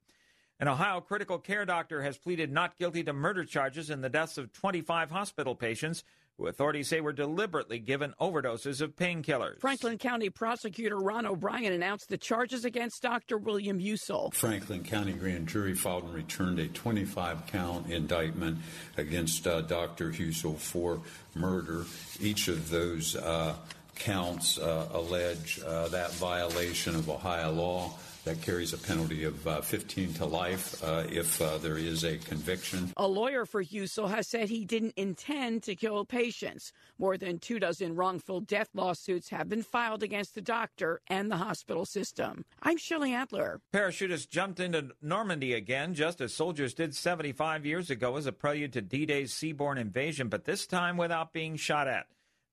An 0.59 0.69
Ohio 0.69 1.01
critical 1.01 1.39
care 1.39 1.67
doctor 1.67 2.03
has 2.03 2.17
pleaded 2.17 2.51
not 2.51 2.79
guilty 2.79 3.03
to 3.05 3.13
murder 3.13 3.45
charges 3.45 3.91
in 3.91 4.01
the 4.01 4.09
deaths 4.09 4.39
of 4.39 4.53
25 4.53 5.11
hospital 5.11 5.55
patients 5.55 6.05
who 6.39 6.47
authorities 6.47 6.89
say 6.89 7.01
were 7.01 7.13
deliberately 7.13 7.79
given 7.79 8.15
overdoses 8.21 8.81
of 8.81 8.95
painkillers. 8.97 9.61
Franklin 9.61 9.99
County 9.99 10.31
prosecutor 10.31 10.99
Ron 10.99 11.27
O'Brien 11.27 11.73
announced 11.73 12.09
the 12.09 12.19
charges 12.19 12.65
against 12.65 13.03
Dr. 13.03 13.39
William 13.39 13.79
Husel. 13.79 14.31
Franklin 14.33 14.85
County 14.85 15.13
grand 15.13 15.49
jury 15.49 15.75
filed 15.75 16.05
and 16.05 16.15
returned 16.15 16.59
a 16.59 16.69
25 16.69 17.47
count 17.47 17.91
indictment 17.91 18.59
against 18.97 19.47
uh, 19.47 19.63
Dr. 19.63 20.11
Husel 20.11 20.55
for 20.55 21.01
murder. 21.35 21.85
Each 22.21 22.49
of 22.49 22.69
those 22.69 23.17
uh, 23.17 23.55
counts 23.95 24.59
uh, 24.59 24.89
allege 24.93 25.61
uh, 25.67 25.89
that 25.89 26.13
violation 26.15 26.95
of 26.95 27.09
Ohio 27.09 27.53
law 27.53 27.95
that 28.27 28.43
carries 28.43 28.73
a 28.73 28.79
penalty 28.79 29.23
of 29.23 29.47
uh, 29.47 29.61
15 29.61 30.15
to 30.15 30.27
life 30.27 30.83
uh, 30.83 31.05
if 31.09 31.41
uh, 31.41 31.59
there 31.59 31.79
is 31.79 32.05
a 32.05 32.19
conviction. 32.19 32.93
A 32.97 33.07
lawyer 33.07 33.47
for 33.47 33.63
Husel 33.63 34.09
has 34.09 34.27
said 34.27 34.49
he 34.49 34.65
didn't 34.65 34.95
intend 34.97 35.63
to 35.63 35.77
kill 35.77 36.05
patients. 36.05 36.73
More 36.99 37.17
than 37.17 37.39
two 37.39 37.61
dozen 37.61 37.95
wrongful 37.95 38.41
death 38.41 38.69
lawsuits 38.75 39.29
have 39.29 39.49
been 39.49 39.63
filed 39.63 40.03
against 40.03 40.35
the 40.35 40.41
doctor 40.41 41.01
and 41.07 41.31
the 41.31 41.37
hospital 41.37 41.87
system. 41.87 42.45
I'm 42.61 42.79
Shelley 42.79 43.15
Adler. 43.15 43.61
Parachutists 43.73 44.29
jumped 44.29 44.59
into 44.59 44.91
Normandy 45.01 45.53
again, 45.53 45.95
just 45.95 46.21
as 46.21 46.35
soldiers 46.35 46.75
did 46.75 46.97
75 46.97 47.65
years 47.65 47.91
ago 47.91 48.17
as 48.17 48.27
a 48.27 48.33
prelude 48.33 48.73
to 48.73 48.83
D 48.83 49.07
Day's 49.07 49.33
seaborne 49.33 49.79
invasion, 49.79 50.29
but 50.29 50.45
this 50.45 50.67
time 50.67 50.97
without 50.97 51.33
being 51.33 51.55
shot 51.55 51.87
at. 51.87 52.07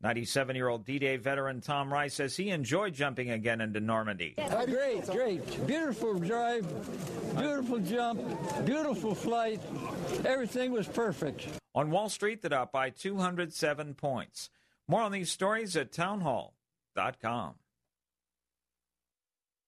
97 0.04 0.56
year 0.58 0.68
old 0.68 0.86
D 0.86 1.00
Day 1.00 1.16
veteran 1.16 1.62
Tom 1.62 1.92
Rice 1.92 2.16
says 2.16 2.36
he 2.36 2.50
enjoyed 2.50 2.94
jumping 2.94 3.32
again 3.32 3.62
into 3.62 3.80
Normandy. 3.80 4.36
Great, 4.66 5.08
great. 5.08 5.68
Beautiful 5.68 6.20
drive, 6.20 6.68
beautiful 7.38 7.80
jump, 7.80 8.22
beautiful 8.66 9.16
flight. 9.16 9.62
Everything 10.26 10.74
was 10.74 10.88
perfect. 10.88 11.48
On 11.74 11.90
Wall 11.90 12.10
Street, 12.10 12.42
that 12.42 12.52
up 12.52 12.72
by 12.74 12.90
207 12.90 13.96
points. 13.96 14.50
More 14.88 15.02
on 15.02 15.14
these 15.14 15.32
stories 15.32 15.78
at 15.78 15.94
townhall.com. 15.94 17.56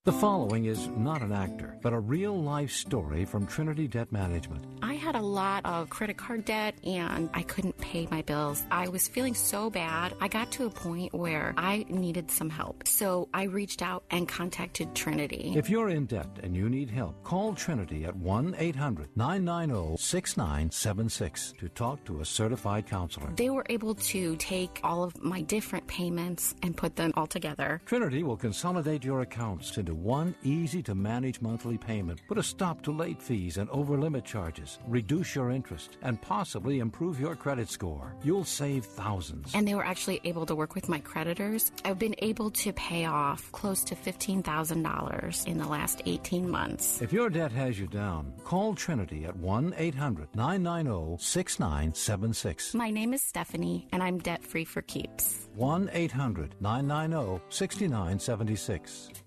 The 0.05 0.11
following 0.11 0.65
is 0.65 0.87
not 0.89 1.23
an 1.23 1.31
actor, 1.31 1.79
but 1.81 1.91
a 1.91 1.99
real 1.99 2.39
life 2.39 2.69
story 2.69 3.25
from 3.25 3.47
Trinity 3.47 3.87
Debt 3.87 4.11
Management. 4.11 4.63
I 4.83 4.93
had 4.93 5.15
a 5.15 5.19
lot 5.19 5.65
of 5.65 5.89
credit 5.89 6.15
card 6.15 6.45
debt 6.45 6.75
and 6.83 7.27
I 7.33 7.41
couldn't 7.41 7.75
pay 7.79 8.07
my 8.11 8.21
bills. 8.21 8.63
I 8.69 8.87
was 8.87 9.07
feeling 9.07 9.33
so 9.33 9.71
bad. 9.71 10.13
I 10.21 10.27
got 10.27 10.51
to 10.51 10.67
a 10.67 10.69
point 10.69 11.11
where 11.15 11.55
I 11.57 11.87
needed 11.89 12.29
some 12.29 12.51
help. 12.51 12.87
So 12.87 13.29
I 13.33 13.45
reached 13.45 13.81
out 13.81 14.03
and 14.11 14.27
contacted 14.27 14.93
Trinity. 14.93 15.53
If 15.55 15.71
you're 15.71 15.89
in 15.89 16.05
debt 16.05 16.29
and 16.43 16.55
you 16.55 16.69
need 16.69 16.91
help, 16.91 17.23
call 17.23 17.55
Trinity 17.55 18.05
at 18.05 18.15
1 18.15 18.57
800 18.59 19.09
990 19.15 19.97
6976 19.97 21.53
to 21.57 21.69
talk 21.69 22.05
to 22.05 22.21
a 22.21 22.25
certified 22.25 22.85
counselor. 22.85 23.31
They 23.35 23.49
were 23.49 23.65
able 23.71 23.95
to 23.95 24.35
take 24.35 24.81
all 24.83 25.03
of 25.03 25.19
my 25.23 25.41
different 25.41 25.87
payments 25.87 26.53
and 26.61 26.77
put 26.77 26.95
them 26.95 27.11
all 27.15 27.25
together. 27.25 27.81
Trinity 27.87 28.21
will 28.21 28.37
consolidate 28.37 29.03
your 29.03 29.21
accounts 29.21 29.75
into 29.79 29.94
one 29.95 30.35
easy 30.43 30.83
to 30.83 30.95
manage 30.95 31.41
monthly 31.41 31.77
payment, 31.77 32.21
put 32.27 32.37
a 32.37 32.43
stop 32.43 32.81
to 32.83 32.91
late 32.91 33.21
fees 33.21 33.57
and 33.57 33.69
over 33.69 33.97
limit 33.97 34.25
charges, 34.25 34.79
reduce 34.87 35.35
your 35.35 35.51
interest, 35.51 35.97
and 36.01 36.21
possibly 36.21 36.79
improve 36.79 37.19
your 37.19 37.35
credit 37.35 37.69
score. 37.69 38.15
You'll 38.23 38.43
save 38.43 38.85
thousands. 38.85 39.53
And 39.55 39.67
they 39.67 39.75
were 39.75 39.85
actually 39.85 40.21
able 40.23 40.45
to 40.45 40.55
work 40.55 40.75
with 40.75 40.89
my 40.89 40.99
creditors. 40.99 41.71
I've 41.83 41.99
been 41.99 42.15
able 42.19 42.51
to 42.51 42.73
pay 42.73 43.05
off 43.05 43.51
close 43.51 43.83
to 43.85 43.95
$15,000 43.95 45.47
in 45.47 45.57
the 45.57 45.67
last 45.67 46.01
18 46.05 46.49
months. 46.49 47.01
If 47.01 47.13
your 47.13 47.29
debt 47.29 47.51
has 47.51 47.79
you 47.79 47.87
down, 47.87 48.33
call 48.43 48.75
Trinity 48.75 49.25
at 49.25 49.35
1 49.35 49.73
800 49.77 50.35
990 50.35 51.17
6976. 51.23 52.73
My 52.73 52.89
name 52.89 53.13
is 53.13 53.21
Stephanie, 53.21 53.87
and 53.91 54.03
I'm 54.03 54.19
debt 54.19 54.43
free 54.43 54.65
for 54.65 54.81
keeps. 54.81 55.47
1 55.55 55.89
800 55.93 56.55
990 56.59 57.41
6976. 57.49 59.24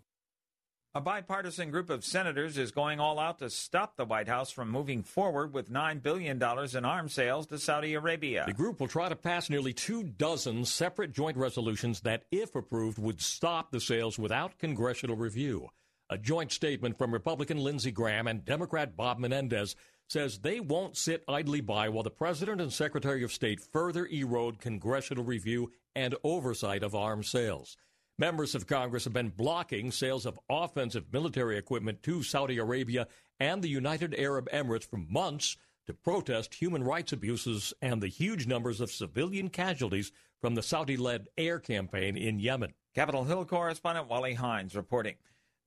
A 0.98 1.00
bipartisan 1.00 1.70
group 1.70 1.90
of 1.90 2.04
senators 2.04 2.58
is 2.58 2.72
going 2.72 2.98
all 2.98 3.20
out 3.20 3.38
to 3.38 3.50
stop 3.50 3.96
the 3.96 4.04
White 4.04 4.26
House 4.26 4.50
from 4.50 4.68
moving 4.68 5.04
forward 5.04 5.54
with 5.54 5.70
$9 5.70 6.02
billion 6.02 6.42
in 6.42 6.84
arms 6.84 7.12
sales 7.12 7.46
to 7.46 7.58
Saudi 7.60 7.94
Arabia. 7.94 8.42
The 8.48 8.52
group 8.52 8.80
will 8.80 8.88
try 8.88 9.08
to 9.08 9.14
pass 9.14 9.48
nearly 9.48 9.72
two 9.72 10.02
dozen 10.02 10.64
separate 10.64 11.12
joint 11.12 11.36
resolutions 11.36 12.00
that, 12.00 12.24
if 12.32 12.56
approved, 12.56 12.98
would 12.98 13.20
stop 13.20 13.70
the 13.70 13.78
sales 13.80 14.18
without 14.18 14.58
congressional 14.58 15.14
review. 15.14 15.68
A 16.10 16.18
joint 16.18 16.50
statement 16.50 16.98
from 16.98 17.12
Republican 17.12 17.58
Lindsey 17.58 17.92
Graham 17.92 18.26
and 18.26 18.44
Democrat 18.44 18.96
Bob 18.96 19.20
Menendez 19.20 19.76
says 20.08 20.38
they 20.38 20.58
won't 20.58 20.96
sit 20.96 21.22
idly 21.28 21.60
by 21.60 21.88
while 21.90 22.02
the 22.02 22.10
President 22.10 22.60
and 22.60 22.72
Secretary 22.72 23.22
of 23.22 23.30
State 23.30 23.60
further 23.60 24.06
erode 24.06 24.58
congressional 24.58 25.22
review 25.22 25.70
and 25.94 26.16
oversight 26.24 26.82
of 26.82 26.96
arms 26.96 27.30
sales. 27.30 27.76
Members 28.20 28.56
of 28.56 28.66
Congress 28.66 29.04
have 29.04 29.12
been 29.12 29.28
blocking 29.28 29.92
sales 29.92 30.26
of 30.26 30.40
offensive 30.50 31.12
military 31.12 31.56
equipment 31.56 32.02
to 32.02 32.24
Saudi 32.24 32.58
Arabia 32.58 33.06
and 33.38 33.62
the 33.62 33.68
United 33.68 34.12
Arab 34.18 34.50
Emirates 34.50 34.84
for 34.84 34.96
months 34.96 35.56
to 35.86 35.94
protest 35.94 36.54
human 36.54 36.82
rights 36.82 37.12
abuses 37.12 37.72
and 37.80 38.02
the 38.02 38.08
huge 38.08 38.48
numbers 38.48 38.80
of 38.80 38.90
civilian 38.90 39.48
casualties 39.48 40.10
from 40.40 40.56
the 40.56 40.64
Saudi 40.64 40.96
led 40.96 41.28
air 41.38 41.60
campaign 41.60 42.16
in 42.16 42.40
Yemen. 42.40 42.74
Capitol 42.92 43.22
Hill 43.22 43.44
correspondent 43.44 44.08
Wally 44.08 44.34
Hindes 44.34 44.74
reporting. 44.74 45.14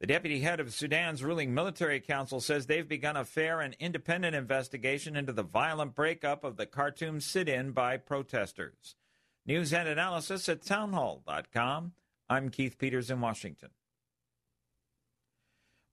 The 0.01 0.07
deputy 0.07 0.41
head 0.41 0.59
of 0.59 0.73
Sudan's 0.73 1.23
ruling 1.23 1.53
military 1.53 2.01
council 2.01 2.41
says 2.41 2.65
they've 2.65 2.85
begun 2.85 3.15
a 3.15 3.23
fair 3.23 3.61
and 3.61 3.77
independent 3.79 4.35
investigation 4.35 5.15
into 5.15 5.31
the 5.31 5.41
violent 5.41 5.95
breakup 5.95 6.43
of 6.43 6.57
the 6.57 6.65
Khartoum 6.65 7.21
sit 7.21 7.47
in 7.47 7.71
by 7.71 7.95
protesters. 7.95 8.95
News 9.45 9.71
and 9.71 9.87
analysis 9.87 10.49
at 10.49 10.63
townhall.com. 10.63 11.93
I'm 12.31 12.47
Keith 12.47 12.77
Peters 12.77 13.11
in 13.11 13.19
Washington. 13.19 13.71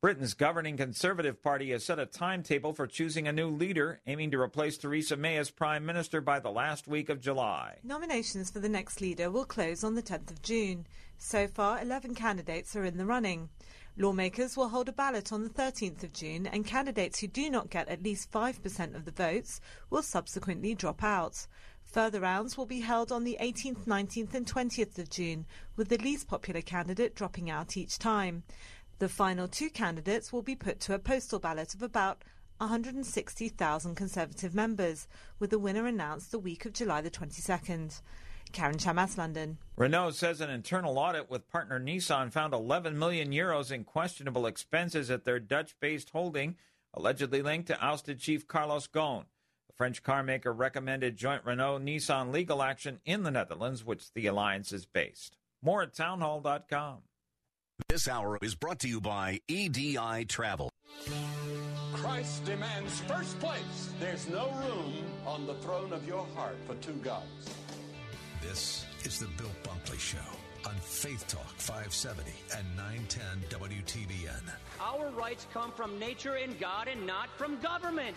Britain's 0.00 0.34
governing 0.34 0.76
Conservative 0.76 1.42
Party 1.42 1.72
has 1.72 1.84
set 1.84 1.98
a 1.98 2.06
timetable 2.06 2.72
for 2.72 2.86
choosing 2.86 3.26
a 3.26 3.32
new 3.32 3.48
leader, 3.48 4.00
aiming 4.06 4.30
to 4.30 4.40
replace 4.40 4.78
Theresa 4.78 5.16
May 5.16 5.36
as 5.36 5.50
Prime 5.50 5.84
Minister 5.84 6.20
by 6.20 6.38
the 6.38 6.52
last 6.52 6.86
week 6.86 7.08
of 7.08 7.20
July. 7.20 7.78
Nominations 7.82 8.52
for 8.52 8.60
the 8.60 8.68
next 8.68 9.00
leader 9.00 9.32
will 9.32 9.46
close 9.46 9.82
on 9.82 9.96
the 9.96 10.02
10th 10.02 10.30
of 10.30 10.40
June. 10.40 10.86
So 11.16 11.48
far, 11.48 11.82
11 11.82 12.14
candidates 12.14 12.76
are 12.76 12.84
in 12.84 12.98
the 12.98 13.04
running. 13.04 13.48
Lawmakers 13.96 14.56
will 14.56 14.68
hold 14.68 14.88
a 14.88 14.92
ballot 14.92 15.32
on 15.32 15.42
the 15.42 15.50
13th 15.50 16.04
of 16.04 16.12
June, 16.12 16.46
and 16.46 16.64
candidates 16.64 17.18
who 17.18 17.26
do 17.26 17.50
not 17.50 17.68
get 17.68 17.88
at 17.88 18.04
least 18.04 18.30
5% 18.30 18.94
of 18.94 19.04
the 19.04 19.10
votes 19.10 19.60
will 19.90 20.04
subsequently 20.04 20.76
drop 20.76 21.02
out. 21.02 21.48
Further 21.92 22.20
rounds 22.20 22.58
will 22.58 22.66
be 22.66 22.80
held 22.80 23.10
on 23.10 23.24
the 23.24 23.38
18th, 23.40 23.86
19th, 23.86 24.34
and 24.34 24.46
20th 24.46 24.98
of 24.98 25.08
June, 25.08 25.46
with 25.74 25.88
the 25.88 25.96
least 25.96 26.28
popular 26.28 26.60
candidate 26.60 27.14
dropping 27.14 27.48
out 27.48 27.78
each 27.78 27.98
time. 27.98 28.42
The 28.98 29.08
final 29.08 29.48
two 29.48 29.70
candidates 29.70 30.30
will 30.30 30.42
be 30.42 30.54
put 30.54 30.80
to 30.80 30.94
a 30.94 30.98
postal 30.98 31.38
ballot 31.38 31.74
of 31.74 31.82
about 31.82 32.24
160,000 32.58 33.94
Conservative 33.94 34.54
members, 34.54 35.08
with 35.38 35.48
the 35.48 35.58
winner 35.58 35.86
announced 35.86 36.30
the 36.30 36.38
week 36.38 36.66
of 36.66 36.74
July 36.74 37.00
the 37.00 37.10
22nd. 37.10 38.02
Karen 38.52 38.76
Chammas, 38.76 39.16
London. 39.16 39.58
Renault 39.76 40.12
says 40.12 40.40
an 40.40 40.50
internal 40.50 40.98
audit 40.98 41.30
with 41.30 41.48
partner 41.48 41.80
Nissan 41.80 42.32
found 42.32 42.52
11 42.52 42.98
million 42.98 43.30
euros 43.30 43.70
in 43.70 43.84
questionable 43.84 44.46
expenses 44.46 45.10
at 45.10 45.24
their 45.24 45.38
Dutch 45.38 45.74
based 45.80 46.10
holding, 46.10 46.56
allegedly 46.92 47.40
linked 47.40 47.68
to 47.68 47.82
ousted 47.82 48.18
chief 48.18 48.46
Carlos 48.46 48.86
Ghosn. 48.88 49.24
The 49.78 49.84
French 49.84 50.02
carmaker 50.02 50.52
recommended 50.52 51.16
joint 51.16 51.44
Renault 51.44 51.78
Nissan 51.78 52.32
legal 52.32 52.64
action 52.64 52.98
in 53.04 53.22
the 53.22 53.30
Netherlands, 53.30 53.84
which 53.84 54.12
the 54.12 54.26
alliance 54.26 54.72
is 54.72 54.86
based. 54.86 55.36
More 55.62 55.82
at 55.82 55.94
townhall.com. 55.94 56.98
This 57.88 58.08
hour 58.08 58.40
is 58.42 58.56
brought 58.56 58.80
to 58.80 58.88
you 58.88 59.00
by 59.00 59.40
EDI 59.46 60.24
Travel. 60.24 60.68
Christ 61.92 62.44
demands 62.44 62.98
first 63.02 63.38
place. 63.38 63.92
There's 64.00 64.28
no 64.28 64.50
room 64.50 64.94
on 65.24 65.46
the 65.46 65.54
throne 65.54 65.92
of 65.92 66.04
your 66.08 66.26
heart 66.34 66.56
for 66.66 66.74
two 66.76 66.94
gods. 66.94 67.54
This 68.42 68.84
is 69.04 69.20
the 69.20 69.28
Bill 69.36 69.52
Bunkley 69.62 70.00
Show 70.00 70.18
on 70.66 70.74
Faith 70.80 71.24
Talk 71.28 71.54
570 71.56 72.32
and 72.56 72.66
910 72.76 73.60
WTBN. 73.60 74.42
Our 74.80 75.10
rights 75.10 75.46
come 75.52 75.70
from 75.70 76.00
nature 76.00 76.34
and 76.34 76.58
God 76.58 76.88
and 76.88 77.06
not 77.06 77.28
from 77.36 77.60
government. 77.60 78.16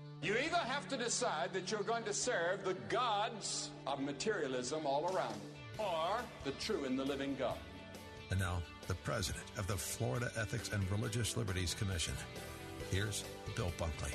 You 0.23 0.35
either 0.37 0.57
have 0.57 0.87
to 0.89 0.97
decide 0.97 1.51
that 1.53 1.71
you're 1.71 1.81
going 1.81 2.03
to 2.03 2.13
serve 2.13 2.63
the 2.63 2.75
gods 2.89 3.71
of 3.87 3.99
materialism 3.99 4.85
all 4.85 5.05
around 5.15 5.33
you, 5.33 5.83
or 5.83 6.19
the 6.43 6.51
true 6.51 6.85
and 6.85 6.97
the 6.97 7.03
living 7.03 7.35
God. 7.39 7.57
And 8.29 8.39
now, 8.39 8.61
the 8.85 8.93
president 8.93 9.43
of 9.57 9.65
the 9.65 9.75
Florida 9.75 10.31
Ethics 10.37 10.69
and 10.73 10.89
Religious 10.91 11.37
Liberties 11.37 11.73
Commission. 11.73 12.13
Here's 12.91 13.23
Bill 13.55 13.71
Bunkley. 13.79 14.13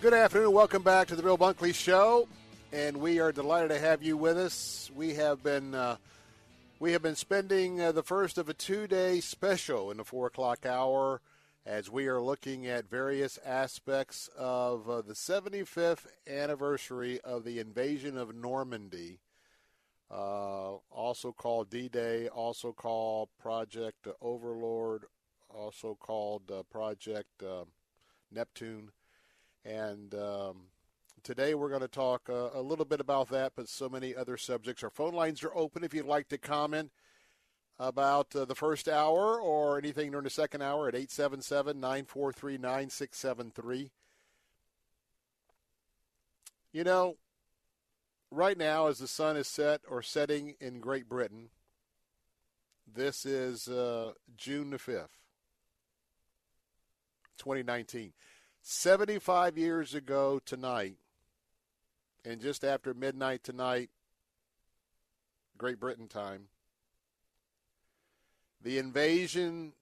Good 0.00 0.14
afternoon. 0.14 0.52
Welcome 0.52 0.82
back 0.82 1.08
to 1.08 1.16
the 1.16 1.22
Bill 1.22 1.36
Bunkley 1.36 1.74
Show, 1.74 2.28
and 2.72 2.96
we 2.96 3.20
are 3.20 3.30
delighted 3.30 3.68
to 3.72 3.78
have 3.78 4.02
you 4.02 4.16
with 4.16 4.38
us. 4.38 4.90
We 4.96 5.16
have 5.16 5.42
been 5.42 5.74
uh, 5.74 5.96
we 6.80 6.92
have 6.92 7.02
been 7.02 7.14
spending 7.14 7.82
uh, 7.82 7.92
the 7.92 8.02
first 8.02 8.38
of 8.38 8.48
a 8.48 8.54
two-day 8.54 9.20
special 9.20 9.90
in 9.90 9.98
the 9.98 10.04
four 10.04 10.28
o'clock 10.28 10.64
hour 10.64 11.20
as 11.66 11.90
we 11.90 12.06
are 12.06 12.20
looking 12.20 12.68
at 12.68 12.88
various 12.88 13.40
aspects 13.44 14.30
of 14.38 14.88
uh, 14.88 15.02
the 15.02 15.14
75th 15.14 16.06
anniversary 16.28 17.20
of 17.22 17.42
the 17.42 17.58
invasion 17.58 18.16
of 18.16 18.36
Normandy, 18.36 19.18
uh, 20.08 20.74
also 20.92 21.32
called 21.32 21.68
D-Day, 21.68 22.28
also 22.28 22.72
called 22.72 23.30
Project 23.40 24.06
Overlord, 24.20 25.06
also 25.50 25.96
called 26.00 26.52
uh, 26.52 26.62
Project 26.70 27.42
uh, 27.42 27.64
Neptune. 28.30 28.92
And 29.64 30.14
um, 30.14 30.68
today 31.24 31.54
we're 31.54 31.68
going 31.68 31.80
to 31.80 31.88
talk 31.88 32.30
uh, 32.30 32.50
a 32.54 32.62
little 32.62 32.84
bit 32.84 33.00
about 33.00 33.28
that, 33.30 33.54
but 33.56 33.68
so 33.68 33.88
many 33.88 34.14
other 34.14 34.36
subjects. 34.36 34.84
Our 34.84 34.90
phone 34.90 35.14
lines 35.14 35.42
are 35.42 35.56
open 35.56 35.82
if 35.82 35.92
you'd 35.92 36.06
like 36.06 36.28
to 36.28 36.38
comment 36.38 36.92
about 37.78 38.34
uh, 38.34 38.44
the 38.44 38.54
first 38.54 38.88
hour 38.88 39.40
or 39.40 39.78
anything 39.78 40.10
during 40.10 40.24
the 40.24 40.30
second 40.30 40.62
hour 40.62 40.88
at 40.88 40.94
877 40.94 41.78
943 41.78 42.58
9673. 42.58 43.90
You 46.72 46.84
know, 46.84 47.16
right 48.30 48.56
now, 48.56 48.88
as 48.88 48.98
the 48.98 49.08
sun 49.08 49.36
is 49.36 49.48
set 49.48 49.80
or 49.88 50.02
setting 50.02 50.54
in 50.60 50.80
Great 50.80 51.08
Britain, 51.08 51.50
this 52.92 53.26
is 53.26 53.68
uh, 53.68 54.12
June 54.36 54.70
the 54.70 54.78
5th, 54.78 55.08
2019. 57.38 58.12
75 58.62 59.56
years 59.56 59.94
ago 59.94 60.40
tonight, 60.44 60.96
and 62.24 62.40
just 62.40 62.64
after 62.64 62.92
midnight 62.94 63.44
tonight, 63.44 63.90
Great 65.56 65.78
Britain 65.78 66.08
time, 66.08 66.48
the 68.66 68.78
invasion 68.78 69.72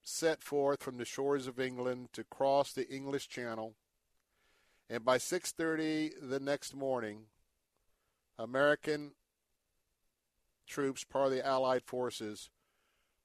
set 0.00 0.44
forth 0.44 0.80
from 0.80 0.96
the 0.96 1.04
shores 1.04 1.48
of 1.48 1.58
England 1.58 2.08
to 2.12 2.22
cross 2.22 2.72
the 2.72 2.88
English 2.88 3.26
Channel, 3.28 3.74
and 4.88 5.04
by 5.04 5.18
6:30 5.18 6.12
the 6.20 6.38
next 6.38 6.72
morning, 6.72 7.26
American 8.38 9.16
troops, 10.68 11.02
part 11.02 11.26
of 11.26 11.32
the 11.32 11.44
Allied 11.44 11.82
forces, 11.82 12.48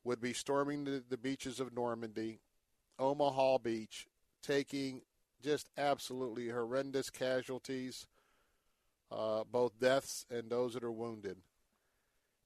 would 0.04 0.20
be 0.20 0.34
storming 0.34 0.84
the, 0.84 1.04
the 1.08 1.18
beaches 1.18 1.60
of 1.60 1.76
Normandy, 1.76 2.40
Omaha 2.98 3.60
Beach, 3.60 4.08
taking 4.42 5.04
just 5.44 5.70
absolutely 5.78 6.50
horrendous 6.50 7.12
casualties, 7.12 8.08
uh, 9.12 9.44
both 9.44 9.80
deaths 9.80 10.26
and 10.32 10.50
those 10.50 10.74
that 10.74 10.84
are 10.84 10.92
wounded 10.92 11.38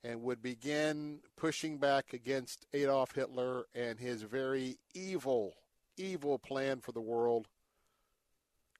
and 0.03 0.23
would 0.23 0.41
begin 0.41 1.19
pushing 1.35 1.77
back 1.77 2.13
against 2.13 2.65
Adolf 2.73 3.13
Hitler 3.13 3.65
and 3.75 3.99
his 3.99 4.23
very 4.23 4.77
evil, 4.93 5.53
evil 5.97 6.39
plan 6.39 6.79
for 6.79 6.91
the 6.91 7.01
world 7.01 7.47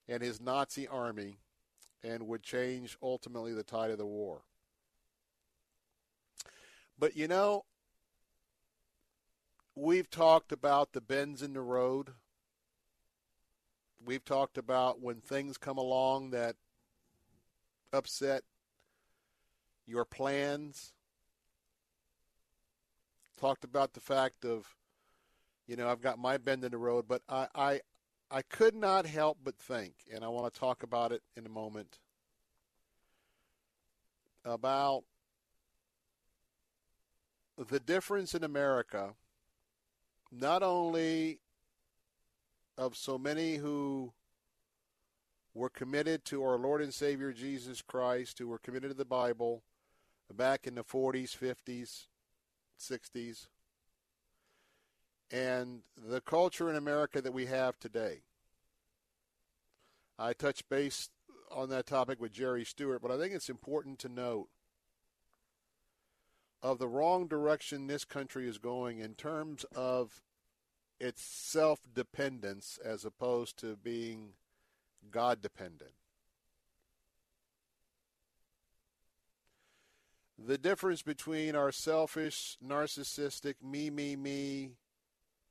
and 0.08 0.22
his 0.22 0.40
Nazi 0.40 0.88
army 0.88 1.38
and 2.02 2.26
would 2.26 2.42
change 2.42 2.98
ultimately 3.02 3.54
the 3.54 3.62
tide 3.62 3.90
of 3.90 3.98
the 3.98 4.06
war. 4.06 4.42
But 6.98 7.16
you 7.16 7.28
know, 7.28 7.64
we've 9.74 10.10
talked 10.10 10.52
about 10.52 10.92
the 10.92 11.00
bends 11.00 11.42
in 11.42 11.52
the 11.52 11.60
road. 11.60 12.10
We've 14.04 14.24
talked 14.24 14.58
about 14.58 15.00
when 15.00 15.20
things 15.20 15.56
come 15.56 15.78
along 15.78 16.30
that 16.30 16.56
upset 17.92 18.42
your 19.86 20.04
plans 20.04 20.92
talked 23.42 23.64
about 23.64 23.92
the 23.92 24.00
fact 24.00 24.44
of, 24.44 24.68
you 25.66 25.74
know, 25.74 25.88
I've 25.88 26.00
got 26.00 26.16
my 26.16 26.38
bend 26.38 26.62
in 26.62 26.70
the 26.70 26.78
road, 26.78 27.06
but 27.08 27.22
I, 27.28 27.48
I, 27.56 27.80
I 28.30 28.42
could 28.42 28.76
not 28.76 29.04
help 29.04 29.38
but 29.42 29.58
think, 29.58 29.94
and 30.14 30.22
I 30.22 30.28
want 30.28 30.52
to 30.52 30.60
talk 30.60 30.84
about 30.84 31.10
it 31.10 31.22
in 31.36 31.44
a 31.44 31.48
moment, 31.48 31.98
about 34.44 35.02
the 37.58 37.80
difference 37.80 38.32
in 38.32 38.44
America, 38.44 39.14
not 40.30 40.62
only 40.62 41.40
of 42.78 42.96
so 42.96 43.18
many 43.18 43.56
who 43.56 44.12
were 45.52 45.68
committed 45.68 46.24
to 46.26 46.44
our 46.44 46.56
Lord 46.56 46.80
and 46.80 46.94
Savior 46.94 47.32
Jesus 47.32 47.82
Christ, 47.82 48.38
who 48.38 48.46
were 48.46 48.60
committed 48.60 48.90
to 48.90 48.96
the 48.96 49.04
Bible 49.04 49.64
back 50.32 50.68
in 50.68 50.76
the 50.76 50.84
40s, 50.84 51.36
50s, 51.36 52.06
60s, 52.82 53.46
and 55.30 55.82
the 55.96 56.20
culture 56.20 56.68
in 56.68 56.76
America 56.76 57.20
that 57.22 57.32
we 57.32 57.46
have 57.46 57.78
today. 57.78 58.22
I 60.18 60.32
touched 60.32 60.68
base 60.68 61.08
on 61.50 61.68
that 61.70 61.86
topic 61.86 62.20
with 62.20 62.32
Jerry 62.32 62.64
Stewart, 62.64 63.02
but 63.02 63.10
I 63.10 63.18
think 63.18 63.34
it's 63.34 63.48
important 63.48 63.98
to 64.00 64.08
note 64.08 64.48
of 66.62 66.78
the 66.78 66.88
wrong 66.88 67.26
direction 67.26 67.86
this 67.86 68.04
country 68.04 68.48
is 68.48 68.58
going 68.58 68.98
in 68.98 69.14
terms 69.14 69.64
of 69.74 70.22
its 71.00 71.22
self 71.22 71.80
dependence 71.92 72.78
as 72.84 73.04
opposed 73.04 73.58
to 73.58 73.76
being 73.76 74.34
God 75.10 75.42
dependent. 75.42 75.92
The 80.44 80.58
difference 80.58 81.02
between 81.02 81.54
our 81.54 81.70
selfish, 81.70 82.58
narcissistic, 82.66 83.54
me, 83.62 83.90
me, 83.90 84.16
me, 84.16 84.70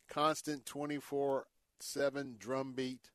constant 0.10 0.66
24 0.66 1.46
7 1.80 2.36
drumbeat 2.38 3.10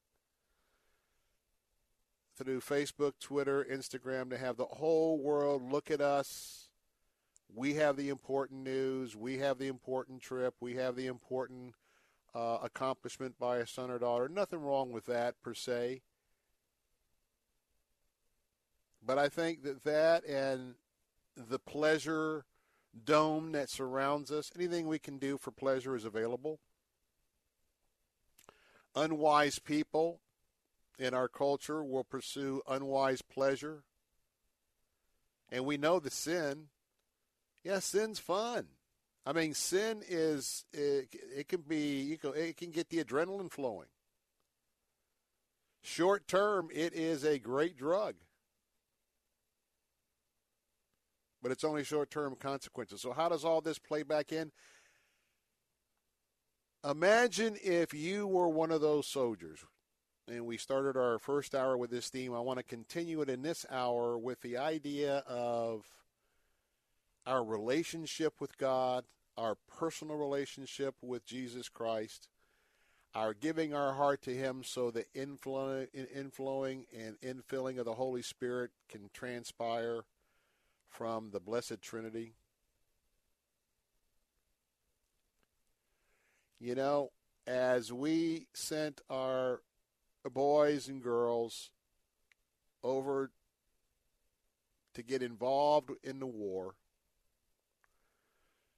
through 2.34 2.60
Facebook, 2.60 3.12
Twitter, 3.20 3.66
Instagram 3.70 4.30
to 4.30 4.38
have 4.38 4.56
the 4.56 4.64
whole 4.64 5.18
world 5.18 5.70
look 5.70 5.90
at 5.90 6.00
us. 6.00 6.70
We 7.54 7.74
have 7.74 7.96
the 7.96 8.08
important 8.08 8.62
news. 8.62 9.14
We 9.14 9.38
have 9.38 9.58
the 9.58 9.68
important 9.68 10.22
trip. 10.22 10.54
We 10.60 10.76
have 10.76 10.96
the 10.96 11.06
important 11.06 11.74
uh, 12.34 12.58
accomplishment 12.62 13.38
by 13.38 13.58
a 13.58 13.66
son 13.66 13.90
or 13.90 13.98
daughter. 13.98 14.30
Nothing 14.30 14.60
wrong 14.60 14.92
with 14.92 15.04
that 15.06 15.42
per 15.42 15.52
se. 15.52 16.00
But 19.04 19.18
I 19.18 19.28
think 19.28 19.62
that 19.62 19.84
that 19.84 20.24
and 20.24 20.74
the 21.36 21.58
pleasure 21.58 22.44
dome 23.04 23.52
that 23.52 23.70
surrounds 23.70 24.30
us, 24.30 24.50
anything 24.56 24.86
we 24.86 24.98
can 24.98 25.18
do 25.18 25.36
for 25.36 25.50
pleasure 25.50 25.94
is 25.94 26.04
available. 26.04 26.58
Unwise 28.94 29.58
people 29.58 30.20
in 30.98 31.12
our 31.12 31.28
culture 31.28 31.84
will 31.84 32.04
pursue 32.04 32.62
unwise 32.66 33.20
pleasure. 33.20 33.82
And 35.50 35.64
we 35.64 35.76
know 35.76 36.00
the 36.00 36.10
sin. 36.10 36.68
Yeah, 37.62 37.80
sin's 37.80 38.18
fun. 38.18 38.66
I 39.26 39.32
mean, 39.32 39.54
sin 39.54 40.02
is 40.08 40.64
it, 40.72 41.08
it 41.36 41.48
can 41.48 41.62
be 41.62 42.00
you 42.00 42.16
can 42.16 42.32
it 42.34 42.56
can 42.56 42.70
get 42.70 42.88
the 42.88 43.02
adrenaline 43.02 43.50
flowing. 43.50 43.88
Short 45.82 46.26
term, 46.26 46.68
it 46.72 46.94
is 46.94 47.24
a 47.24 47.38
great 47.38 47.76
drug, 47.76 48.14
but 51.46 51.52
it's 51.52 51.62
only 51.62 51.84
short 51.84 52.10
term 52.10 52.34
consequences. 52.34 53.00
So, 53.00 53.12
how 53.12 53.28
does 53.28 53.44
all 53.44 53.60
this 53.60 53.78
play 53.78 54.02
back 54.02 54.32
in? 54.32 54.50
Imagine 56.84 57.56
if 57.62 57.94
you 57.94 58.26
were 58.26 58.48
one 58.48 58.72
of 58.72 58.80
those 58.80 59.06
soldiers, 59.06 59.60
and 60.26 60.44
we 60.44 60.56
started 60.56 60.96
our 60.96 61.20
first 61.20 61.54
hour 61.54 61.76
with 61.76 61.92
this 61.92 62.08
theme. 62.08 62.34
I 62.34 62.40
want 62.40 62.58
to 62.58 62.64
continue 62.64 63.20
it 63.20 63.28
in 63.28 63.42
this 63.42 63.64
hour 63.70 64.18
with 64.18 64.40
the 64.40 64.56
idea 64.56 65.18
of 65.18 65.84
our 67.28 67.44
relationship 67.44 68.40
with 68.40 68.58
God, 68.58 69.04
our 69.38 69.56
personal 69.78 70.16
relationship 70.16 70.96
with 71.00 71.24
Jesus 71.24 71.68
Christ, 71.68 72.26
our 73.14 73.34
giving 73.34 73.72
our 73.72 73.92
heart 73.92 74.20
to 74.22 74.34
Him 74.34 74.64
so 74.64 74.90
the 74.90 75.04
inflowing, 75.14 75.86
and 76.92 77.20
infilling 77.20 77.78
of 77.78 77.84
the 77.84 77.94
Holy 77.94 78.22
Spirit 78.22 78.72
can 78.88 79.10
transpire 79.14 80.02
from 80.96 81.30
the 81.30 81.40
Blessed 81.40 81.82
Trinity. 81.82 82.32
You 86.58 86.74
know, 86.74 87.10
as 87.46 87.92
we 87.92 88.46
sent 88.54 89.02
our 89.10 89.60
boys 90.32 90.88
and 90.88 91.02
girls 91.02 91.70
over 92.82 93.30
to 94.94 95.02
get 95.02 95.22
involved 95.22 95.90
in 96.02 96.18
the 96.18 96.26
war, 96.26 96.76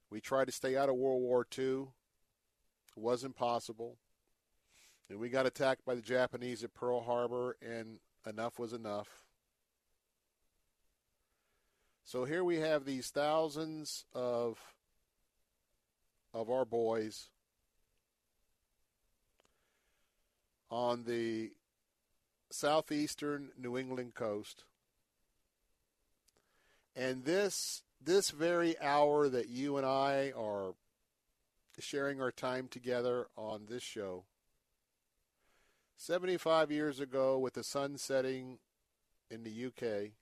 we 0.09 0.19
tried 0.19 0.45
to 0.45 0.51
stay 0.51 0.75
out 0.75 0.89
of 0.89 0.95
World 0.95 1.21
War 1.21 1.47
II. 1.57 1.63
It 1.63 2.97
wasn't 2.97 3.37
possible. 3.37 3.95
And 5.09 5.19
we 5.19 5.29
got 5.29 5.45
attacked 5.45 5.85
by 5.85 5.95
the 5.95 6.01
Japanese 6.01 6.65
at 6.65 6.73
Pearl 6.73 7.01
Harbor, 7.01 7.55
and 7.61 7.99
enough 8.27 8.59
was 8.59 8.73
enough. 8.73 9.28
So 12.09 12.25
here 12.25 12.43
we 12.43 12.55
have 12.55 12.85
these 12.85 13.11
thousands 13.11 14.03
of 14.15 14.57
of 16.33 16.49
our 16.49 16.65
boys 16.65 17.29
on 20.71 21.03
the 21.03 21.51
southeastern 22.49 23.51
New 23.61 23.77
England 23.77 24.15
coast. 24.15 24.63
And 26.95 27.25
this 27.25 27.83
this 28.03 28.31
very 28.31 28.75
hour 28.81 29.29
that 29.29 29.49
you 29.49 29.77
and 29.77 29.85
I 29.85 30.33
are 30.35 30.73
sharing 31.77 32.19
our 32.19 32.31
time 32.31 32.69
together 32.69 33.27
on 33.37 33.67
this 33.69 33.83
show 33.83 34.23
75 35.97 36.71
years 36.71 36.99
ago 36.99 37.37
with 37.37 37.53
the 37.53 37.63
sun 37.63 37.99
setting 37.99 38.57
in 39.29 39.43
the 39.43 39.65
UK 39.67 40.13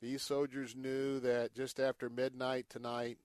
these 0.00 0.22
soldiers 0.22 0.74
knew 0.74 1.20
that 1.20 1.54
just 1.54 1.78
after 1.78 2.08
midnight 2.08 2.66
tonight 2.68 3.18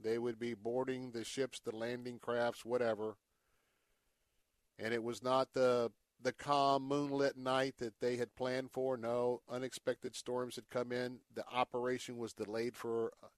they 0.00 0.18
would 0.18 0.38
be 0.38 0.54
boarding 0.54 1.10
the 1.10 1.24
ships, 1.24 1.58
the 1.58 1.74
landing 1.74 2.18
crafts, 2.20 2.64
whatever, 2.64 3.16
and 4.78 4.94
it 4.94 5.02
was 5.02 5.22
not 5.22 5.52
the 5.54 5.90
the 6.20 6.32
calm 6.32 6.86
moonlit 6.86 7.36
night 7.36 7.76
that 7.78 8.00
they 8.00 8.16
had 8.16 8.34
planned 8.34 8.70
for. 8.70 8.96
No, 8.96 9.40
unexpected 9.48 10.16
storms 10.16 10.56
had 10.56 10.68
come 10.68 10.90
in. 10.90 11.18
The 11.34 11.44
operation 11.52 12.18
was 12.18 12.32
delayed 12.32 12.76
for 12.76 13.12
uh, 13.22 13.28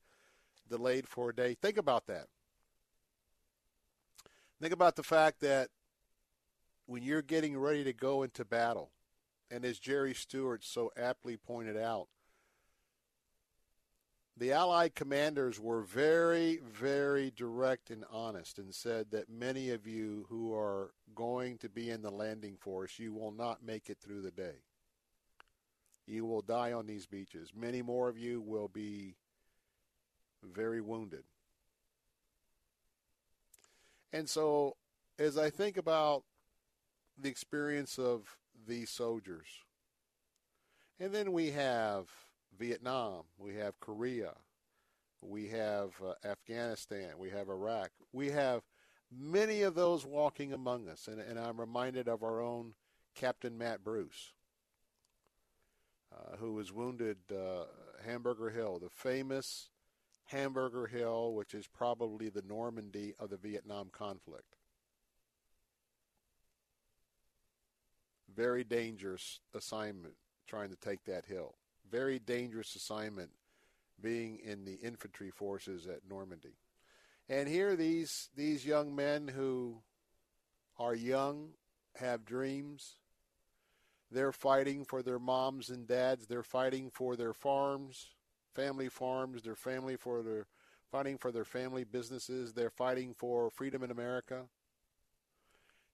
delayed 0.68 1.08
for 1.08 1.30
a 1.30 1.34
day. 1.34 1.54
Think 1.54 1.78
about 1.78 2.06
that. 2.06 2.26
Think 4.61 4.72
about 4.74 4.96
the 4.96 5.02
fact 5.02 5.40
that 5.40 5.68
when 6.86 7.02
you're 7.02 7.22
getting 7.22 7.56
ready 7.56 7.84
to 7.84 7.92
go 7.92 8.22
into 8.22 8.44
battle, 8.44 8.90
and 9.50 9.64
as 9.64 9.78
Jerry 9.78 10.12
Stewart 10.12 10.62
so 10.62 10.90
aptly 10.96 11.36
pointed 11.36 11.76
out, 11.76 12.08
the 14.41 14.53
Allied 14.53 14.95
commanders 14.95 15.61
were 15.61 15.82
very, 15.82 16.61
very 16.64 17.30
direct 17.36 17.91
and 17.91 18.07
honest 18.11 18.59
and 18.59 18.74
said 18.74 19.11
that 19.11 19.28
many 19.28 19.68
of 19.68 19.86
you 19.86 20.24
who 20.30 20.55
are 20.55 20.93
going 21.14 21.59
to 21.59 21.68
be 21.68 21.91
in 21.91 22.01
the 22.01 22.11
landing 22.11 22.57
force, 22.57 22.99
you 22.99 23.12
will 23.12 23.32
not 23.32 23.62
make 23.62 23.91
it 23.91 23.99
through 24.01 24.22
the 24.22 24.30
day. 24.30 24.62
You 26.07 26.24
will 26.24 26.41
die 26.41 26.72
on 26.72 26.86
these 26.86 27.05
beaches. 27.05 27.53
Many 27.55 27.82
more 27.82 28.09
of 28.09 28.16
you 28.16 28.41
will 28.41 28.68
be 28.68 29.14
very 30.43 30.80
wounded. 30.80 31.24
And 34.11 34.26
so, 34.26 34.76
as 35.18 35.36
I 35.36 35.51
think 35.51 35.76
about 35.76 36.22
the 37.20 37.28
experience 37.28 37.99
of 37.99 38.38
these 38.66 38.88
soldiers, 38.88 39.49
and 40.99 41.12
then 41.12 41.32
we 41.32 41.51
have 41.51 42.07
Vietnam, 42.61 43.22
we 43.38 43.54
have 43.54 43.80
Korea, 43.80 44.34
we 45.22 45.48
have 45.48 45.92
uh, 46.06 46.12
Afghanistan, 46.28 47.12
we 47.18 47.30
have 47.30 47.49
Iraq, 47.49 47.91
we 48.12 48.28
have 48.28 48.61
many 49.11 49.62
of 49.62 49.74
those 49.74 50.04
walking 50.04 50.53
among 50.53 50.87
us. 50.87 51.08
And, 51.08 51.20
and 51.20 51.38
I'm 51.38 51.58
reminded 51.58 52.07
of 52.07 52.22
our 52.22 52.42
own 52.42 52.74
Captain 53.14 53.57
Matt 53.57 53.82
Bruce, 53.82 54.34
uh, 56.12 56.37
who 56.37 56.53
was 56.53 56.70
wounded 56.70 57.16
uh, 57.32 57.64
Hamburger 58.04 58.50
Hill, 58.50 58.78
the 58.78 58.91
famous 58.91 59.70
Hamburger 60.26 60.87
Hill, 60.87 61.32
which 61.32 61.54
is 61.54 61.66
probably 61.66 62.28
the 62.28 62.45
Normandy 62.46 63.14
of 63.18 63.30
the 63.30 63.38
Vietnam 63.38 63.88
conflict. 63.91 64.57
Very 68.37 68.64
dangerous 68.64 69.41
assignment 69.54 70.14
trying 70.46 70.68
to 70.68 70.76
take 70.76 71.04
that 71.04 71.24
hill 71.24 71.54
very 71.91 72.18
dangerous 72.18 72.75
assignment 72.75 73.30
being 74.00 74.38
in 74.45 74.64
the 74.64 74.79
infantry 74.83 75.30
forces 75.30 75.87
at 75.87 76.08
Normandy. 76.08 76.57
And 77.29 77.49
here 77.49 77.76
these 77.76 78.29
these 78.37 78.67
young 78.67 78.95
men 78.95 79.29
who 79.29 79.83
are 80.79 80.95
young, 80.95 81.50
have 81.96 82.25
dreams. 82.25 82.96
They're 84.11 84.33
fighting 84.33 84.84
for 84.84 85.03
their 85.03 85.18
moms 85.18 85.71
and 85.71 85.87
dads. 85.87 86.26
They're 86.26 86.42
fighting 86.42 86.91
for 86.91 87.14
their 87.14 87.33
farms, 87.33 88.08
family 88.54 88.88
farms. 88.88 89.42
They're 89.42 89.54
family 89.54 89.96
for 89.96 90.22
their 90.22 90.46
fighting 90.91 91.18
for 91.18 91.30
their 91.30 91.45
family 91.45 91.84
businesses. 91.84 92.53
They're 92.53 92.71
fighting 92.71 93.14
for 93.17 93.50
freedom 93.50 93.84
in 93.84 93.91
America. 93.91 94.42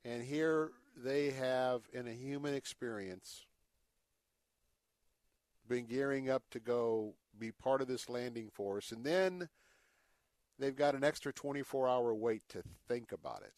And 0.05 0.23
here 0.23 0.71
they 0.97 1.31
have, 1.33 1.83
in 1.93 2.07
a 2.07 2.13
human 2.13 2.55
experience, 2.55 3.45
been 5.69 5.87
gearing 5.87 6.31
up 6.31 6.43
to 6.51 6.61
go 6.61 7.15
be 7.39 7.53
part 7.53 7.81
of 7.81 7.89
this 7.89 8.09
landing 8.09 8.51
force. 8.51 8.93
And 8.93 9.05
then 9.05 9.49
they've 10.59 10.77
got 10.77 10.95
an 10.95 11.05
extra 11.05 11.33
24 11.33 11.89
hour 11.89 12.15
wait 12.15 12.43
to 12.51 12.63
think 12.89 13.13
about 13.13 13.43
it. 13.43 13.55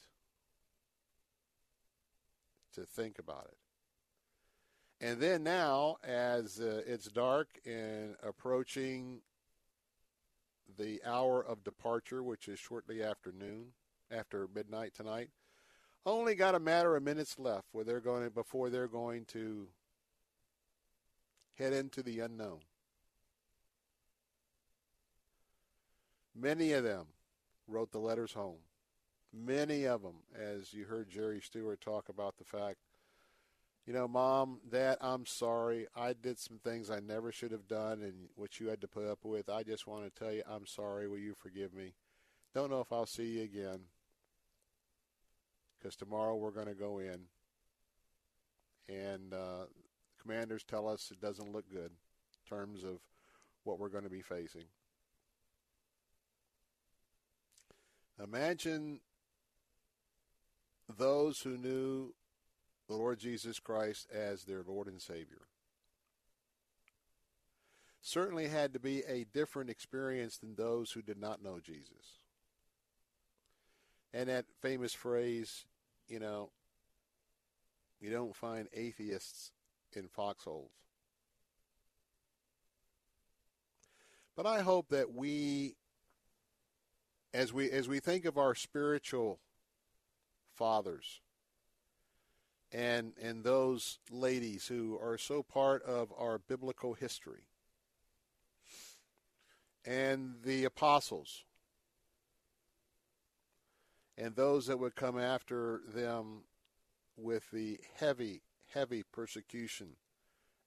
To 2.75 2.85
think 2.85 3.19
about 3.19 3.49
it. 3.51 3.57
And 5.01 5.21
then 5.21 5.45
now, 5.45 5.97
as 6.03 6.61
uh, 6.61 6.83
it's 6.87 7.07
dark 7.07 7.61
and 7.65 8.17
approaching 8.23 9.21
the 10.77 11.01
hour 11.05 11.45
of 11.45 11.65
departure, 11.65 12.23
which 12.23 12.49
is 12.49 12.59
shortly 12.59 13.03
after 13.03 13.33
noon, 13.33 13.69
after 14.11 14.49
midnight 14.55 14.95
tonight. 14.95 15.31
Only 16.05 16.35
got 16.35 16.55
a 16.55 16.61
matter 16.61 16.97
of 16.97 17.03
minutes 17.03 17.39
left 17.39 17.69
where 17.73 17.85
they're 17.85 18.01
going 18.01 18.25
to, 18.25 18.31
before 18.31 18.71
they're 18.71 18.89
going 18.89 19.25
to 19.27 19.69
head 21.59 21.73
into 21.73 22.03
the 22.03 22.21
unknown. 22.21 22.61
Many 26.35 26.73
of 26.73 26.85
them 26.85 27.07
wrote 27.67 27.91
the 27.91 27.99
letters 27.99 28.33
home. 28.33 28.61
Many 29.33 29.85
of 29.85 30.03
them, 30.03 30.23
as 30.35 30.73
you 30.73 30.85
heard 30.85 31.11
Jerry 31.11 31.41
Stewart 31.41 31.81
talk 31.81 32.09
about 32.09 32.39
the 32.39 32.45
fact, 32.45 32.79
you 33.87 33.93
know, 33.93 34.07
mom, 34.07 34.61
dad, 34.71 34.99
I'm 35.01 35.27
sorry. 35.27 35.87
I 35.97 36.13
did 36.13 36.39
some 36.39 36.59
things 36.59 36.91
I 36.91 37.01
never 37.01 37.33
should 37.33 37.53
have 37.53 37.67
done 37.67 38.03
and 38.03 38.29
what 38.37 38.61
you 38.61 38.69
had 38.69 38.83
to 38.83 38.89
put 38.89 39.07
up 39.07 39.21
with. 39.25 39.49
I 39.49 39.63
just 39.63 39.87
want 39.87 40.05
to 40.05 40.11
tell 40.11 40.33
you 40.33 40.43
I'm 40.49 40.67
sorry. 40.67 41.09
Will 41.09 41.19
you 41.19 41.35
forgive 41.35 41.73
me? 41.73 41.95
Don't 42.55 42.71
know 42.71 42.81
if 42.81 42.93
I'll 42.93 43.07
see 43.07 43.39
you 43.39 43.43
again 43.43 43.81
because 45.79 45.97
tomorrow 45.97 46.37
we're 46.37 46.51
going 46.51 46.67
to 46.67 46.75
go 46.75 46.99
in 46.99 47.21
and 48.89 49.33
uh, 49.33 49.65
commanders 50.21 50.65
tell 50.65 50.89
us 50.89 51.11
it 51.11 51.21
doesn't 51.21 51.53
look 51.53 51.71
good 51.71 51.91
in 51.91 52.49
terms 52.49 52.85
of 52.85 52.99
what 53.65 53.79
we're 53.79 53.89
going 53.89 54.05
to 54.05 54.11
be 54.11 54.23
facing. 54.23 54.65
Imagine 58.23 59.01
those 60.97 61.41
who 61.41 61.57
knew 61.57 62.15
the 62.89 62.95
Lord 62.95 63.19
Jesus 63.19 63.59
Christ 63.59 64.09
as 64.13 64.45
their 64.45 64.63
Lord 64.67 64.89
and 64.89 65.01
Savior. 65.01 65.43
Certainly 68.01 68.49
had 68.49 68.73
to 68.73 68.81
be 68.81 69.03
a 69.07 69.25
different 69.35 69.71
experience 69.71 70.39
than 70.39 70.55
those 70.55 70.93
who 70.93 71.03
did 71.03 71.21
not 71.21 71.43
know 71.43 71.61
Jesus. 71.61 72.21
And 74.15 74.29
that 74.31 74.47
famous 74.63 74.95
phrase, 74.95 75.67
you 76.09 76.19
know, 76.19 76.51
you 78.01 78.11
don't 78.11 78.35
find 78.35 78.69
atheists 78.73 79.53
in 79.95 80.09
foxholes. 80.09 80.71
But 84.37 84.47
I 84.47 84.61
hope 84.61 84.91
that 84.91 85.13
we 85.13 85.75
as 87.35 87.53
we 87.53 87.71
as 87.71 87.89
we 87.89 88.01
think 88.01 88.25
of 88.25 88.39
our 88.39 88.55
spiritual 88.55 89.41
fathers 90.55 91.21
and 92.73 93.13
and 93.21 93.43
those 93.43 93.99
ladies 94.11 94.67
who 94.67 94.99
are 95.03 95.19
so 95.19 95.43
part 95.43 95.83
of 95.83 96.13
our 96.19 96.39
biblical 96.39 96.95
history 96.95 97.43
and 99.85 100.35
the 100.45 100.65
apostles 100.65 101.45
and 104.17 104.35
those 104.35 104.67
that 104.67 104.79
would 104.79 104.97
come 104.97 105.19
after 105.19 105.81
them 105.95 106.43
with 107.17 107.51
the 107.53 107.79
heavy 107.99 108.43
heavy 108.73 109.03
persecution 109.03 109.97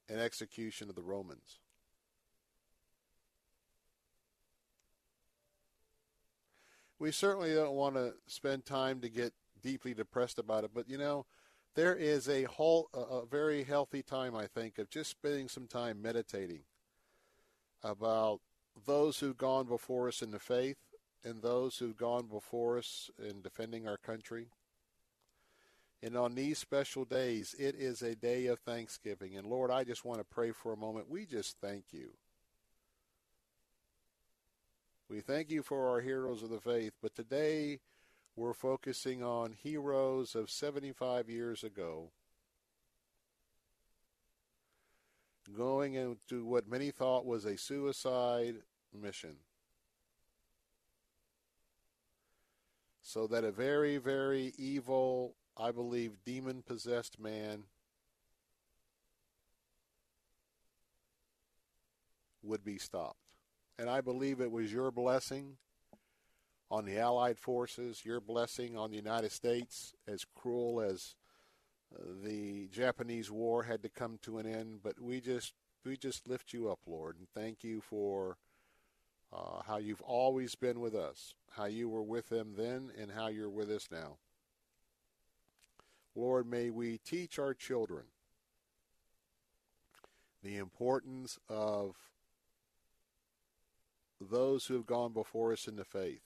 and 0.08 0.20
execution 0.20 0.88
of 0.88 0.94
the 0.94 1.02
Romans 1.02 1.58
we 7.02 7.10
certainly 7.10 7.52
don't 7.52 7.74
want 7.74 7.96
to 7.96 8.14
spend 8.28 8.64
time 8.64 9.00
to 9.00 9.08
get 9.08 9.32
deeply 9.60 9.92
depressed 9.92 10.38
about 10.38 10.62
it. 10.62 10.70
But 10.72 10.88
you 10.88 10.96
know, 10.96 11.26
there 11.74 11.96
is 11.96 12.28
a 12.28 12.44
whole, 12.44 12.88
a 12.94 13.26
very 13.26 13.64
healthy 13.64 14.04
time, 14.04 14.36
I 14.36 14.46
think, 14.46 14.78
of 14.78 14.88
just 14.88 15.10
spending 15.10 15.48
some 15.48 15.66
time 15.66 16.00
meditating 16.00 16.60
about 17.82 18.40
those 18.86 19.18
who've 19.18 19.36
gone 19.36 19.66
before 19.66 20.06
us 20.06 20.22
in 20.22 20.30
the 20.30 20.38
faith 20.38 20.76
and 21.24 21.42
those 21.42 21.78
who've 21.78 21.96
gone 21.96 22.26
before 22.26 22.78
us 22.78 23.10
in 23.18 23.42
defending 23.42 23.88
our 23.88 23.96
country. 23.96 24.46
And 26.02 26.16
on 26.16 26.34
these 26.34 26.58
special 26.58 27.04
days, 27.04 27.54
it 27.58 27.76
is 27.76 28.02
a 28.02 28.16
day 28.16 28.46
of 28.46 28.58
thanksgiving. 28.60 29.36
And 29.36 29.46
Lord, 29.46 29.70
I 29.70 29.84
just 29.84 30.04
want 30.04 30.18
to 30.18 30.24
pray 30.24 30.50
for 30.50 30.72
a 30.72 30.76
moment. 30.76 31.08
We 31.08 31.26
just 31.26 31.58
thank 31.60 31.84
you 31.92 32.10
we 35.12 35.20
thank 35.20 35.50
you 35.50 35.62
for 35.62 35.90
our 35.90 36.00
heroes 36.00 36.42
of 36.42 36.48
the 36.48 36.58
faith, 36.58 36.94
but 37.02 37.14
today 37.14 37.80
we're 38.34 38.54
focusing 38.54 39.22
on 39.22 39.52
heroes 39.52 40.34
of 40.34 40.48
75 40.48 41.28
years 41.28 41.62
ago 41.62 42.08
going 45.54 45.94
into 45.94 46.46
what 46.46 46.66
many 46.66 46.90
thought 46.90 47.26
was 47.26 47.44
a 47.44 47.58
suicide 47.58 48.54
mission. 48.98 49.36
So 53.02 53.26
that 53.26 53.44
a 53.44 53.52
very, 53.52 53.98
very 53.98 54.54
evil, 54.56 55.34
I 55.56 55.70
believe, 55.70 56.24
demon 56.24 56.62
possessed 56.62 57.18
man 57.20 57.64
would 62.42 62.64
be 62.64 62.78
stopped 62.78 63.22
and 63.78 63.90
I 63.90 64.00
believe 64.00 64.40
it 64.40 64.50
was 64.50 64.72
your 64.72 64.90
blessing 64.90 65.56
on 66.70 66.84
the 66.84 66.98
Allied 66.98 67.38
forces, 67.38 68.04
your 68.04 68.20
blessing 68.20 68.76
on 68.76 68.90
the 68.90 68.96
United 68.96 69.32
States, 69.32 69.94
as 70.06 70.24
cruel 70.36 70.80
as 70.80 71.16
uh, 71.92 72.04
the 72.22 72.68
Japanese 72.68 73.30
war 73.30 73.64
had 73.64 73.82
to 73.82 73.88
come 73.88 74.18
to 74.22 74.38
an 74.38 74.46
end. 74.46 74.80
But 74.82 75.00
we 75.00 75.20
just 75.20 75.54
we 75.84 75.96
just 75.96 76.28
lift 76.28 76.52
you 76.52 76.70
up, 76.70 76.78
Lord, 76.86 77.16
and 77.18 77.26
thank 77.34 77.64
you 77.64 77.80
for 77.80 78.36
uh, 79.32 79.62
how 79.66 79.78
you've 79.78 80.02
always 80.02 80.54
been 80.54 80.78
with 80.78 80.94
us, 80.94 81.34
how 81.50 81.64
you 81.64 81.88
were 81.88 82.04
with 82.04 82.28
them 82.28 82.54
then, 82.56 82.92
and 82.96 83.10
how 83.10 83.28
you're 83.28 83.50
with 83.50 83.68
us 83.68 83.88
now. 83.90 84.18
Lord, 86.14 86.46
may 86.46 86.70
we 86.70 86.98
teach 86.98 87.38
our 87.38 87.54
children 87.54 88.04
the 90.42 90.56
importance 90.56 91.38
of 91.48 91.96
those 94.20 94.66
who 94.66 94.74
have 94.74 94.86
gone 94.86 95.12
before 95.12 95.52
us 95.52 95.66
in 95.66 95.76
the 95.76 95.84
faith 95.84 96.22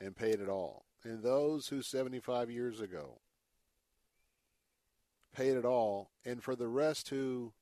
and 0.00 0.16
paid 0.16 0.40
it 0.40 0.48
all, 0.48 0.84
and 1.04 1.22
those 1.22 1.68
who 1.68 1.82
75 1.82 2.50
years 2.50 2.80
ago 2.80 3.20
paid 5.34 5.56
it 5.56 5.64
all, 5.64 6.10
and 6.24 6.42
for 6.42 6.56
the 6.56 6.68
rest 6.68 7.10
who 7.10 7.52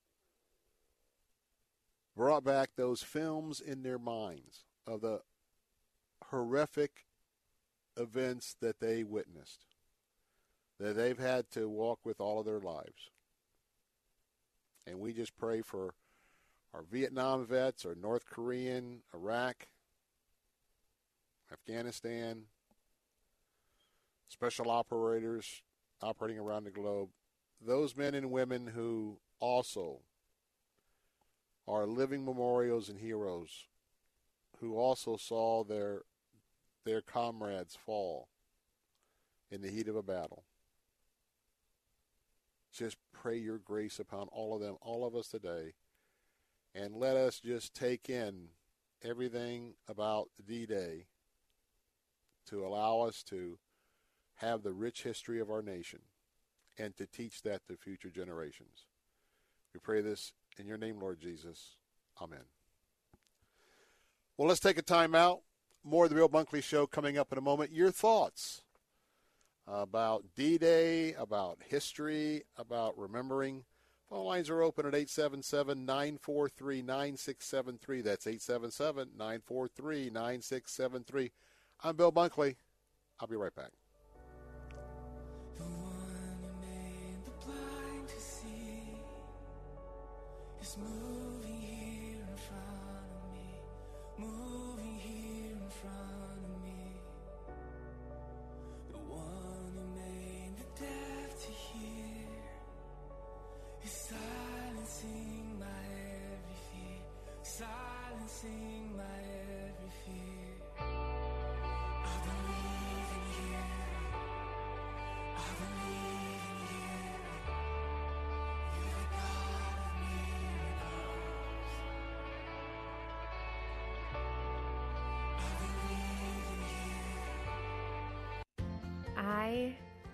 brought 2.16 2.44
back 2.44 2.70
those 2.76 3.02
films 3.02 3.60
in 3.60 3.82
their 3.82 3.98
minds 3.98 4.64
of 4.86 5.00
the 5.00 5.20
horrific 6.30 7.06
events 7.96 8.56
that 8.60 8.80
they 8.80 9.04
witnessed, 9.04 9.66
that 10.78 10.96
they've 10.96 11.18
had 11.18 11.50
to 11.52 11.68
walk 11.68 12.00
with 12.04 12.20
all 12.20 12.38
of 12.38 12.46
their 12.46 12.60
lives. 12.60 13.10
And 14.86 15.00
we 15.00 15.12
just 15.12 15.36
pray 15.36 15.60
for 15.60 15.94
our 16.72 16.82
Vietnam 16.82 17.44
vets, 17.46 17.84
our 17.84 17.94
North 17.94 18.26
Korean, 18.26 19.00
Iraq, 19.14 19.66
Afghanistan, 21.52 22.42
special 24.28 24.70
operators 24.70 25.62
operating 26.02 26.38
around 26.38 26.64
the 26.64 26.70
globe, 26.70 27.08
those 27.60 27.96
men 27.96 28.14
and 28.14 28.30
women 28.30 28.68
who 28.68 29.18
also 29.40 30.00
are 31.66 31.86
living 31.86 32.24
memorials 32.24 32.88
and 32.88 32.98
heroes 32.98 33.66
who 34.60 34.76
also 34.76 35.16
saw 35.16 35.64
their 35.64 36.02
their 36.84 37.00
comrades 37.00 37.76
fall 37.76 38.28
in 39.50 39.60
the 39.60 39.68
heat 39.68 39.88
of 39.88 39.96
a 39.96 40.02
battle. 40.02 40.44
Just 42.78 42.96
pray 43.12 43.36
your 43.36 43.58
grace 43.58 43.98
upon 43.98 44.28
all 44.28 44.54
of 44.54 44.60
them, 44.60 44.76
all 44.80 45.06
of 45.06 45.16
us 45.16 45.28
today 45.28 45.74
and 46.74 46.94
let 46.94 47.16
us 47.16 47.40
just 47.40 47.74
take 47.74 48.08
in 48.08 48.48
everything 49.02 49.74
about 49.88 50.28
D 50.46 50.66
Day 50.66 51.06
to 52.46 52.64
allow 52.64 53.00
us 53.00 53.22
to 53.24 53.58
have 54.36 54.62
the 54.62 54.72
rich 54.72 55.02
history 55.02 55.40
of 55.40 55.50
our 55.50 55.62
nation 55.62 56.00
and 56.78 56.96
to 56.96 57.06
teach 57.06 57.42
that 57.42 57.66
to 57.66 57.76
future 57.76 58.10
generations. 58.10 58.86
We 59.74 59.80
pray 59.80 60.00
this 60.00 60.32
in 60.56 60.66
your 60.66 60.78
name, 60.78 61.00
Lord 61.00 61.20
Jesus. 61.20 61.76
Amen. 62.22 62.44
Well, 64.36 64.48
let's 64.48 64.60
take 64.60 64.78
a 64.78 64.82
time 64.82 65.14
out. 65.14 65.40
More 65.82 66.04
of 66.04 66.10
the 66.10 66.16
Bill 66.16 66.28
Bunkley 66.28 66.62
Show 66.62 66.86
coming 66.86 67.18
up 67.18 67.32
in 67.32 67.38
a 67.38 67.42
moment. 67.42 67.72
Your 67.72 67.90
thoughts 67.90 68.62
about 69.70 70.24
D 70.34 70.58
Day, 70.58 71.14
about 71.14 71.58
history, 71.66 72.44
about 72.56 72.98
remembering. 72.98 73.64
Phone 74.08 74.24
lines 74.24 74.48
are 74.48 74.62
open 74.62 74.86
at 74.86 74.94
877 74.94 75.84
943 75.84 76.82
9673. 76.82 78.00
That's 78.00 78.26
877 78.26 79.10
943 79.16 80.10
9673. 80.10 81.32
I'm 81.84 81.96
Bill 81.96 82.10
Bunkley. 82.10 82.56
I'll 83.20 83.28
be 83.28 83.36
right 83.36 83.54
back. 83.54 83.72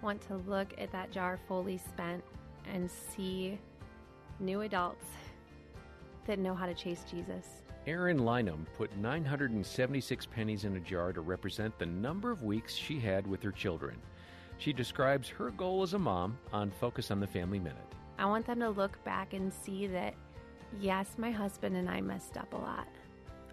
Want 0.05 0.21
to 0.29 0.37
look 0.49 0.69
at 0.77 0.93
that 0.93 1.11
jar 1.11 1.39
fully 1.49 1.79
spent 1.79 2.23
and 2.73 2.91
see 2.91 3.59
new 4.39 4.61
adults 4.61 5.07
that 6.27 6.39
know 6.39 6.55
how 6.55 6.67
to 6.67 6.75
chase 6.75 7.05
Jesus. 7.11 7.47
Erin 7.87 8.19
Lynham 8.19 8.67
put 8.77 8.97
976 8.99 10.27
pennies 10.27 10.65
in 10.65 10.77
a 10.77 10.81
jar 10.81 11.13
to 11.13 11.21
represent 11.21 11.79
the 11.79 11.87
number 11.87 12.31
of 12.31 12.43
weeks 12.43 12.75
she 12.75 13.01
had 13.01 13.27
with 13.27 13.43
her 13.43 13.53
children. 13.53 13.97
She 14.59 14.73
describes 14.73 15.29
her 15.29 15.51
goal 15.51 15.83
as 15.83 15.95
a 15.95 15.99
mom 15.99 16.39
on 16.53 16.71
Focus 16.71 17.11
on 17.11 17.21
the 17.21 17.27
Family 17.27 17.59
Minute. 17.59 17.79
I 18.19 18.27
want 18.27 18.47
them 18.47 18.61
to 18.61 18.71
look 18.71 19.03
back 19.05 19.33
and 19.33 19.53
see 19.53 19.87
that, 19.89 20.15
yes, 20.81 21.17
my 21.19 21.31
husband 21.31 21.77
and 21.77 21.89
I 21.89 22.01
messed 22.01 22.37
up 22.37 22.53
a 22.53 22.57
lot. 22.57 22.89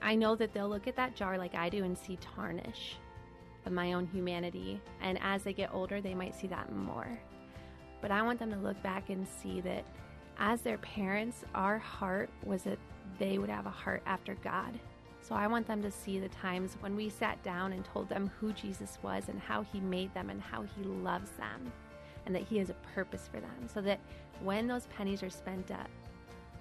I 0.02 0.16
know 0.16 0.36
that 0.36 0.54
they'll 0.54 0.70
look 0.70 0.88
at 0.88 0.96
that 0.96 1.16
jar 1.16 1.38
like 1.38 1.56
I 1.56 1.70
do 1.70 1.84
and 1.84 1.98
see 1.98 2.18
tarnish 2.18 2.98
of 3.66 3.72
my 3.72 3.94
own 3.94 4.08
humanity. 4.08 4.82
And 5.02 5.20
as 5.22 5.44
they 5.44 5.54
get 5.54 5.74
older, 5.74 6.02
they 6.02 6.16
might 6.16 6.36
see 6.36 6.48
that 6.48 6.72
more. 6.74 7.20
But 8.02 8.12
I 8.12 8.22
want 8.22 8.40
them 8.40 8.52
to 8.52 8.58
look 8.58 8.82
back 8.82 9.10
and 9.10 9.28
see 9.28 9.62
that 9.62 9.86
as 10.38 10.62
their 10.62 10.80
parents, 10.80 11.44
our 11.54 11.78
heart 11.78 12.30
was 12.44 12.64
that 12.64 12.80
they 13.20 13.38
would 13.38 13.50
have 13.50 13.68
a 13.68 13.72
heart 13.72 14.02
after 14.06 14.36
God. 14.36 14.80
So 15.22 15.36
I 15.36 15.46
want 15.46 15.68
them 15.68 15.84
to 15.84 15.92
see 15.92 16.20
the 16.20 16.30
times 16.30 16.78
when 16.80 16.96
we 16.96 17.10
sat 17.10 17.42
down 17.44 17.74
and 17.74 17.86
told 17.86 18.10
them 18.10 18.32
who 18.40 18.52
Jesus 18.54 18.98
was 19.04 19.30
and 19.30 19.40
how 19.40 19.62
he 19.62 19.80
made 19.80 20.14
them 20.16 20.32
and 20.32 20.42
how 20.42 20.64
he 20.64 20.84
loves 20.84 21.30
them 21.32 21.72
and 22.26 22.34
that 22.34 22.44
he 22.44 22.58
has 22.58 22.70
a 22.70 22.76
purpose 22.96 23.30
for 23.32 23.40
them. 23.40 23.68
So 23.72 23.82
that 23.82 24.00
when 24.44 24.68
those 24.68 24.88
pennies 24.98 25.22
are 25.22 25.30
spent 25.30 25.70
up, 25.70 25.90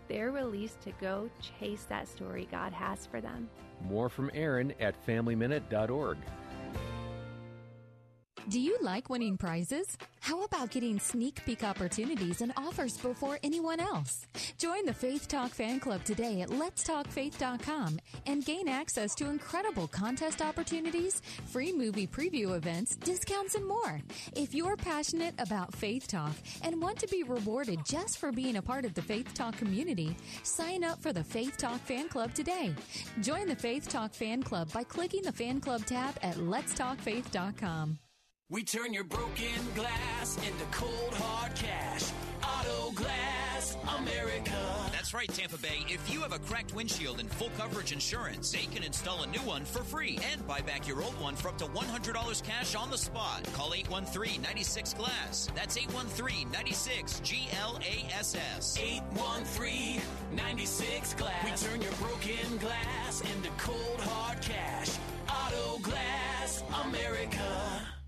they're 0.08 0.30
released 0.30 0.80
to 0.82 0.92
go 1.00 1.30
chase 1.58 1.84
that 1.88 2.08
story 2.08 2.48
God 2.50 2.72
has 2.72 3.06
for 3.06 3.20
them. 3.20 3.48
More 3.88 4.08
from 4.08 4.30
Erin 4.34 4.74
at 4.80 4.94
FamilyMinute.org. 5.06 6.18
Do 8.48 8.58
you 8.58 8.76
like 8.80 9.10
winning 9.10 9.36
prizes? 9.36 9.96
How 10.20 10.42
about 10.42 10.70
getting 10.70 10.98
sneak 10.98 11.44
peek 11.44 11.62
opportunities 11.62 12.40
and 12.40 12.52
offers 12.56 12.96
before 12.96 13.38
anyone 13.42 13.80
else? 13.80 14.26
Join 14.58 14.86
the 14.86 14.94
Faith 14.94 15.28
Talk 15.28 15.50
fan 15.50 15.78
club 15.78 16.02
today 16.04 16.40
at 16.40 16.48
letstalkfaith.com 16.48 18.00
and 18.26 18.44
gain 18.44 18.68
access 18.68 19.14
to 19.16 19.28
incredible 19.28 19.86
contest 19.88 20.42
opportunities, 20.42 21.22
free 21.46 21.72
movie 21.72 22.06
preview 22.06 22.56
events, 22.56 22.96
discounts, 22.96 23.54
and 23.54 23.66
more. 23.66 24.00
If 24.34 24.54
you're 24.54 24.76
passionate 24.76 25.34
about 25.38 25.74
Faith 25.74 26.08
Talk 26.08 26.32
and 26.62 26.80
want 26.82 26.98
to 27.00 27.08
be 27.08 27.22
rewarded 27.22 27.84
just 27.84 28.18
for 28.18 28.32
being 28.32 28.56
a 28.56 28.62
part 28.62 28.84
of 28.84 28.94
the 28.94 29.02
Faith 29.02 29.32
Talk 29.34 29.56
community, 29.56 30.16
sign 30.42 30.82
up 30.82 31.00
for 31.00 31.12
the 31.12 31.24
Faith 31.24 31.56
Talk 31.56 31.80
fan 31.80 32.08
club 32.08 32.34
today. 32.34 32.74
Join 33.20 33.46
the 33.46 33.56
Faith 33.56 33.88
Talk 33.88 34.12
fan 34.12 34.42
club 34.42 34.72
by 34.72 34.82
clicking 34.82 35.22
the 35.22 35.32
fan 35.32 35.60
club 35.60 35.84
tab 35.84 36.16
at 36.22 36.36
letstalkfaith.com. 36.36 37.98
We 38.50 38.64
turn 38.64 38.92
your 38.92 39.04
broken 39.04 39.46
glass 39.76 40.36
into 40.38 40.64
cold 40.72 41.14
hard 41.14 41.54
cash. 41.54 42.10
Auto 42.42 42.90
Glass 42.96 43.76
America. 43.96 44.90
That's 44.90 45.14
right, 45.14 45.28
Tampa 45.28 45.56
Bay. 45.58 45.84
If 45.88 46.12
you 46.12 46.18
have 46.22 46.32
a 46.32 46.40
cracked 46.40 46.74
windshield 46.74 47.20
and 47.20 47.30
full 47.30 47.50
coverage 47.56 47.92
insurance, 47.92 48.50
they 48.50 48.64
can 48.74 48.82
install 48.82 49.22
a 49.22 49.28
new 49.28 49.38
one 49.42 49.64
for 49.64 49.84
free 49.84 50.18
and 50.32 50.44
buy 50.48 50.62
back 50.62 50.88
your 50.88 51.00
old 51.00 51.14
one 51.20 51.36
for 51.36 51.46
up 51.46 51.58
to 51.58 51.66
$100 51.66 52.42
cash 52.42 52.74
on 52.74 52.90
the 52.90 52.98
spot. 52.98 53.48
Call 53.54 53.72
813 53.72 54.42
96 54.42 54.94
Glass. 54.94 55.48
That's 55.54 55.76
813 55.76 56.50
96 56.50 57.20
G 57.20 57.48
L 57.56 57.78
A 57.82 58.12
S 58.12 58.34
S. 58.34 58.76
813 58.82 60.02
96 60.34 61.14
Glass. 61.14 61.62
We 61.62 61.68
turn 61.68 61.80
your 61.80 61.92
broken 61.92 62.58
glass 62.58 63.20
into 63.20 63.48
cold 63.58 64.00
hard 64.00 64.42
cash. 64.42 64.98
Auto 65.28 65.78
Glass 65.78 66.64
America. 66.84 67.99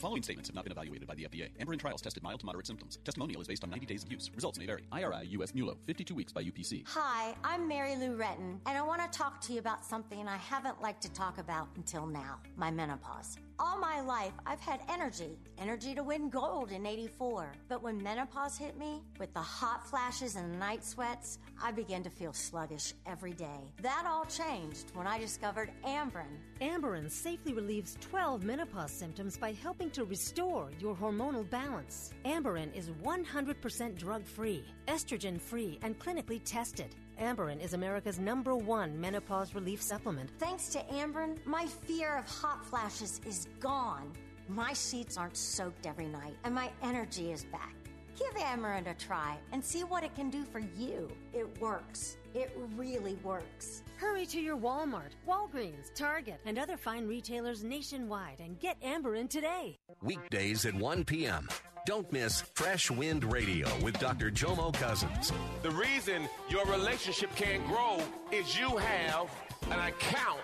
The 0.00 0.06
following 0.06 0.22
statements 0.22 0.48
have 0.48 0.54
not 0.54 0.64
been 0.64 0.72
evaluated 0.72 1.06
by 1.06 1.14
the 1.14 1.24
FDA. 1.24 1.50
Amberen 1.60 1.78
trials 1.78 2.00
tested 2.00 2.22
mild 2.22 2.40
to 2.40 2.46
moderate 2.46 2.66
symptoms. 2.66 2.96
Testimonial 3.04 3.42
is 3.42 3.46
based 3.46 3.62
on 3.64 3.68
90 3.68 3.84
days 3.84 4.02
of 4.02 4.10
use. 4.10 4.30
Results 4.34 4.58
may 4.58 4.64
vary. 4.64 4.84
IRI 4.90 5.26
US 5.32 5.52
MULO, 5.52 5.76
52 5.86 6.14
weeks 6.14 6.32
by 6.32 6.42
UPC. 6.42 6.88
Hi, 6.88 7.34
I'm 7.44 7.68
Mary 7.68 7.96
Lou 7.96 8.16
Retton, 8.16 8.60
and 8.64 8.78
I 8.78 8.80
want 8.80 9.02
to 9.02 9.18
talk 9.18 9.42
to 9.42 9.52
you 9.52 9.58
about 9.58 9.84
something 9.84 10.26
I 10.26 10.38
haven't 10.38 10.80
liked 10.80 11.02
to 11.02 11.12
talk 11.12 11.36
about 11.36 11.68
until 11.76 12.06
now 12.06 12.38
my 12.56 12.70
menopause. 12.70 13.36
All 13.62 13.76
my 13.78 14.00
life, 14.00 14.32
I've 14.46 14.58
had 14.60 14.80
energy, 14.88 15.38
energy 15.58 15.94
to 15.94 16.02
win 16.02 16.30
gold 16.30 16.72
in 16.72 16.86
84. 16.86 17.52
But 17.68 17.82
when 17.82 18.02
menopause 18.02 18.56
hit 18.56 18.78
me, 18.78 19.02
with 19.18 19.34
the 19.34 19.40
hot 19.40 19.86
flashes 19.86 20.36
and 20.36 20.58
night 20.58 20.82
sweats, 20.82 21.38
I 21.62 21.70
began 21.70 22.02
to 22.04 22.08
feel 22.08 22.32
sluggish 22.32 22.94
every 23.04 23.34
day. 23.34 23.74
That 23.82 24.06
all 24.08 24.24
changed 24.24 24.92
when 24.94 25.06
I 25.06 25.18
discovered 25.18 25.72
Amberen. 25.84 26.38
Amberen 26.62 27.10
safely 27.10 27.52
relieves 27.52 27.98
12 28.00 28.44
menopause 28.44 28.92
symptoms 28.92 29.36
by 29.36 29.52
helping 29.52 29.90
to 29.90 30.04
restore 30.04 30.70
your 30.80 30.96
hormonal 30.96 31.48
balance. 31.50 32.14
Amberen 32.24 32.74
is 32.74 32.88
100% 32.88 33.94
drug 33.98 34.24
free, 34.26 34.64
estrogen 34.88 35.38
free, 35.38 35.78
and 35.82 35.98
clinically 35.98 36.40
tested. 36.46 36.94
Amberen 37.20 37.62
is 37.62 37.74
America's 37.74 38.18
number 38.18 38.56
one 38.56 38.98
menopause 38.98 39.54
relief 39.54 39.82
supplement. 39.82 40.30
Thanks 40.38 40.70
to 40.70 40.78
Amberen, 40.84 41.36
my 41.44 41.66
fear 41.66 42.16
of 42.16 42.26
hot 42.26 42.64
flashes 42.64 43.20
is 43.26 43.46
gone. 43.60 44.10
My 44.48 44.72
sheets 44.72 45.18
aren't 45.18 45.36
soaked 45.36 45.86
every 45.86 46.06
night, 46.06 46.34
and 46.44 46.54
my 46.54 46.70
energy 46.82 47.30
is 47.30 47.44
back. 47.44 47.74
Give 48.18 48.32
Amberen 48.42 48.90
a 48.90 48.94
try 48.94 49.36
and 49.52 49.62
see 49.62 49.84
what 49.84 50.02
it 50.02 50.14
can 50.14 50.30
do 50.30 50.44
for 50.44 50.60
you. 50.60 51.10
It 51.34 51.60
works. 51.60 52.16
It 52.34 52.56
really 52.76 53.14
works. 53.24 53.82
Hurry 53.96 54.24
to 54.26 54.40
your 54.40 54.56
Walmart, 54.56 55.10
Walgreens, 55.28 55.92
Target, 55.94 56.40
and 56.46 56.58
other 56.58 56.76
fine 56.76 57.06
retailers 57.06 57.64
nationwide 57.64 58.40
and 58.40 58.58
get 58.60 58.80
Amberen 58.82 59.28
today. 59.28 59.78
Weekdays 60.02 60.64
at 60.64 60.74
1 60.74 61.04
p.m. 61.04 61.48
Don't 61.86 62.10
miss 62.12 62.42
Fresh 62.54 62.90
Wind 62.90 63.30
Radio 63.32 63.68
with 63.82 63.98
Dr. 63.98 64.30
Jomo 64.30 64.72
Cousins. 64.74 65.32
The 65.62 65.70
reason 65.70 66.28
your 66.48 66.64
relationship 66.66 67.34
can't 67.34 67.66
grow 67.66 68.00
is 68.30 68.58
you 68.58 68.76
have 68.76 69.30
an 69.70 69.80
account 69.88 70.40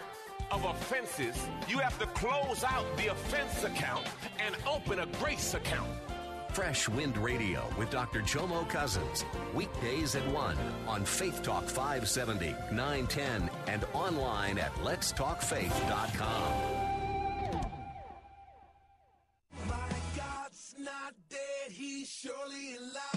of 0.51 0.65
offenses. 0.65 1.37
You 1.69 1.79
have 1.79 1.99
to 1.99 2.07
close 2.07 2.65
out 2.65 2.85
the 2.97 3.09
offense 3.09 3.65
account 3.65 4.07
and 4.45 4.57
open 4.67 5.01
a 5.01 5.07
grace 5.19 5.55
account. 5.55 5.91
Fresh 6.57 6.89
Wind 6.89 7.19
Radio 7.19 7.69
with 7.77 7.91
Dr. 7.91 8.23
Jomo 8.23 8.67
Cousins. 8.67 9.27
Weekdays 9.53 10.17
at 10.17 10.27
1 10.33 10.57
on 10.89 11.05
Faith 11.05 11.43
Talk 11.43 11.65
570, 11.65 12.55
910, 12.73 13.51
and 13.67 13.85
online 13.93 14.57
at 14.57 14.73
letstalkfaith.com. 14.77 16.53
My 19.69 19.77
God's 20.17 20.75
not 20.79 21.13
dead, 21.29 21.73
he's 21.73 22.09
surely 22.09 22.77
alive. 22.77 23.16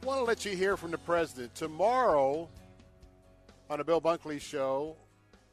Want 0.04 0.20
to 0.20 0.24
let 0.24 0.44
you 0.46 0.56
hear 0.56 0.76
from 0.78 0.90
the 0.90 0.98
president. 0.98 1.54
Tomorrow 1.54 2.50
on 3.70 3.78
the 3.78 3.84
Bill 3.84 4.02
Bunkley 4.02 4.42
Show, 4.42 4.96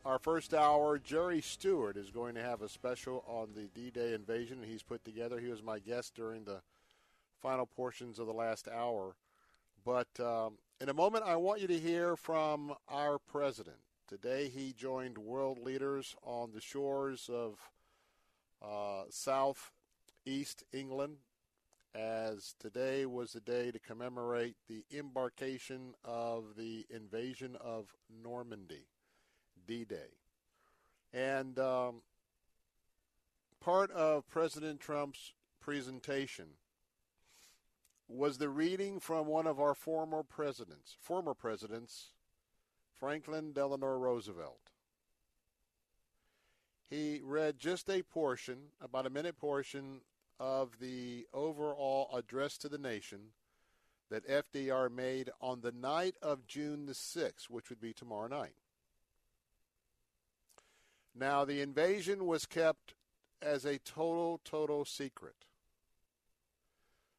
our 0.07 0.19
first 0.19 0.55
hour, 0.55 0.99
Jerry 0.99 1.43
Stewart 1.43 1.99
is 1.99 2.11
going 2.11 2.35
to 2.37 2.43
have 2.43 2.63
a 2.63 2.69
special 2.71 3.23
on 3.29 3.51
the 3.55 3.69
D-Day 3.79 4.15
invasion 4.15 4.63
he's 4.65 4.83
put 4.83 5.05
together. 5.05 5.39
He 5.39 5.49
was 5.49 5.63
my 5.63 5.79
guest 5.79 6.15
during 6.15 6.45
the 6.45 6.63
final 7.43 7.67
portions 7.67 8.19
of 8.19 8.27
the 8.27 8.33
last 8.33 8.69
hour. 8.69 9.17
But 9.85 10.09
um, 10.19 10.55
in 10.81 10.89
a 10.89 10.95
moment, 10.95 11.25
I 11.27 11.37
want 11.37 11.61
you 11.61 11.67
to 11.67 11.79
hear 11.79 12.17
from 12.17 12.73
our 12.89 13.19
president. 13.19 13.77
Today, 14.09 14.49
he 14.49 14.73
joined 14.73 15.19
world 15.19 15.59
leaders 15.59 16.17
on 16.25 16.53
the 16.55 16.63
shores 16.63 17.29
of 17.31 17.59
uh, 18.65 19.05
South 19.11 19.73
East 20.25 20.65
England, 20.73 21.17
as 21.95 22.55
today 22.59 23.07
was 23.07 23.33
the 23.33 23.41
day 23.41 23.71
to 23.71 23.79
commemorate 23.79 24.57
the 24.69 24.85
embarkation 24.97 25.95
of 26.05 26.57
the 26.57 26.87
invasion 26.91 27.57
of 27.61 27.95
Normandy, 28.23 28.87
D 29.67 29.85
Day. 29.85 30.17
And 31.13 31.59
um, 31.59 32.03
part 33.61 33.91
of 33.93 34.29
President 34.29 34.81
Trump's 34.81 35.35
presentation 35.61 36.47
was 38.09 38.39
the 38.39 38.49
reading 38.49 39.01
from 39.01 39.27
one 39.27 39.47
of 39.47 39.61
our 39.61 39.75
former 39.75 40.23
presidents, 40.23 40.97
former 41.01 41.35
presidents, 41.35 42.11
Franklin 42.99 43.53
Delano 43.53 43.97
Roosevelt. 43.97 44.64
He 46.95 47.21
read 47.25 47.59
just 47.59 47.91
a 47.91 48.03
portion, 48.03 48.57
about 48.81 49.07
a 49.07 49.11
minute 49.11 49.37
portion, 49.37 50.01
of 50.39 50.79
the 50.81 51.27
overall 51.33 52.09
address 52.15 52.57
to 52.59 52.69
the 52.69 52.79
nation 52.79 53.19
that 54.11 54.29
FDR 54.29 54.91
made 54.91 55.31
on 55.41 55.61
the 55.61 55.73
night 55.73 56.15
of 56.23 56.47
June 56.47 56.87
the 56.87 56.93
6th, 56.93 57.49
which 57.49 57.69
would 57.71 57.81
be 57.81 57.93
tomorrow 57.93 58.29
night. 58.29 58.55
Now, 61.17 61.45
the 61.45 61.61
invasion 61.61 62.27
was 62.27 62.47
kept 62.47 62.95
as 63.41 63.65
a 63.65 63.79
total, 63.79 64.41
total 64.45 64.85
secret. 64.85 65.47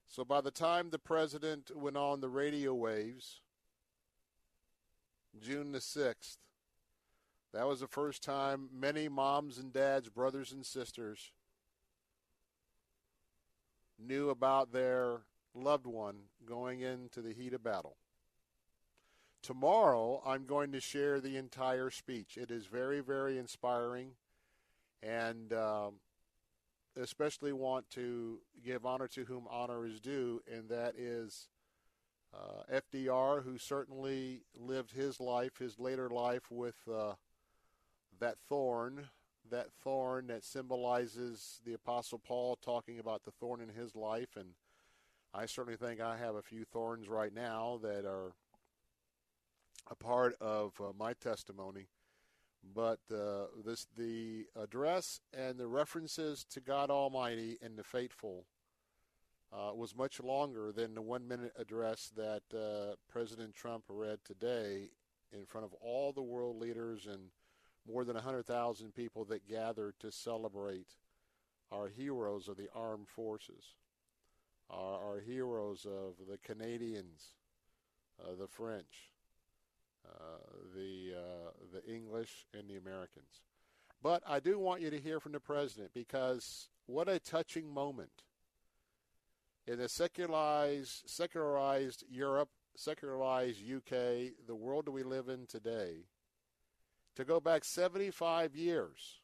So 0.07 0.23
by 0.23 0.41
the 0.41 0.51
time 0.51 0.89
the 0.89 0.99
president 0.99 1.71
went 1.75 1.97
on 1.97 2.21
the 2.21 2.29
radio 2.29 2.73
waves, 2.73 3.41
June 5.41 5.71
the 5.71 5.79
6th, 5.79 6.37
that 7.55 7.65
was 7.65 7.79
the 7.79 7.87
first 7.87 8.21
time 8.21 8.67
many 8.77 9.07
moms 9.07 9.57
and 9.57 9.71
dads, 9.71 10.09
brothers 10.09 10.51
and 10.51 10.65
sisters 10.65 11.31
knew 13.97 14.29
about 14.29 14.73
their 14.73 15.21
loved 15.53 15.85
one 15.85 16.17
going 16.45 16.81
into 16.81 17.21
the 17.21 17.31
heat 17.31 17.53
of 17.53 17.63
battle. 17.63 17.95
Tomorrow, 19.41 20.21
I'm 20.25 20.45
going 20.45 20.73
to 20.73 20.81
share 20.81 21.21
the 21.21 21.37
entire 21.37 21.89
speech. 21.89 22.35
It 22.35 22.51
is 22.51 22.65
very, 22.65 22.99
very 22.99 23.37
inspiring, 23.37 24.09
and 25.01 25.53
um, 25.53 25.93
especially 27.01 27.53
want 27.53 27.89
to 27.91 28.39
give 28.65 28.85
honor 28.85 29.07
to 29.07 29.23
whom 29.23 29.47
honor 29.49 29.85
is 29.85 30.01
due, 30.01 30.41
and 30.51 30.67
that 30.67 30.95
is 30.97 31.47
uh, 32.33 32.79
FDR, 32.93 33.45
who 33.45 33.57
certainly 33.57 34.41
lived 34.59 34.91
his 34.91 35.21
life, 35.21 35.57
his 35.57 35.79
later 35.79 36.09
life, 36.09 36.51
with 36.51 36.75
uh, 36.93 37.13
that 38.19 38.37
thorn, 38.49 39.07
that 39.49 39.71
thorn 39.83 40.27
that 40.27 40.43
symbolizes 40.43 41.61
the 41.65 41.73
Apostle 41.73 42.19
Paul 42.19 42.57
talking 42.57 42.99
about 42.99 43.23
the 43.23 43.31
thorn 43.31 43.61
in 43.61 43.69
his 43.69 43.95
life. 43.95 44.35
And 44.35 44.49
I 45.33 45.45
certainly 45.45 45.77
think 45.77 46.01
I 46.01 46.17
have 46.17 46.35
a 46.35 46.41
few 46.41 46.65
thorns 46.65 47.07
right 47.07 47.33
now 47.33 47.79
that 47.81 48.05
are 48.05 48.33
a 49.89 49.95
part 49.95 50.35
of 50.41 50.73
uh, 50.79 50.91
my 50.97 51.13
testimony. 51.13 51.87
But 52.73 52.99
uh, 53.13 53.45
this 53.63 53.85
the 53.95 54.47
address 54.55 55.19
and 55.37 55.59
the 55.59 55.67
references 55.67 56.43
to 56.49 56.59
God 56.59 56.89
Almighty 56.89 57.57
and 57.61 57.77
the 57.77 57.83
faithful 57.83 58.45
uh, 59.53 59.71
was 59.73 59.95
much 59.95 60.19
longer 60.19 60.71
than 60.71 60.95
the 60.95 61.01
one 61.01 61.27
minute 61.27 61.53
address 61.57 62.11
that 62.15 62.41
uh, 62.53 62.95
President 63.07 63.53
Trump 63.53 63.83
read 63.87 64.19
today 64.25 64.89
in 65.31 65.45
front 65.45 65.65
of 65.65 65.73
all 65.79 66.11
the 66.11 66.21
world 66.21 66.57
leaders 66.57 67.05
and 67.05 67.29
more 67.87 68.03
than 68.03 68.15
100,000 68.15 68.93
people 68.93 69.25
that 69.25 69.47
gathered 69.47 69.93
to 69.99 70.11
celebrate 70.11 70.87
our 71.71 71.87
heroes 71.87 72.47
of 72.47 72.57
the 72.57 72.69
armed 72.75 73.07
forces, 73.07 73.75
our, 74.69 74.99
our 75.03 75.19
heroes 75.19 75.85
of 75.85 76.15
the 76.29 76.37
Canadians, 76.37 77.33
uh, 78.19 78.35
the 78.39 78.47
French, 78.47 79.11
uh, 80.05 80.37
the 80.75 81.13
uh, 81.15 81.51
the 81.73 81.93
English, 81.93 82.45
and 82.53 82.69
the 82.69 82.77
Americans. 82.77 83.43
But 84.01 84.21
I 84.27 84.39
do 84.39 84.59
want 84.59 84.81
you 84.81 84.89
to 84.91 84.99
hear 84.99 85.19
from 85.19 85.31
the 85.31 85.39
president 85.39 85.91
because 85.93 86.69
what 86.85 87.09
a 87.09 87.19
touching 87.19 87.73
moment 87.73 88.23
in 89.67 89.79
a 89.79 89.89
secularized, 89.89 91.09
secularized 91.09 92.03
Europe, 92.09 92.49
secularized 92.75 93.59
UK, 93.59 94.33
the 94.45 94.55
world 94.55 94.85
that 94.85 94.91
we 94.91 95.03
live 95.03 95.27
in 95.27 95.47
today, 95.47 96.05
to 97.15 97.25
go 97.25 97.39
back 97.39 97.63
75 97.63 98.55
years 98.55 99.19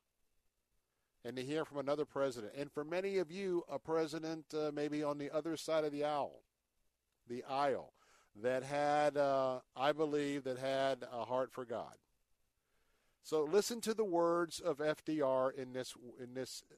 and 1.24 1.36
to 1.36 1.44
hear 1.44 1.66
from 1.66 1.78
another 1.78 2.06
president. 2.06 2.54
And 2.58 2.72
for 2.72 2.84
many 2.84 3.18
of 3.18 3.32
you, 3.32 3.64
a 3.70 3.78
president 3.78 4.46
uh, 4.54 4.72
maybe 4.74 5.04
on 5.04 5.18
the 5.18 5.30
other 5.32 5.56
side 5.58 5.84
of 5.84 5.92
the 5.92 6.04
aisle, 6.04 6.42
the 7.28 7.44
aisle, 7.44 7.94
that 8.42 8.64
had, 8.64 9.18
uh, 9.18 9.60
I 9.76 9.92
believe, 9.92 10.46
that 10.46 10.58
had 10.58 11.06
a 11.12 11.26
heart 11.26 11.52
for 11.52 11.66
God. 11.66 11.96
So 13.24 13.44
listen 13.44 13.82
to 13.82 13.94
the 13.94 14.06
words 14.06 14.60
of 14.60 14.78
FDR 14.78 15.54
in 15.56 15.74
this 15.74 15.94
in 16.20 16.34
this 16.34 16.64
uh, 16.72 16.76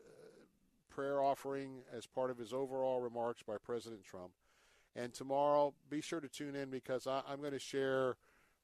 prayer 0.90 1.22
offering 1.22 1.84
as 1.96 2.06
part 2.06 2.32
of 2.32 2.38
his 2.38 2.54
overall 2.54 3.00
remarks 3.00 3.42
by 3.44 3.56
President 3.64 4.04
Trump. 4.04 4.32
And 4.96 5.14
tomorrow, 5.14 5.74
be 5.90 6.02
sure 6.02 6.20
to 6.20 6.28
tune 6.28 6.56
in 6.56 6.70
because 6.70 7.08
I, 7.08 7.22
I'm 7.28 7.40
going 7.40 7.54
to 7.54 7.60
share 7.60 8.18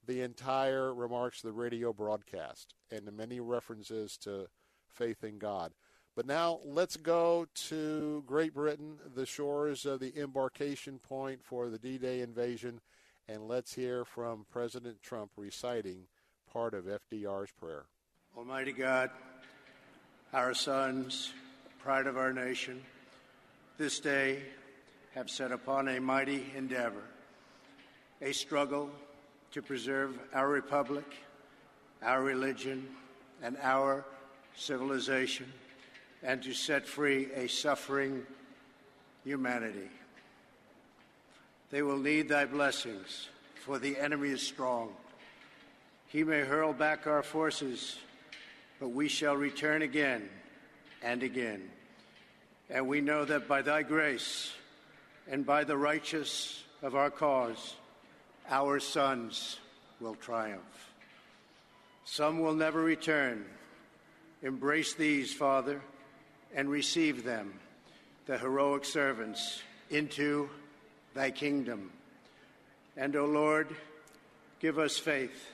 the 0.07 0.21
entire 0.21 0.93
remarks 0.93 1.43
of 1.43 1.49
the 1.49 1.59
radio 1.59 1.93
broadcast 1.93 2.73
and 2.91 3.05
the 3.05 3.11
many 3.11 3.39
references 3.39 4.17
to 4.17 4.47
faith 4.87 5.23
in 5.23 5.37
God. 5.37 5.71
But 6.15 6.25
now 6.25 6.59
let's 6.65 6.97
go 6.97 7.47
to 7.67 8.23
Great 8.25 8.53
Britain, 8.53 8.97
the 9.15 9.25
shores 9.25 9.85
of 9.85 9.99
the 9.99 10.17
embarkation 10.19 10.99
point 10.99 11.43
for 11.43 11.69
the 11.69 11.77
D 11.77 11.97
Day 11.97 12.21
invasion, 12.21 12.81
and 13.27 13.47
let's 13.47 13.73
hear 13.73 14.03
from 14.03 14.45
President 14.51 15.01
Trump 15.01 15.31
reciting 15.37 16.07
part 16.51 16.73
of 16.73 16.85
FDR's 16.85 17.51
prayer. 17.51 17.85
Almighty 18.37 18.73
God, 18.73 19.11
our 20.33 20.53
sons, 20.53 21.31
pride 21.79 22.07
of 22.07 22.17
our 22.17 22.33
nation, 22.33 22.81
this 23.77 23.99
day 23.99 24.41
have 25.13 25.29
set 25.29 25.51
upon 25.51 25.87
a 25.87 26.01
mighty 26.01 26.51
endeavor, 26.55 27.03
a 28.21 28.33
struggle 28.33 28.89
to 29.51 29.61
preserve 29.61 30.17
our 30.33 30.47
republic, 30.47 31.05
our 32.03 32.21
religion, 32.21 32.87
and 33.41 33.57
our 33.61 34.05
civilization 34.55 35.45
and 36.23 36.43
to 36.43 36.53
set 36.53 36.85
free 36.85 37.29
a 37.33 37.47
suffering 37.47 38.25
humanity. 39.23 39.89
They 41.71 41.81
will 41.81 41.97
need 41.97 42.29
thy 42.29 42.45
blessings, 42.45 43.29
for 43.63 43.79
the 43.79 43.97
enemy 43.97 44.29
is 44.29 44.41
strong. 44.41 44.89
He 46.07 46.23
may 46.23 46.41
hurl 46.41 46.73
back 46.73 47.05
our 47.05 47.23
forces, 47.23 47.97
but 48.79 48.89
we 48.89 49.07
shall 49.07 49.35
return 49.35 49.81
again 49.81 50.27
and 51.03 51.21
again. 51.21 51.69
And 52.69 52.87
we 52.87 53.01
know 53.01 53.25
that 53.25 53.47
by 53.47 53.61
thy 53.61 53.83
grace 53.83 54.51
and 55.29 55.45
by 55.45 55.63
the 55.63 55.77
righteous 55.77 56.63
of 56.81 56.95
our 56.95 57.11
cause, 57.11 57.75
our 58.49 58.79
sons 58.79 59.59
will 59.99 60.15
triumph. 60.15 60.91
Some 62.05 62.39
will 62.39 62.55
never 62.55 62.81
return. 62.81 63.45
Embrace 64.41 64.93
these, 64.93 65.33
Father 65.33 65.81
and 66.53 66.69
receive 66.69 67.23
them, 67.23 67.53
the 68.25 68.37
heroic 68.37 68.85
servants, 68.85 69.61
into 69.89 70.49
thy 71.13 71.31
kingdom. 71.31 71.91
And, 72.97 73.15
O 73.15 73.25
Lord, 73.25 73.75
give 74.59 74.79
us 74.79 74.97
faith. 74.97 75.47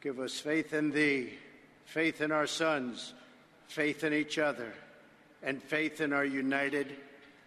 Give 0.00 0.20
us 0.20 0.38
faith 0.38 0.72
in 0.72 0.90
thee, 0.90 1.34
faith 1.84 2.20
in 2.20 2.32
our 2.32 2.46
sons, 2.46 3.12
faith 3.66 4.04
in 4.04 4.12
each 4.12 4.38
other, 4.38 4.72
and 5.42 5.62
faith 5.62 6.00
in 6.00 6.12
our 6.12 6.24
united 6.24 6.94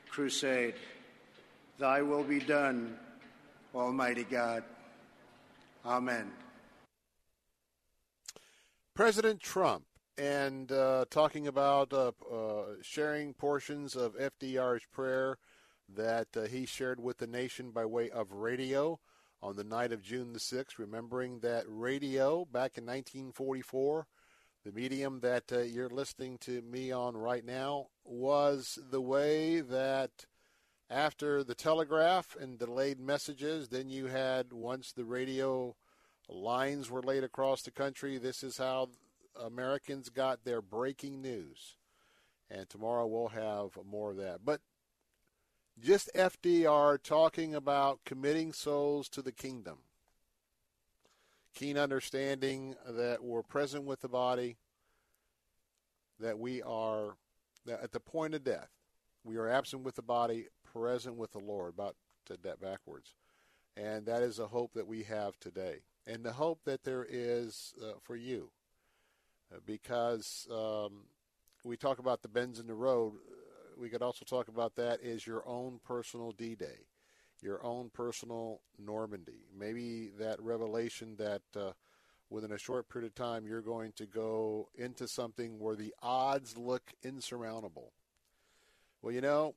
crusade. 0.09 0.75
Thy 1.77 2.01
will 2.01 2.23
be 2.23 2.39
done, 2.39 2.97
Almighty 3.73 4.23
God. 4.23 4.63
Amen. 5.85 6.31
President 8.93 9.39
Trump 9.39 9.85
and 10.17 10.71
uh, 10.71 11.05
talking 11.09 11.47
about 11.47 11.93
uh, 11.93 12.11
uh, 12.31 12.63
sharing 12.81 13.33
portions 13.33 13.95
of 13.95 14.17
FDR's 14.17 14.83
prayer 14.91 15.37
that 15.95 16.27
uh, 16.35 16.41
he 16.41 16.65
shared 16.65 16.99
with 16.99 17.17
the 17.17 17.27
nation 17.27 17.71
by 17.71 17.85
way 17.85 18.09
of 18.09 18.31
radio 18.33 18.99
on 19.41 19.55
the 19.55 19.63
night 19.63 19.93
of 19.93 20.01
June 20.01 20.33
the 20.33 20.39
6th, 20.39 20.77
remembering 20.77 21.39
that 21.39 21.63
radio 21.67 22.43
back 22.45 22.77
in 22.77 22.85
1944, 22.85 24.05
the 24.65 24.71
medium 24.73 25.21
that 25.21 25.49
uh, 25.51 25.59
you're 25.59 25.89
listening 25.89 26.37
to 26.39 26.61
me 26.61 26.91
on 26.91 27.15
right 27.15 27.45
now, 27.45 27.87
was 28.03 28.77
the 28.91 28.99
way 28.99 29.61
that 29.61 30.25
after 30.89 31.43
the 31.43 31.55
telegraph 31.55 32.35
and 32.39 32.57
delayed 32.57 32.99
messages, 32.99 33.69
then 33.69 33.89
you 33.89 34.07
had, 34.07 34.51
once 34.51 34.91
the 34.91 35.05
radio 35.05 35.75
lines 36.27 36.89
were 36.89 37.03
laid 37.03 37.23
across 37.23 37.61
the 37.61 37.71
country, 37.71 38.17
this 38.17 38.43
is 38.43 38.57
how 38.57 38.89
Americans 39.39 40.09
got 40.09 40.43
their 40.43 40.61
breaking 40.61 41.21
news. 41.21 41.75
And 42.49 42.67
tomorrow 42.67 43.05
we'll 43.05 43.29
have 43.29 43.77
more 43.85 44.11
of 44.11 44.17
that. 44.17 44.39
But 44.43 44.61
just 45.79 46.09
FDR 46.15 47.01
talking 47.01 47.53
about 47.53 47.99
committing 48.03 48.51
souls 48.51 49.07
to 49.09 49.21
the 49.21 49.31
kingdom. 49.31 49.79
Keen 51.53 51.77
understanding 51.77 52.75
that 52.87 53.23
we're 53.23 53.43
present 53.43 53.83
with 53.83 54.01
the 54.01 54.09
body, 54.09 54.57
that 56.19 56.39
we 56.39 56.61
are 56.61 57.15
that 57.65 57.81
at 57.81 57.91
the 57.91 57.99
point 57.99 58.33
of 58.33 58.43
death, 58.43 58.69
we 59.23 59.37
are 59.37 59.49
absent 59.49 59.83
with 59.83 59.95
the 59.95 60.01
body, 60.01 60.47
present 60.73 61.15
with 61.15 61.31
the 61.31 61.39
Lord. 61.39 61.73
About 61.73 61.95
to 62.25 62.37
that 62.43 62.61
backwards. 62.61 63.13
And 63.77 64.05
that 64.07 64.21
is 64.21 64.39
a 64.39 64.47
hope 64.47 64.73
that 64.73 64.87
we 64.87 65.03
have 65.03 65.39
today. 65.39 65.79
And 66.05 66.23
the 66.23 66.33
hope 66.33 66.63
that 66.65 66.83
there 66.83 67.05
is 67.09 67.73
uh, 67.81 67.93
for 68.01 68.15
you 68.15 68.49
uh, 69.53 69.59
because 69.65 70.47
um, 70.51 71.03
we 71.63 71.77
talk 71.77 71.99
about 71.99 72.21
the 72.21 72.27
bends 72.27 72.59
in 72.59 72.67
the 72.67 72.73
road. 72.73 73.13
We 73.79 73.89
could 73.89 74.01
also 74.01 74.25
talk 74.25 74.47
about 74.47 74.75
that 74.75 75.01
as 75.01 75.25
your 75.25 75.47
own 75.47 75.79
personal 75.85 76.31
D-Day, 76.31 76.87
your 77.41 77.63
own 77.63 77.89
personal 77.93 78.61
Normandy. 78.77 79.45
Maybe 79.57 80.09
that 80.19 80.41
revelation 80.41 81.15
that 81.17 81.41
uh, 81.55 81.71
within 82.29 82.51
a 82.51 82.57
short 82.57 82.89
period 82.89 83.07
of 83.07 83.15
time 83.15 83.45
you're 83.47 83.61
going 83.61 83.93
to 83.93 84.05
go 84.05 84.69
into 84.75 85.07
something 85.07 85.59
where 85.59 85.75
the 85.75 85.93
odds 86.01 86.57
look 86.57 86.91
insurmountable. 87.03 87.93
Well, 89.01 89.13
you 89.13 89.21
know, 89.21 89.55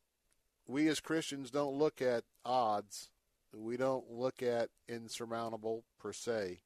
we 0.66 0.88
as 0.88 1.00
Christians 1.00 1.50
don't 1.50 1.74
look 1.74 2.00
at 2.00 2.24
odds. 2.44 3.10
We 3.54 3.76
don't 3.76 4.10
look 4.10 4.42
at 4.42 4.70
insurmountable 4.88 5.84
per 6.00 6.12
se 6.12 6.60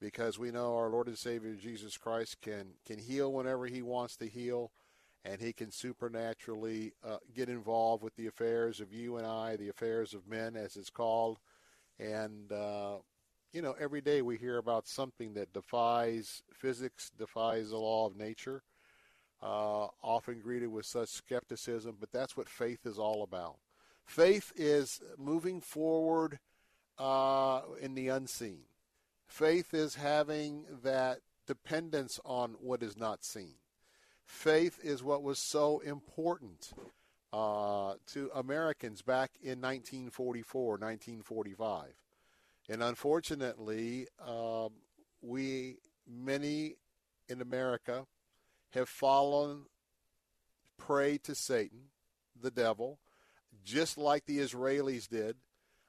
because 0.00 0.38
we 0.38 0.50
know 0.50 0.76
our 0.76 0.90
Lord 0.90 1.06
and 1.06 1.16
Savior 1.16 1.54
Jesus 1.54 1.96
Christ 1.96 2.40
can, 2.40 2.74
can 2.84 2.98
heal 2.98 3.32
whenever 3.32 3.66
he 3.66 3.82
wants 3.82 4.16
to 4.16 4.26
heal 4.26 4.72
and 5.24 5.40
he 5.40 5.52
can 5.52 5.70
supernaturally 5.70 6.92
uh, 7.04 7.18
get 7.34 7.48
involved 7.48 8.02
with 8.02 8.14
the 8.16 8.26
affairs 8.26 8.80
of 8.80 8.92
you 8.92 9.16
and 9.16 9.26
I, 9.26 9.56
the 9.56 9.68
affairs 9.68 10.14
of 10.14 10.28
men 10.28 10.56
as 10.56 10.76
it's 10.76 10.90
called. 10.90 11.38
And, 11.98 12.52
uh, 12.52 12.96
you 13.52 13.62
know, 13.62 13.74
every 13.78 14.00
day 14.00 14.22
we 14.22 14.36
hear 14.36 14.58
about 14.58 14.86
something 14.86 15.34
that 15.34 15.52
defies 15.52 16.42
physics, 16.52 17.10
defies 17.16 17.70
the 17.70 17.78
law 17.78 18.06
of 18.06 18.16
nature– 18.16 18.62
uh, 19.42 19.88
often 20.02 20.40
greeted 20.40 20.68
with 20.68 20.86
such 20.86 21.08
skepticism, 21.08 21.96
but 22.00 22.12
that's 22.12 22.36
what 22.36 22.48
faith 22.48 22.86
is 22.86 22.98
all 22.98 23.22
about. 23.22 23.56
Faith 24.04 24.52
is 24.56 25.00
moving 25.18 25.60
forward 25.60 26.38
uh, 26.98 27.62
in 27.80 27.94
the 27.94 28.08
unseen. 28.08 28.62
Faith 29.26 29.74
is 29.74 29.96
having 29.96 30.64
that 30.82 31.18
dependence 31.46 32.20
on 32.24 32.56
what 32.60 32.82
is 32.82 32.96
not 32.96 33.24
seen. 33.24 33.54
Faith 34.24 34.78
is 34.82 35.02
what 35.02 35.22
was 35.22 35.38
so 35.38 35.80
important 35.80 36.72
uh, 37.32 37.94
to 38.06 38.30
Americans 38.34 39.02
back 39.02 39.32
in 39.42 39.60
1944, 39.60 40.70
1945. 40.72 41.84
And 42.68 42.82
unfortunately, 42.82 44.06
um, 44.26 44.70
we, 45.20 45.76
many 46.08 46.74
in 47.28 47.40
America, 47.40 48.06
have 48.76 48.88
fallen 48.88 49.64
prey 50.78 51.18
to 51.18 51.34
Satan, 51.34 51.88
the 52.40 52.50
devil, 52.50 52.98
just 53.64 53.98
like 53.98 54.26
the 54.26 54.38
Israelis 54.38 55.08
did. 55.08 55.36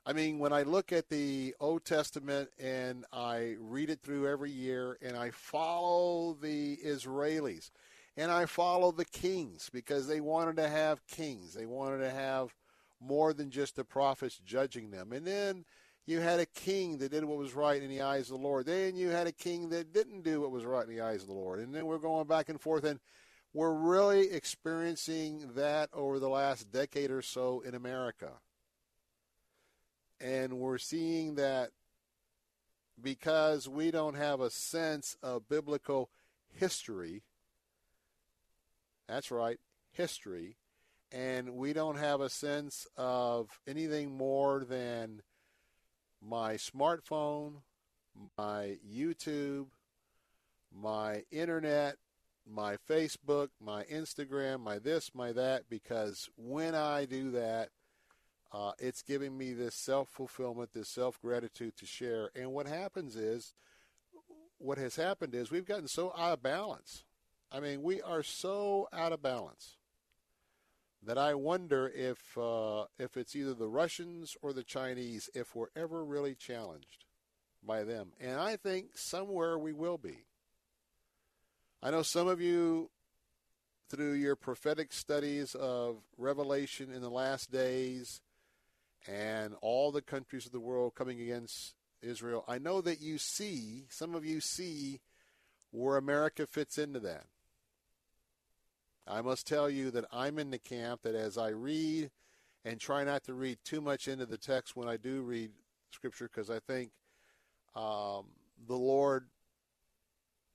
I 0.05 0.13
mean, 0.13 0.39
when 0.39 0.53
I 0.53 0.63
look 0.63 0.93
at 0.93 1.09
the 1.09 1.53
Old 1.59 1.83
Testament 1.83 2.49
and 2.57 3.05
I 3.11 3.57
read 3.59 3.89
it 3.89 4.01
through 4.01 4.27
every 4.27 4.51
year 4.51 4.97
and 5.01 5.17
I 5.17 5.31
follow 5.31 6.37
the 6.41 6.77
Israelis 6.77 7.71
and 8.15 8.31
I 8.31 8.45
follow 8.45 8.91
the 8.91 9.05
kings 9.05 9.69
because 9.71 10.07
they 10.07 10.21
wanted 10.21 10.55
to 10.57 10.69
have 10.69 11.05
kings. 11.07 11.53
They 11.53 11.65
wanted 11.65 11.99
to 11.99 12.09
have 12.09 12.55
more 13.01 13.33
than 13.33 13.51
just 13.51 13.75
the 13.75 13.83
prophets 13.83 14.39
judging 14.45 14.91
them. 14.91 15.11
And 15.11 15.27
then 15.27 15.65
you 16.07 16.21
had 16.21 16.39
a 16.39 16.45
king 16.45 16.97
that 16.99 17.11
did 17.11 17.25
what 17.25 17.37
was 17.37 17.53
right 17.53 17.83
in 17.83 17.89
the 17.89 18.01
eyes 18.01 18.31
of 18.31 18.39
the 18.39 18.47
Lord. 18.47 18.65
Then 18.65 18.95
you 18.95 19.09
had 19.09 19.27
a 19.27 19.31
king 19.33 19.69
that 19.69 19.93
didn't 19.93 20.23
do 20.23 20.39
what 20.39 20.51
was 20.51 20.63
right 20.65 20.87
in 20.87 20.95
the 20.95 21.01
eyes 21.01 21.21
of 21.21 21.27
the 21.27 21.33
Lord. 21.33 21.59
And 21.59 21.75
then 21.75 21.85
we're 21.85 21.97
going 21.97 22.25
back 22.27 22.47
and 22.47 22.59
forth, 22.59 22.85
and 22.85 23.01
we're 23.53 23.73
really 23.73 24.31
experiencing 24.31 25.51
that 25.55 25.89
over 25.93 26.17
the 26.17 26.29
last 26.29 26.71
decade 26.71 27.11
or 27.11 27.21
so 27.21 27.59
in 27.59 27.75
America. 27.75 28.31
And 30.21 30.59
we're 30.59 30.77
seeing 30.77 31.35
that 31.35 31.71
because 33.01 33.67
we 33.67 33.91
don't 33.91 34.15
have 34.15 34.39
a 34.39 34.49
sense 34.49 35.17
of 35.21 35.49
biblical 35.49 36.09
history. 36.53 37.23
That's 39.09 39.29
right, 39.29 39.59
history. 39.91 40.55
And 41.11 41.55
we 41.55 41.73
don't 41.73 41.97
have 41.97 42.21
a 42.21 42.29
sense 42.29 42.87
of 42.95 43.59
anything 43.67 44.17
more 44.17 44.63
than 44.63 45.21
my 46.21 46.53
smartphone, 46.53 47.61
my 48.37 48.77
YouTube, 48.87 49.67
my 50.73 51.23
internet, 51.31 51.97
my 52.49 52.77
Facebook, 52.89 53.49
my 53.59 53.83
Instagram, 53.85 54.61
my 54.61 54.79
this, 54.79 55.11
my 55.13 55.31
that, 55.31 55.63
because 55.69 56.29
when 56.37 56.75
I 56.75 57.05
do 57.05 57.31
that, 57.31 57.69
uh, 58.51 58.71
it's 58.79 59.01
giving 59.01 59.37
me 59.37 59.53
this 59.53 59.75
self 59.75 60.09
fulfillment, 60.09 60.71
this 60.73 60.89
self 60.89 61.19
gratitude 61.21 61.75
to 61.77 61.85
share. 61.85 62.29
And 62.35 62.53
what 62.53 62.67
happens 62.67 63.15
is, 63.15 63.53
what 64.57 64.77
has 64.77 64.95
happened 64.95 65.35
is 65.35 65.51
we've 65.51 65.65
gotten 65.65 65.87
so 65.87 66.13
out 66.17 66.33
of 66.33 66.41
balance. 66.41 67.03
I 67.51 67.59
mean, 67.59 67.83
we 67.83 68.01
are 68.01 68.23
so 68.23 68.87
out 68.91 69.11
of 69.11 69.21
balance 69.21 69.77
that 71.03 71.17
I 71.17 71.35
wonder 71.35 71.91
if 71.93 72.37
uh, 72.37 72.85
if 72.97 73.17
it's 73.17 73.35
either 73.35 73.53
the 73.53 73.67
Russians 73.67 74.35
or 74.41 74.53
the 74.53 74.63
Chinese 74.63 75.29
if 75.33 75.55
we're 75.55 75.67
ever 75.75 76.03
really 76.03 76.35
challenged 76.35 77.05
by 77.63 77.83
them, 77.83 78.11
and 78.19 78.39
I 78.39 78.55
think 78.55 78.97
somewhere 78.97 79.57
we 79.57 79.73
will 79.73 79.97
be. 79.97 80.25
I 81.81 81.91
know 81.91 82.01
some 82.01 82.27
of 82.27 82.41
you, 82.41 82.89
through 83.89 84.13
your 84.13 84.35
prophetic 84.35 84.91
studies 84.91 85.53
of 85.53 85.97
Revelation 86.17 86.91
in 86.91 87.01
the 87.01 87.09
last 87.09 87.51
days, 87.51 88.21
and 89.07 89.55
all 89.61 89.91
the 89.91 90.01
countries 90.01 90.45
of 90.45 90.51
the 90.51 90.59
world 90.59 90.95
coming 90.95 91.21
against 91.21 91.75
Israel, 92.01 92.43
I 92.47 92.57
know 92.57 92.81
that 92.81 93.01
you 93.01 93.17
see 93.17 93.85
some 93.89 94.15
of 94.15 94.25
you 94.25 94.41
see 94.41 94.99
where 95.71 95.97
America 95.97 96.47
fits 96.47 96.77
into 96.77 96.99
that. 97.01 97.25
I 99.09 99.21
must 99.21 99.47
tell 99.47 99.69
you 99.69 99.91
that 99.91 100.05
I'm 100.11 100.37
in 100.39 100.51
the 100.51 100.59
camp 100.59 101.01
that 101.03 101.15
as 101.15 101.37
I 101.37 101.49
read 101.49 102.11
and 102.65 102.79
try 102.79 103.03
not 103.03 103.23
to 103.23 103.33
read 103.33 103.59
too 103.63 103.81
much 103.81 104.07
into 104.07 104.25
the 104.25 104.37
text 104.37 104.75
when 104.75 104.89
I 104.89 104.97
do 104.97 105.21
read 105.21 105.51
Scripture, 105.91 106.29
because 106.31 106.49
I 106.49 106.59
think 106.59 106.91
um, 107.75 108.25
the 108.67 108.75
Lord, 108.75 109.27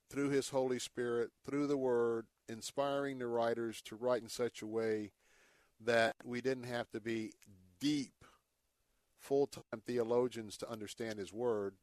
through 0.09 0.29
His 0.29 0.49
Holy 0.49 0.79
Spirit, 0.79 1.31
through 1.43 1.67
the 1.67 1.77
Word, 1.77 2.27
inspiring 2.47 3.19
the 3.19 3.27
writers 3.27 3.81
to 3.83 3.95
write 3.95 4.21
in 4.21 4.29
such 4.29 4.61
a 4.61 4.67
way 4.67 5.11
that 5.83 6.15
we 6.23 6.41
didn't 6.41 6.65
have 6.65 6.89
to 6.91 6.99
be 6.99 7.31
deep, 7.79 8.25
full 9.19 9.47
time 9.47 9.81
theologians 9.85 10.57
to 10.57 10.69
understand 10.69 11.17
His 11.17 11.33
Word. 11.33 11.75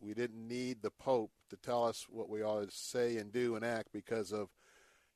We 0.00 0.14
didn't 0.14 0.48
need 0.48 0.80
the 0.80 0.90
Pope 0.90 1.32
to 1.50 1.56
tell 1.56 1.84
us 1.84 2.06
what 2.08 2.30
we 2.30 2.42
ought 2.42 2.70
to 2.70 2.74
say 2.74 3.18
and 3.18 3.30
do 3.30 3.56
and 3.56 3.64
act 3.64 3.88
because 3.92 4.32
of 4.32 4.48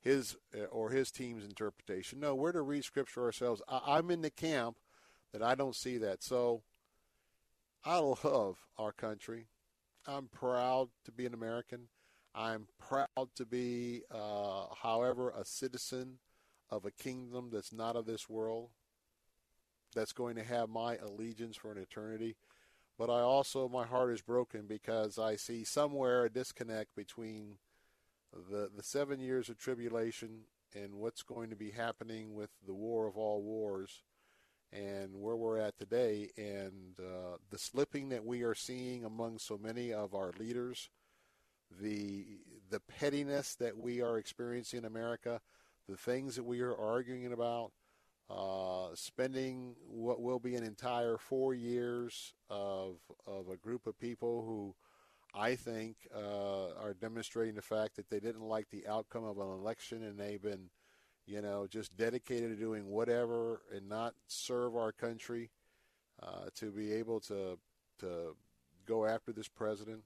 his 0.05 0.37
uh, 0.55 0.65
or 0.67 0.91
his 0.91 1.11
team's 1.11 1.45
interpretation. 1.45 2.21
No, 2.21 2.35
we're 2.35 2.53
to 2.53 2.63
read 2.63 2.85
Scripture 2.85 3.25
ourselves. 3.25 3.63
I, 3.69 3.81
I'm 3.87 4.11
in 4.11 4.21
the 4.21 4.31
camp 4.31 4.77
that 5.33 5.43
I 5.43 5.55
don't 5.55 5.75
see 5.75 5.97
that. 5.99 6.23
So 6.23 6.63
I 7.85 7.99
love 7.99 8.59
our 8.79 8.93
country. 8.93 9.49
I'm 10.07 10.29
proud 10.29 10.91
to 11.07 11.11
be 11.11 11.25
an 11.25 11.35
American. 11.35 11.89
I'm 12.35 12.67
proud 12.79 13.29
to 13.37 13.47
be, 13.47 14.03
uh, 14.11 14.67
however, 14.83 15.31
a 15.31 15.45
citizen 15.45 16.19
of 16.71 16.85
a 16.85 16.91
kingdom 16.91 17.51
that's 17.53 17.73
not 17.73 17.97
of 17.97 18.05
this 18.05 18.29
world, 18.29 18.71
that's 19.95 20.13
going 20.13 20.35
to 20.37 20.43
have 20.43 20.69
my 20.69 20.97
allegiance 20.97 21.57
for 21.57 21.73
an 21.73 21.79
eternity. 21.79 22.37
But 22.99 23.09
I 23.11 23.21
also, 23.21 23.69
my 23.69 23.87
heart 23.87 24.13
is 24.13 24.21
broken 24.21 24.67
because 24.67 25.19
I 25.19 25.37
see 25.37 25.65
somewhere 25.65 26.25
a 26.25 26.31
disconnect 26.31 26.95
between 26.95 27.59
the 28.51 28.71
the 28.75 28.83
seven 28.83 29.21
years 29.21 29.49
of 29.49 29.59
tribulation 29.59 30.41
and 30.75 30.95
what's 30.95 31.23
going 31.23 31.51
to 31.51 31.57
be 31.57 31.71
happening 31.71 32.35
with 32.35 32.51
the 32.67 32.75
war 32.75 33.07
of 33.07 33.17
all 33.17 33.43
wars 33.43 34.03
and 34.73 35.15
where 35.15 35.37
we're 35.37 35.59
at 35.59 35.79
today 35.79 36.29
and 36.37 36.99
uh, 36.99 37.37
the 37.51 37.59
slipping 37.59 38.09
that 38.09 38.25
we 38.25 38.43
are 38.43 38.55
seeing 38.55 39.05
among 39.05 39.39
so 39.39 39.57
many 39.57 39.93
of 39.93 40.15
our 40.15 40.33
leaders 40.39 40.91
the 41.81 42.27
the 42.71 42.81
pettiness 42.81 43.55
that 43.55 43.77
we 43.77 44.01
are 44.01 44.19
experiencing 44.19 44.81
in 44.81 44.85
America 44.85 45.41
the 45.89 45.97
things 45.97 46.37
that 46.37 46.45
we 46.45 46.61
are 46.61 46.77
arguing 46.77 47.33
about 47.33 47.73
uh, 48.31 48.89
spending 48.95 49.75
what 49.87 50.21
will 50.21 50.39
be 50.39 50.55
an 50.57 50.65
entire 50.65 51.19
four 51.19 51.55
years 51.55 52.35
of 52.49 52.97
of 53.27 53.49
a 53.49 53.57
group 53.57 53.87
of 53.87 53.99
people 53.99 54.43
who 54.47 54.75
I 55.35 55.57
think, 55.57 55.97
uh, 56.15 56.75
are 56.81 56.95
demonstrating 56.95 57.57
the 57.57 57.63
fact 57.63 57.97
that 57.97 58.09
they 58.09 58.21
didn't 58.21 58.43
like 58.43 58.71
the 58.71 58.87
outcome 58.87 59.25
of 59.25 59.39
an 59.39 59.49
election 59.49 60.05
and 60.05 60.19
they've 60.19 60.41
been, 60.41 60.71
you 61.27 61.43
know, 61.43 61.67
just 61.67 61.97
dedicated 61.97 62.51
to 62.51 62.57
doing 62.57 62.87
whatever 62.87 63.63
and 63.75 63.89
not 63.89 64.15
serve 64.29 64.77
our 64.77 64.93
country 64.93 65.51
uh, 66.23 66.47
to 66.57 66.71
be 66.71 66.93
able 66.93 67.19
to 67.21 67.59
to 67.99 68.37
go 68.87 69.07
after 69.07 69.33
this 69.33 69.49
president. 69.49 70.03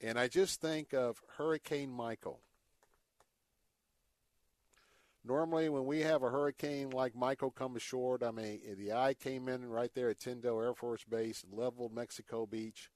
And 0.00 0.18
I 0.18 0.28
just 0.28 0.60
think 0.60 0.92
of 0.92 1.22
Hurricane 1.38 1.90
Michael. 1.90 2.40
Normally, 5.24 5.70
when 5.70 5.86
we 5.86 6.00
have 6.00 6.22
a 6.22 6.28
hurricane 6.28 6.90
like 6.90 7.14
Michael 7.16 7.50
come 7.50 7.76
ashore, 7.76 8.18
I 8.22 8.30
mean, 8.30 8.60
the 8.76 8.92
eye 8.92 9.14
came 9.14 9.48
in 9.48 9.64
right 9.64 9.90
there 9.94 10.10
at 10.10 10.18
Tyndall 10.18 10.60
Air 10.60 10.74
Force 10.74 11.04
Base 11.04 11.44
leveled 11.50 11.94
Mexico 11.94 12.44
Beach 12.44 12.90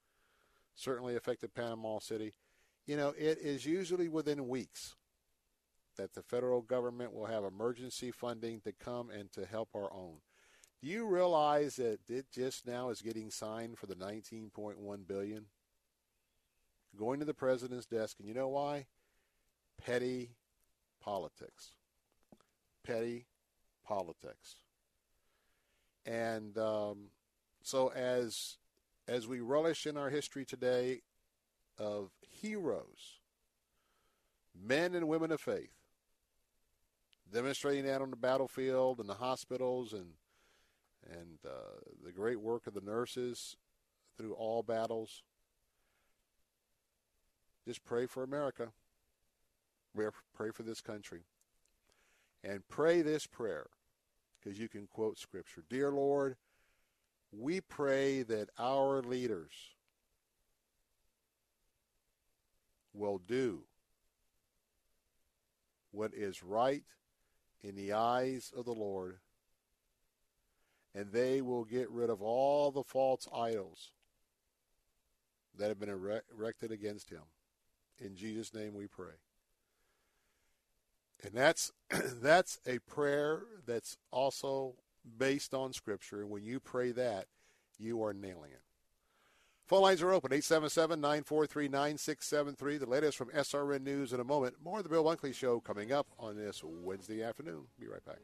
certainly 0.79 1.17
affected 1.17 1.55
Panama 1.55 1.99
City. 1.99 2.33
You 2.87 2.97
know, 2.97 3.13
it 3.19 3.39
is 3.39 3.67
usually 3.67 4.09
within 4.09 4.49
weeks 4.49 4.95
that 5.97 6.15
the 6.15 6.23
federal 6.23 6.63
government 6.63 7.13
will 7.13 7.27
have 7.27 7.45
emergency 7.45 8.11
funding 8.11 8.61
to 8.61 8.73
come 8.73 9.11
and 9.11 9.31
to 9.33 9.45
help 9.45 9.71
our 9.75 9.93
own. 9.93 10.19
Do 10.81 10.89
you 10.89 11.07
realize 11.07 11.77
that 11.77 11.99
it 12.09 12.27
just 12.33 12.67
now 12.67 12.91
is 12.91 13.03
getting 13.03 13.31
signed 13.31 13.79
for 13.79 13.87
the 13.87 13.97
19.1 13.97 15.07
billion? 15.09 15.47
Going 16.97 17.19
to 17.19 17.27
the 17.27 17.35
president's 17.35 17.87
desk, 17.87 18.17
and 18.21 18.29
you 18.29 18.35
know 18.35 18.49
why? 18.49 18.87
Petty 19.85 20.31
politics. 21.03 21.73
Petty 22.87 23.27
politics. 23.85 24.61
And 26.07 26.57
um, 26.57 27.11
so, 27.63 27.89
as 27.89 28.57
as 29.09 29.27
we 29.27 29.41
relish 29.41 29.87
in 29.87 29.97
our 29.97 30.11
history 30.11 30.45
today 30.45 31.01
of 31.79 32.11
heroes, 32.41 33.21
men 34.55 34.95
and 34.95 35.09
women 35.09 35.33
of 35.33 35.41
faith, 35.41 35.73
demonstrating 37.33 37.87
that 37.87 38.03
on 38.03 38.11
the 38.11 38.17
battlefield 38.17 39.01
and 39.01 39.09
the 39.09 39.15
hospitals 39.15 39.93
and 39.93 40.13
and 41.11 41.39
uh, 41.47 41.81
the 42.05 42.13
great 42.13 42.39
work 42.39 42.67
of 42.67 42.75
the 42.75 42.83
nurses 42.83 43.57
through 44.19 44.35
all 44.35 44.63
battles. 44.63 45.23
Just 47.67 47.85
pray 47.85 48.05
for 48.07 48.23
America. 48.23 48.73
Pray 49.95 50.51
for 50.53 50.63
this 50.65 50.81
country. 50.81 51.23
And 52.45 52.67
pray 52.69 53.01
this 53.01 53.27
prayer 53.27 53.69
because 54.39 54.59
you 54.59 54.69
can 54.69 54.87
quote 54.87 55.19
Scripture. 55.19 55.65
Dear 55.71 55.93
Lord, 55.93 56.37
we 57.33 57.61
pray 57.61 58.23
that 58.23 58.49
our 58.59 59.03
leaders 59.03 59.53
will 62.95 63.19
do 63.19 63.61
what 65.93 66.13
is 66.15 66.43
right 66.43 66.83
in 67.63 67.75
the 67.75 67.93
eyes 67.93 68.53
of 68.57 68.65
the 68.65 68.73
Lord, 68.73 69.19
and 70.95 71.13
they 71.13 71.41
will 71.41 71.65
get 71.65 71.91
rid 71.91 72.11
of 72.11 72.23
all 72.23 72.71
the 72.71 72.83
false 72.83 73.29
idols 73.35 73.93
that 75.57 75.69
have 75.69 75.81
been 75.81 76.21
erected 76.37 76.73
against 76.73 77.11
him. 77.11 77.23
In 77.99 78.17
Jesus' 78.17 78.55
name 78.55 78.75
we 78.75 78.87
pray. 78.87 79.15
And 81.25 81.35
that's 81.35 81.73
that's 81.91 82.61
a 82.67 82.79
prayer 82.79 83.43
that's 83.67 83.97
also 84.13 84.75
based 85.17 85.55
on 85.55 85.73
Scripture. 85.73 86.27
When 86.27 86.43
you 86.43 86.59
pray 86.61 86.91
that, 86.93 87.27
you 87.79 88.03
are 88.03 88.13
nailing 88.13 88.51
it. 88.53 88.61
Phone 89.67 89.81
lines 89.83 90.03
are 90.03 90.13
open, 90.13 90.31
877-943-9673. 90.31 92.81
The 92.81 92.87
latest 92.87 93.19
from 93.19 93.29
SRN 93.29 93.83
News 93.83 94.15
in 94.15 94.21
a 94.21 94.25
moment. 94.25 94.55
More 94.65 94.79
of 94.79 94.85
the 94.85 94.89
Bill 94.89 95.05
Bunkley 95.05 95.35
Show 95.35 95.61
coming 95.61 95.93
up 95.93 96.07
on 96.19 96.37
this 96.37 96.63
Wednesday 96.65 97.23
afternoon. 97.23 97.67
Be 97.79 97.87
right 97.87 98.03
back. 98.05 98.17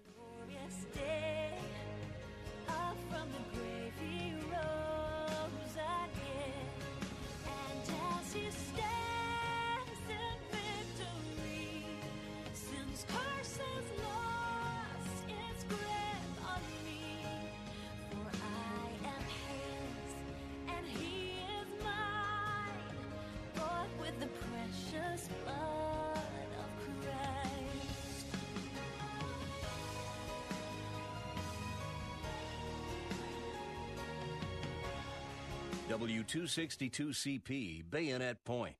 W262CP 35.88 37.84
Bayonet 37.90 38.44
Point. 38.44 38.74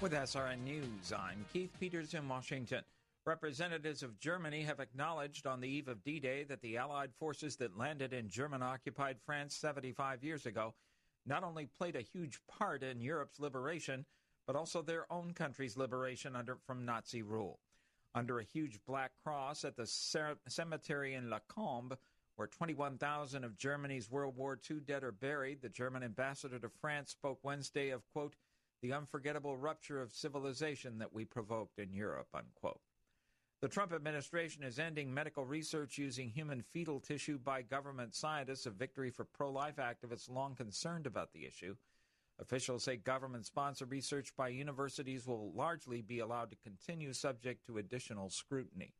With 0.00 0.12
SRN 0.12 0.62
News, 0.64 1.12
I'm 1.16 1.44
Keith 1.52 1.72
Peters 1.80 2.14
in 2.14 2.28
Washington. 2.28 2.82
Representatives 3.24 4.02
of 4.02 4.18
Germany 4.18 4.62
have 4.62 4.80
acknowledged 4.80 5.46
on 5.46 5.60
the 5.60 5.68
eve 5.68 5.88
of 5.88 6.04
D 6.04 6.20
Day 6.20 6.44
that 6.44 6.60
the 6.60 6.76
Allied 6.76 7.10
forces 7.18 7.56
that 7.56 7.78
landed 7.78 8.12
in 8.12 8.28
German 8.28 8.62
occupied 8.62 9.16
France 9.24 9.54
75 9.54 10.22
years 10.22 10.46
ago 10.46 10.74
not 11.26 11.44
only 11.44 11.66
played 11.66 11.96
a 11.96 12.00
huge 12.00 12.38
part 12.46 12.82
in 12.82 13.00
Europe's 13.00 13.40
liberation, 13.40 14.04
but 14.46 14.56
also 14.56 14.80
their 14.82 15.10
own 15.12 15.32
country's 15.32 15.76
liberation 15.76 16.34
under, 16.34 16.56
from 16.66 16.84
Nazi 16.84 17.22
rule. 17.22 17.60
Under 18.14 18.38
a 18.38 18.44
huge 18.44 18.80
black 18.86 19.12
cross 19.22 19.64
at 19.64 19.76
the 19.76 19.86
cemetery 19.86 21.14
in 21.14 21.28
La 21.28 21.38
Cambe, 21.54 21.98
where 22.36 22.48
21,000 22.48 23.44
of 23.44 23.58
Germany's 23.58 24.10
World 24.10 24.36
War 24.36 24.58
II 24.70 24.78
dead 24.86 25.04
are 25.04 25.12
buried, 25.12 25.60
the 25.60 25.68
German 25.68 26.02
ambassador 26.02 26.58
to 26.60 26.68
France 26.68 27.10
spoke 27.10 27.40
Wednesday 27.42 27.90
of, 27.90 28.08
quote, 28.12 28.36
the 28.80 28.92
unforgettable 28.92 29.56
rupture 29.56 30.00
of 30.00 30.14
civilization 30.14 30.98
that 30.98 31.12
we 31.12 31.24
provoked 31.24 31.78
in 31.78 31.92
Europe, 31.92 32.28
unquote. 32.32 32.80
The 33.60 33.68
Trump 33.68 33.92
administration 33.92 34.62
is 34.62 34.78
ending 34.78 35.12
medical 35.12 35.44
research 35.44 35.98
using 35.98 36.30
human 36.30 36.62
fetal 36.62 37.00
tissue 37.00 37.38
by 37.38 37.62
government 37.62 38.14
scientists, 38.14 38.66
a 38.66 38.70
victory 38.70 39.10
for 39.10 39.24
pro 39.24 39.50
life 39.50 39.76
activists 39.76 40.30
long 40.30 40.54
concerned 40.54 41.08
about 41.08 41.32
the 41.32 41.44
issue. 41.44 41.74
Officials 42.40 42.84
say 42.84 42.96
government 42.96 43.46
sponsored 43.46 43.90
research 43.90 44.32
by 44.36 44.46
universities 44.46 45.26
will 45.26 45.50
largely 45.56 46.02
be 46.02 46.20
allowed 46.20 46.50
to 46.50 46.56
continue 46.62 47.12
subject 47.12 47.66
to 47.66 47.78
additional 47.78 48.30
scrutiny. 48.30 48.92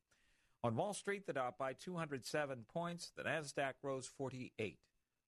On 0.65 0.75
Wall 0.75 0.93
Street, 0.93 1.25
the 1.25 1.35
Dow 1.35 1.55
by 1.57 1.73
207 1.73 2.65
points. 2.73 3.13
The 3.17 3.23
Nasdaq 3.23 3.75
rose 3.85 4.09
48. 4.09 4.77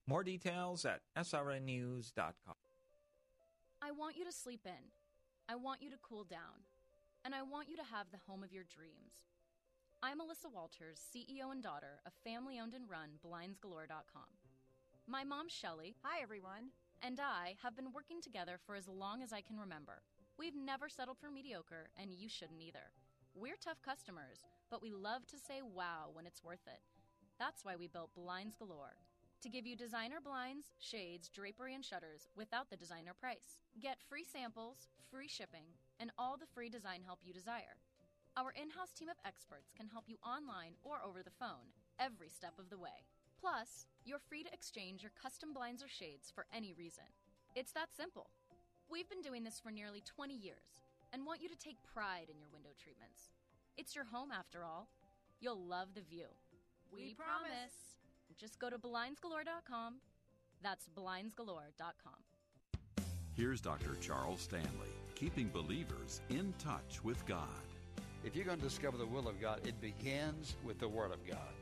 More 0.08 0.24
details 0.24 0.84
at 0.84 1.02
srnnews.com. 1.16 2.54
I 3.80 3.92
want 3.92 4.16
you 4.16 4.24
to 4.24 4.32
sleep 4.32 4.62
in. 4.64 4.90
I 5.48 5.54
want 5.54 5.82
you 5.82 5.90
to 5.90 5.96
cool 6.02 6.24
down. 6.24 6.64
And 7.24 7.34
I 7.34 7.42
want 7.42 7.68
you 7.68 7.76
to 7.76 7.84
have 7.84 8.10
the 8.10 8.22
home 8.26 8.42
of 8.42 8.52
your 8.52 8.64
dreams. 8.64 9.28
I'm 10.02 10.20
Alyssa 10.20 10.52
Walters, 10.52 11.00
CEO 11.00 11.52
and 11.52 11.62
daughter 11.62 12.00
of 12.06 12.12
family 12.24 12.58
owned 12.58 12.74
and 12.74 12.88
run 12.88 13.20
blindsgalore.com. 13.24 14.30
My 15.06 15.24
mom, 15.24 15.48
Shelly, 15.48 15.94
hi 16.02 16.22
everyone, 16.22 16.70
and 17.02 17.20
I 17.20 17.56
have 17.62 17.76
been 17.76 17.92
working 17.92 18.20
together 18.22 18.58
for 18.64 18.74
as 18.74 18.88
long 18.88 19.22
as 19.22 19.32
I 19.32 19.42
can 19.42 19.58
remember. 19.58 20.02
We've 20.38 20.56
never 20.56 20.88
settled 20.88 21.18
for 21.18 21.30
mediocre, 21.30 21.90
and 22.00 22.12
you 22.12 22.28
shouldn't 22.28 22.62
either. 22.62 22.92
We're 23.34 23.60
tough 23.60 23.82
customers 23.82 24.40
but 24.70 24.80
we 24.80 24.92
love 24.92 25.26
to 25.26 25.36
say 25.36 25.60
wow 25.62 26.10
when 26.12 26.26
it's 26.26 26.44
worth 26.44 26.66
it. 26.66 26.80
That's 27.38 27.64
why 27.64 27.74
we 27.76 27.88
built 27.88 28.14
Blinds 28.14 28.54
Galore 28.54 28.96
to 29.42 29.48
give 29.48 29.66
you 29.66 29.74
designer 29.74 30.18
blinds, 30.22 30.66
shades, 30.78 31.28
drapery, 31.28 31.74
and 31.74 31.84
shutters 31.84 32.28
without 32.36 32.70
the 32.70 32.76
designer 32.76 33.14
price. 33.18 33.56
Get 33.82 33.96
free 34.08 34.24
samples, 34.24 34.88
free 35.10 35.28
shipping, 35.28 35.64
and 36.00 36.10
all 36.18 36.36
the 36.36 36.50
free 36.54 36.68
design 36.68 37.02
help 37.04 37.20
you 37.22 37.32
desire. 37.32 37.78
Our 38.36 38.50
in 38.56 38.70
house 38.70 38.90
team 38.90 39.08
of 39.08 39.20
experts 39.24 39.70
can 39.76 39.86
help 39.86 40.04
you 40.08 40.16
online 40.24 40.74
or 40.82 40.98
over 41.06 41.22
the 41.22 41.36
phone 41.38 41.70
every 42.00 42.28
step 42.28 42.58
of 42.58 42.70
the 42.70 42.78
way. 42.78 43.04
Plus, 43.38 43.86
you're 44.04 44.18
free 44.18 44.42
to 44.42 44.52
exchange 44.52 45.02
your 45.02 45.12
custom 45.20 45.52
blinds 45.52 45.82
or 45.82 45.88
shades 45.88 46.32
for 46.34 46.46
any 46.54 46.72
reason. 46.72 47.04
It's 47.54 47.72
that 47.72 47.94
simple. 47.94 48.30
We've 48.90 49.08
been 49.08 49.22
doing 49.22 49.44
this 49.44 49.60
for 49.60 49.70
nearly 49.70 50.02
20 50.04 50.34
years 50.34 50.82
and 51.12 51.26
want 51.26 51.42
you 51.42 51.48
to 51.48 51.56
take 51.56 51.76
pride 51.92 52.26
in 52.32 52.38
your 52.38 52.48
window 52.52 52.70
treatments. 52.82 53.30
It's 53.76 53.94
your 53.94 54.04
home 54.04 54.30
after 54.32 54.64
all. 54.64 54.88
You'll 55.40 55.62
love 55.62 55.88
the 55.94 56.02
view. 56.02 56.26
We, 56.92 57.00
we 57.00 57.14
promise. 57.14 57.48
promise. 57.48 57.76
Just 58.38 58.58
go 58.58 58.70
to 58.70 58.78
blindsgalore.com. 58.78 60.00
That's 60.62 60.88
blindsgalore.com. 60.96 62.20
Here's 63.34 63.60
Dr. 63.60 63.96
Charles 64.00 64.40
Stanley, 64.42 64.92
keeping 65.20 65.50
believers 65.50 66.22
in 66.30 66.54
touch 66.58 67.04
with 67.04 67.26
God. 67.26 67.46
If 68.24 68.34
you're 68.34 68.46
going 68.46 68.56
to 68.56 68.64
discover 68.64 68.96
the 68.96 69.04
will 69.04 69.28
of 69.28 69.38
God, 69.38 69.60
it 69.66 69.78
begins 69.78 70.56
with 70.64 70.78
the 70.78 70.88
Word 70.88 71.12
of 71.12 71.26
God. 71.28 71.52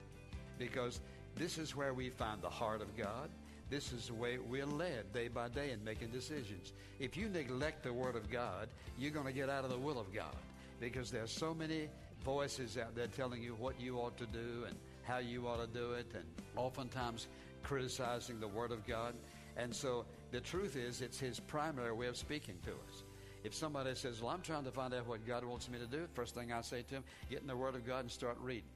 Because 0.58 1.00
this 1.34 1.58
is 1.58 1.74
where 1.74 1.92
we 1.92 2.08
find 2.08 2.40
the 2.40 2.48
heart 2.48 2.80
of 2.80 2.96
God. 2.96 3.28
This 3.68 3.92
is 3.92 4.06
the 4.06 4.14
way 4.14 4.38
we're 4.38 4.64
led 4.64 5.12
day 5.12 5.26
by 5.26 5.48
day 5.48 5.72
in 5.72 5.82
making 5.82 6.10
decisions. 6.10 6.72
If 7.00 7.16
you 7.16 7.28
neglect 7.28 7.82
the 7.82 7.92
Word 7.92 8.14
of 8.14 8.30
God, 8.30 8.68
you're 8.96 9.10
going 9.10 9.26
to 9.26 9.32
get 9.32 9.50
out 9.50 9.64
of 9.64 9.70
the 9.70 9.78
will 9.78 9.98
of 9.98 10.14
God 10.14 10.36
because 10.78 11.10
there's 11.10 11.32
so 11.32 11.52
many 11.52 11.88
voices 12.24 12.78
out 12.78 12.94
there 12.94 13.08
telling 13.08 13.42
you 13.42 13.56
what 13.58 13.80
you 13.80 13.96
ought 13.96 14.16
to 14.18 14.26
do 14.26 14.66
and 14.68 14.76
how 15.02 15.18
you 15.18 15.48
ought 15.48 15.60
to 15.60 15.78
do 15.78 15.94
it, 15.94 16.06
and 16.14 16.24
oftentimes 16.54 17.26
criticizing 17.64 18.38
the 18.38 18.48
Word 18.48 18.70
of 18.70 18.86
God. 18.86 19.14
And 19.56 19.74
so 19.74 20.04
the 20.30 20.40
truth 20.40 20.76
is, 20.76 21.00
it's 21.00 21.18
His 21.18 21.40
primary 21.40 21.92
way 21.92 22.06
of 22.06 22.16
speaking 22.16 22.58
to 22.64 22.70
us. 22.70 23.02
If 23.48 23.54
somebody 23.54 23.94
says, 23.94 24.20
Well, 24.20 24.30
I'm 24.30 24.42
trying 24.42 24.64
to 24.64 24.70
find 24.70 24.92
out 24.92 25.06
what 25.06 25.26
God 25.26 25.42
wants 25.42 25.70
me 25.70 25.78
to 25.78 25.86
do, 25.86 26.06
first 26.12 26.34
thing 26.34 26.52
I 26.52 26.60
say 26.60 26.82
to 26.82 26.96
him, 26.96 27.04
get 27.30 27.40
in 27.40 27.46
the 27.46 27.56
Word 27.56 27.74
of 27.76 27.86
God 27.86 28.00
and 28.00 28.10
start 28.10 28.36
reading. 28.42 28.68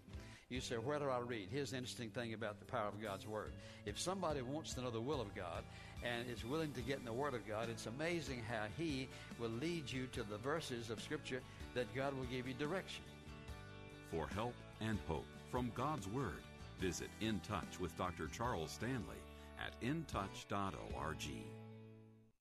You 0.48 0.62
say, 0.62 0.76
Where 0.76 0.98
do 0.98 1.10
I 1.10 1.18
read? 1.18 1.48
Here's 1.52 1.72
the 1.72 1.76
interesting 1.76 2.08
thing 2.08 2.32
about 2.32 2.58
the 2.58 2.64
power 2.64 2.88
of 2.88 2.98
God's 3.02 3.26
Word. 3.26 3.52
If 3.84 4.00
somebody 4.00 4.40
wants 4.40 4.72
to 4.72 4.80
know 4.80 4.90
the 4.90 4.98
will 4.98 5.20
of 5.20 5.34
God, 5.34 5.62
and 6.02 6.26
is 6.30 6.42
willing 6.42 6.72
to 6.72 6.80
get 6.80 6.98
in 6.98 7.04
the 7.04 7.12
Word 7.12 7.34
of 7.34 7.46
God, 7.46 7.68
it's 7.68 7.84
amazing 7.84 8.42
how 8.48 8.64
He 8.78 9.08
will 9.38 9.50
lead 9.50 9.92
you 9.92 10.06
to 10.12 10.22
the 10.22 10.38
verses 10.38 10.88
of 10.88 11.02
Scripture 11.02 11.42
that 11.74 11.94
God 11.94 12.16
will 12.16 12.24
give 12.24 12.48
you 12.48 12.54
direction. 12.54 13.04
For 14.10 14.26
help 14.28 14.54
and 14.80 14.98
hope 15.06 15.26
from 15.50 15.70
God's 15.74 16.08
Word, 16.08 16.40
visit 16.80 17.10
In 17.20 17.40
Touch 17.40 17.78
with 17.78 17.94
Dr. 17.98 18.28
Charles 18.28 18.70
Stanley 18.70 19.20
at 19.62 19.78
intouch.org. 19.82 21.61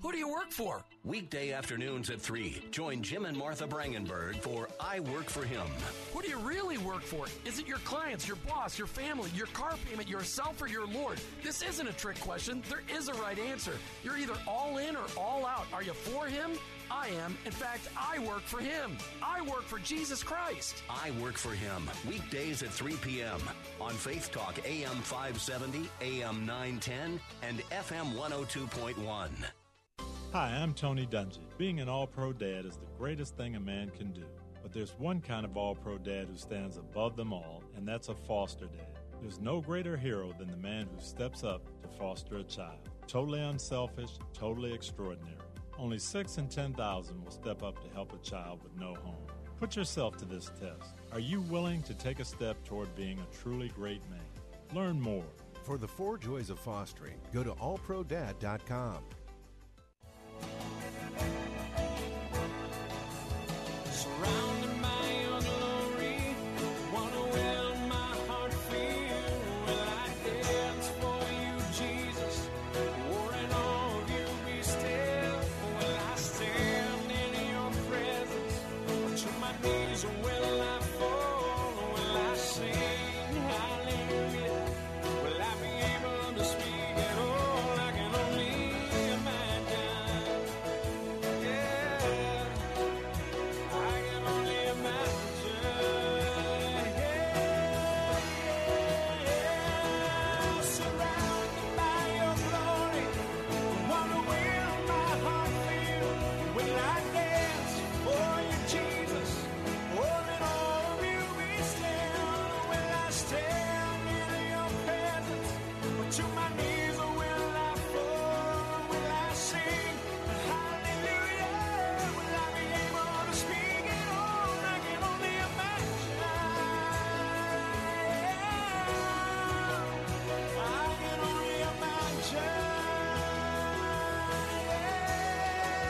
Who 0.00 0.12
do 0.12 0.18
you 0.18 0.28
work 0.28 0.50
for? 0.50 0.82
Weekday 1.04 1.52
afternoons 1.52 2.10
at 2.10 2.20
3. 2.20 2.66
Join 2.70 3.02
Jim 3.02 3.24
and 3.24 3.36
Martha 3.36 3.66
Brangenberg 3.66 4.36
for 4.40 4.68
I 4.80 5.00
Work 5.00 5.30
for 5.30 5.44
Him. 5.44 5.66
Who 6.12 6.22
do 6.22 6.28
you 6.28 6.38
really 6.38 6.78
work 6.78 7.02
for? 7.02 7.26
Is 7.44 7.58
it 7.58 7.66
your 7.66 7.78
clients, 7.78 8.26
your 8.26 8.36
boss, 8.48 8.78
your 8.78 8.86
family, 8.86 9.30
your 9.34 9.46
car 9.48 9.74
payment, 9.88 10.08
yourself, 10.08 10.60
or 10.60 10.66
your 10.66 10.86
Lord? 10.86 11.20
This 11.42 11.62
isn't 11.62 11.86
a 11.88 11.92
trick 11.92 12.20
question. 12.20 12.62
There 12.68 12.82
is 12.94 13.08
a 13.08 13.14
right 13.14 13.38
answer. 13.38 13.72
You're 14.02 14.18
either 14.18 14.34
all 14.46 14.78
in 14.78 14.96
or 14.96 15.04
all 15.16 15.46
out. 15.46 15.66
Are 15.72 15.82
you 15.82 15.92
for 15.92 16.26
Him? 16.26 16.52
I 16.90 17.08
am. 17.08 17.36
In 17.46 17.52
fact, 17.52 17.88
I 17.96 18.18
work 18.20 18.42
for 18.42 18.60
Him. 18.60 18.96
I 19.22 19.40
work 19.42 19.62
for 19.62 19.78
Jesus 19.78 20.22
Christ. 20.22 20.82
I 20.88 21.12
Work 21.22 21.38
for 21.38 21.52
Him. 21.52 21.88
Weekdays 22.08 22.62
at 22.62 22.70
3 22.70 22.96
p.m. 22.96 23.40
on 23.80 23.92
Faith 23.92 24.30
Talk 24.32 24.58
AM 24.66 24.96
570, 25.02 25.88
AM 26.02 26.44
910, 26.44 27.20
and 27.42 27.58
FM 27.70 28.14
102.1. 28.14 29.30
Hi, 30.34 30.48
I'm 30.48 30.74
Tony 30.74 31.06
Dungy. 31.06 31.38
Being 31.58 31.78
an 31.78 31.88
all 31.88 32.08
pro 32.08 32.32
dad 32.32 32.66
is 32.66 32.76
the 32.76 32.88
greatest 32.98 33.36
thing 33.36 33.54
a 33.54 33.60
man 33.60 33.90
can 33.90 34.10
do. 34.10 34.24
But 34.64 34.72
there's 34.72 34.98
one 34.98 35.20
kind 35.20 35.46
of 35.46 35.56
all 35.56 35.76
pro 35.76 35.96
dad 35.96 36.26
who 36.26 36.36
stands 36.36 36.76
above 36.76 37.14
them 37.14 37.32
all, 37.32 37.62
and 37.76 37.86
that's 37.86 38.08
a 38.08 38.16
foster 38.16 38.66
dad. 38.66 38.98
There's 39.20 39.38
no 39.38 39.60
greater 39.60 39.96
hero 39.96 40.34
than 40.36 40.50
the 40.50 40.56
man 40.56 40.88
who 40.92 41.00
steps 41.00 41.44
up 41.44 41.62
to 41.82 41.88
foster 41.96 42.38
a 42.38 42.42
child. 42.42 42.80
Totally 43.06 43.42
unselfish, 43.42 44.10
totally 44.32 44.74
extraordinary. 44.74 45.38
Only 45.78 46.00
6 46.00 46.38
in 46.38 46.48
10,000 46.48 47.24
will 47.24 47.30
step 47.30 47.62
up 47.62 47.80
to 47.84 47.94
help 47.94 48.12
a 48.12 48.28
child 48.28 48.60
with 48.64 48.76
no 48.76 48.96
home. 49.04 49.28
Put 49.60 49.76
yourself 49.76 50.16
to 50.16 50.24
this 50.24 50.50
test. 50.60 50.96
Are 51.12 51.20
you 51.20 51.42
willing 51.42 51.80
to 51.84 51.94
take 51.94 52.18
a 52.18 52.24
step 52.24 52.56
toward 52.64 52.92
being 52.96 53.20
a 53.20 53.36
truly 53.36 53.68
great 53.68 54.02
man? 54.10 54.18
Learn 54.74 55.00
more. 55.00 55.30
For 55.62 55.78
the 55.78 55.86
four 55.86 56.18
joys 56.18 56.50
of 56.50 56.58
fostering, 56.58 57.20
go 57.32 57.44
to 57.44 57.52
allprodad.com. 57.52 58.98
Surrounded 64.04 64.53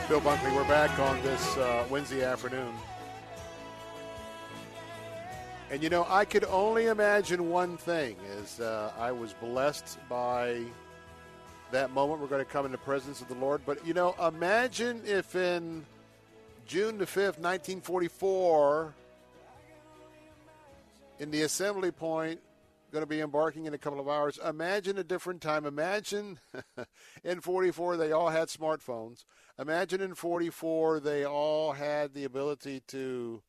Bill 0.06 0.20
Bunkley, 0.20 0.54
we're 0.54 0.68
back 0.68 0.98
on 0.98 1.22
this 1.22 1.56
uh, 1.56 1.86
Wednesday 1.88 2.22
afternoon. 2.22 2.74
And 5.70 5.82
you 5.82 5.88
know, 5.88 6.06
I 6.10 6.26
could 6.26 6.44
only 6.44 6.86
imagine 6.86 7.48
one 7.48 7.78
thing 7.78 8.16
is 8.36 8.60
uh, 8.60 8.92
I 8.98 9.12
was 9.12 9.32
blessed 9.32 9.98
by 10.06 10.60
that 11.70 11.90
moment. 11.92 12.20
We're 12.20 12.26
going 12.26 12.44
to 12.44 12.50
come 12.50 12.66
in 12.66 12.72
the 12.72 12.76
presence 12.76 13.22
of 13.22 13.28
the 13.28 13.34
Lord. 13.36 13.62
But 13.64 13.86
you 13.86 13.94
know, 13.94 14.14
imagine 14.22 15.00
if 15.06 15.34
in 15.34 15.86
June 16.66 16.98
the 16.98 17.06
5th, 17.06 17.38
1944, 17.40 18.92
in 21.18 21.30
the 21.30 21.42
assembly 21.42 21.92
point, 21.92 22.40
going 22.94 23.02
to 23.02 23.06
be 23.06 23.20
embarking 23.20 23.66
in 23.66 23.74
a 23.74 23.78
couple 23.78 23.98
of 23.98 24.08
hours. 24.08 24.38
Imagine 24.48 24.96
a 24.96 25.04
different 25.04 25.42
time. 25.42 25.66
Imagine 25.66 26.38
in 27.24 27.40
44 27.40 27.96
they 27.96 28.12
all 28.12 28.30
had 28.30 28.48
smartphones. 28.48 29.24
Imagine 29.58 30.00
in 30.00 30.14
44 30.14 31.00
they 31.00 31.26
all 31.26 31.72
had 31.72 32.14
the 32.14 32.24
ability 32.24 32.82
to 32.88 33.42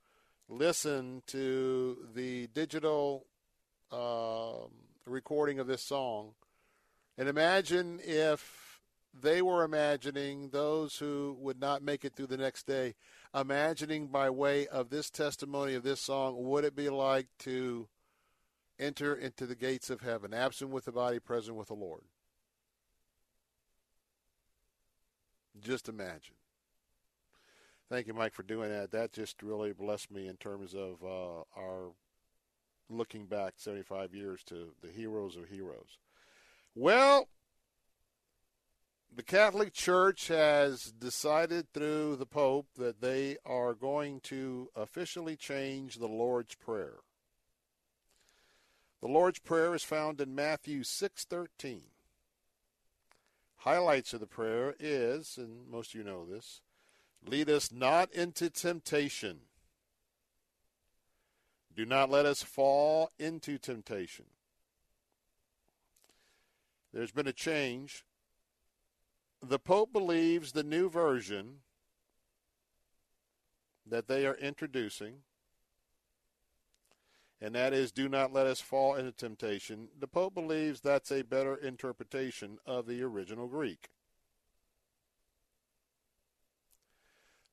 listen 0.49 1.21
to 1.27 1.97
the 2.13 2.47
digital 2.47 3.25
um 3.91 4.71
recording 5.05 5.59
of 5.59 5.67
this 5.67 5.83
song. 5.83 6.33
And 7.17 7.29
imagine 7.29 7.99
if 8.03 8.81
they 9.13 9.43
were 9.43 9.63
imagining 9.63 10.49
those 10.49 10.97
who 10.97 11.37
would 11.39 11.59
not 11.59 11.83
make 11.83 12.03
it 12.03 12.15
through 12.15 12.27
the 12.27 12.37
next 12.37 12.65
day, 12.65 12.95
imagining 13.33 14.07
by 14.07 14.31
way 14.31 14.65
of 14.67 14.89
this 14.89 15.11
testimony 15.11 15.75
of 15.75 15.83
this 15.83 16.01
song, 16.01 16.43
would 16.43 16.65
it 16.65 16.75
be 16.75 16.89
like 16.89 17.27
to 17.39 17.87
enter 18.79 19.15
into 19.15 19.45
the 19.45 19.55
gates 19.55 19.89
of 19.89 20.01
heaven, 20.01 20.33
absent 20.33 20.71
with 20.71 20.85
the 20.85 20.91
body, 20.91 21.19
present 21.19 21.57
with 21.57 21.67
the 21.67 21.73
Lord? 21.73 22.03
Just 25.61 25.87
imagine. 25.87 26.35
Thank 27.89 28.07
you, 28.07 28.13
Mike, 28.13 28.33
for 28.33 28.43
doing 28.43 28.69
that. 28.69 28.91
That 28.91 29.13
just 29.13 29.43
really 29.43 29.71
blessed 29.71 30.11
me 30.11 30.27
in 30.27 30.37
terms 30.37 30.73
of 30.73 31.03
uh, 31.03 31.43
our 31.57 31.91
looking 32.89 33.25
back 33.25 33.53
75 33.57 34.13
years 34.13 34.43
to 34.45 34.73
the 34.81 34.89
heroes 34.89 35.35
of 35.37 35.47
heroes. 35.47 35.97
Well, 36.73 37.29
the 39.15 39.23
Catholic 39.23 39.71
Church 39.71 40.27
has 40.27 40.91
decided 40.91 41.71
through 41.71 42.17
the 42.17 42.25
Pope 42.25 42.67
that 42.77 43.01
they 43.01 43.37
are 43.45 43.73
going 43.73 44.19
to 44.21 44.69
officially 44.75 45.35
change 45.35 45.95
the 45.95 46.07
Lord's 46.07 46.55
Prayer. 46.55 46.97
The 49.01 49.07
Lord's 49.07 49.39
Prayer 49.39 49.75
is 49.75 49.83
found 49.83 50.19
in 50.21 50.33
Matthew 50.33 50.83
6:13. 50.83 51.91
Highlights 53.57 54.13
of 54.13 54.19
the 54.19 54.27
prayer 54.27 54.75
is, 54.79 55.37
and 55.37 55.67
most 55.67 55.89
of 55.89 55.95
you 55.95 56.03
know 56.03 56.25
this, 56.25 56.61
lead 57.23 57.49
us 57.49 57.71
not 57.71 58.11
into 58.13 58.49
temptation. 58.49 59.47
Do 61.75 61.85
not 61.85 62.09
let 62.09 62.25
us 62.25 62.41
fall 62.41 63.11
into 63.19 63.57
temptation. 63.57 64.25
There's 66.93 67.11
been 67.11 67.27
a 67.27 67.33
change. 67.33 68.05
The 69.41 69.59
Pope 69.59 69.91
believes 69.91 70.53
the 70.53 70.63
new 70.63 70.89
version 70.89 71.61
that 73.85 74.07
they 74.07 74.25
are 74.25 74.35
introducing, 74.35 75.23
and 77.41 77.53
that 77.55 77.73
is 77.73 77.91
do 77.91 78.07
not 78.07 78.33
let 78.33 78.47
us 78.47 78.61
fall 78.61 78.95
into 78.95 79.11
temptation, 79.11 79.89
the 79.99 80.07
Pope 80.07 80.33
believes 80.33 80.81
that's 80.81 81.11
a 81.11 81.23
better 81.23 81.55
interpretation 81.55 82.57
of 82.65 82.87
the 82.87 83.01
original 83.03 83.47
Greek. 83.47 83.89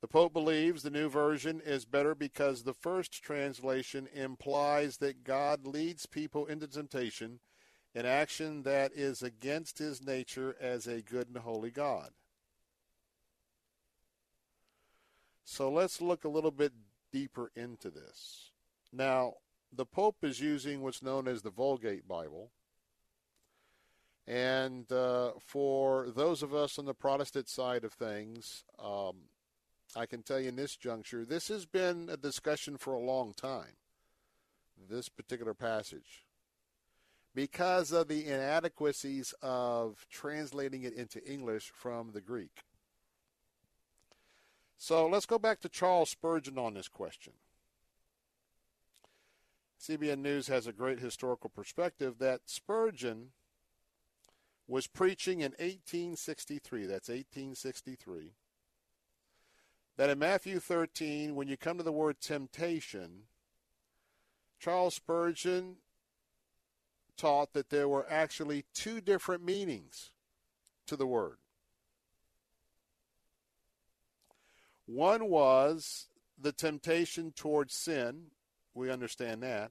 The 0.00 0.08
Pope 0.08 0.32
believes 0.32 0.82
the 0.82 0.90
new 0.90 1.08
version 1.08 1.60
is 1.64 1.84
better 1.84 2.14
because 2.14 2.62
the 2.62 2.74
first 2.74 3.22
translation 3.22 4.08
implies 4.12 4.96
that 4.96 5.22
God 5.22 5.64
leads 5.64 6.06
people 6.06 6.46
into 6.46 6.66
temptation, 6.66 7.38
an 7.94 8.04
action 8.04 8.64
that 8.64 8.92
is 8.94 9.22
against 9.22 9.78
his 9.78 10.04
nature 10.04 10.56
as 10.60 10.88
a 10.88 11.02
good 11.02 11.28
and 11.28 11.36
holy 11.38 11.70
God. 11.70 12.10
So 15.44 15.70
let's 15.70 16.00
look 16.00 16.24
a 16.24 16.28
little 16.28 16.50
bit 16.50 16.72
deeper 17.12 17.52
into 17.54 17.90
this. 17.90 18.50
Now, 18.92 19.34
the 19.72 19.86
Pope 19.86 20.18
is 20.22 20.40
using 20.40 20.82
what's 20.82 21.02
known 21.02 21.26
as 21.26 21.42
the 21.42 21.50
Vulgate 21.50 22.06
Bible. 22.06 22.50
And 24.26 24.90
uh, 24.92 25.32
for 25.44 26.08
those 26.10 26.42
of 26.42 26.54
us 26.54 26.78
on 26.78 26.84
the 26.84 26.94
Protestant 26.94 27.48
side 27.48 27.84
of 27.84 27.92
things, 27.92 28.64
um, 28.78 29.16
I 29.96 30.06
can 30.06 30.22
tell 30.22 30.38
you 30.38 30.48
in 30.48 30.56
this 30.56 30.76
juncture, 30.76 31.24
this 31.24 31.48
has 31.48 31.66
been 31.66 32.08
a 32.10 32.16
discussion 32.16 32.76
for 32.76 32.94
a 32.94 33.00
long 33.00 33.34
time, 33.34 33.76
this 34.88 35.08
particular 35.08 35.54
passage, 35.54 36.24
because 37.34 37.92
of 37.92 38.08
the 38.08 38.26
inadequacies 38.26 39.34
of 39.42 40.06
translating 40.10 40.84
it 40.84 40.94
into 40.94 41.24
English 41.30 41.72
from 41.74 42.12
the 42.12 42.20
Greek. 42.20 42.62
So 44.78 45.06
let's 45.06 45.26
go 45.26 45.38
back 45.38 45.60
to 45.60 45.68
Charles 45.68 46.10
Spurgeon 46.10 46.58
on 46.58 46.74
this 46.74 46.88
question. 46.88 47.34
CBN 49.82 50.18
News 50.18 50.46
has 50.46 50.68
a 50.68 50.72
great 50.72 51.00
historical 51.00 51.50
perspective 51.50 52.18
that 52.18 52.42
Spurgeon 52.46 53.30
was 54.68 54.86
preaching 54.86 55.40
in 55.40 55.50
1863. 55.58 56.86
That's 56.86 57.08
1863. 57.08 58.34
That 59.96 60.08
in 60.08 60.20
Matthew 60.20 60.60
13, 60.60 61.34
when 61.34 61.48
you 61.48 61.56
come 61.56 61.78
to 61.78 61.82
the 61.82 61.90
word 61.90 62.20
temptation, 62.20 63.24
Charles 64.60 64.94
Spurgeon 64.94 65.78
taught 67.16 67.52
that 67.52 67.70
there 67.70 67.88
were 67.88 68.06
actually 68.08 68.64
two 68.72 69.00
different 69.00 69.44
meanings 69.44 70.12
to 70.86 70.94
the 70.94 71.08
word. 71.08 71.38
One 74.86 75.28
was 75.28 76.06
the 76.40 76.52
temptation 76.52 77.32
towards 77.32 77.74
sin. 77.74 78.26
We 78.74 78.90
understand 78.90 79.42
that. 79.42 79.70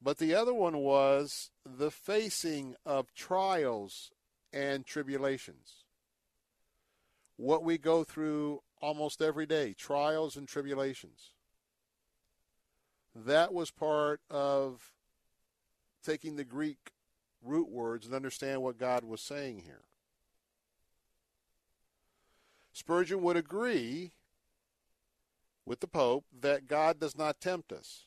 But 0.00 0.18
the 0.18 0.34
other 0.34 0.54
one 0.54 0.78
was 0.78 1.50
the 1.64 1.90
facing 1.90 2.76
of 2.86 3.14
trials 3.14 4.10
and 4.52 4.86
tribulations. 4.86 5.84
What 7.36 7.64
we 7.64 7.78
go 7.78 8.04
through 8.04 8.62
almost 8.80 9.20
every 9.22 9.46
day 9.46 9.74
trials 9.74 10.36
and 10.36 10.46
tribulations. 10.46 11.32
That 13.14 13.52
was 13.52 13.70
part 13.70 14.20
of 14.30 14.92
taking 16.04 16.36
the 16.36 16.44
Greek 16.44 16.92
root 17.42 17.68
words 17.68 18.06
and 18.06 18.14
understand 18.14 18.62
what 18.62 18.78
God 18.78 19.04
was 19.04 19.20
saying 19.20 19.62
here. 19.64 19.82
Spurgeon 22.72 23.22
would 23.22 23.36
agree 23.36 24.12
with 25.66 25.80
the 25.80 25.88
Pope 25.88 26.24
that 26.40 26.68
God 26.68 27.00
does 27.00 27.16
not 27.16 27.40
tempt 27.40 27.72
us. 27.72 28.06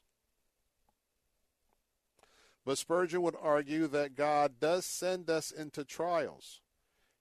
But 2.66 2.78
Spurgeon 2.78 3.22
would 3.24 3.36
argue 3.42 3.88
that 3.88 4.16
God 4.16 4.60
does 4.60 4.86
send 4.86 5.30
us 5.30 5.52
into 5.52 5.84
trials. 5.84 6.62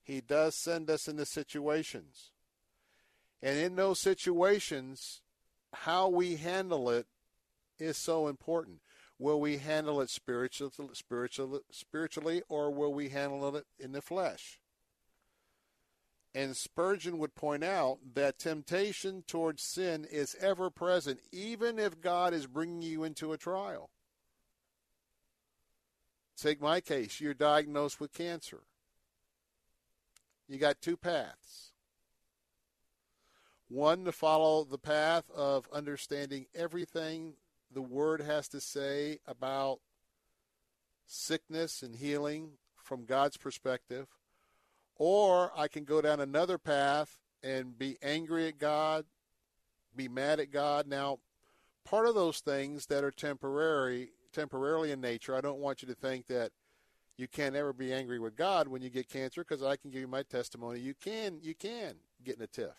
He 0.02 0.20
does 0.20 0.54
send 0.54 0.90
us 0.90 1.08
into 1.08 1.24
situations. 1.24 2.32
And 3.42 3.58
in 3.58 3.76
those 3.76 3.98
situations, 3.98 5.22
how 5.72 6.08
we 6.08 6.36
handle 6.36 6.90
it 6.90 7.06
is 7.78 7.96
so 7.96 8.28
important. 8.28 8.80
Will 9.18 9.40
we 9.40 9.58
handle 9.58 10.00
it 10.00 10.10
spiritually, 10.10 10.72
spiritually, 10.94 11.60
spiritually, 11.70 12.42
or 12.48 12.70
will 12.70 12.92
we 12.92 13.10
handle 13.10 13.54
it 13.56 13.66
in 13.78 13.92
the 13.92 14.02
flesh? 14.02 14.60
And 16.34 16.56
Spurgeon 16.56 17.18
would 17.18 17.34
point 17.34 17.64
out 17.64 17.98
that 18.14 18.38
temptation 18.38 19.24
towards 19.26 19.62
sin 19.62 20.06
is 20.10 20.36
ever 20.40 20.70
present, 20.70 21.20
even 21.32 21.78
if 21.78 22.00
God 22.00 22.32
is 22.32 22.46
bringing 22.46 22.82
you 22.82 23.04
into 23.04 23.32
a 23.32 23.38
trial. 23.38 23.90
Take 26.40 26.60
my 26.60 26.80
case. 26.80 27.20
You're 27.20 27.34
diagnosed 27.34 28.00
with 28.00 28.12
cancer. 28.12 28.62
You 30.48 30.58
got 30.58 30.80
two 30.80 30.96
paths. 30.96 31.72
One, 33.68 34.04
to 34.04 34.12
follow 34.12 34.64
the 34.64 34.78
path 34.78 35.30
of 35.34 35.68
understanding 35.72 36.46
everything 36.54 37.34
the 37.72 37.82
Word 37.82 38.20
has 38.20 38.48
to 38.48 38.60
say 38.60 39.18
about 39.26 39.78
sickness 41.06 41.82
and 41.82 41.94
healing 41.94 42.52
from 42.76 43.04
God's 43.04 43.36
perspective 43.36 44.08
or 45.00 45.50
I 45.56 45.66
can 45.66 45.84
go 45.84 46.02
down 46.02 46.20
another 46.20 46.58
path 46.58 47.18
and 47.42 47.76
be 47.76 47.96
angry 48.02 48.48
at 48.48 48.58
God, 48.58 49.06
be 49.96 50.08
mad 50.08 50.38
at 50.40 50.52
God. 50.52 50.86
Now, 50.86 51.20
part 51.86 52.06
of 52.06 52.14
those 52.14 52.40
things 52.40 52.84
that 52.86 53.02
are 53.02 53.10
temporary, 53.10 54.10
temporarily 54.32 54.92
in 54.92 55.00
nature, 55.00 55.34
I 55.34 55.40
don't 55.40 55.58
want 55.58 55.82
you 55.82 55.88
to 55.88 55.94
think 55.94 56.26
that 56.28 56.52
you 57.16 57.28
can't 57.28 57.54
ever 57.54 57.72
be 57.72 57.92
angry 57.92 58.18
with 58.18 58.36
God 58.36 58.68
when 58.68 58.82
you 58.82 58.88
get 58.88 59.08
cancer 59.08 59.42
because 59.42 59.62
I 59.62 59.76
can 59.76 59.90
give 59.90 60.00
you 60.00 60.08
my 60.08 60.22
testimony. 60.22 60.80
You 60.80 60.94
can, 60.94 61.38
you 61.42 61.54
can 61.54 61.94
get 62.24 62.36
in 62.36 62.42
a 62.42 62.46
tiff. 62.46 62.70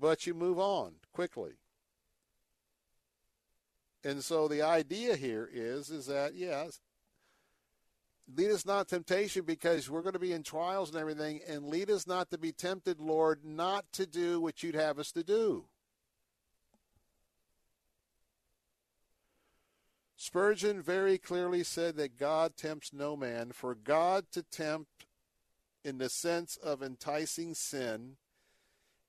But 0.00 0.26
you 0.26 0.34
move 0.34 0.58
on 0.58 0.94
quickly. 1.12 1.52
And 4.04 4.22
so 4.22 4.48
the 4.48 4.62
idea 4.62 5.16
here 5.16 5.48
is 5.52 5.90
is 5.90 6.06
that 6.06 6.34
yes, 6.34 6.80
lead 8.34 8.50
us 8.50 8.66
not 8.66 8.88
temptation 8.88 9.44
because 9.44 9.88
we're 9.88 10.02
going 10.02 10.14
to 10.14 10.18
be 10.18 10.32
in 10.32 10.42
trials 10.42 10.90
and 10.90 10.98
everything, 10.98 11.40
and 11.46 11.66
lead 11.66 11.90
us 11.90 12.06
not 12.06 12.30
to 12.30 12.38
be 12.38 12.52
tempted, 12.52 13.00
Lord, 13.00 13.44
not 13.44 13.84
to 13.92 14.06
do 14.06 14.40
what 14.40 14.62
you'd 14.62 14.74
have 14.74 14.98
us 14.98 15.12
to 15.12 15.22
do. 15.22 15.66
Spurgeon 20.24 20.80
very 20.80 21.18
clearly 21.18 21.64
said 21.64 21.96
that 21.96 22.16
God 22.16 22.56
tempts 22.56 22.92
no 22.92 23.16
man. 23.16 23.50
For 23.50 23.74
God 23.74 24.26
to 24.30 24.44
tempt 24.44 25.04
in 25.84 25.98
the 25.98 26.08
sense 26.08 26.56
of 26.56 26.80
enticing 26.80 27.54
sin 27.54 28.18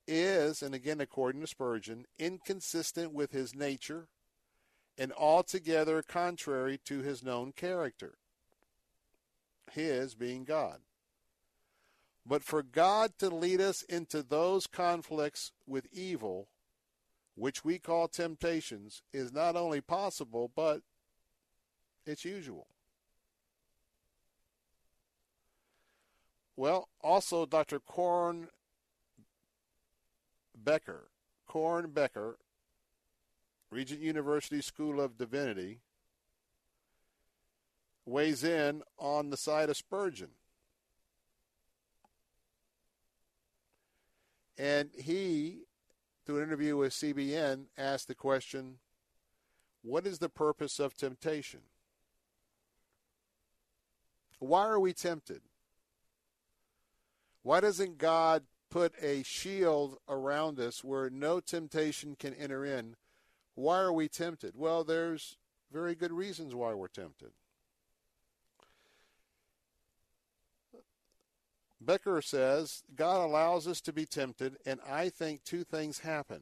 is, 0.07 0.63
and 0.63 0.73
again 0.73 0.99
according 0.99 1.41
to 1.41 1.47
Spurgeon, 1.47 2.07
inconsistent 2.17 3.13
with 3.13 3.31
his 3.31 3.53
nature 3.53 4.07
and 4.97 5.13
altogether 5.13 6.01
contrary 6.01 6.79
to 6.85 7.03
his 7.03 7.21
known 7.21 7.51
character 7.51 8.15
his 9.71 10.15
being 10.15 10.45
God. 10.45 10.79
But 12.25 12.41
for 12.41 12.63
God 12.63 13.19
to 13.19 13.29
lead 13.29 13.61
us 13.61 13.83
into 13.83 14.23
those 14.23 14.65
conflicts 14.65 15.51
with 15.67 15.85
evil, 15.91 16.47
which 17.35 17.63
we 17.63 17.77
call 17.77 18.07
temptations, 18.07 19.03
is 19.13 19.31
not 19.31 19.55
only 19.55 19.79
possible, 19.79 20.49
but 20.55 20.81
it's 22.05 22.25
usual. 22.25 22.67
Well, 26.55 26.87
also 27.01 27.45
Dr. 27.45 27.79
Corné 27.79 28.47
Bekker, 30.61 31.07
Corné 31.49 31.87
Bekker, 31.87 32.35
Regent 33.71 34.01
University 34.01 34.61
School 34.61 35.01
of 35.01 35.17
Divinity, 35.17 35.79
weighs 38.05 38.43
in 38.43 38.83
on 38.99 39.29
the 39.29 39.37
side 39.37 39.69
of 39.69 39.77
Spurgeon. 39.77 40.29
And 44.57 44.91
he, 44.95 45.61
through 46.25 46.37
an 46.37 46.43
interview 46.43 46.77
with 46.77 46.93
CBN, 46.93 47.65
asked 47.77 48.07
the 48.07 48.15
question 48.15 48.77
What 49.81 50.05
is 50.05 50.19
the 50.19 50.29
purpose 50.29 50.79
of 50.79 50.95
temptation? 50.95 51.61
Why 54.43 54.65
are 54.65 54.79
we 54.79 54.91
tempted? 54.91 55.41
Why 57.43 57.61
doesn't 57.61 57.97
God 57.97 58.43
put 58.69 58.93
a 59.01 59.23
shield 59.23 59.99
around 60.09 60.59
us 60.59 60.83
where 60.83 61.09
no 61.09 61.39
temptation 61.39 62.17
can 62.19 62.33
enter 62.33 62.65
in? 62.65 62.97
Why 63.55 63.79
are 63.79 63.93
we 63.93 64.09
tempted? 64.09 64.55
Well, 64.57 64.83
there's 64.83 65.37
very 65.71 65.95
good 65.95 66.11
reasons 66.11 66.53
why 66.53 66.73
we're 66.73 66.89
tempted. 66.89 67.31
Bekker 71.83 72.21
says 72.21 72.83
God 72.93 73.23
allows 73.23 73.65
us 73.65 73.79
to 73.79 73.93
be 73.93 74.05
tempted, 74.05 74.57
and 74.65 74.81
I 74.85 75.07
think 75.07 75.45
two 75.45 75.63
things 75.63 75.99
happen. 75.99 76.41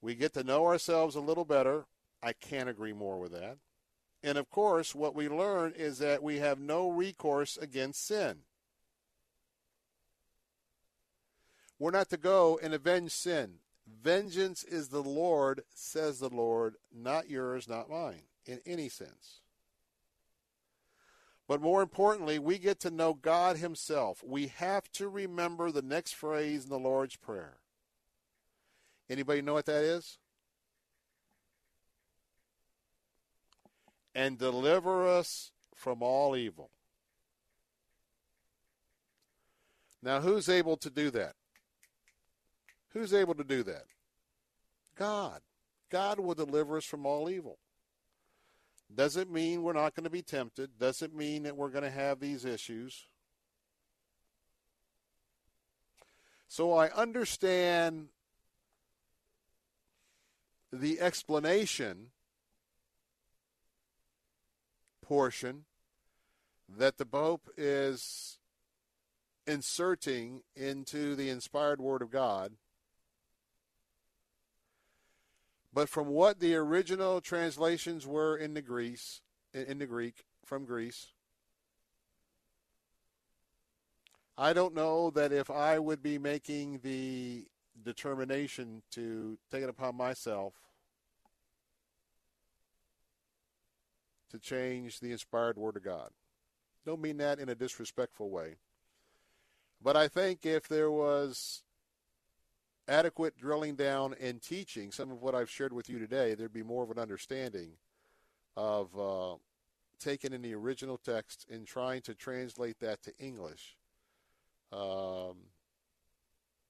We 0.00 0.14
get 0.14 0.32
to 0.34 0.42
know 0.42 0.64
ourselves 0.64 1.16
a 1.16 1.20
little 1.20 1.44
better. 1.44 1.84
I 2.22 2.32
can't 2.32 2.70
agree 2.70 2.94
more 2.94 3.18
with 3.18 3.32
that. 3.32 3.58
And 4.22 4.38
of 4.38 4.50
course, 4.50 4.94
what 4.94 5.14
we 5.14 5.28
learn 5.28 5.72
is 5.76 5.98
that 5.98 6.22
we 6.22 6.38
have 6.38 6.60
no 6.60 6.88
recourse 6.88 7.56
against 7.56 8.06
sin. 8.06 8.38
We're 11.78 11.90
not 11.90 12.10
to 12.10 12.16
go 12.16 12.60
and 12.62 12.72
avenge 12.72 13.10
sin. 13.10 13.54
Vengeance 13.86 14.62
is 14.62 14.88
the 14.88 15.02
Lord, 15.02 15.64
says 15.74 16.20
the 16.20 16.28
Lord, 16.28 16.76
not 16.94 17.28
yours, 17.28 17.68
not 17.68 17.90
mine, 17.90 18.22
in 18.46 18.60
any 18.64 18.88
sense. 18.88 19.40
But 21.48 21.60
more 21.60 21.82
importantly, 21.82 22.38
we 22.38 22.58
get 22.58 22.78
to 22.80 22.90
know 22.90 23.14
God 23.14 23.56
Himself. 23.56 24.22
We 24.24 24.46
have 24.46 24.90
to 24.92 25.08
remember 25.08 25.72
the 25.72 25.82
next 25.82 26.14
phrase 26.14 26.64
in 26.64 26.70
the 26.70 26.78
Lord's 26.78 27.16
Prayer. 27.16 27.58
Anybody 29.10 29.42
know 29.42 29.54
what 29.54 29.66
that 29.66 29.82
is? 29.82 30.18
And 34.14 34.38
deliver 34.38 35.08
us 35.08 35.52
from 35.74 36.02
all 36.02 36.36
evil. 36.36 36.70
Now, 40.02 40.20
who's 40.20 40.48
able 40.48 40.76
to 40.78 40.90
do 40.90 41.10
that? 41.12 41.34
Who's 42.90 43.14
able 43.14 43.34
to 43.34 43.44
do 43.44 43.62
that? 43.62 43.84
God. 44.96 45.40
God 45.90 46.18
will 46.20 46.34
deliver 46.34 46.76
us 46.76 46.84
from 46.84 47.06
all 47.06 47.30
evil. 47.30 47.58
Doesn't 48.94 49.30
mean 49.30 49.62
we're 49.62 49.72
not 49.72 49.94
going 49.94 50.04
to 50.04 50.10
be 50.10 50.22
tempted. 50.22 50.78
Doesn't 50.78 51.14
mean 51.14 51.44
that 51.44 51.56
we're 51.56 51.70
going 51.70 51.84
to 51.84 51.90
have 51.90 52.20
these 52.20 52.44
issues. 52.44 53.06
So 56.48 56.74
I 56.74 56.90
understand 56.90 58.08
the 60.70 61.00
explanation 61.00 62.08
portion 65.12 65.66
that 66.66 66.96
the 66.96 67.04
Pope 67.04 67.50
is 67.58 68.38
inserting 69.46 70.40
into 70.56 71.14
the 71.14 71.28
inspired 71.28 71.82
Word 71.82 72.00
of 72.00 72.10
God. 72.10 72.52
But 75.70 75.90
from 75.90 76.06
what 76.06 76.40
the 76.40 76.54
original 76.54 77.20
translations 77.20 78.06
were 78.06 78.38
in 78.38 78.54
the 78.54 78.62
Greece, 78.62 79.20
in 79.52 79.76
the 79.76 79.86
Greek 79.86 80.24
from 80.46 80.64
Greece, 80.64 81.08
I 84.38 84.54
don't 84.54 84.74
know 84.74 85.10
that 85.10 85.30
if 85.30 85.50
I 85.50 85.78
would 85.78 86.02
be 86.02 86.16
making 86.16 86.80
the 86.82 87.44
determination 87.84 88.80
to 88.92 89.36
take 89.50 89.62
it 89.62 89.68
upon 89.68 89.94
myself 89.94 90.54
to 94.32 94.38
change 94.38 95.00
the 95.00 95.12
inspired 95.12 95.56
word 95.56 95.76
of 95.76 95.84
God. 95.84 96.10
Don't 96.84 97.00
mean 97.00 97.18
that 97.18 97.38
in 97.38 97.48
a 97.48 97.54
disrespectful 97.54 98.30
way. 98.30 98.56
But 99.80 99.96
I 99.96 100.08
think 100.08 100.44
if 100.44 100.68
there 100.68 100.90
was 100.90 101.62
adequate 102.88 103.36
drilling 103.36 103.76
down 103.76 104.14
and 104.20 104.42
teaching 104.42 104.90
some 104.90 105.10
of 105.10 105.22
what 105.22 105.34
I've 105.34 105.50
shared 105.50 105.72
with 105.72 105.88
you 105.88 105.98
today, 105.98 106.34
there'd 106.34 106.52
be 106.52 106.62
more 106.62 106.82
of 106.82 106.90
an 106.90 106.98
understanding 106.98 107.72
of 108.56 108.98
uh, 108.98 109.34
taking 109.98 110.32
in 110.32 110.42
the 110.42 110.54
original 110.54 110.98
text 110.98 111.46
and 111.50 111.66
trying 111.66 112.02
to 112.02 112.14
translate 112.14 112.80
that 112.80 113.02
to 113.02 113.12
English. 113.18 113.76
Um, 114.72 115.36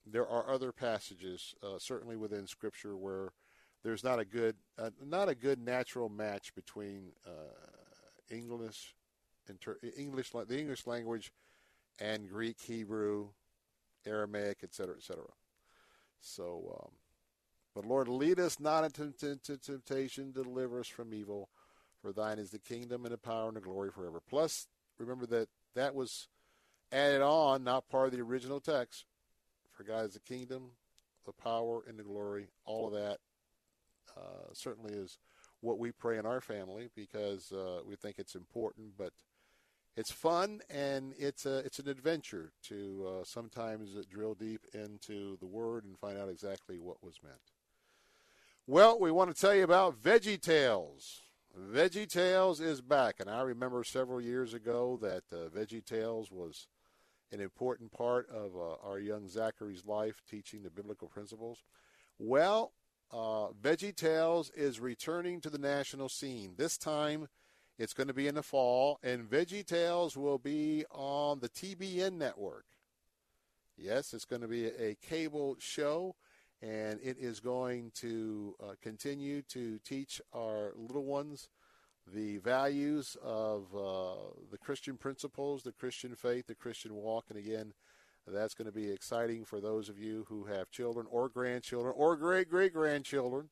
there 0.07 0.27
are 0.27 0.51
other 0.51 0.73
passages, 0.73 1.55
uh, 1.63 1.79
certainly 1.79 2.17
within 2.17 2.47
Scripture, 2.47 2.97
where 2.97 3.33
there's 3.83 4.05
not 4.05 4.19
a 4.19 4.25
good, 4.25 4.57
uh, 4.79 4.91
not 5.05 5.29
a 5.29 5.35
good 5.35 5.59
natural 5.59 6.09
match 6.09 6.55
between 6.55 7.11
uh, 7.27 8.31
English, 8.31 8.95
inter- 9.49 9.79
English, 9.97 10.31
the 10.31 10.59
English 10.59 10.87
language, 10.87 11.33
and 11.99 12.29
Greek, 12.29 12.61
Hebrew, 12.61 13.29
Aramaic, 14.07 14.59
etc., 14.63 14.97
etc. 14.97 15.25
So, 16.21 16.79
um, 16.81 16.93
but 17.75 17.85
Lord, 17.85 18.09
lead 18.09 18.39
us 18.39 18.61
not 18.61 18.85
into, 18.85 19.13
into 19.27 19.57
temptation, 19.57 20.33
deliver 20.33 20.81
us 20.81 20.89
from 20.89 21.13
evil. 21.13 21.49
For 22.01 22.13
thine 22.13 22.39
is 22.39 22.51
the 22.51 22.59
kingdom 22.59 23.05
and 23.05 23.15
the 23.15 23.19
power 23.19 23.49
and 23.49 23.57
the 23.57 23.61
glory 23.61 23.91
forever. 23.91 24.21
Plus, 24.29 24.67
remember 24.99 25.27
that 25.27 25.49
that 25.75 25.95
was 25.95 26.29
added 26.91 27.23
on, 27.23 27.65
not 27.65 27.89
part 27.89 28.07
of 28.07 28.13
the 28.13 28.21
original 28.21 28.61
text. 28.61 29.05
For 29.71 29.85
God 29.85 30.07
is 30.07 30.15
the 30.15 30.21
kingdom, 30.21 30.73
the 31.25 31.33
power, 31.33 31.83
and 31.89 31.99
the 31.99 32.03
glory. 32.03 32.49
All 32.65 32.89
of 32.89 32.95
that 32.95 33.19
uh, 34.17 34.53
certainly 34.53 34.93
is 34.95 35.19
what 35.61 35.79
we 35.79 35.93
pray 35.93 36.19
in 36.19 36.27
our 36.27 36.41
family 36.41 36.89
because 36.95 37.53
uh, 37.53 37.81
we 37.87 37.97
think 37.97 38.19
it's 38.19 38.35
important. 38.35 38.97
But 38.99 39.13
it's 39.97 40.11
fun 40.11 40.61
and 40.71 41.15
it's 41.19 41.45
a 41.45 41.59
it's 41.59 41.79
an 41.79 41.89
adventure 41.89 42.53
to 42.65 43.07
uh, 43.07 43.25
sometimes 43.25 43.95
drill 44.07 44.35
deep 44.35 44.63
into 44.73 45.37
the 45.39 45.47
word 45.47 45.85
and 45.85 45.99
find 45.99 46.19
out 46.19 46.29
exactly 46.29 46.79
what 46.79 47.03
was 47.03 47.21
meant. 47.23 47.53
Well, 48.67 48.99
we 48.99 49.11
want 49.11 49.35
to 49.35 49.41
tell 49.41 49.55
you 49.55 49.65
about 49.65 50.01
Veggie 50.01 50.41
Tales. 50.41 51.21
Veggie 51.59 52.09
Tales 52.09 52.61
is 52.61 52.81
back, 52.81 53.17
and 53.21 53.29
I 53.29 53.43
remember 53.43 53.85
several 53.85 54.21
years 54.21 54.55
ago 54.55 54.99
that 55.03 55.25
uh, 55.31 55.49
Veggie 55.51 55.85
Tales 55.85 56.31
was 56.31 56.69
an 57.33 57.41
important 57.41 57.91
part 57.93 58.29
of 58.31 58.57
uh, 58.57 58.89
our 58.89 58.99
young 58.99 59.29
Zachary's 59.29 59.85
life, 59.85 60.23
teaching 60.31 60.63
the 60.63 60.71
biblical 60.71 61.09
principles. 61.09 61.65
Well, 62.19 62.73
uh, 63.13 63.49
Veggie 63.61 63.95
Tales 63.95 64.51
is 64.57 64.81
returning 64.81 65.41
to 65.41 65.51
the 65.51 65.59
national 65.59 66.09
scene. 66.09 66.55
This 66.57 66.79
time 66.79 67.29
it's 67.79 67.93
going 67.93 68.09
to 68.09 68.15
be 68.15 68.27
in 68.27 68.35
the 68.35 68.43
fall, 68.43 68.99
and 69.03 69.29
Veggie 69.29 69.67
Tales 69.67 70.17
will 70.17 70.39
be 70.39 70.85
on 70.91 71.41
the 71.41 71.49
TBN 71.49 72.15
network. 72.15 72.65
Yes, 73.77 74.15
it's 74.15 74.25
going 74.25 74.43
to 74.43 74.49
be 74.49 74.67
a 74.67 74.95
cable 75.03 75.57
show, 75.59 76.15
and 76.61 77.01
it 77.03 77.17
is 77.19 77.41
going 77.41 77.91
to 77.97 78.55
uh, 78.63 78.73
continue 78.81 79.43
to 79.43 79.79
teach 79.79 80.21
our 80.33 80.73
little 80.77 81.05
ones 81.05 81.49
the 82.13 82.39
values 82.39 83.17
of 83.23 83.67
uh, 83.75 84.15
the 84.51 84.59
Christian 84.59 84.97
principles, 84.97 85.63
the 85.63 85.73
Christian 85.73 86.15
faith, 86.15 86.47
the 86.47 86.55
Christian 86.55 86.95
walk. 86.95 87.27
And 87.29 87.39
again, 87.39 87.73
that's 88.27 88.55
going 88.55 88.67
to 88.67 88.73
be 88.73 88.91
exciting 88.91 89.45
for 89.45 89.61
those 89.61 89.89
of 89.89 89.99
you 89.99 90.25
who 90.29 90.45
have 90.45 90.71
children 90.71 91.07
or 91.11 91.29
grandchildren 91.29 91.93
or 91.97 92.17
great 92.17 92.49
great 92.49 92.73
grandchildren 92.73 93.49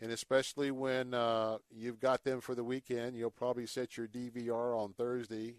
and 0.00 0.10
especially 0.10 0.70
when 0.70 1.12
uh, 1.12 1.58
you've 1.70 2.00
got 2.00 2.24
them 2.24 2.40
for 2.40 2.54
the 2.54 2.64
weekend, 2.64 3.16
you'll 3.16 3.30
probably 3.30 3.66
set 3.66 3.96
your 3.96 4.08
DVR 4.08 4.76
on 4.76 4.94
Thursday 4.94 5.56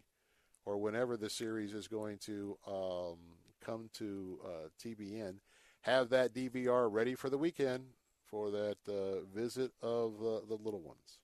or 0.65 0.77
whenever 0.77 1.15
the 1.15 1.29
series 1.29 1.73
is 1.73 1.87
going 1.87 2.17
to 2.17 2.57
um, 2.67 3.17
come 3.63 3.89
to 3.93 4.39
uh, 4.43 4.67
TBN. 4.83 5.35
Have 5.81 6.09
that 6.09 6.33
DVR 6.33 6.91
ready 6.91 7.13
for 7.13 7.29
the 7.29 7.37
weekend 7.37 7.85
for 8.25 8.49
that 8.49 8.77
uh, 8.87 9.21
visit 9.33 9.71
of 9.81 10.13
uh, 10.21 10.39
the 10.47 10.57
little 10.63 10.81
ones. 10.81 11.19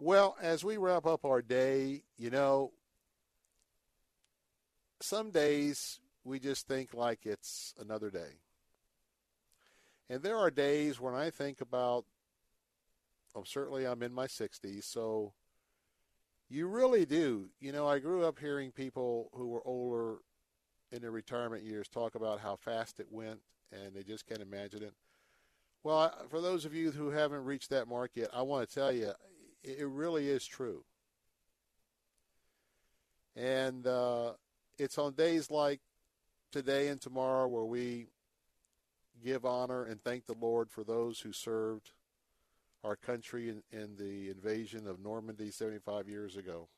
Well, 0.00 0.36
as 0.40 0.64
we 0.64 0.78
wrap 0.78 1.04
up 1.04 1.26
our 1.26 1.42
day, 1.42 2.04
you 2.16 2.30
know, 2.30 2.72
some 5.00 5.30
days 5.30 6.00
we 6.24 6.38
just 6.38 6.66
think 6.66 6.94
like 6.94 7.26
it's 7.26 7.74
another 7.80 8.10
day. 8.10 8.38
And 10.08 10.22
there 10.22 10.36
are 10.36 10.50
days 10.50 11.00
when 11.00 11.14
I 11.14 11.30
think 11.30 11.60
about, 11.60 12.04
oh, 13.34 13.44
certainly 13.44 13.86
I'm 13.86 14.02
in 14.02 14.12
my 14.12 14.26
60s, 14.26 14.84
so 14.84 15.32
you 16.48 16.66
really 16.66 17.06
do. 17.06 17.48
You 17.60 17.72
know, 17.72 17.86
I 17.86 18.00
grew 18.00 18.24
up 18.24 18.38
hearing 18.38 18.72
people 18.72 19.30
who 19.34 19.46
were 19.46 19.62
older 19.64 20.18
in 20.90 21.00
their 21.00 21.12
retirement 21.12 21.62
years 21.62 21.86
talk 21.88 22.16
about 22.16 22.40
how 22.40 22.56
fast 22.56 22.98
it 22.98 23.06
went, 23.10 23.40
and 23.72 23.94
they 23.94 24.02
just 24.02 24.26
can't 24.26 24.42
imagine 24.42 24.82
it. 24.82 24.94
Well, 25.84 26.12
for 26.28 26.40
those 26.40 26.64
of 26.64 26.74
you 26.74 26.90
who 26.90 27.10
haven't 27.10 27.44
reached 27.44 27.70
that 27.70 27.88
mark 27.88 28.10
yet, 28.14 28.28
I 28.34 28.42
want 28.42 28.68
to 28.68 28.74
tell 28.74 28.92
you, 28.92 29.12
it 29.62 29.86
really 29.86 30.28
is 30.28 30.44
true. 30.44 30.84
And 33.36 33.86
uh, 33.86 34.32
it's 34.80 34.96
on 34.96 35.12
days 35.12 35.50
like 35.50 35.80
today 36.50 36.88
and 36.88 36.98
tomorrow 36.98 37.46
where 37.46 37.64
we 37.64 38.06
give 39.22 39.44
honor 39.44 39.84
and 39.84 40.02
thank 40.02 40.24
the 40.24 40.34
Lord 40.40 40.70
for 40.70 40.84
those 40.84 41.20
who 41.20 41.32
served 41.32 41.92
our 42.82 42.96
country 42.96 43.50
in, 43.50 43.62
in 43.70 43.96
the 43.96 44.30
invasion 44.30 44.86
of 44.88 44.98
Normandy 44.98 45.50
75 45.50 46.08
years 46.08 46.34
ago. 46.36 46.68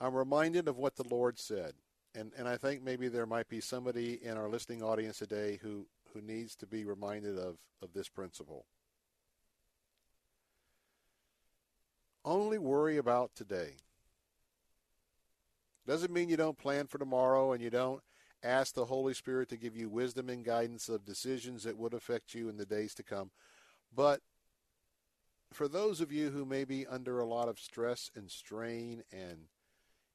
I'm 0.00 0.14
reminded 0.14 0.66
of 0.66 0.78
what 0.78 0.96
the 0.96 1.08
Lord 1.08 1.38
said. 1.38 1.74
And, 2.16 2.32
and 2.36 2.48
I 2.48 2.56
think 2.56 2.82
maybe 2.82 3.06
there 3.06 3.26
might 3.26 3.48
be 3.48 3.60
somebody 3.60 4.18
in 4.20 4.36
our 4.36 4.48
listening 4.48 4.82
audience 4.82 5.18
today 5.18 5.60
who, 5.62 5.86
who 6.12 6.22
needs 6.22 6.56
to 6.56 6.66
be 6.66 6.84
reminded 6.84 7.38
of, 7.38 7.56
of 7.80 7.92
this 7.94 8.08
principle. 8.08 8.66
Only 12.24 12.58
worry 12.58 12.96
about 12.96 13.30
today. 13.36 13.76
Doesn't 15.86 16.12
mean 16.12 16.28
you 16.28 16.36
don't 16.36 16.58
plan 16.58 16.86
for 16.86 16.98
tomorrow 16.98 17.52
and 17.52 17.62
you 17.62 17.70
don't 17.70 18.02
Ask 18.44 18.74
the 18.74 18.84
Holy 18.84 19.14
Spirit 19.14 19.48
to 19.48 19.56
give 19.56 19.74
you 19.74 19.88
wisdom 19.88 20.28
and 20.28 20.44
guidance 20.44 20.90
of 20.90 21.06
decisions 21.06 21.64
that 21.64 21.78
would 21.78 21.94
affect 21.94 22.34
you 22.34 22.50
in 22.50 22.58
the 22.58 22.66
days 22.66 22.92
to 22.94 23.02
come. 23.02 23.30
But 23.94 24.20
for 25.50 25.66
those 25.66 26.02
of 26.02 26.12
you 26.12 26.28
who 26.28 26.44
may 26.44 26.64
be 26.64 26.86
under 26.86 27.18
a 27.18 27.24
lot 27.24 27.48
of 27.48 27.58
stress 27.58 28.10
and 28.14 28.30
strain 28.30 29.02
and 29.10 29.46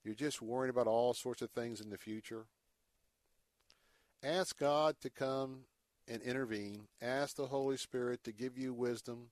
you're 0.04 0.14
just 0.14 0.44
worrying 0.44 0.70
about 0.70 0.86
all 0.86 1.16
sorts 1.16 1.42
of 1.42 1.50
things 1.50 1.82
in 1.82 1.90
the 1.90 1.98
future, 1.98 2.46
Ask 4.22 4.60
God 4.60 4.98
to 5.02 5.10
come 5.10 5.62
and 6.06 6.22
intervene. 6.22 6.88
Ask 7.02 7.38
the 7.38 7.48
Holy 7.48 7.78
Spirit 7.78 8.24
to 8.26 8.34
give 8.34 8.58
you 8.58 8.74
wisdom 8.74 9.30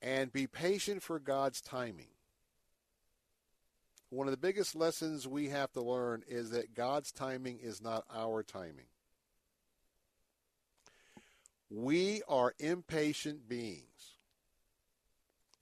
and 0.00 0.32
be 0.32 0.46
patient 0.46 1.02
for 1.02 1.18
God's 1.18 1.60
timing. 1.60 2.13
One 4.10 4.26
of 4.26 4.30
the 4.30 4.36
biggest 4.36 4.76
lessons 4.76 5.26
we 5.26 5.48
have 5.48 5.72
to 5.72 5.82
learn 5.82 6.22
is 6.28 6.50
that 6.50 6.74
God's 6.74 7.10
timing 7.10 7.58
is 7.58 7.82
not 7.82 8.04
our 8.14 8.42
timing. 8.42 8.86
We 11.70 12.22
are 12.28 12.54
impatient 12.60 13.48
beings. 13.48 13.88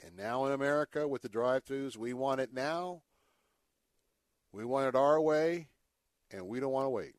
And 0.05 0.17
now 0.17 0.45
in 0.47 0.53
America, 0.53 1.07
with 1.07 1.23
the 1.23 1.29
drive 1.29 1.65
throughs, 1.65 1.97
we 1.97 2.13
want 2.13 2.41
it 2.41 2.53
now. 2.53 3.03
We 4.53 4.65
want 4.65 4.89
it 4.89 4.95
our 4.95 5.21
way, 5.21 5.69
and 6.31 6.47
we 6.47 6.61
don't 6.61 6.73
want 6.73 6.87
to 6.87 6.91
wait. 6.91 7.15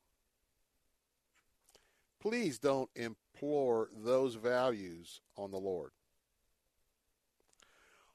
Please 2.19 2.59
don't 2.59 2.89
implore 2.95 3.89
those 3.95 4.35
values 4.35 5.21
on 5.35 5.49
the 5.49 5.57
Lord. 5.57 5.91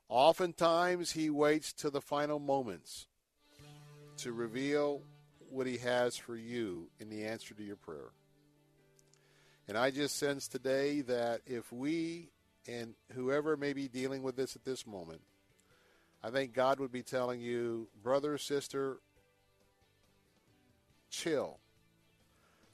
Oftentimes, 0.09 1.13
He 1.13 1.31
waits 1.31 1.73
to 1.75 1.91
the 1.91 2.01
final 2.01 2.39
moments 2.39 3.07
to 4.19 4.33
reveal 4.33 5.03
what 5.51 5.67
He 5.67 5.79
has 5.79 6.17
for 6.17 6.37
you 6.37 6.89
in 6.99 7.09
the 7.11 7.25
answer 7.25 7.55
to 7.55 7.63
your 7.63 7.77
prayer. 7.77 8.11
And 9.67 9.77
I 9.77 9.91
just 9.91 10.17
sense 10.17 10.49
today 10.49 11.03
that 11.03 11.43
if 11.47 11.71
we 11.71 12.31
and 12.67 12.95
whoever 13.13 13.57
may 13.57 13.73
be 13.75 13.89
dealing 13.89 14.23
with 14.23 14.37
this 14.37 14.57
at 14.57 14.65
this 14.65 14.87
moment, 14.87 15.21
I 16.23 16.31
think 16.31 16.53
God 16.53 16.81
would 16.81 16.91
be 16.91 17.03
telling 17.03 17.41
you, 17.41 17.89
brother, 18.03 18.39
sister, 18.39 18.99
chill. 21.11 21.59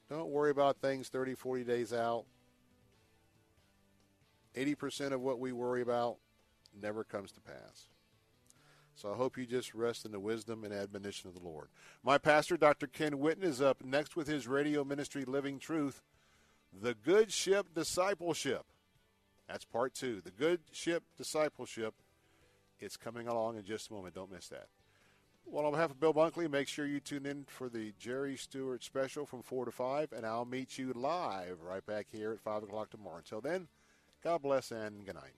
Don't 0.09 0.31
worry 0.31 0.51
about 0.51 0.81
things 0.81 1.09
30, 1.09 1.35
40 1.35 1.65
days 1.65 1.93
out. 1.93 2.25
80% 4.57 5.13
of 5.13 5.21
what 5.21 5.41
we 5.41 5.53
worry 5.53 5.83
about 5.83 6.19
never 6.81 7.05
comes 7.05 7.33
to 7.33 7.41
pass. 7.41 7.89
So 8.95 9.13
I 9.13 9.17
hope 9.17 9.37
you 9.37 9.47
just 9.47 9.75
rest 9.75 10.05
in 10.05 10.13
the 10.13 10.21
wisdom 10.21 10.65
and 10.65 10.73
admonition 10.73 11.29
of 11.29 11.35
the 11.35 11.47
Lord. 11.47 11.69
My 12.05 12.17
pastor, 12.17 12.57
Dr. 12.57 12.87
Ken 12.87 13.15
Whitten, 13.15 13.43
is 13.43 13.61
up 13.61 13.85
next 13.85 14.15
with 14.15 14.29
his 14.29 14.47
radio 14.47 14.85
ministry, 14.85 15.25
Living 15.25 15.59
Truth, 15.59 16.03
The 16.73 16.95
Good 16.95 17.33
Ship 17.33 17.67
Discipleship. 17.75 18.65
That's 19.49 19.65
part 19.65 19.95
two. 19.95 20.21
The 20.21 20.31
Good 20.31 20.61
Ship 20.71 21.03
Discipleship. 21.17 21.95
It's 22.79 22.97
coming 22.97 23.27
along 23.27 23.57
in 23.57 23.65
just 23.65 23.91
a 23.91 23.93
moment. 23.93 24.15
Don't 24.15 24.33
miss 24.33 24.49
that. 24.49 24.69
Well, 25.47 25.67
on 25.67 25.73
behalf 25.73 25.91
of 25.91 26.01
Bill 26.01 26.15
Bunkley, 26.15 26.51
make 26.51 26.69
sure 26.69 26.87
you 26.87 27.01
tune 27.01 27.27
in 27.27 27.45
for 27.49 27.69
the 27.69 27.93
Jerry 27.99 28.37
Stewart 28.37 28.83
special 28.83 29.27
from 29.27 29.43
4 29.43 29.67
to 29.67 29.71
5, 29.71 30.13
and 30.13 30.25
I'll 30.25 30.47
meet 30.47 30.79
you 30.79 30.93
live 30.95 31.61
right 31.61 31.85
back 31.85 32.07
here 32.11 32.33
at 32.33 32.41
5 32.41 32.63
o'clock 32.63 32.91
tomorrow. 32.91 33.19
Until 33.19 33.43
then, 33.43 33.69
God 34.23 34.41
bless 34.41 34.71
and 34.71 35.05
good 35.05 35.17
night. 35.17 35.35